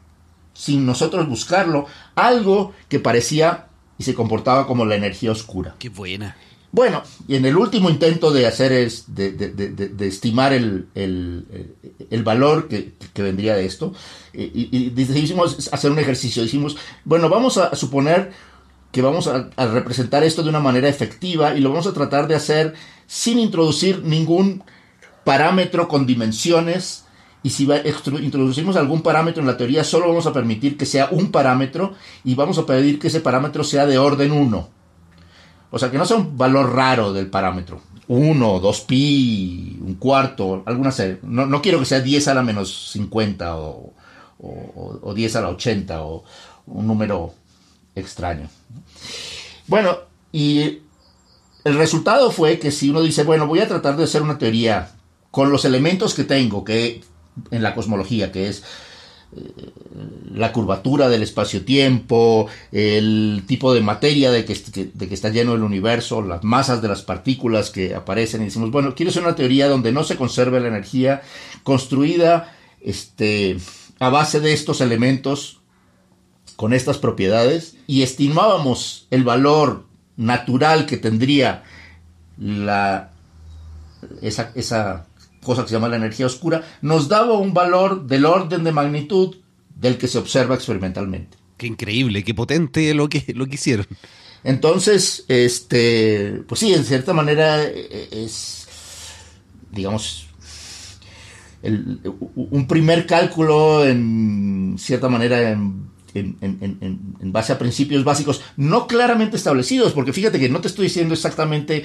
sin 0.54 0.86
nosotros 0.86 1.28
buscarlo, 1.28 1.88
algo 2.14 2.74
que 2.88 3.00
parecía 3.00 3.70
y 3.98 4.04
se 4.04 4.14
comportaba 4.14 4.68
como 4.68 4.86
la 4.86 4.96
energía 4.96 5.32
oscura. 5.32 5.76
Qué 5.80 5.90
buena. 5.90 6.38
Bueno, 6.72 7.02
y 7.28 7.36
en 7.36 7.46
el 7.46 7.58
último 7.58 7.90
intento 7.90 8.32
de 8.32 8.46
hacer 8.46 8.72
es, 8.72 9.16
de, 9.16 9.32
de, 9.32 9.50
de, 9.50 10.08
estimar 10.08 10.54
el, 10.54 10.90
el, 10.94 11.46
el 12.12 12.24
valor 12.24 12.68
que, 12.68 12.94
que, 13.18 13.24
vendría 13.24 13.56
de 13.56 13.66
esto, 13.66 13.94
y, 14.34 14.70
y, 14.72 14.90
decidimos 14.92 15.74
hacer 15.74 15.92
un 15.92 16.00
ejercicio. 16.00 16.44
Dijimos, 16.44 16.78
bueno, 17.04 17.30
vamos 17.30 17.58
a 17.58 17.76
suponer 17.76 18.32
que 18.92 19.02
vamos 19.02 19.28
a, 19.28 19.50
a, 19.56 19.66
representar 19.68 20.24
esto 20.24 20.44
de 20.44 20.50
una 20.50 20.60
manera 20.60 20.88
efectiva 20.88 21.56
y 21.56 21.60
lo 21.60 21.70
vamos 21.70 21.88
a 21.88 21.94
tratar 21.94 22.28
de 22.28 22.36
hacer 22.36 22.76
sin 23.08 23.40
introducir 23.40 24.04
ningún 24.04 24.64
parámetro 25.24 25.88
con 25.88 26.06
dimensiones. 26.06 27.04
Y 27.44 27.50
si 27.50 27.68
introducimos 28.22 28.76
algún 28.76 29.02
parámetro 29.02 29.42
en 29.42 29.48
la 29.48 29.58
teoría, 29.58 29.84
solo 29.84 30.08
vamos 30.08 30.26
a 30.26 30.34
permitir 30.34 30.78
que 30.78 30.86
sea 30.86 31.10
un 31.12 31.32
parámetro 31.32 31.94
y 32.24 32.36
vamos 32.36 32.58
a 32.58 32.66
pedir 32.66 33.00
que 33.00 33.08
ese 33.08 33.22
parámetro 33.22 33.64
sea 33.64 33.86
de 33.86 33.98
orden 33.98 34.32
1. 34.32 34.70
O 35.70 35.80
sea, 35.80 35.92
que 35.92 35.98
no 35.98 36.06
sea 36.06 36.18
un 36.18 36.38
valor 36.38 36.74
raro 36.74 37.14
del 37.14 37.28
parámetro. 37.28 37.82
1, 38.08 38.60
2 38.60 38.82
pi, 38.82 39.80
un 39.82 39.96
cuarto, 39.96 40.64
alguna 40.66 40.92
serie. 40.92 41.20
No, 41.24 41.46
no, 41.46 41.62
quiero 41.62 41.80
que 41.80 41.86
sea 41.86 42.00
10 42.00 42.28
a 42.30 42.34
la 42.34 42.44
menos 42.44 42.92
50 42.92 43.58
o, 43.58 43.94
o, 44.40 45.00
o 45.02 45.14
10 45.14 45.36
a 45.36 45.42
la 45.42 45.50
80 45.50 46.04
o 46.04 46.24
un 46.68 46.88
número 46.88 47.34
extraño. 47.96 48.50
Bueno, 49.68 49.98
y 50.32 50.80
el 51.64 51.78
resultado 51.78 52.32
fue 52.32 52.60
que 52.60 52.72
si 52.72 52.90
uno 52.90 53.02
dice, 53.02 53.24
bueno, 53.24 53.48
voy 53.48 53.60
a 53.60 53.68
tratar 53.68 53.98
de 53.98 54.06
hacer 54.06 54.22
una 54.22 54.38
teoría 54.38 54.92
con 55.32 55.52
los 55.52 55.66
elementos 55.66 56.14
que 56.14 56.24
tengo, 56.24 56.64
que 56.64 57.04
en 57.52 57.62
la 57.62 57.76
cosmología, 57.76 58.32
que 58.32 58.48
es 58.48 58.64
la 60.34 60.54
curvatura 60.54 61.10
del 61.10 61.24
espacio-tiempo, 61.24 62.48
el 62.72 63.44
tipo 63.46 63.74
de 63.74 63.82
materia 63.82 64.32
de 64.32 64.46
que, 64.46 64.56
de 64.94 65.08
que, 65.08 65.14
está 65.14 65.30
lleno 65.30 65.54
el 65.54 65.64
universo, 65.64 66.22
las 66.22 66.44
masas 66.44 66.82
de 66.82 66.88
las 66.88 67.02
partículas 67.02 67.70
que 67.70 67.94
aparecen 67.96 68.42
y 68.42 68.46
decimos, 68.46 68.72
bueno, 68.72 68.96
quiero 68.96 69.10
hacer 69.10 69.24
una 69.24 69.36
teoría 69.36 69.68
donde 69.68 69.92
no 69.92 70.04
se 70.04 70.16
conserve 70.16 70.60
la 70.60 70.70
energía 70.70 71.22
construida 71.64 72.56
este, 72.82 73.58
a 74.00 74.10
base 74.10 74.40
de 74.40 74.54
estos 74.54 74.82
elementos 74.82 75.60
con 76.56 76.74
estas 76.74 76.98
propiedades 76.98 77.76
y 77.86 78.04
estimábamos 78.04 79.08
el 79.12 79.24
valor 79.24 79.86
natural 80.16 80.86
que 80.86 80.98
tendría 80.98 81.64
la, 82.38 83.12
esa, 84.22 84.52
esa 84.56 85.07
cosa 85.48 85.64
que 85.64 85.70
se 85.70 85.76
llama 85.76 85.88
la 85.88 85.96
energía 85.96 86.26
oscura, 86.26 86.62
nos 86.82 87.08
daba 87.08 87.34
un 87.34 87.54
valor 87.54 88.06
del 88.06 88.26
orden 88.26 88.64
de 88.64 88.72
magnitud 88.72 89.38
del 89.74 89.98
que 89.98 90.08
se 90.08 90.18
observa 90.18 90.56
experimentalmente. 90.56 91.38
Qué 91.58 91.68
increíble, 91.68 92.24
qué 92.24 92.36
potente 92.36 92.94
lo 92.94 93.10
que, 93.10 93.34
lo 93.34 93.48
que 93.48 93.56
hicieron. 93.56 93.88
Entonces, 94.44 95.26
este, 95.28 96.44
pues 96.48 96.60
sí, 96.60 96.74
en 96.74 96.84
cierta 96.84 97.14
manera 97.14 97.64
eh, 97.64 98.10
es, 98.12 98.68
digamos, 99.72 100.28
el, 101.64 102.00
un 102.36 102.68
primer 102.68 103.08
cálculo 103.08 103.86
en 103.86 104.76
cierta 104.78 105.10
manera 105.10 105.50
en, 105.50 105.90
en, 106.14 106.38
en, 106.42 106.78
en, 107.20 107.32
base 107.32 107.54
a 107.54 107.60
principios 107.60 108.04
básicos 108.04 108.42
no 108.56 108.88
claramente 108.88 109.38
establecidos, 109.38 109.94
porque 109.94 110.14
fíjate 110.14 110.40
que 110.40 110.50
no 110.50 110.62
te 110.62 110.68
estoy 110.68 110.86
diciendo 110.86 111.14
exactamente 111.14 111.84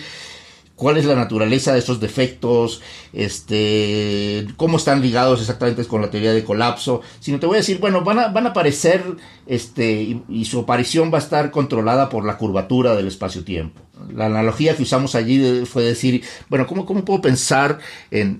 cuál 0.82 0.96
es 0.96 1.04
la 1.04 1.14
naturaleza 1.14 1.72
de 1.72 1.78
esos 1.78 2.00
defectos, 2.00 2.82
este, 3.12 4.48
cómo 4.56 4.78
están 4.78 5.00
ligados 5.00 5.40
exactamente 5.40 5.84
con 5.84 6.02
la 6.02 6.10
teoría 6.10 6.32
de 6.32 6.42
colapso, 6.42 7.02
sino 7.20 7.38
te 7.38 7.46
voy 7.46 7.54
a 7.54 7.58
decir, 7.58 7.78
bueno, 7.78 8.02
van 8.02 8.18
a, 8.18 8.28
van 8.28 8.46
a 8.46 8.48
aparecer, 8.48 9.04
este, 9.46 10.20
y, 10.28 10.44
su 10.44 10.58
aparición 10.58 11.12
va 11.12 11.18
a 11.18 11.20
estar 11.20 11.52
controlada 11.52 12.08
por 12.08 12.24
la 12.24 12.36
curvatura 12.36 12.96
del 12.96 13.06
espacio-tiempo. 13.06 13.80
La 14.12 14.26
analogía 14.26 14.76
que 14.76 14.82
usamos 14.82 15.14
allí 15.14 15.64
fue 15.66 15.84
decir, 15.84 16.24
bueno, 16.48 16.66
¿cómo, 16.66 16.84
puedo 16.84 17.22
pensar 17.22 17.78
en, 18.10 18.36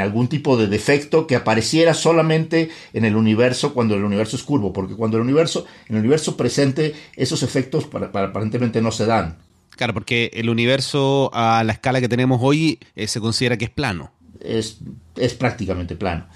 algún 0.00 0.28
tipo 0.28 0.56
de 0.56 0.68
defecto 0.68 1.26
que 1.26 1.34
apareciera 1.34 1.94
solamente 1.94 2.70
en 2.92 3.04
el 3.04 3.16
universo 3.16 3.74
cuando 3.74 3.96
el 3.96 4.04
universo 4.04 4.36
es 4.36 4.44
curvo? 4.44 4.72
Porque 4.72 4.94
cuando 4.94 5.16
el 5.16 5.24
universo, 5.24 5.66
en 5.88 5.96
el 5.96 6.02
universo 6.02 6.36
presente, 6.36 6.94
esos 7.16 7.42
efectos 7.42 7.86
para, 7.86 8.06
aparentemente 8.06 8.80
no 8.80 8.92
se 8.92 9.06
dan. 9.06 9.45
Claro, 9.76 9.94
porque 9.94 10.30
el 10.34 10.48
universo 10.48 11.30
a 11.32 11.62
la 11.64 11.72
escala 11.72 12.00
que 12.00 12.08
tenemos 12.08 12.40
hoy 12.42 12.80
eh, 12.94 13.06
se 13.06 13.20
considera 13.20 13.56
que 13.56 13.66
es 13.66 13.70
plano. 13.70 14.10
Es, 14.40 14.78
es 15.16 15.34
prácticamente 15.34 15.96
plano. 15.96 16.26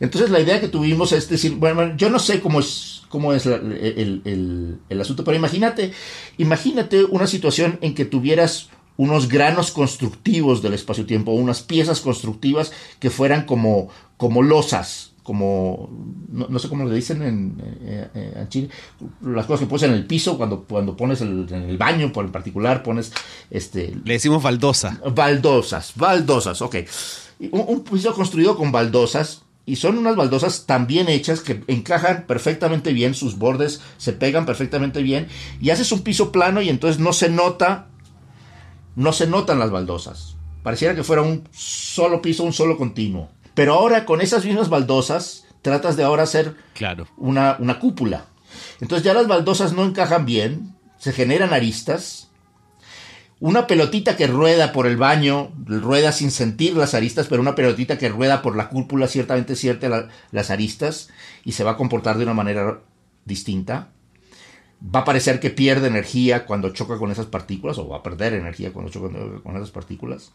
Entonces 0.00 0.30
la 0.30 0.40
idea 0.40 0.60
que 0.60 0.68
tuvimos 0.68 1.12
es 1.12 1.28
decir, 1.28 1.54
bueno, 1.54 1.96
yo 1.96 2.10
no 2.10 2.18
sé 2.18 2.40
cómo 2.40 2.58
es, 2.58 3.02
cómo 3.08 3.32
es 3.32 3.46
el, 3.46 4.20
el, 4.24 4.78
el, 4.88 5.00
asunto, 5.00 5.22
pero 5.22 5.36
imagínate, 5.36 5.92
imagínate 6.38 7.04
una 7.04 7.28
situación 7.28 7.78
en 7.82 7.94
que 7.94 8.04
tuvieras 8.04 8.68
unos 8.96 9.28
granos 9.28 9.70
constructivos 9.70 10.60
del 10.60 10.74
espacio-tiempo, 10.74 11.30
unas 11.30 11.62
piezas 11.62 12.00
constructivas 12.00 12.72
que 12.98 13.10
fueran 13.10 13.46
como, 13.46 13.90
como 14.16 14.42
losas, 14.42 15.11
como, 15.22 15.88
no, 16.30 16.58
sé 16.58 16.68
cómo 16.68 16.84
le 16.84 16.94
dicen 16.94 17.22
en, 17.22 17.62
eh, 17.82 18.08
eh, 18.14 18.46
Chile, 18.48 18.68
las 19.22 19.46
cosas 19.46 19.60
que 19.60 19.66
pones 19.66 19.84
en 19.84 19.92
el 19.92 20.06
piso 20.06 20.36
cuando, 20.36 20.64
cuando 20.64 20.96
pones 20.96 21.20
el, 21.20 21.46
en 21.50 21.62
el 21.62 21.78
baño, 21.78 22.12
por 22.12 22.24
en 22.24 22.32
particular, 22.32 22.82
pones 22.82 23.12
este... 23.50 23.94
Le 24.04 24.14
decimos 24.14 24.42
baldosa. 24.42 25.00
Baldosas, 25.14 25.92
baldosas, 25.94 26.60
ok. 26.60 26.76
Un, 27.52 27.64
un 27.68 27.84
piso 27.84 28.12
construido 28.14 28.56
con 28.56 28.72
baldosas 28.72 29.42
y 29.64 29.76
son 29.76 29.96
unas 29.96 30.16
baldosas 30.16 30.66
tan 30.66 30.88
bien 30.88 31.08
hechas 31.08 31.40
que 31.40 31.62
encajan 31.68 32.24
perfectamente 32.26 32.92
bien, 32.92 33.14
sus 33.14 33.38
bordes 33.38 33.80
se 33.96 34.12
pegan 34.12 34.44
perfectamente 34.44 35.02
bien 35.02 35.28
y 35.60 35.70
haces 35.70 35.92
un 35.92 36.00
piso 36.00 36.32
plano 36.32 36.62
y 36.62 36.68
entonces 36.68 37.00
no 37.00 37.12
se 37.12 37.28
nota, 37.28 37.86
no 38.96 39.12
se 39.12 39.28
notan 39.28 39.60
las 39.60 39.70
baldosas. 39.70 40.36
Pareciera 40.64 40.94
que 40.94 41.04
fuera 41.04 41.22
un 41.22 41.48
solo 41.52 42.20
piso, 42.22 42.42
un 42.44 42.52
solo 42.52 42.76
continuo. 42.76 43.28
Pero 43.54 43.74
ahora 43.74 44.04
con 44.04 44.20
esas 44.20 44.44
mismas 44.44 44.68
baldosas 44.68 45.44
tratas 45.62 45.96
de 45.96 46.04
ahora 46.04 46.24
hacer 46.24 46.56
claro. 46.74 47.06
una, 47.16 47.56
una 47.58 47.78
cúpula. 47.78 48.26
Entonces 48.80 49.04
ya 49.04 49.14
las 49.14 49.28
baldosas 49.28 49.72
no 49.72 49.84
encajan 49.84 50.24
bien, 50.26 50.74
se 50.98 51.12
generan 51.12 51.52
aristas. 51.52 52.28
Una 53.40 53.66
pelotita 53.66 54.16
que 54.16 54.28
rueda 54.28 54.72
por 54.72 54.86
el 54.86 54.96
baño, 54.96 55.52
rueda 55.66 56.12
sin 56.12 56.30
sentir 56.30 56.76
las 56.76 56.94
aristas, 56.94 57.26
pero 57.26 57.42
una 57.42 57.56
pelotita 57.56 57.98
que 57.98 58.08
rueda 58.08 58.40
por 58.40 58.56
la 58.56 58.68
cúpula 58.68 59.08
ciertamente 59.08 59.56
cierta 59.56 59.88
la, 59.88 60.08
las 60.30 60.50
aristas 60.50 61.10
y 61.44 61.52
se 61.52 61.64
va 61.64 61.72
a 61.72 61.76
comportar 61.76 62.18
de 62.18 62.24
una 62.24 62.34
manera 62.34 62.80
distinta. 63.24 63.88
Va 64.94 65.00
a 65.00 65.04
parecer 65.04 65.40
que 65.40 65.50
pierde 65.50 65.88
energía 65.88 66.44
cuando 66.46 66.70
choca 66.70 66.98
con 66.98 67.10
esas 67.10 67.26
partículas, 67.26 67.78
o 67.78 67.88
va 67.88 67.98
a 67.98 68.02
perder 68.02 68.34
energía 68.34 68.72
cuando 68.72 68.90
choca 68.90 69.12
con 69.42 69.56
esas 69.56 69.70
partículas. 69.70 70.32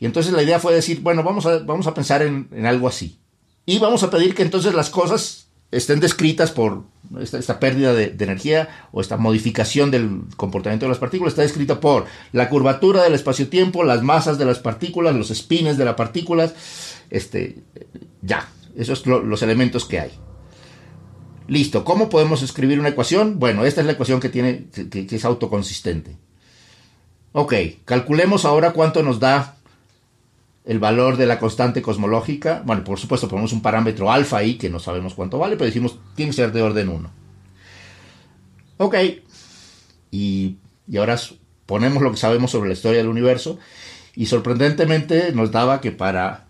Y 0.00 0.06
entonces 0.06 0.32
la 0.32 0.42
idea 0.42 0.60
fue 0.60 0.74
decir, 0.74 1.00
bueno, 1.00 1.22
vamos 1.22 1.46
a, 1.46 1.58
vamos 1.58 1.86
a 1.86 1.94
pensar 1.94 2.22
en, 2.22 2.48
algo 2.66 2.88
así. 2.88 3.18
Y 3.66 3.78
vamos 3.78 4.02
a 4.02 4.10
pedir 4.10 4.34
que 4.34 4.42
entonces 4.42 4.74
las 4.74 4.90
cosas 4.90 5.48
estén 5.70 6.00
descritas 6.00 6.50
por 6.50 6.84
esta, 7.20 7.60
pérdida 7.60 7.92
de, 7.92 8.08
de, 8.10 8.24
energía 8.24 8.68
o 8.92 9.00
esta 9.00 9.18
modificación 9.18 9.90
del 9.90 10.22
comportamiento 10.36 10.86
de 10.86 10.90
las 10.90 10.98
partículas, 10.98 11.32
está 11.32 11.42
descrita 11.42 11.78
por 11.78 12.06
la 12.32 12.48
curvatura 12.48 13.02
del 13.02 13.14
espacio-tiempo, 13.14 13.84
las 13.84 14.02
masas 14.02 14.38
de 14.38 14.46
las 14.46 14.60
partículas, 14.60 15.14
los 15.14 15.30
espines 15.30 15.76
de 15.76 15.84
las 15.84 15.94
partículas, 15.94 16.54
este, 17.10 17.62
ya, 18.22 18.48
esos 18.76 19.00
son 19.00 19.28
los 19.28 19.42
elementos 19.42 19.84
que 19.84 20.00
hay. 20.00 20.12
Listo, 21.48 21.84
¿cómo 21.84 22.08
podemos 22.08 22.42
escribir 22.42 22.78
una 22.78 22.90
ecuación? 22.90 23.38
Bueno, 23.38 23.64
esta 23.64 23.80
es 23.80 23.86
la 23.86 23.94
ecuación 23.94 24.20
que, 24.20 24.28
tiene, 24.28 24.66
que, 24.70 25.06
que 25.06 25.16
es 25.16 25.24
autoconsistente. 25.24 26.16
Ok, 27.32 27.54
calculemos 27.84 28.44
ahora 28.44 28.72
cuánto 28.72 29.02
nos 29.02 29.20
da 29.20 29.57
el 30.64 30.78
valor 30.78 31.16
de 31.16 31.26
la 31.26 31.38
constante 31.38 31.82
cosmológica. 31.82 32.62
Bueno, 32.64 32.84
por 32.84 32.98
supuesto 32.98 33.28
ponemos 33.28 33.52
un 33.52 33.62
parámetro 33.62 34.10
alfa 34.10 34.38
ahí 34.38 34.56
que 34.56 34.70
no 34.70 34.78
sabemos 34.78 35.14
cuánto 35.14 35.38
vale, 35.38 35.56
pero 35.56 35.66
decimos 35.66 35.98
tiene 36.14 36.30
que 36.30 36.36
ser 36.36 36.52
de 36.52 36.62
orden 36.62 36.88
1. 36.88 37.10
Ok. 38.78 38.94
Y, 40.10 40.56
y 40.86 40.96
ahora 40.96 41.18
ponemos 41.66 42.02
lo 42.02 42.10
que 42.10 42.16
sabemos 42.16 42.50
sobre 42.50 42.68
la 42.68 42.74
historia 42.74 42.98
del 42.98 43.08
universo 43.08 43.58
y 44.14 44.26
sorprendentemente 44.26 45.32
nos 45.32 45.52
daba 45.52 45.80
que 45.80 45.92
para, 45.92 46.46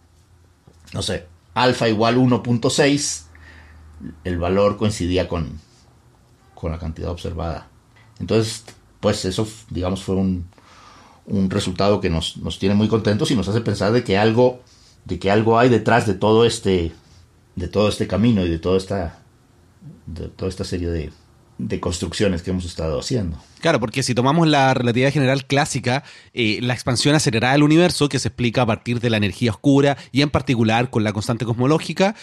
no 0.92 1.02
sé, 1.02 1.26
alfa 1.54 1.88
igual 1.88 2.16
1.6, 2.16 3.24
el 4.24 4.38
valor 4.38 4.76
coincidía 4.76 5.28
con, 5.28 5.60
con 6.54 6.72
la 6.72 6.78
cantidad 6.78 7.10
observada. 7.10 7.68
Entonces, 8.20 8.64
pues 9.00 9.24
eso, 9.24 9.46
digamos, 9.70 10.02
fue 10.02 10.16
un, 10.16 10.48
un 11.28 11.50
resultado 11.50 12.00
que 12.00 12.10
nos, 12.10 12.36
nos, 12.38 12.58
tiene 12.58 12.74
muy 12.74 12.88
contentos 12.88 13.30
y 13.30 13.36
nos 13.36 13.48
hace 13.48 13.60
pensar 13.60 13.92
de 13.92 14.02
que 14.02 14.18
algo 14.18 14.60
de 15.04 15.18
que 15.18 15.30
algo 15.30 15.58
hay 15.58 15.68
detrás 15.68 16.06
de 16.06 16.14
todo 16.14 16.44
este, 16.44 16.92
de 17.56 17.68
todo 17.68 17.88
este 17.88 18.06
camino 18.06 18.44
y 18.44 18.48
de 18.50 18.58
toda 18.58 18.76
esta, 18.76 19.20
de 20.06 20.28
toda 20.28 20.50
esta 20.50 20.64
serie 20.64 20.88
de, 20.90 21.10
de 21.58 21.80
construcciones 21.80 22.42
que 22.42 22.50
hemos 22.50 22.64
estado 22.64 23.00
haciendo. 23.00 23.38
Claro, 23.60 23.80
porque 23.80 24.02
si 24.02 24.14
tomamos 24.14 24.46
la 24.46 24.74
relatividad 24.74 25.12
general 25.12 25.46
clásica, 25.46 26.04
eh, 26.32 26.60
la 26.62 26.74
expansión 26.74 27.14
acelerada 27.14 27.54
del 27.54 27.64
universo, 27.64 28.08
que 28.08 28.18
se 28.18 28.28
explica 28.28 28.62
a 28.62 28.66
partir 28.66 29.00
de 29.00 29.10
la 29.10 29.16
energía 29.16 29.50
oscura 29.50 29.96
y 30.12 30.22
en 30.22 30.30
particular 30.30 30.90
con 30.90 31.04
la 31.04 31.12
constante 31.12 31.44
cosmológica, 31.44 32.14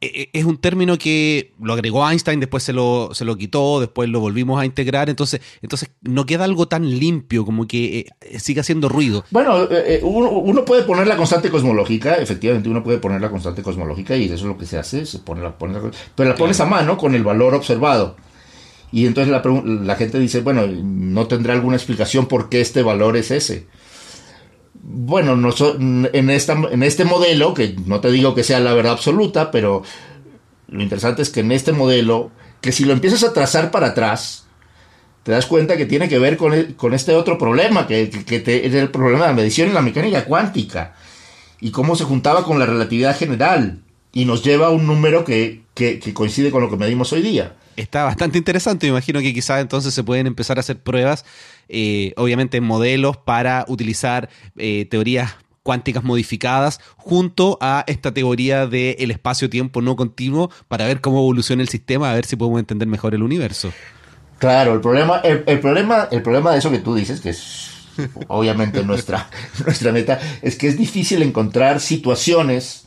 es 0.00 0.44
un 0.44 0.58
término 0.58 0.98
que 0.98 1.52
lo 1.60 1.72
agregó 1.72 2.08
Einstein, 2.08 2.38
después 2.38 2.62
se 2.62 2.72
lo, 2.72 3.10
se 3.12 3.24
lo 3.24 3.36
quitó, 3.36 3.80
después 3.80 4.08
lo 4.08 4.20
volvimos 4.20 4.60
a 4.60 4.66
integrar, 4.66 5.08
entonces, 5.08 5.40
entonces 5.62 5.90
no 6.02 6.26
queda 6.26 6.44
algo 6.44 6.68
tan 6.68 6.88
limpio 6.98 7.44
como 7.46 7.66
que 7.66 8.06
eh, 8.20 8.38
sigue 8.38 8.60
haciendo 8.60 8.88
ruido. 8.88 9.24
Bueno, 9.30 9.64
eh, 9.64 9.68
eh, 9.70 10.00
uno, 10.02 10.64
puede 10.64 10.82
poner 10.82 11.06
la 11.06 11.16
constante 11.16 11.50
cosmológica, 11.50 12.16
efectivamente 12.16 12.68
uno 12.68 12.82
puede 12.82 12.98
poner 12.98 13.20
la 13.20 13.30
constante 13.30 13.62
cosmológica 13.62 14.16
y 14.16 14.26
eso 14.26 14.34
es 14.34 14.42
lo 14.42 14.58
que 14.58 14.66
se 14.66 14.78
hace, 14.78 15.06
se 15.06 15.18
pone 15.20 15.42
la, 15.42 15.56
pone 15.56 15.78
pero 16.14 16.28
la 16.28 16.36
pones 16.36 16.60
a 16.60 16.66
mano 16.66 16.98
con 16.98 17.14
el 17.14 17.24
valor 17.24 17.54
observado. 17.54 18.16
Y 18.92 19.06
entonces 19.06 19.32
la, 19.32 19.42
la 19.64 19.96
gente 19.96 20.18
dice, 20.18 20.42
bueno, 20.42 20.66
no 20.66 21.26
tendrá 21.26 21.54
alguna 21.54 21.76
explicación 21.76 22.26
por 22.26 22.48
qué 22.48 22.60
este 22.60 22.82
valor 22.82 23.16
es 23.16 23.30
ese 23.30 23.66
bueno, 24.88 25.32
en, 25.32 26.30
esta, 26.30 26.52
en 26.52 26.82
este 26.84 27.04
modelo, 27.04 27.54
que 27.54 27.74
no 27.86 27.98
te 27.98 28.08
digo 28.12 28.36
que 28.36 28.44
sea 28.44 28.60
la 28.60 28.72
verdad 28.72 28.92
absoluta, 28.92 29.50
pero 29.50 29.82
lo 30.68 30.80
interesante 30.80 31.22
es 31.22 31.30
que 31.30 31.40
en 31.40 31.50
este 31.50 31.72
modelo, 31.72 32.30
que 32.60 32.70
si 32.70 32.84
lo 32.84 32.92
empiezas 32.92 33.24
a 33.24 33.32
trazar 33.32 33.72
para 33.72 33.88
atrás, 33.88 34.46
te 35.24 35.32
das 35.32 35.46
cuenta 35.46 35.76
que 35.76 35.86
tiene 35.86 36.08
que 36.08 36.20
ver 36.20 36.36
con, 36.36 36.74
con 36.74 36.94
este 36.94 37.16
otro 37.16 37.36
problema, 37.36 37.88
que, 37.88 38.02
es 38.02 38.74
el 38.74 38.90
problema 38.90 39.22
de 39.22 39.30
la 39.30 39.36
medición 39.36 39.68
en 39.68 39.74
la 39.74 39.82
mecánica 39.82 40.24
cuántica, 40.24 40.94
y 41.60 41.72
cómo 41.72 41.96
se 41.96 42.04
juntaba 42.04 42.44
con 42.44 42.60
la 42.60 42.66
relatividad 42.66 43.18
general, 43.18 43.80
y 44.12 44.24
nos 44.24 44.44
lleva 44.44 44.68
a 44.68 44.70
un 44.70 44.86
número 44.86 45.24
que, 45.24 45.65
que 45.76 46.12
coincide 46.12 46.50
con 46.50 46.62
lo 46.62 46.68
que 46.68 46.76
medimos 46.76 47.12
hoy 47.12 47.22
día 47.22 47.54
está 47.76 48.04
bastante 48.04 48.38
interesante. 48.38 48.86
Me 48.86 48.90
imagino 48.90 49.20
que 49.20 49.32
quizás 49.32 49.60
entonces 49.60 49.94
se 49.94 50.02
pueden 50.02 50.26
empezar 50.26 50.56
a 50.56 50.60
hacer 50.60 50.78
pruebas, 50.78 51.24
eh, 51.68 52.12
obviamente 52.16 52.60
modelos 52.60 53.16
para 53.16 53.64
utilizar 53.68 54.28
eh, 54.56 54.86
teorías 54.90 55.36
cuánticas 55.62 56.04
modificadas 56.04 56.80
junto 56.96 57.58
a 57.60 57.84
esta 57.88 58.14
teoría 58.14 58.66
del 58.66 59.10
espacio-tiempo 59.10 59.82
no 59.82 59.96
continuo 59.96 60.50
para 60.68 60.86
ver 60.86 61.00
cómo 61.00 61.18
evoluciona 61.18 61.62
el 61.62 61.68
sistema, 61.68 62.10
a 62.10 62.14
ver 62.14 62.24
si 62.24 62.36
podemos 62.36 62.60
entender 62.60 62.86
mejor 62.86 63.14
el 63.14 63.22
universo. 63.22 63.72
Claro, 64.38 64.74
el 64.74 64.80
problema, 64.80 65.18
el, 65.20 65.60
problema, 65.60 66.08
el 66.12 66.22
problema 66.22 66.52
de 66.52 66.58
eso 66.58 66.70
que 66.70 66.78
tú 66.78 66.94
dices, 66.94 67.20
que 67.20 67.30
es 67.30 67.70
obviamente 68.28 68.84
nuestra, 68.84 69.28
nuestra 69.64 69.90
meta, 69.90 70.20
es 70.40 70.56
que 70.56 70.68
es 70.68 70.78
difícil 70.78 71.22
encontrar 71.22 71.80
situaciones 71.80 72.86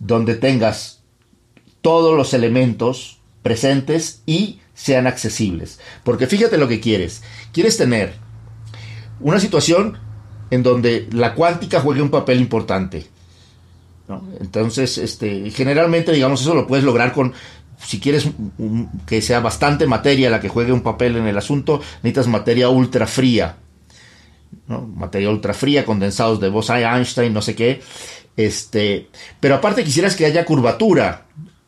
donde 0.00 0.34
tengas 0.34 0.95
todos 1.86 2.16
los 2.16 2.34
elementos 2.34 3.18
presentes 3.44 4.20
y 4.26 4.58
sean 4.74 5.06
accesibles. 5.06 5.78
Porque 6.02 6.26
fíjate 6.26 6.58
lo 6.58 6.66
que 6.66 6.80
quieres. 6.80 7.22
Quieres 7.52 7.76
tener 7.76 8.14
una 9.20 9.38
situación 9.38 9.96
en 10.50 10.64
donde 10.64 11.06
la 11.12 11.36
cuántica 11.36 11.78
juegue 11.78 12.02
un 12.02 12.10
papel 12.10 12.40
importante. 12.40 13.06
Entonces, 14.40 14.98
este, 14.98 15.48
generalmente, 15.52 16.10
digamos, 16.10 16.40
eso 16.40 16.56
lo 16.56 16.66
puedes 16.66 16.84
lograr 16.84 17.12
con, 17.12 17.34
si 17.78 18.00
quieres 18.00 18.30
que 19.06 19.22
sea 19.22 19.38
bastante 19.38 19.86
materia 19.86 20.28
la 20.28 20.40
que 20.40 20.48
juegue 20.48 20.72
un 20.72 20.82
papel 20.82 21.14
en 21.14 21.28
el 21.28 21.38
asunto, 21.38 21.80
necesitas 22.02 22.26
materia 22.26 22.68
ultra 22.68 23.06
fría. 23.06 23.58
Materia 24.66 25.30
ultra 25.30 25.54
fría, 25.54 25.84
condensados 25.84 26.40
de 26.40 26.48
Bose-Einstein, 26.48 27.32
no 27.32 27.42
sé 27.42 27.54
qué. 27.54 27.80
Este, 28.36 29.06
pero 29.38 29.54
aparte 29.54 29.84
quisieras 29.84 30.16
que 30.16 30.26
haya 30.26 30.44
curvatura 30.44 31.26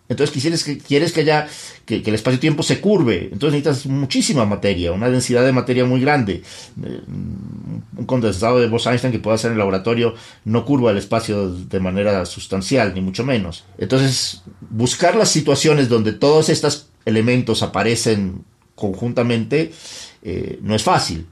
entonces 0.08 0.32
quisieras 0.32 0.64
que, 0.64 0.78
quieres 0.78 1.12
que 1.12 1.20
haya 1.20 1.48
que, 1.84 1.96
el 1.96 2.14
espacio-tiempo 2.14 2.62
se 2.62 2.80
curve. 2.80 3.28
Entonces 3.32 3.62
necesitas 3.62 3.86
muchísima 3.86 4.46
materia, 4.46 4.92
una 4.92 5.10
densidad 5.10 5.44
de 5.44 5.52
materia 5.52 5.84
muy 5.84 6.00
grande. 6.00 6.42
Eh, 6.82 7.00
un 7.06 8.06
condensado 8.06 8.58
de 8.58 8.68
Bose-Einstein 8.68 9.12
que 9.12 9.18
pueda 9.18 9.34
hacer 9.34 9.48
en 9.48 9.52
el 9.52 9.58
laboratorio 9.58 10.14
no 10.44 10.64
curva 10.64 10.90
el 10.92 10.98
espacio 10.98 11.50
de 11.50 11.80
manera 11.80 12.24
sustancial, 12.24 12.94
ni 12.94 13.00
mucho 13.00 13.24
menos. 13.24 13.64
Entonces, 13.76 14.42
buscar 14.70 15.14
las 15.14 15.28
situaciones 15.28 15.88
donde 15.88 16.12
todos 16.12 16.48
estos 16.48 16.88
elementos 17.04 17.62
aparecen 17.62 18.44
conjuntamente 18.74 19.72
eh, 20.22 20.58
no 20.62 20.74
es 20.74 20.82
fácil. 20.82 21.26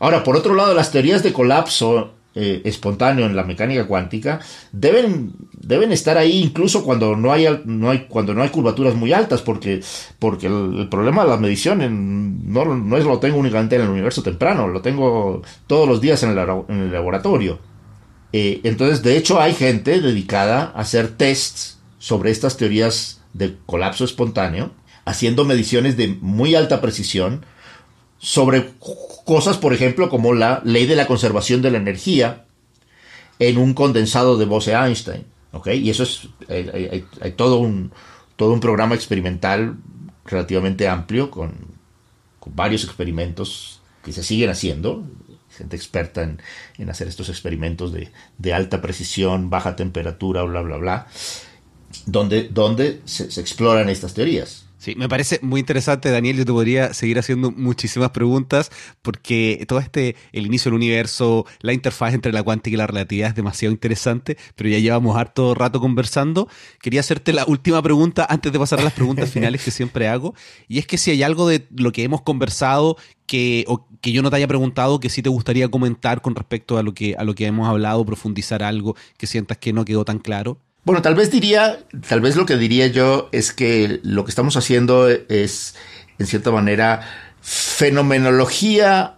Ahora, 0.00 0.24
por 0.24 0.36
otro 0.36 0.54
lado, 0.54 0.74
las 0.74 0.90
teorías 0.90 1.22
de 1.22 1.32
colapso 1.32 2.14
eh, 2.34 2.62
espontáneo 2.64 3.26
en 3.26 3.36
la 3.36 3.44
mecánica 3.44 3.86
cuántica 3.86 4.40
deben, 4.72 5.32
deben 5.52 5.92
estar 5.92 6.16
ahí 6.16 6.40
incluso 6.40 6.82
cuando 6.82 7.14
no 7.14 7.30
hay, 7.30 7.46
no 7.66 7.90
hay, 7.90 8.06
cuando 8.08 8.32
no 8.32 8.42
hay 8.42 8.48
curvaturas 8.48 8.94
muy 8.94 9.12
altas, 9.12 9.42
porque, 9.42 9.82
porque 10.18 10.46
el, 10.46 10.88
problema 10.90 11.24
de 11.24 11.28
la 11.28 11.36
medición 11.36 12.50
no, 12.50 12.64
no, 12.64 12.96
es 12.96 13.04
lo 13.04 13.18
tengo 13.18 13.36
únicamente 13.36 13.76
en 13.76 13.82
el 13.82 13.90
universo 13.90 14.22
temprano, 14.22 14.66
lo 14.66 14.80
tengo 14.80 15.42
todos 15.66 15.86
los 15.86 16.00
días 16.00 16.22
en 16.22 16.30
el, 16.30 16.90
laboratorio. 16.90 17.58
Eh, 18.32 18.60
entonces, 18.64 19.02
de 19.02 19.18
hecho, 19.18 19.38
hay 19.38 19.52
gente 19.52 20.00
dedicada 20.00 20.72
a 20.74 20.80
hacer 20.80 21.08
tests 21.08 21.80
sobre 21.98 22.30
estas 22.30 22.56
teorías 22.56 23.20
de 23.34 23.56
colapso 23.66 24.06
espontáneo, 24.06 24.72
haciendo 25.04 25.44
mediciones 25.44 25.98
de 25.98 26.16
muy 26.20 26.54
alta 26.54 26.80
precisión, 26.80 27.44
sobre 28.22 28.70
cosas, 29.24 29.58
por 29.58 29.74
ejemplo, 29.74 30.08
como 30.08 30.32
la 30.32 30.62
ley 30.64 30.86
de 30.86 30.94
la 30.94 31.08
conservación 31.08 31.60
de 31.60 31.72
la 31.72 31.78
energía 31.78 32.44
en 33.40 33.58
un 33.58 33.74
condensado 33.74 34.38
de 34.38 34.44
Bose-Einstein. 34.44 35.24
Y 35.66 35.90
eso 35.90 36.04
es, 36.04 36.28
hay, 36.48 37.32
todo, 37.32 37.58
un, 37.58 37.90
todo 38.36 38.52
un 38.52 38.60
programa 38.60 38.94
experimental 38.94 39.76
relativamente 40.24 40.86
amplio 40.86 41.30
con, 41.32 41.52
varios 42.46 42.84
experimentos 42.84 43.80
que 44.04 44.12
se 44.12 44.22
siguen 44.22 44.50
haciendo, 44.50 45.04
gente 45.56 45.74
experta 45.74 46.22
en, 46.22 46.90
hacer 46.90 47.08
estos 47.08 47.28
experimentos 47.28 47.92
de, 47.92 48.54
alta 48.54 48.80
precisión, 48.80 49.50
baja 49.50 49.74
temperatura, 49.74 50.44
bla, 50.44 50.62
bla, 50.62 50.76
bla, 50.76 51.06
donde, 52.06 52.48
donde 52.48 53.02
se 53.04 53.40
exploran 53.40 53.88
estas 53.88 54.14
teorías. 54.14 54.61
Sí, 54.82 54.96
me 54.96 55.08
parece 55.08 55.38
muy 55.42 55.60
interesante, 55.60 56.10
Daniel. 56.10 56.38
Yo 56.38 56.44
te 56.44 56.50
podría 56.50 56.92
seguir 56.92 57.16
haciendo 57.16 57.52
muchísimas 57.52 58.10
preguntas 58.10 58.72
porque 59.00 59.64
todo 59.68 59.78
este, 59.78 60.16
el 60.32 60.44
inicio 60.44 60.70
del 60.70 60.74
universo, 60.78 61.46
la 61.60 61.72
interfaz 61.72 62.14
entre 62.14 62.32
la 62.32 62.42
cuántica 62.42 62.74
y 62.74 62.78
la 62.78 62.88
relatividad 62.88 63.28
es 63.28 63.36
demasiado 63.36 63.72
interesante, 63.72 64.36
pero 64.56 64.68
ya 64.70 64.80
llevamos 64.80 65.16
harto 65.16 65.54
rato 65.54 65.78
conversando. 65.78 66.48
Quería 66.80 66.98
hacerte 66.98 67.32
la 67.32 67.44
última 67.46 67.80
pregunta 67.80 68.26
antes 68.28 68.50
de 68.50 68.58
pasar 68.58 68.80
a 68.80 68.82
las 68.82 68.92
preguntas 68.92 69.30
finales 69.32 69.62
que 69.62 69.70
siempre 69.70 70.08
hago. 70.08 70.34
Y 70.66 70.80
es 70.80 70.86
que 70.88 70.98
si 70.98 71.12
hay 71.12 71.22
algo 71.22 71.46
de 71.46 71.64
lo 71.76 71.92
que 71.92 72.02
hemos 72.02 72.22
conversado 72.22 72.96
que, 73.28 73.64
o 73.68 73.86
que 74.00 74.10
yo 74.10 74.20
no 74.20 74.30
te 74.30 74.36
haya 74.38 74.48
preguntado 74.48 74.98
que 74.98 75.10
sí 75.10 75.22
te 75.22 75.28
gustaría 75.28 75.68
comentar 75.68 76.22
con 76.22 76.34
respecto 76.34 76.76
a 76.76 76.82
lo 76.82 76.92
que, 76.92 77.14
a 77.16 77.22
lo 77.22 77.36
que 77.36 77.46
hemos 77.46 77.68
hablado, 77.68 78.04
profundizar 78.04 78.64
algo 78.64 78.96
que 79.16 79.28
sientas 79.28 79.58
que 79.58 79.72
no 79.72 79.84
quedó 79.84 80.04
tan 80.04 80.18
claro. 80.18 80.58
Bueno, 80.84 81.00
tal 81.00 81.14
vez 81.14 81.30
diría, 81.30 81.78
tal 82.08 82.20
vez 82.20 82.34
lo 82.34 82.44
que 82.44 82.56
diría 82.56 82.88
yo 82.88 83.28
es 83.30 83.52
que 83.52 84.00
lo 84.02 84.24
que 84.24 84.30
estamos 84.30 84.56
haciendo 84.56 85.08
es, 85.08 85.76
en 86.18 86.26
cierta 86.26 86.50
manera, 86.50 87.08
fenomenología 87.40 89.14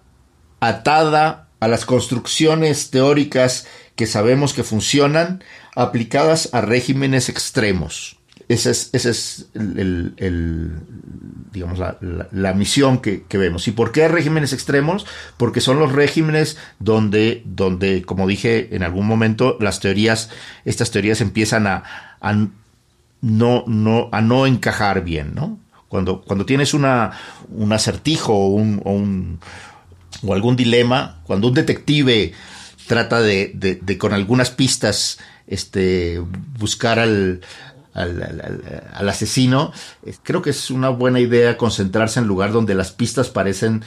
atada 0.61 1.49
a 1.61 1.69
las 1.69 1.87
construcciones 1.87 2.91
teóricas 2.91 3.67
que 3.97 4.07
sabemos 4.07 4.53
que 4.53 4.63
funcionan, 4.63 5.43
aplicadas 5.75 6.51
a 6.53 6.61
regímenes 6.61 7.31
extremos. 7.31 8.19
Esa 8.55 8.71
es, 8.71 8.91
es 8.93 9.47
el, 9.55 10.73
digamos, 11.53 11.81
la, 12.31 12.53
misión 12.53 12.99
que, 12.99 13.25
vemos. 13.33 13.67
¿Y 13.67 13.73
por 13.73 13.91
qué 13.91 14.07
regímenes 14.07 14.53
extremos? 14.53 15.07
Porque 15.37 15.61
son 15.61 15.81
los 15.81 15.91
regímenes 15.91 16.57
donde, 16.79 17.43
donde, 17.47 18.03
como 18.03 18.29
dije 18.29 18.69
en 18.77 18.85
algún 18.85 19.09
momento, 19.09 19.57
las 19.59 19.81
teorías, 19.81 20.31
estas 20.65 20.93
teorías 20.93 21.21
empiezan 21.21 21.67
a, 21.67 21.83
no, 23.21 23.65
no, 23.67 24.09
a 24.13 24.21
no 24.21 24.47
encajar 24.47 25.03
bien, 25.03 25.35
¿no? 25.35 25.59
Cuando, 25.89 26.23
cuando 26.23 26.47
tienes 26.47 26.75
una, 26.75 27.11
un 27.49 27.73
acertijo 27.73 28.35
o, 28.35 28.49
un, 28.51 29.41
o, 30.23 30.33
algún 30.33 30.55
dilema, 30.55 31.23
cuando 31.25 31.49
un 31.49 31.55
detective 31.55 32.33
trata 32.87 33.21
de, 33.21 33.51
de 33.83 33.99
con 33.99 34.13
algunas 34.13 34.51
pistas 34.51 35.19
este, 35.47 36.23
buscar 36.59 36.99
al, 36.99 37.41
al, 37.95 39.09
asesino, 39.09 39.73
creo 40.23 40.43
que 40.43 40.51
es 40.51 40.71
una 40.71 40.89
buena 40.89 41.21
idea 41.21 41.57
concentrarse 41.57 42.21
en 42.21 42.27
lugar 42.27 42.53
donde 42.53 42.75
las 42.75 42.93
pistas 42.93 43.31
parecen, 43.31 43.83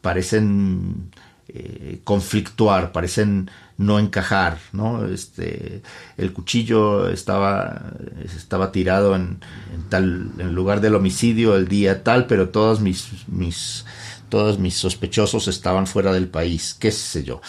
parecen 0.00 1.10
eh, 1.48 2.00
conflictuar, 2.04 2.92
parecen 2.92 3.50
no 3.76 3.98
encajar, 3.98 4.58
¿no? 4.72 5.06
Este, 5.06 5.82
el 6.16 6.32
cuchillo 6.32 7.08
estaba, 7.08 7.92
estaba 8.24 8.72
tirado 8.72 9.14
en, 9.14 9.40
tal, 9.88 10.30
en 10.38 10.54
lugar 10.54 10.80
del 10.80 10.94
homicidio 10.94 11.56
el 11.56 11.68
día 11.68 12.02
tal, 12.04 12.26
pero 12.26 12.48
todos 12.50 12.80
mis, 12.80 13.26
mis, 13.28 13.84
todos 14.28 14.58
mis 14.58 14.76
sospechosos 14.76 15.48
estaban 15.48 15.86
fuera 15.86 16.12
del 16.12 16.28
país, 16.28 16.74
qué 16.78 16.90
sé 16.90 17.24
yo. 17.24 17.40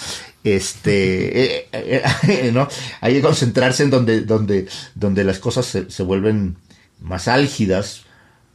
Este, 0.43 1.55
eh, 1.55 1.67
eh, 2.27 2.51
¿no? 2.53 2.67
Hay 3.01 3.13
que 3.13 3.21
concentrarse 3.21 3.83
en 3.83 3.89
donde, 3.89 4.21
donde, 4.21 4.67
donde 4.95 5.23
las 5.23 5.39
cosas 5.39 5.65
se, 5.65 6.03
vuelven 6.03 6.57
más 7.01 7.27
álgidas, 7.27 8.03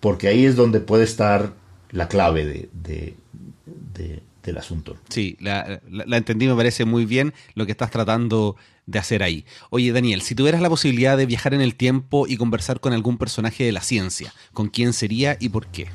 porque 0.00 0.28
ahí 0.28 0.44
es 0.44 0.56
donde 0.56 0.80
puede 0.80 1.04
estar 1.04 1.54
la 1.90 2.08
clave 2.08 2.44
de, 2.44 2.68
de 2.72 4.22
del 4.48 4.58
asunto. 4.58 4.96
Sí, 5.08 5.36
la, 5.40 5.80
entendí, 6.10 6.46
me 6.46 6.54
parece 6.54 6.84
muy 6.84 7.04
bien 7.04 7.34
lo 7.54 7.66
que 7.66 7.72
estás 7.72 7.90
tratando 7.90 8.56
de 8.86 8.98
hacer 8.98 9.22
ahí. 9.22 9.44
Oye, 9.70 9.92
Daniel, 9.92 10.22
si 10.22 10.34
tuvieras 10.34 10.60
la 10.60 10.70
posibilidad 10.70 11.16
de 11.16 11.26
viajar 11.26 11.54
en 11.54 11.60
el 11.60 11.74
tiempo 11.74 12.26
y 12.26 12.36
conversar 12.36 12.80
con 12.80 12.92
algún 12.92 13.18
personaje 13.18 13.64
de 13.64 13.72
la 13.72 13.82
ciencia, 13.82 14.32
¿con 14.52 14.68
quién 14.68 14.92
sería 14.92 15.36
y 15.38 15.50
por 15.50 15.66
qué? 15.66 15.88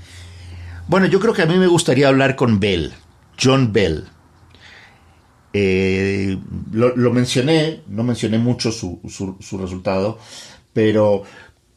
Bueno, 0.88 1.08
yo 1.08 1.20
creo 1.20 1.34
que 1.34 1.42
a 1.42 1.46
mí 1.46 1.58
me 1.58 1.68
gustaría 1.68 2.08
hablar 2.08 2.36
con 2.36 2.60
Bell, 2.60 2.94
John 3.42 3.74
Bell. 3.74 4.06
Eh, 5.54 6.38
lo, 6.72 7.14
mencioné, 7.14 7.82
no 7.88 8.04
mencioné 8.04 8.40
mucho 8.40 8.72
su, 8.72 9.00
resultado, 9.60 10.18
pero, 10.74 11.24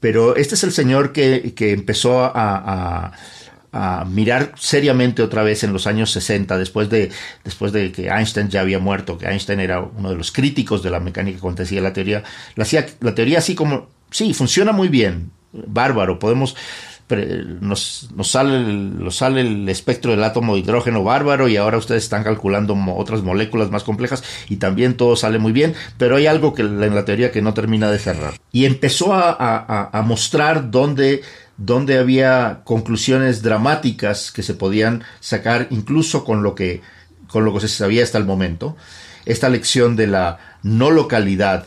pero 0.00 0.34
este 0.36 0.54
es 0.54 0.64
el 0.64 0.72
señor 0.72 1.12
que, 1.12 1.54
empezó 1.58 2.24
a 2.24 3.12
a 3.78 4.04
mirar 4.06 4.54
seriamente 4.56 5.22
otra 5.22 5.42
vez 5.42 5.62
en 5.62 5.72
los 5.72 5.86
años 5.86 6.10
60, 6.10 6.56
después 6.56 6.88
de, 6.88 7.10
después 7.44 7.72
de 7.72 7.92
que 7.92 8.08
Einstein 8.08 8.48
ya 8.48 8.62
había 8.62 8.78
muerto, 8.78 9.18
que 9.18 9.26
Einstein 9.26 9.60
era 9.60 9.80
uno 9.80 10.08
de 10.08 10.16
los 10.16 10.32
críticos 10.32 10.82
de 10.82 10.90
la 10.90 10.98
mecánica 10.98 11.38
cuántica, 11.40 11.80
la 11.82 11.92
teoría, 11.92 12.22
la, 12.54 12.66
la 13.00 13.14
teoría 13.14 13.38
así 13.38 13.54
como, 13.54 13.88
sí, 14.10 14.32
funciona 14.32 14.72
muy 14.72 14.88
bien, 14.88 15.30
bárbaro, 15.52 16.18
podemos, 16.18 16.56
nos, 17.08 18.08
nos 18.14 18.30
sale, 18.30 18.60
nos 18.64 19.16
sale 19.16 19.42
el 19.42 19.68
espectro 19.68 20.10
del 20.10 20.24
átomo 20.24 20.54
de 20.54 20.60
hidrógeno 20.60 21.04
bárbaro 21.04 21.48
y 21.48 21.56
ahora 21.56 21.78
ustedes 21.78 22.02
están 22.02 22.24
calculando 22.24 22.76
otras 22.96 23.22
moléculas 23.22 23.70
más 23.70 23.84
complejas 23.84 24.24
y 24.48 24.56
también 24.56 24.96
todo 24.96 25.14
sale 25.14 25.38
muy 25.38 25.52
bien, 25.52 25.74
pero 25.98 26.16
hay 26.16 26.26
algo 26.26 26.54
que 26.54 26.62
en 26.62 26.94
la 26.94 27.04
teoría 27.04 27.30
que 27.30 27.42
no 27.42 27.54
termina 27.54 27.90
de 27.90 27.98
cerrar. 27.98 28.34
Y 28.50 28.64
empezó 28.64 29.12
a, 29.14 30.02
mostrar 30.04 30.70
dónde 30.70 31.22
donde 31.58 31.96
había 31.96 32.60
conclusiones 32.64 33.42
dramáticas 33.42 34.30
que 34.30 34.42
se 34.42 34.52
podían 34.52 35.04
sacar 35.20 35.68
incluso 35.70 36.22
con 36.22 36.42
lo 36.42 36.54
que, 36.54 36.82
con 37.28 37.44
lo 37.46 37.54
que 37.54 37.60
se 37.60 37.68
sabía 37.68 38.02
hasta 38.02 38.18
el 38.18 38.26
momento. 38.26 38.76
Esta 39.24 39.48
lección 39.48 39.96
de 39.96 40.06
la 40.06 40.38
no 40.62 40.90
localidad 40.90 41.66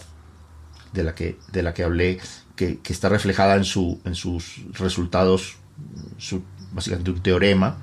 de 0.93 1.03
la 1.03 1.15
que, 1.15 1.37
de 1.51 1.63
la 1.63 1.73
que 1.73 1.83
hablé, 1.83 2.19
que, 2.55 2.79
está 2.89 3.09
reflejada 3.09 3.55
en, 3.55 3.63
su, 3.63 3.99
en 4.05 4.15
sus 4.15 4.61
resultados, 4.73 5.57
su, 6.17 6.43
básicamente 6.71 7.11
un 7.11 7.23
teorema, 7.23 7.77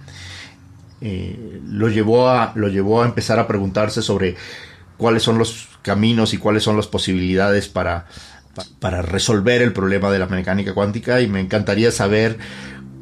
eh, 1.00 1.60
lo, 1.66 1.88
llevó 1.88 2.28
a, 2.28 2.52
lo 2.54 2.68
llevó 2.68 3.02
a 3.02 3.06
empezar 3.06 3.38
a 3.38 3.46
preguntarse 3.46 4.02
sobre 4.02 4.36
cuáles 4.96 5.22
son 5.22 5.38
los 5.38 5.68
caminos 5.82 6.34
y 6.34 6.38
cuáles 6.38 6.62
son 6.62 6.76
las 6.76 6.86
posibilidades 6.86 7.68
para 7.68 8.06
para 8.80 9.02
resolver 9.02 9.62
el 9.62 9.72
problema 9.72 10.10
de 10.10 10.18
la 10.18 10.26
mecánica 10.26 10.74
cuántica. 10.74 11.20
Y 11.20 11.28
me 11.28 11.40
encantaría 11.40 11.90
saber 11.90 12.38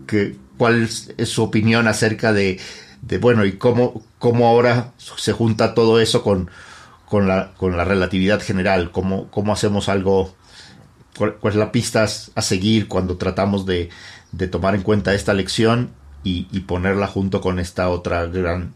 que, 0.07 0.37
cuál 0.57 0.83
es 0.83 1.29
su 1.29 1.43
opinión 1.43 1.89
acerca 1.89 2.33
de, 2.33 2.61
bueno, 3.21 3.45
y 3.45 3.53
cómo, 3.53 4.03
cómo 4.19 4.49
ahora 4.49 4.93
se 4.97 5.33
junta 5.33 5.75
todo 5.75 6.01
eso 6.01 6.23
con, 6.23 6.51
con, 7.09 7.29
la, 7.29 7.53
con 7.57 7.77
la 7.77 7.85
relatividad 7.85 8.41
general, 8.41 8.91
cómo, 8.91 9.31
cómo 9.31 9.53
hacemos 9.53 9.89
algo, 9.89 10.35
cuál, 11.17 11.37
es 11.45 11.55
la 11.55 11.73
pista 11.73 12.05
a 12.05 12.43
seguir 12.43 12.89
cuando 12.89 13.17
tratamos 13.17 13.67
de, 13.67 13.91
de 14.33 14.49
tomar 14.49 14.75
en 14.75 14.83
cuenta 14.83 15.15
esta 15.15 15.35
lección 15.35 15.91
y, 16.23 16.43
ponerla 16.61 17.07
junto 17.07 17.43
con 17.43 17.59
esta 17.59 17.91
otra 17.91 18.25
gran, 18.27 18.73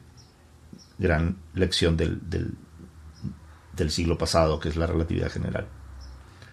gran 0.99 1.39
lección 1.55 1.97
del, 1.97 2.29
del, 2.29 2.55
del 3.75 3.91
siglo 3.91 4.19
pasado, 4.19 4.61
que 4.61 4.69
es 4.69 4.77
la 4.77 4.87
relatividad 4.87 5.31
general. 5.31 5.67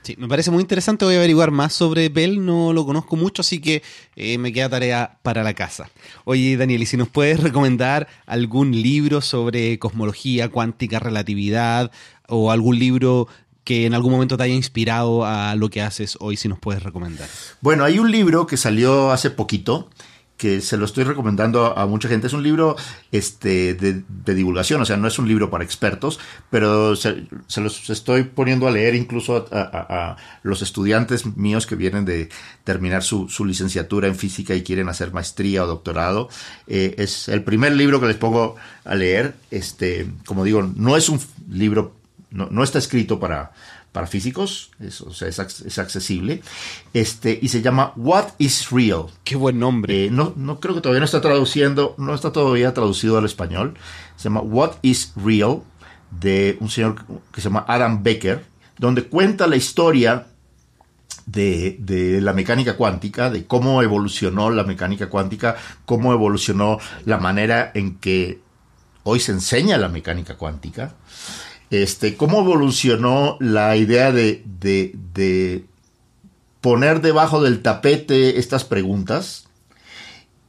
Sí, 0.06 0.15
me 0.19 0.27
parece 0.27 0.52
muy 0.52 0.61
interesante. 0.61 1.03
Voy 1.03 1.15
a 1.15 1.18
averiguar 1.18 1.49
más 1.49 1.73
sobre 1.73 2.10
Bell. 2.10 2.45
No 2.45 2.73
lo 2.73 2.86
conozco 2.86 3.15
mucho, 3.15 3.41
así 3.41 3.60
que 3.60 3.82
eh, 4.15 4.38
me 4.38 4.53
queda 4.53 4.69
tarea 4.69 5.18
para 5.23 5.41
la 5.41 5.56
casa. 5.56 5.90
Oye, 6.26 6.56
Daniel, 6.57 6.84
¿y 6.84 6.86
si 6.86 6.95
nos 6.95 7.10
puedes 7.10 7.40
recomendar 7.41 8.07
algún 8.27 8.72
libro 8.72 9.22
sobre 9.22 9.80
cosmología, 9.80 10.49
cuántica, 10.49 10.99
relatividad 10.99 11.91
o 12.27 12.52
algún 12.52 12.77
libro 12.77 13.27
que 13.64 13.88
en 13.88 13.95
algún 13.95 14.11
momento 14.11 14.38
te 14.38 14.44
haya 14.44 14.53
inspirado 14.53 15.26
a 15.26 15.56
lo 15.56 15.72
que 15.72 15.82
haces 15.82 16.18
hoy, 16.19 16.38
si 16.38 16.48
nos 16.49 16.60
puedes 16.60 16.84
recomendar? 16.84 17.27
Bueno, 17.61 17.84
hay 17.84 17.98
un 17.98 18.11
libro 18.11 18.45
que 18.45 18.57
salió 18.57 19.10
hace 19.10 19.32
poquito 19.32 19.90
que 20.38 20.60
se 20.62 20.78
lo 20.78 20.86
estoy 20.86 21.06
recomendando 21.06 21.78
a 21.78 21.86
mucha 21.86 22.10
gente. 22.10 22.28
Es 22.28 22.34
un 22.34 22.44
libro 22.44 22.76
este, 23.12 23.74
de, 23.74 24.03
divulgación, 24.36 24.82
o 24.82 24.86
sea, 24.86 24.98
no 24.98 25.07
es 25.07 25.18
un 25.18 25.28
libro 25.28 25.49
para 25.49 25.64
expertos, 25.64 26.20
pero 26.49 26.95
se, 26.95 27.28
los 27.57 27.90
estoy 27.90 28.24
poniendo 28.24 28.68
a 28.68 28.72
leer 28.72 28.95
incluso 28.95 29.48
a, 29.52 30.18
los 30.44 30.62
estudiantes 30.62 31.26
míos 31.38 31.66
que 31.66 31.76
vienen 31.76 32.06
de 32.06 32.30
terminar 32.64 33.03
su, 33.03 33.28
licenciatura 33.45 34.07
en 34.07 34.16
física 34.16 34.56
y 34.56 34.64
quieren 34.64 34.90
hacer 34.90 35.14
maestría 35.14 35.64
o 35.64 35.68
doctorado. 35.68 36.30
Eh, 36.68 36.95
es 36.98 37.30
el 37.30 37.44
primer 37.44 37.74
libro 37.76 38.02
que 38.02 38.07
les 38.07 38.18
pongo 38.18 38.56
a 38.84 38.95
leer. 38.95 39.36
Este, 39.52 40.07
como 40.26 40.44
digo, 40.44 40.64
no 40.76 40.98
es 40.98 41.10
un 41.10 41.20
libro, 41.49 41.95
no 42.32 42.64
está 42.64 42.80
escrito 42.80 43.20
para 43.20 43.52
para 43.96 44.08
físicos, 44.08 44.72
es, 44.82 45.00
o 45.00 45.14
sea, 45.14 45.30
es, 45.30 45.40
accesible, 45.80 46.42
este, 46.94 47.40
y 47.42 47.48
se 47.48 47.62
llama 47.62 47.94
What 47.96 48.26
is 48.40 48.70
Real. 48.70 49.06
Qué 49.24 49.38
buen 49.38 49.58
nombre. 49.58 50.08
Eh, 50.08 50.10
no, 50.12 50.34
no 50.36 50.60
creo 50.60 50.76
que 50.76 50.82
todavía 50.82 51.00
no 51.00 51.06
está 51.06 51.22
traduciendo, 51.22 51.96
no 51.98 52.14
está 52.14 52.34
todavía 52.34 52.74
traducido 52.74 53.18
al 53.18 53.24
español. 53.24 53.76
Se 54.18 54.26
llama 54.26 54.42
What 54.42 54.74
is 54.82 55.14
Real, 55.16 55.62
de 56.12 56.58
un 56.60 56.70
señor 56.70 57.06
que 57.32 57.40
se 57.40 57.48
llama 57.48 57.64
Adam 57.70 58.04
Becker, 58.04 58.44
donde 58.78 59.04
cuenta 59.06 59.48
la 59.48 59.56
historia 59.56 60.28
de, 61.26 61.78
de, 61.80 62.20
la 62.20 62.34
mecánica 62.34 62.76
cuántica, 62.76 63.30
de 63.30 63.46
cómo 63.46 63.82
evolucionó 63.82 64.50
la 64.50 64.66
mecánica 64.66 65.08
cuántica, 65.08 65.56
cómo 65.86 66.12
evolucionó 66.12 66.80
la 67.06 67.18
manera 67.18 67.72
en 67.74 67.96
que 67.96 68.42
hoy 69.04 69.22
se 69.22 69.32
enseña 69.32 69.78
la 69.78 69.88
mecánica 69.88 70.36
cuántica 70.36 70.96
este, 71.70 72.16
cómo 72.16 72.40
evolucionó 72.40 73.38
la 73.40 73.76
idea 73.76 74.12
de, 74.12 74.44
de, 74.46 75.66
poner 76.62 77.02
debajo 77.02 77.44
del 77.44 77.62
tapete 77.62 78.40
estas 78.40 78.64
preguntas 78.64 79.48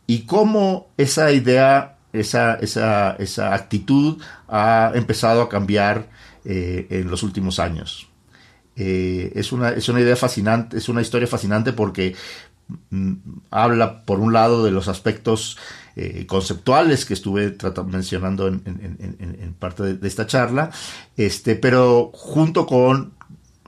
y 0.07 0.21
cómo 0.21 0.89
esa 0.97 1.33
idea, 1.33 1.99
esa, 2.13 2.55
esa, 2.55 3.17
esa 3.19 3.55
actitud 3.55 4.23
ha 4.49 4.93
empezado 4.95 5.43
a 5.43 5.49
cambiar 5.49 6.09
eh, 6.45 6.87
en 6.91 7.11
los 7.11 7.23
últimos 7.23 7.59
años. 7.59 8.09
Eh, 8.77 9.33
es, 9.35 9.53
una, 9.53 9.71
es 9.71 9.89
una 9.89 10.01
idea 10.01 10.17
fascinante, 10.17 10.77
es 10.77 10.89
una 10.89 11.01
historia 11.01 11.27
fascinante 11.27 11.73
porque 11.73 12.15
mm, 12.91 13.15
habla, 13.51 14.03
por 14.05 14.21
un 14.21 14.33
lado, 14.33 14.65
de 14.65 14.71
los 14.71 14.87
aspectos 14.89 15.59
eh, 15.99 16.27
conceptuales 16.27 17.07
que 17.07 17.15
estuve 17.15 17.57
mencionando 17.87 18.49
en, 18.49 19.57
parte 19.59 19.95
de, 19.95 20.07
esta 20.07 20.27
charla, 20.27 20.71
este, 21.17 21.57
pero 21.57 22.11
junto 22.13 22.67
con 22.67 23.15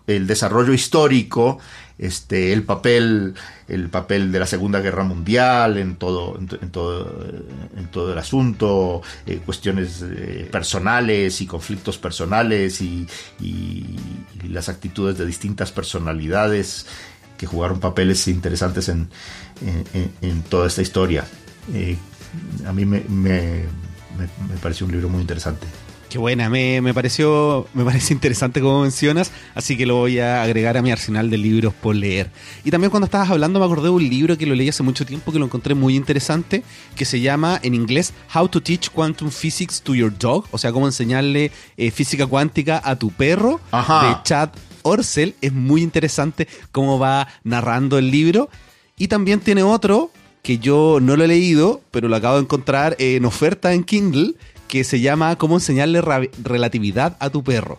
el 0.06 0.26
desarrollo 0.26 0.74
histórico, 0.74 1.58
este, 1.96 2.52
el 2.52 2.64
papel, 2.64 3.32
el 3.66 3.88
papel 3.88 4.30
de 4.30 4.40
la 4.40 4.46
Segunda 4.46 4.80
Guerra 4.80 5.04
Mundial 5.04 5.78
en 5.78 5.96
todo, 5.96 6.36
en, 6.38 6.70
todo, 6.70 7.26
en 7.74 7.86
todo 7.86 8.12
el 8.12 8.18
asunto, 8.18 9.00
eh, 9.24 9.40
cuestiones 9.42 10.02
eh, 10.02 10.50
personales 10.52 11.40
y 11.40 11.46
conflictos 11.46 11.96
personales 11.96 12.82
y, 12.82 13.06
las 14.50 14.68
actitudes 14.68 15.16
de 15.16 15.24
distintas 15.24 15.72
personalidades 15.72 16.84
que 17.38 17.46
jugaron 17.46 17.80
papeles 17.80 18.28
interesantes 18.28 18.90
en, 18.90 19.08
toda 20.50 20.66
esta 20.66 20.82
historia 20.82 21.24
a 22.66 22.72
mí 22.72 22.84
me, 22.84 23.02
me, 23.08 23.64
pareció 24.62 24.86
un 24.86 24.92
libro 24.92 25.08
muy 25.08 25.20
interesante. 25.20 25.66
Qué 26.08 26.16
buena, 26.16 26.48
me, 26.48 26.94
pareció, 26.94 27.66
me 27.74 27.84
parece 27.84 28.14
interesante 28.14 28.62
como 28.62 28.80
mencionas, 28.80 29.30
así 29.54 29.76
que 29.76 29.84
lo 29.84 29.96
voy 29.96 30.20
a 30.20 30.42
agregar 30.42 30.78
a 30.78 30.82
mi 30.82 30.90
arsenal 30.90 31.28
de 31.28 31.36
libros 31.36 31.74
por 31.74 31.94
leer. 31.94 32.30
Y 32.64 32.70
también 32.70 32.90
cuando 32.90 33.04
estabas 33.04 33.28
hablando 33.28 33.58
me 33.58 33.66
acordé 33.66 33.84
de 33.84 33.90
un 33.90 34.08
libro 34.08 34.38
que 34.38 34.46
lo 34.46 34.54
leí 34.54 34.70
hace 34.70 34.82
mucho 34.82 35.04
tiempo 35.04 35.32
que 35.32 35.38
lo 35.38 35.44
encontré 35.44 35.74
muy 35.74 35.96
interesante, 35.96 36.62
que 36.96 37.04
se 37.04 37.20
llama 37.20 37.60
en 37.62 37.74
inglés 37.74 38.14
How 38.34 38.48
to 38.48 38.62
Teach 38.62 38.90
Quantum 38.90 39.30
Physics 39.30 39.82
to 39.82 39.94
Your 39.94 40.16
Dog, 40.16 40.46
o 40.50 40.56
sea, 40.56 40.72
cómo 40.72 40.86
enseñarle 40.86 41.52
eh, 41.76 41.90
física 41.90 42.26
cuántica 42.26 42.80
a 42.82 42.96
tu 42.96 43.10
perro, 43.10 43.60
de 43.70 44.16
Chad 44.22 44.48
Orsel. 44.82 45.34
Es 45.42 45.52
muy 45.52 45.82
interesante 45.82 46.48
cómo 46.72 46.98
va 46.98 47.28
narrando 47.44 47.98
el 47.98 48.10
libro. 48.10 48.48
Y 48.96 49.08
también 49.08 49.40
tiene 49.40 49.62
otro 49.62 50.10
que 50.42 50.58
yo 50.58 50.98
no 51.00 51.16
lo 51.16 51.24
he 51.24 51.28
leído, 51.28 51.80
pero 51.90 52.08
lo 52.08 52.16
acabo 52.16 52.36
de 52.36 52.42
encontrar 52.42 52.96
en 52.98 53.24
oferta 53.24 53.72
en 53.72 53.84
Kindle, 53.84 54.34
que 54.66 54.84
se 54.84 55.00
llama 55.00 55.36
Cómo 55.36 55.56
enseñarle 55.56 56.00
relatividad 56.42 57.16
a 57.20 57.30
tu 57.30 57.42
perro. 57.42 57.78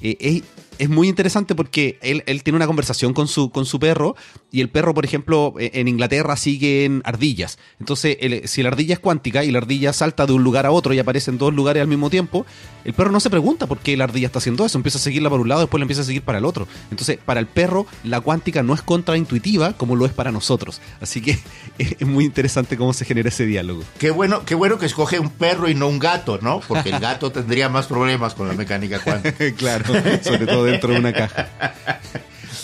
Eh, 0.00 0.42
es 0.78 0.88
muy 0.88 1.08
interesante 1.08 1.54
porque 1.54 1.98
él, 2.02 2.22
tiene 2.42 2.56
una 2.56 2.66
conversación 2.66 3.12
con 3.12 3.26
su, 3.26 3.50
con 3.50 3.66
su 3.66 3.80
perro 3.80 4.14
y 4.50 4.60
el 4.60 4.70
perro, 4.70 4.94
por 4.94 5.04
ejemplo, 5.04 5.54
e, 5.58 5.72
en 5.74 5.88
Inglaterra 5.88 6.36
siguen 6.36 7.02
ardillas. 7.04 7.58
Entonces, 7.80 8.16
si 8.44 8.62
la 8.62 8.70
ardilla 8.70 8.94
es 8.94 9.00
cuántica 9.00 9.44
y 9.44 9.50
la 9.50 9.58
ardilla 9.58 9.92
salta 9.92 10.26
de 10.26 10.32
un 10.32 10.42
lugar 10.42 10.66
a 10.66 10.70
otro 10.70 10.94
y 10.94 10.98
aparece 10.98 11.30
en 11.30 11.38
dos 11.38 11.52
lugares 11.52 11.82
al 11.82 11.88
mismo 11.88 12.10
tiempo, 12.10 12.46
el 12.84 12.94
perro 12.94 13.10
no 13.10 13.20
se 13.20 13.30
pregunta 13.30 13.66
por 13.66 13.78
qué 13.78 13.96
la 13.96 14.04
ardilla 14.04 14.26
está 14.26 14.38
haciendo 14.38 14.64
eso. 14.64 14.78
Empieza 14.78 14.98
a 14.98 15.00
seguirla 15.00 15.28
para 15.28 15.42
un 15.42 15.48
lado, 15.48 15.60
después 15.60 15.78
la 15.78 15.84
empieza 15.84 16.02
a 16.02 16.04
seguir 16.04 16.22
para 16.22 16.38
el 16.38 16.44
otro. 16.44 16.66
Entonces, 16.90 17.18
para 17.24 17.40
el 17.40 17.46
perro, 17.46 17.86
la 18.04 18.20
cuántica 18.20 18.62
no 18.62 18.74
es 18.74 18.82
contraintuitiva 18.82 19.74
como 19.74 19.96
lo 19.96 20.06
es 20.06 20.12
para 20.12 20.32
nosotros. 20.32 20.80
Así 21.00 21.20
que 21.20 21.38
es 21.78 22.06
muy 22.06 22.24
interesante 22.24 22.76
cómo 22.76 22.92
se 22.92 23.04
genera 23.04 23.28
ese 23.28 23.44
diálogo. 23.44 23.82
Qué 23.98 24.10
bueno, 24.10 24.44
qué 24.44 24.54
bueno 24.54 24.78
que 24.78 24.86
escoge 24.86 25.18
un 25.18 25.30
perro 25.30 25.68
y 25.68 25.74
no 25.74 25.88
un 25.88 25.98
gato, 25.98 26.38
¿no? 26.40 26.60
Porque 26.66 26.90
el 26.90 26.98
gato 27.00 27.30
tendría 27.30 27.68
más 27.68 27.86
problemas 27.86 28.34
con 28.34 28.48
la 28.48 28.54
mecánica 28.54 29.00
cuántica. 29.00 29.52
claro, 29.56 29.84
sobre 30.22 30.46
todo 30.46 30.64
dentro 30.64 30.92
de 30.92 30.98
una 30.98 31.12
caja. 31.12 31.48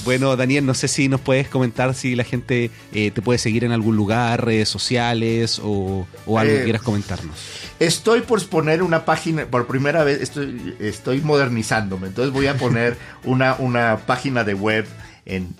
Bueno, 0.04 0.36
Daniel, 0.36 0.66
no 0.66 0.74
sé 0.74 0.88
si 0.88 1.08
nos 1.08 1.20
puedes 1.20 1.48
comentar 1.48 1.94
si 1.94 2.14
la 2.14 2.24
gente 2.24 2.70
eh, 2.92 3.10
te 3.10 3.22
puede 3.22 3.38
seguir 3.38 3.64
en 3.64 3.72
algún 3.72 3.96
lugar, 3.96 4.44
redes 4.44 4.68
sociales 4.68 5.60
o, 5.62 6.06
algo 6.26 6.42
que 6.42 6.60
eh, 6.60 6.64
quieras 6.64 6.82
comentarnos. 6.82 7.36
Estoy 7.78 8.22
por 8.22 8.44
poner 8.48 8.82
una 8.82 9.04
página, 9.04 9.46
por 9.46 9.66
primera 9.66 10.04
vez 10.04 10.20
estoy, 10.20 10.74
estoy 10.80 11.20
modernizándome, 11.20 12.08
entonces 12.08 12.32
voy 12.32 12.46
a 12.46 12.56
poner 12.56 12.96
una, 13.24 13.54
una 13.54 13.98
página 14.06 14.44
de 14.44 14.54
web 14.54 14.86
en, 15.26 15.54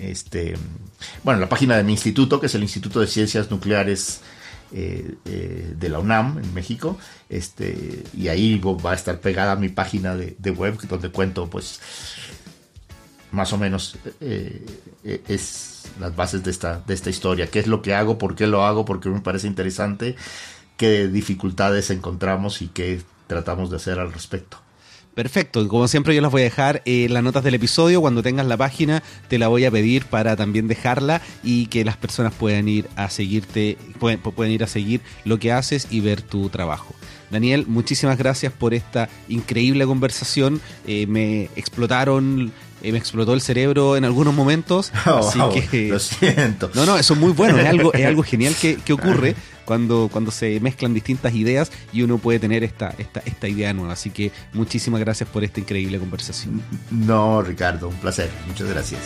este, 0.00 0.54
bueno, 1.22 1.40
la 1.40 1.48
página 1.48 1.76
de 1.76 1.84
mi 1.84 1.92
instituto, 1.92 2.40
que 2.40 2.46
es 2.46 2.54
el 2.54 2.62
Instituto 2.62 3.00
de 3.00 3.06
Ciencias 3.06 3.50
Nucleares 3.50 4.20
eh, 4.72 5.14
de 5.24 5.88
la 5.88 6.00
UNAM 6.00 6.38
en 6.38 6.52
México, 6.54 6.98
este, 7.28 8.02
y 8.16 8.28
ahí 8.28 8.58
va 8.58 8.90
a 8.90 8.94
estar 8.94 9.20
pegada 9.20 9.54
mi 9.54 9.68
página 9.68 10.16
de, 10.16 10.34
de 10.38 10.50
web 10.50 10.76
donde 10.88 11.10
cuento 11.10 11.48
pues 11.48 11.80
más 13.34 13.52
o 13.52 13.58
menos 13.58 13.98
eh, 14.20 14.64
eh, 15.04 15.22
es 15.28 15.82
las 16.00 16.14
bases 16.16 16.42
de 16.42 16.50
esta, 16.50 16.82
de 16.86 16.94
esta 16.94 17.10
historia. 17.10 17.48
¿Qué 17.48 17.58
es 17.58 17.66
lo 17.66 17.82
que 17.82 17.94
hago? 17.94 18.16
¿Por 18.16 18.34
qué 18.34 18.46
lo 18.46 18.64
hago? 18.64 18.84
Porque 18.84 19.08
me 19.08 19.20
parece 19.20 19.46
interesante. 19.46 20.16
¿Qué 20.76 21.08
dificultades 21.08 21.90
encontramos 21.90 22.62
y 22.62 22.68
qué 22.68 23.02
tratamos 23.26 23.70
de 23.70 23.76
hacer 23.76 23.98
al 23.98 24.12
respecto? 24.12 24.58
Perfecto, 25.14 25.68
como 25.68 25.86
siempre 25.86 26.12
yo 26.12 26.20
las 26.20 26.32
voy 26.32 26.40
a 26.40 26.44
dejar 26.44 26.82
en 26.86 27.14
las 27.14 27.22
notas 27.22 27.44
del 27.44 27.54
episodio, 27.54 28.00
cuando 28.00 28.20
tengas 28.20 28.46
la 28.46 28.56
página 28.56 29.00
te 29.28 29.38
la 29.38 29.46
voy 29.46 29.64
a 29.64 29.70
pedir 29.70 30.06
para 30.06 30.34
también 30.34 30.66
dejarla 30.66 31.20
y 31.44 31.66
que 31.66 31.84
las 31.84 31.96
personas 31.96 32.34
puedan 32.34 32.66
ir 32.68 32.88
a 32.96 33.08
seguirte, 33.10 33.78
pueden, 34.00 34.18
pueden 34.18 34.52
ir 34.52 34.64
a 34.64 34.66
seguir 34.66 35.02
lo 35.24 35.38
que 35.38 35.52
haces 35.52 35.86
y 35.88 36.00
ver 36.00 36.20
tu 36.20 36.48
trabajo. 36.48 36.96
Daniel, 37.30 37.64
muchísimas 37.68 38.18
gracias 38.18 38.52
por 38.52 38.74
esta 38.74 39.08
increíble 39.28 39.86
conversación. 39.86 40.60
Eh, 40.86 41.06
me 41.06 41.44
explotaron 41.56 42.52
eh, 42.84 42.92
me 42.92 42.98
explotó 42.98 43.32
el 43.32 43.40
cerebro 43.40 43.96
en 43.96 44.04
algunos 44.04 44.34
momentos. 44.34 44.92
Oh, 45.06 45.18
así 45.18 45.38
que, 45.70 45.88
lo 45.88 45.98
siento. 45.98 46.70
No, 46.74 46.86
no, 46.86 46.96
eso 46.96 47.14
es 47.14 47.20
muy 47.20 47.32
bueno. 47.32 47.58
Es 47.58 47.66
algo, 47.66 47.92
es 47.92 48.06
algo 48.06 48.22
genial 48.24 48.54
que, 48.54 48.92
ocurre 48.92 49.36
cuando, 49.64 50.08
cuando 50.10 50.30
se 50.30 50.58
mezclan 50.60 50.94
distintas 50.94 51.34
ideas 51.34 51.70
y 51.92 52.02
uno 52.02 52.18
puede 52.18 52.38
tener 52.38 52.64
esta, 52.64 52.94
esta, 52.96 53.20
esta 53.20 53.48
idea 53.48 53.72
nueva. 53.74 53.92
Así 53.92 54.10
que 54.10 54.32
muchísimas 54.54 55.00
gracias 55.00 55.28
por 55.28 55.44
esta 55.44 55.60
increíble 55.60 55.98
conversación. 55.98 56.62
No, 56.90 57.42
Ricardo, 57.42 57.88
un 57.88 57.96
placer. 57.96 58.30
Muchas 58.48 58.68
gracias. 58.68 59.00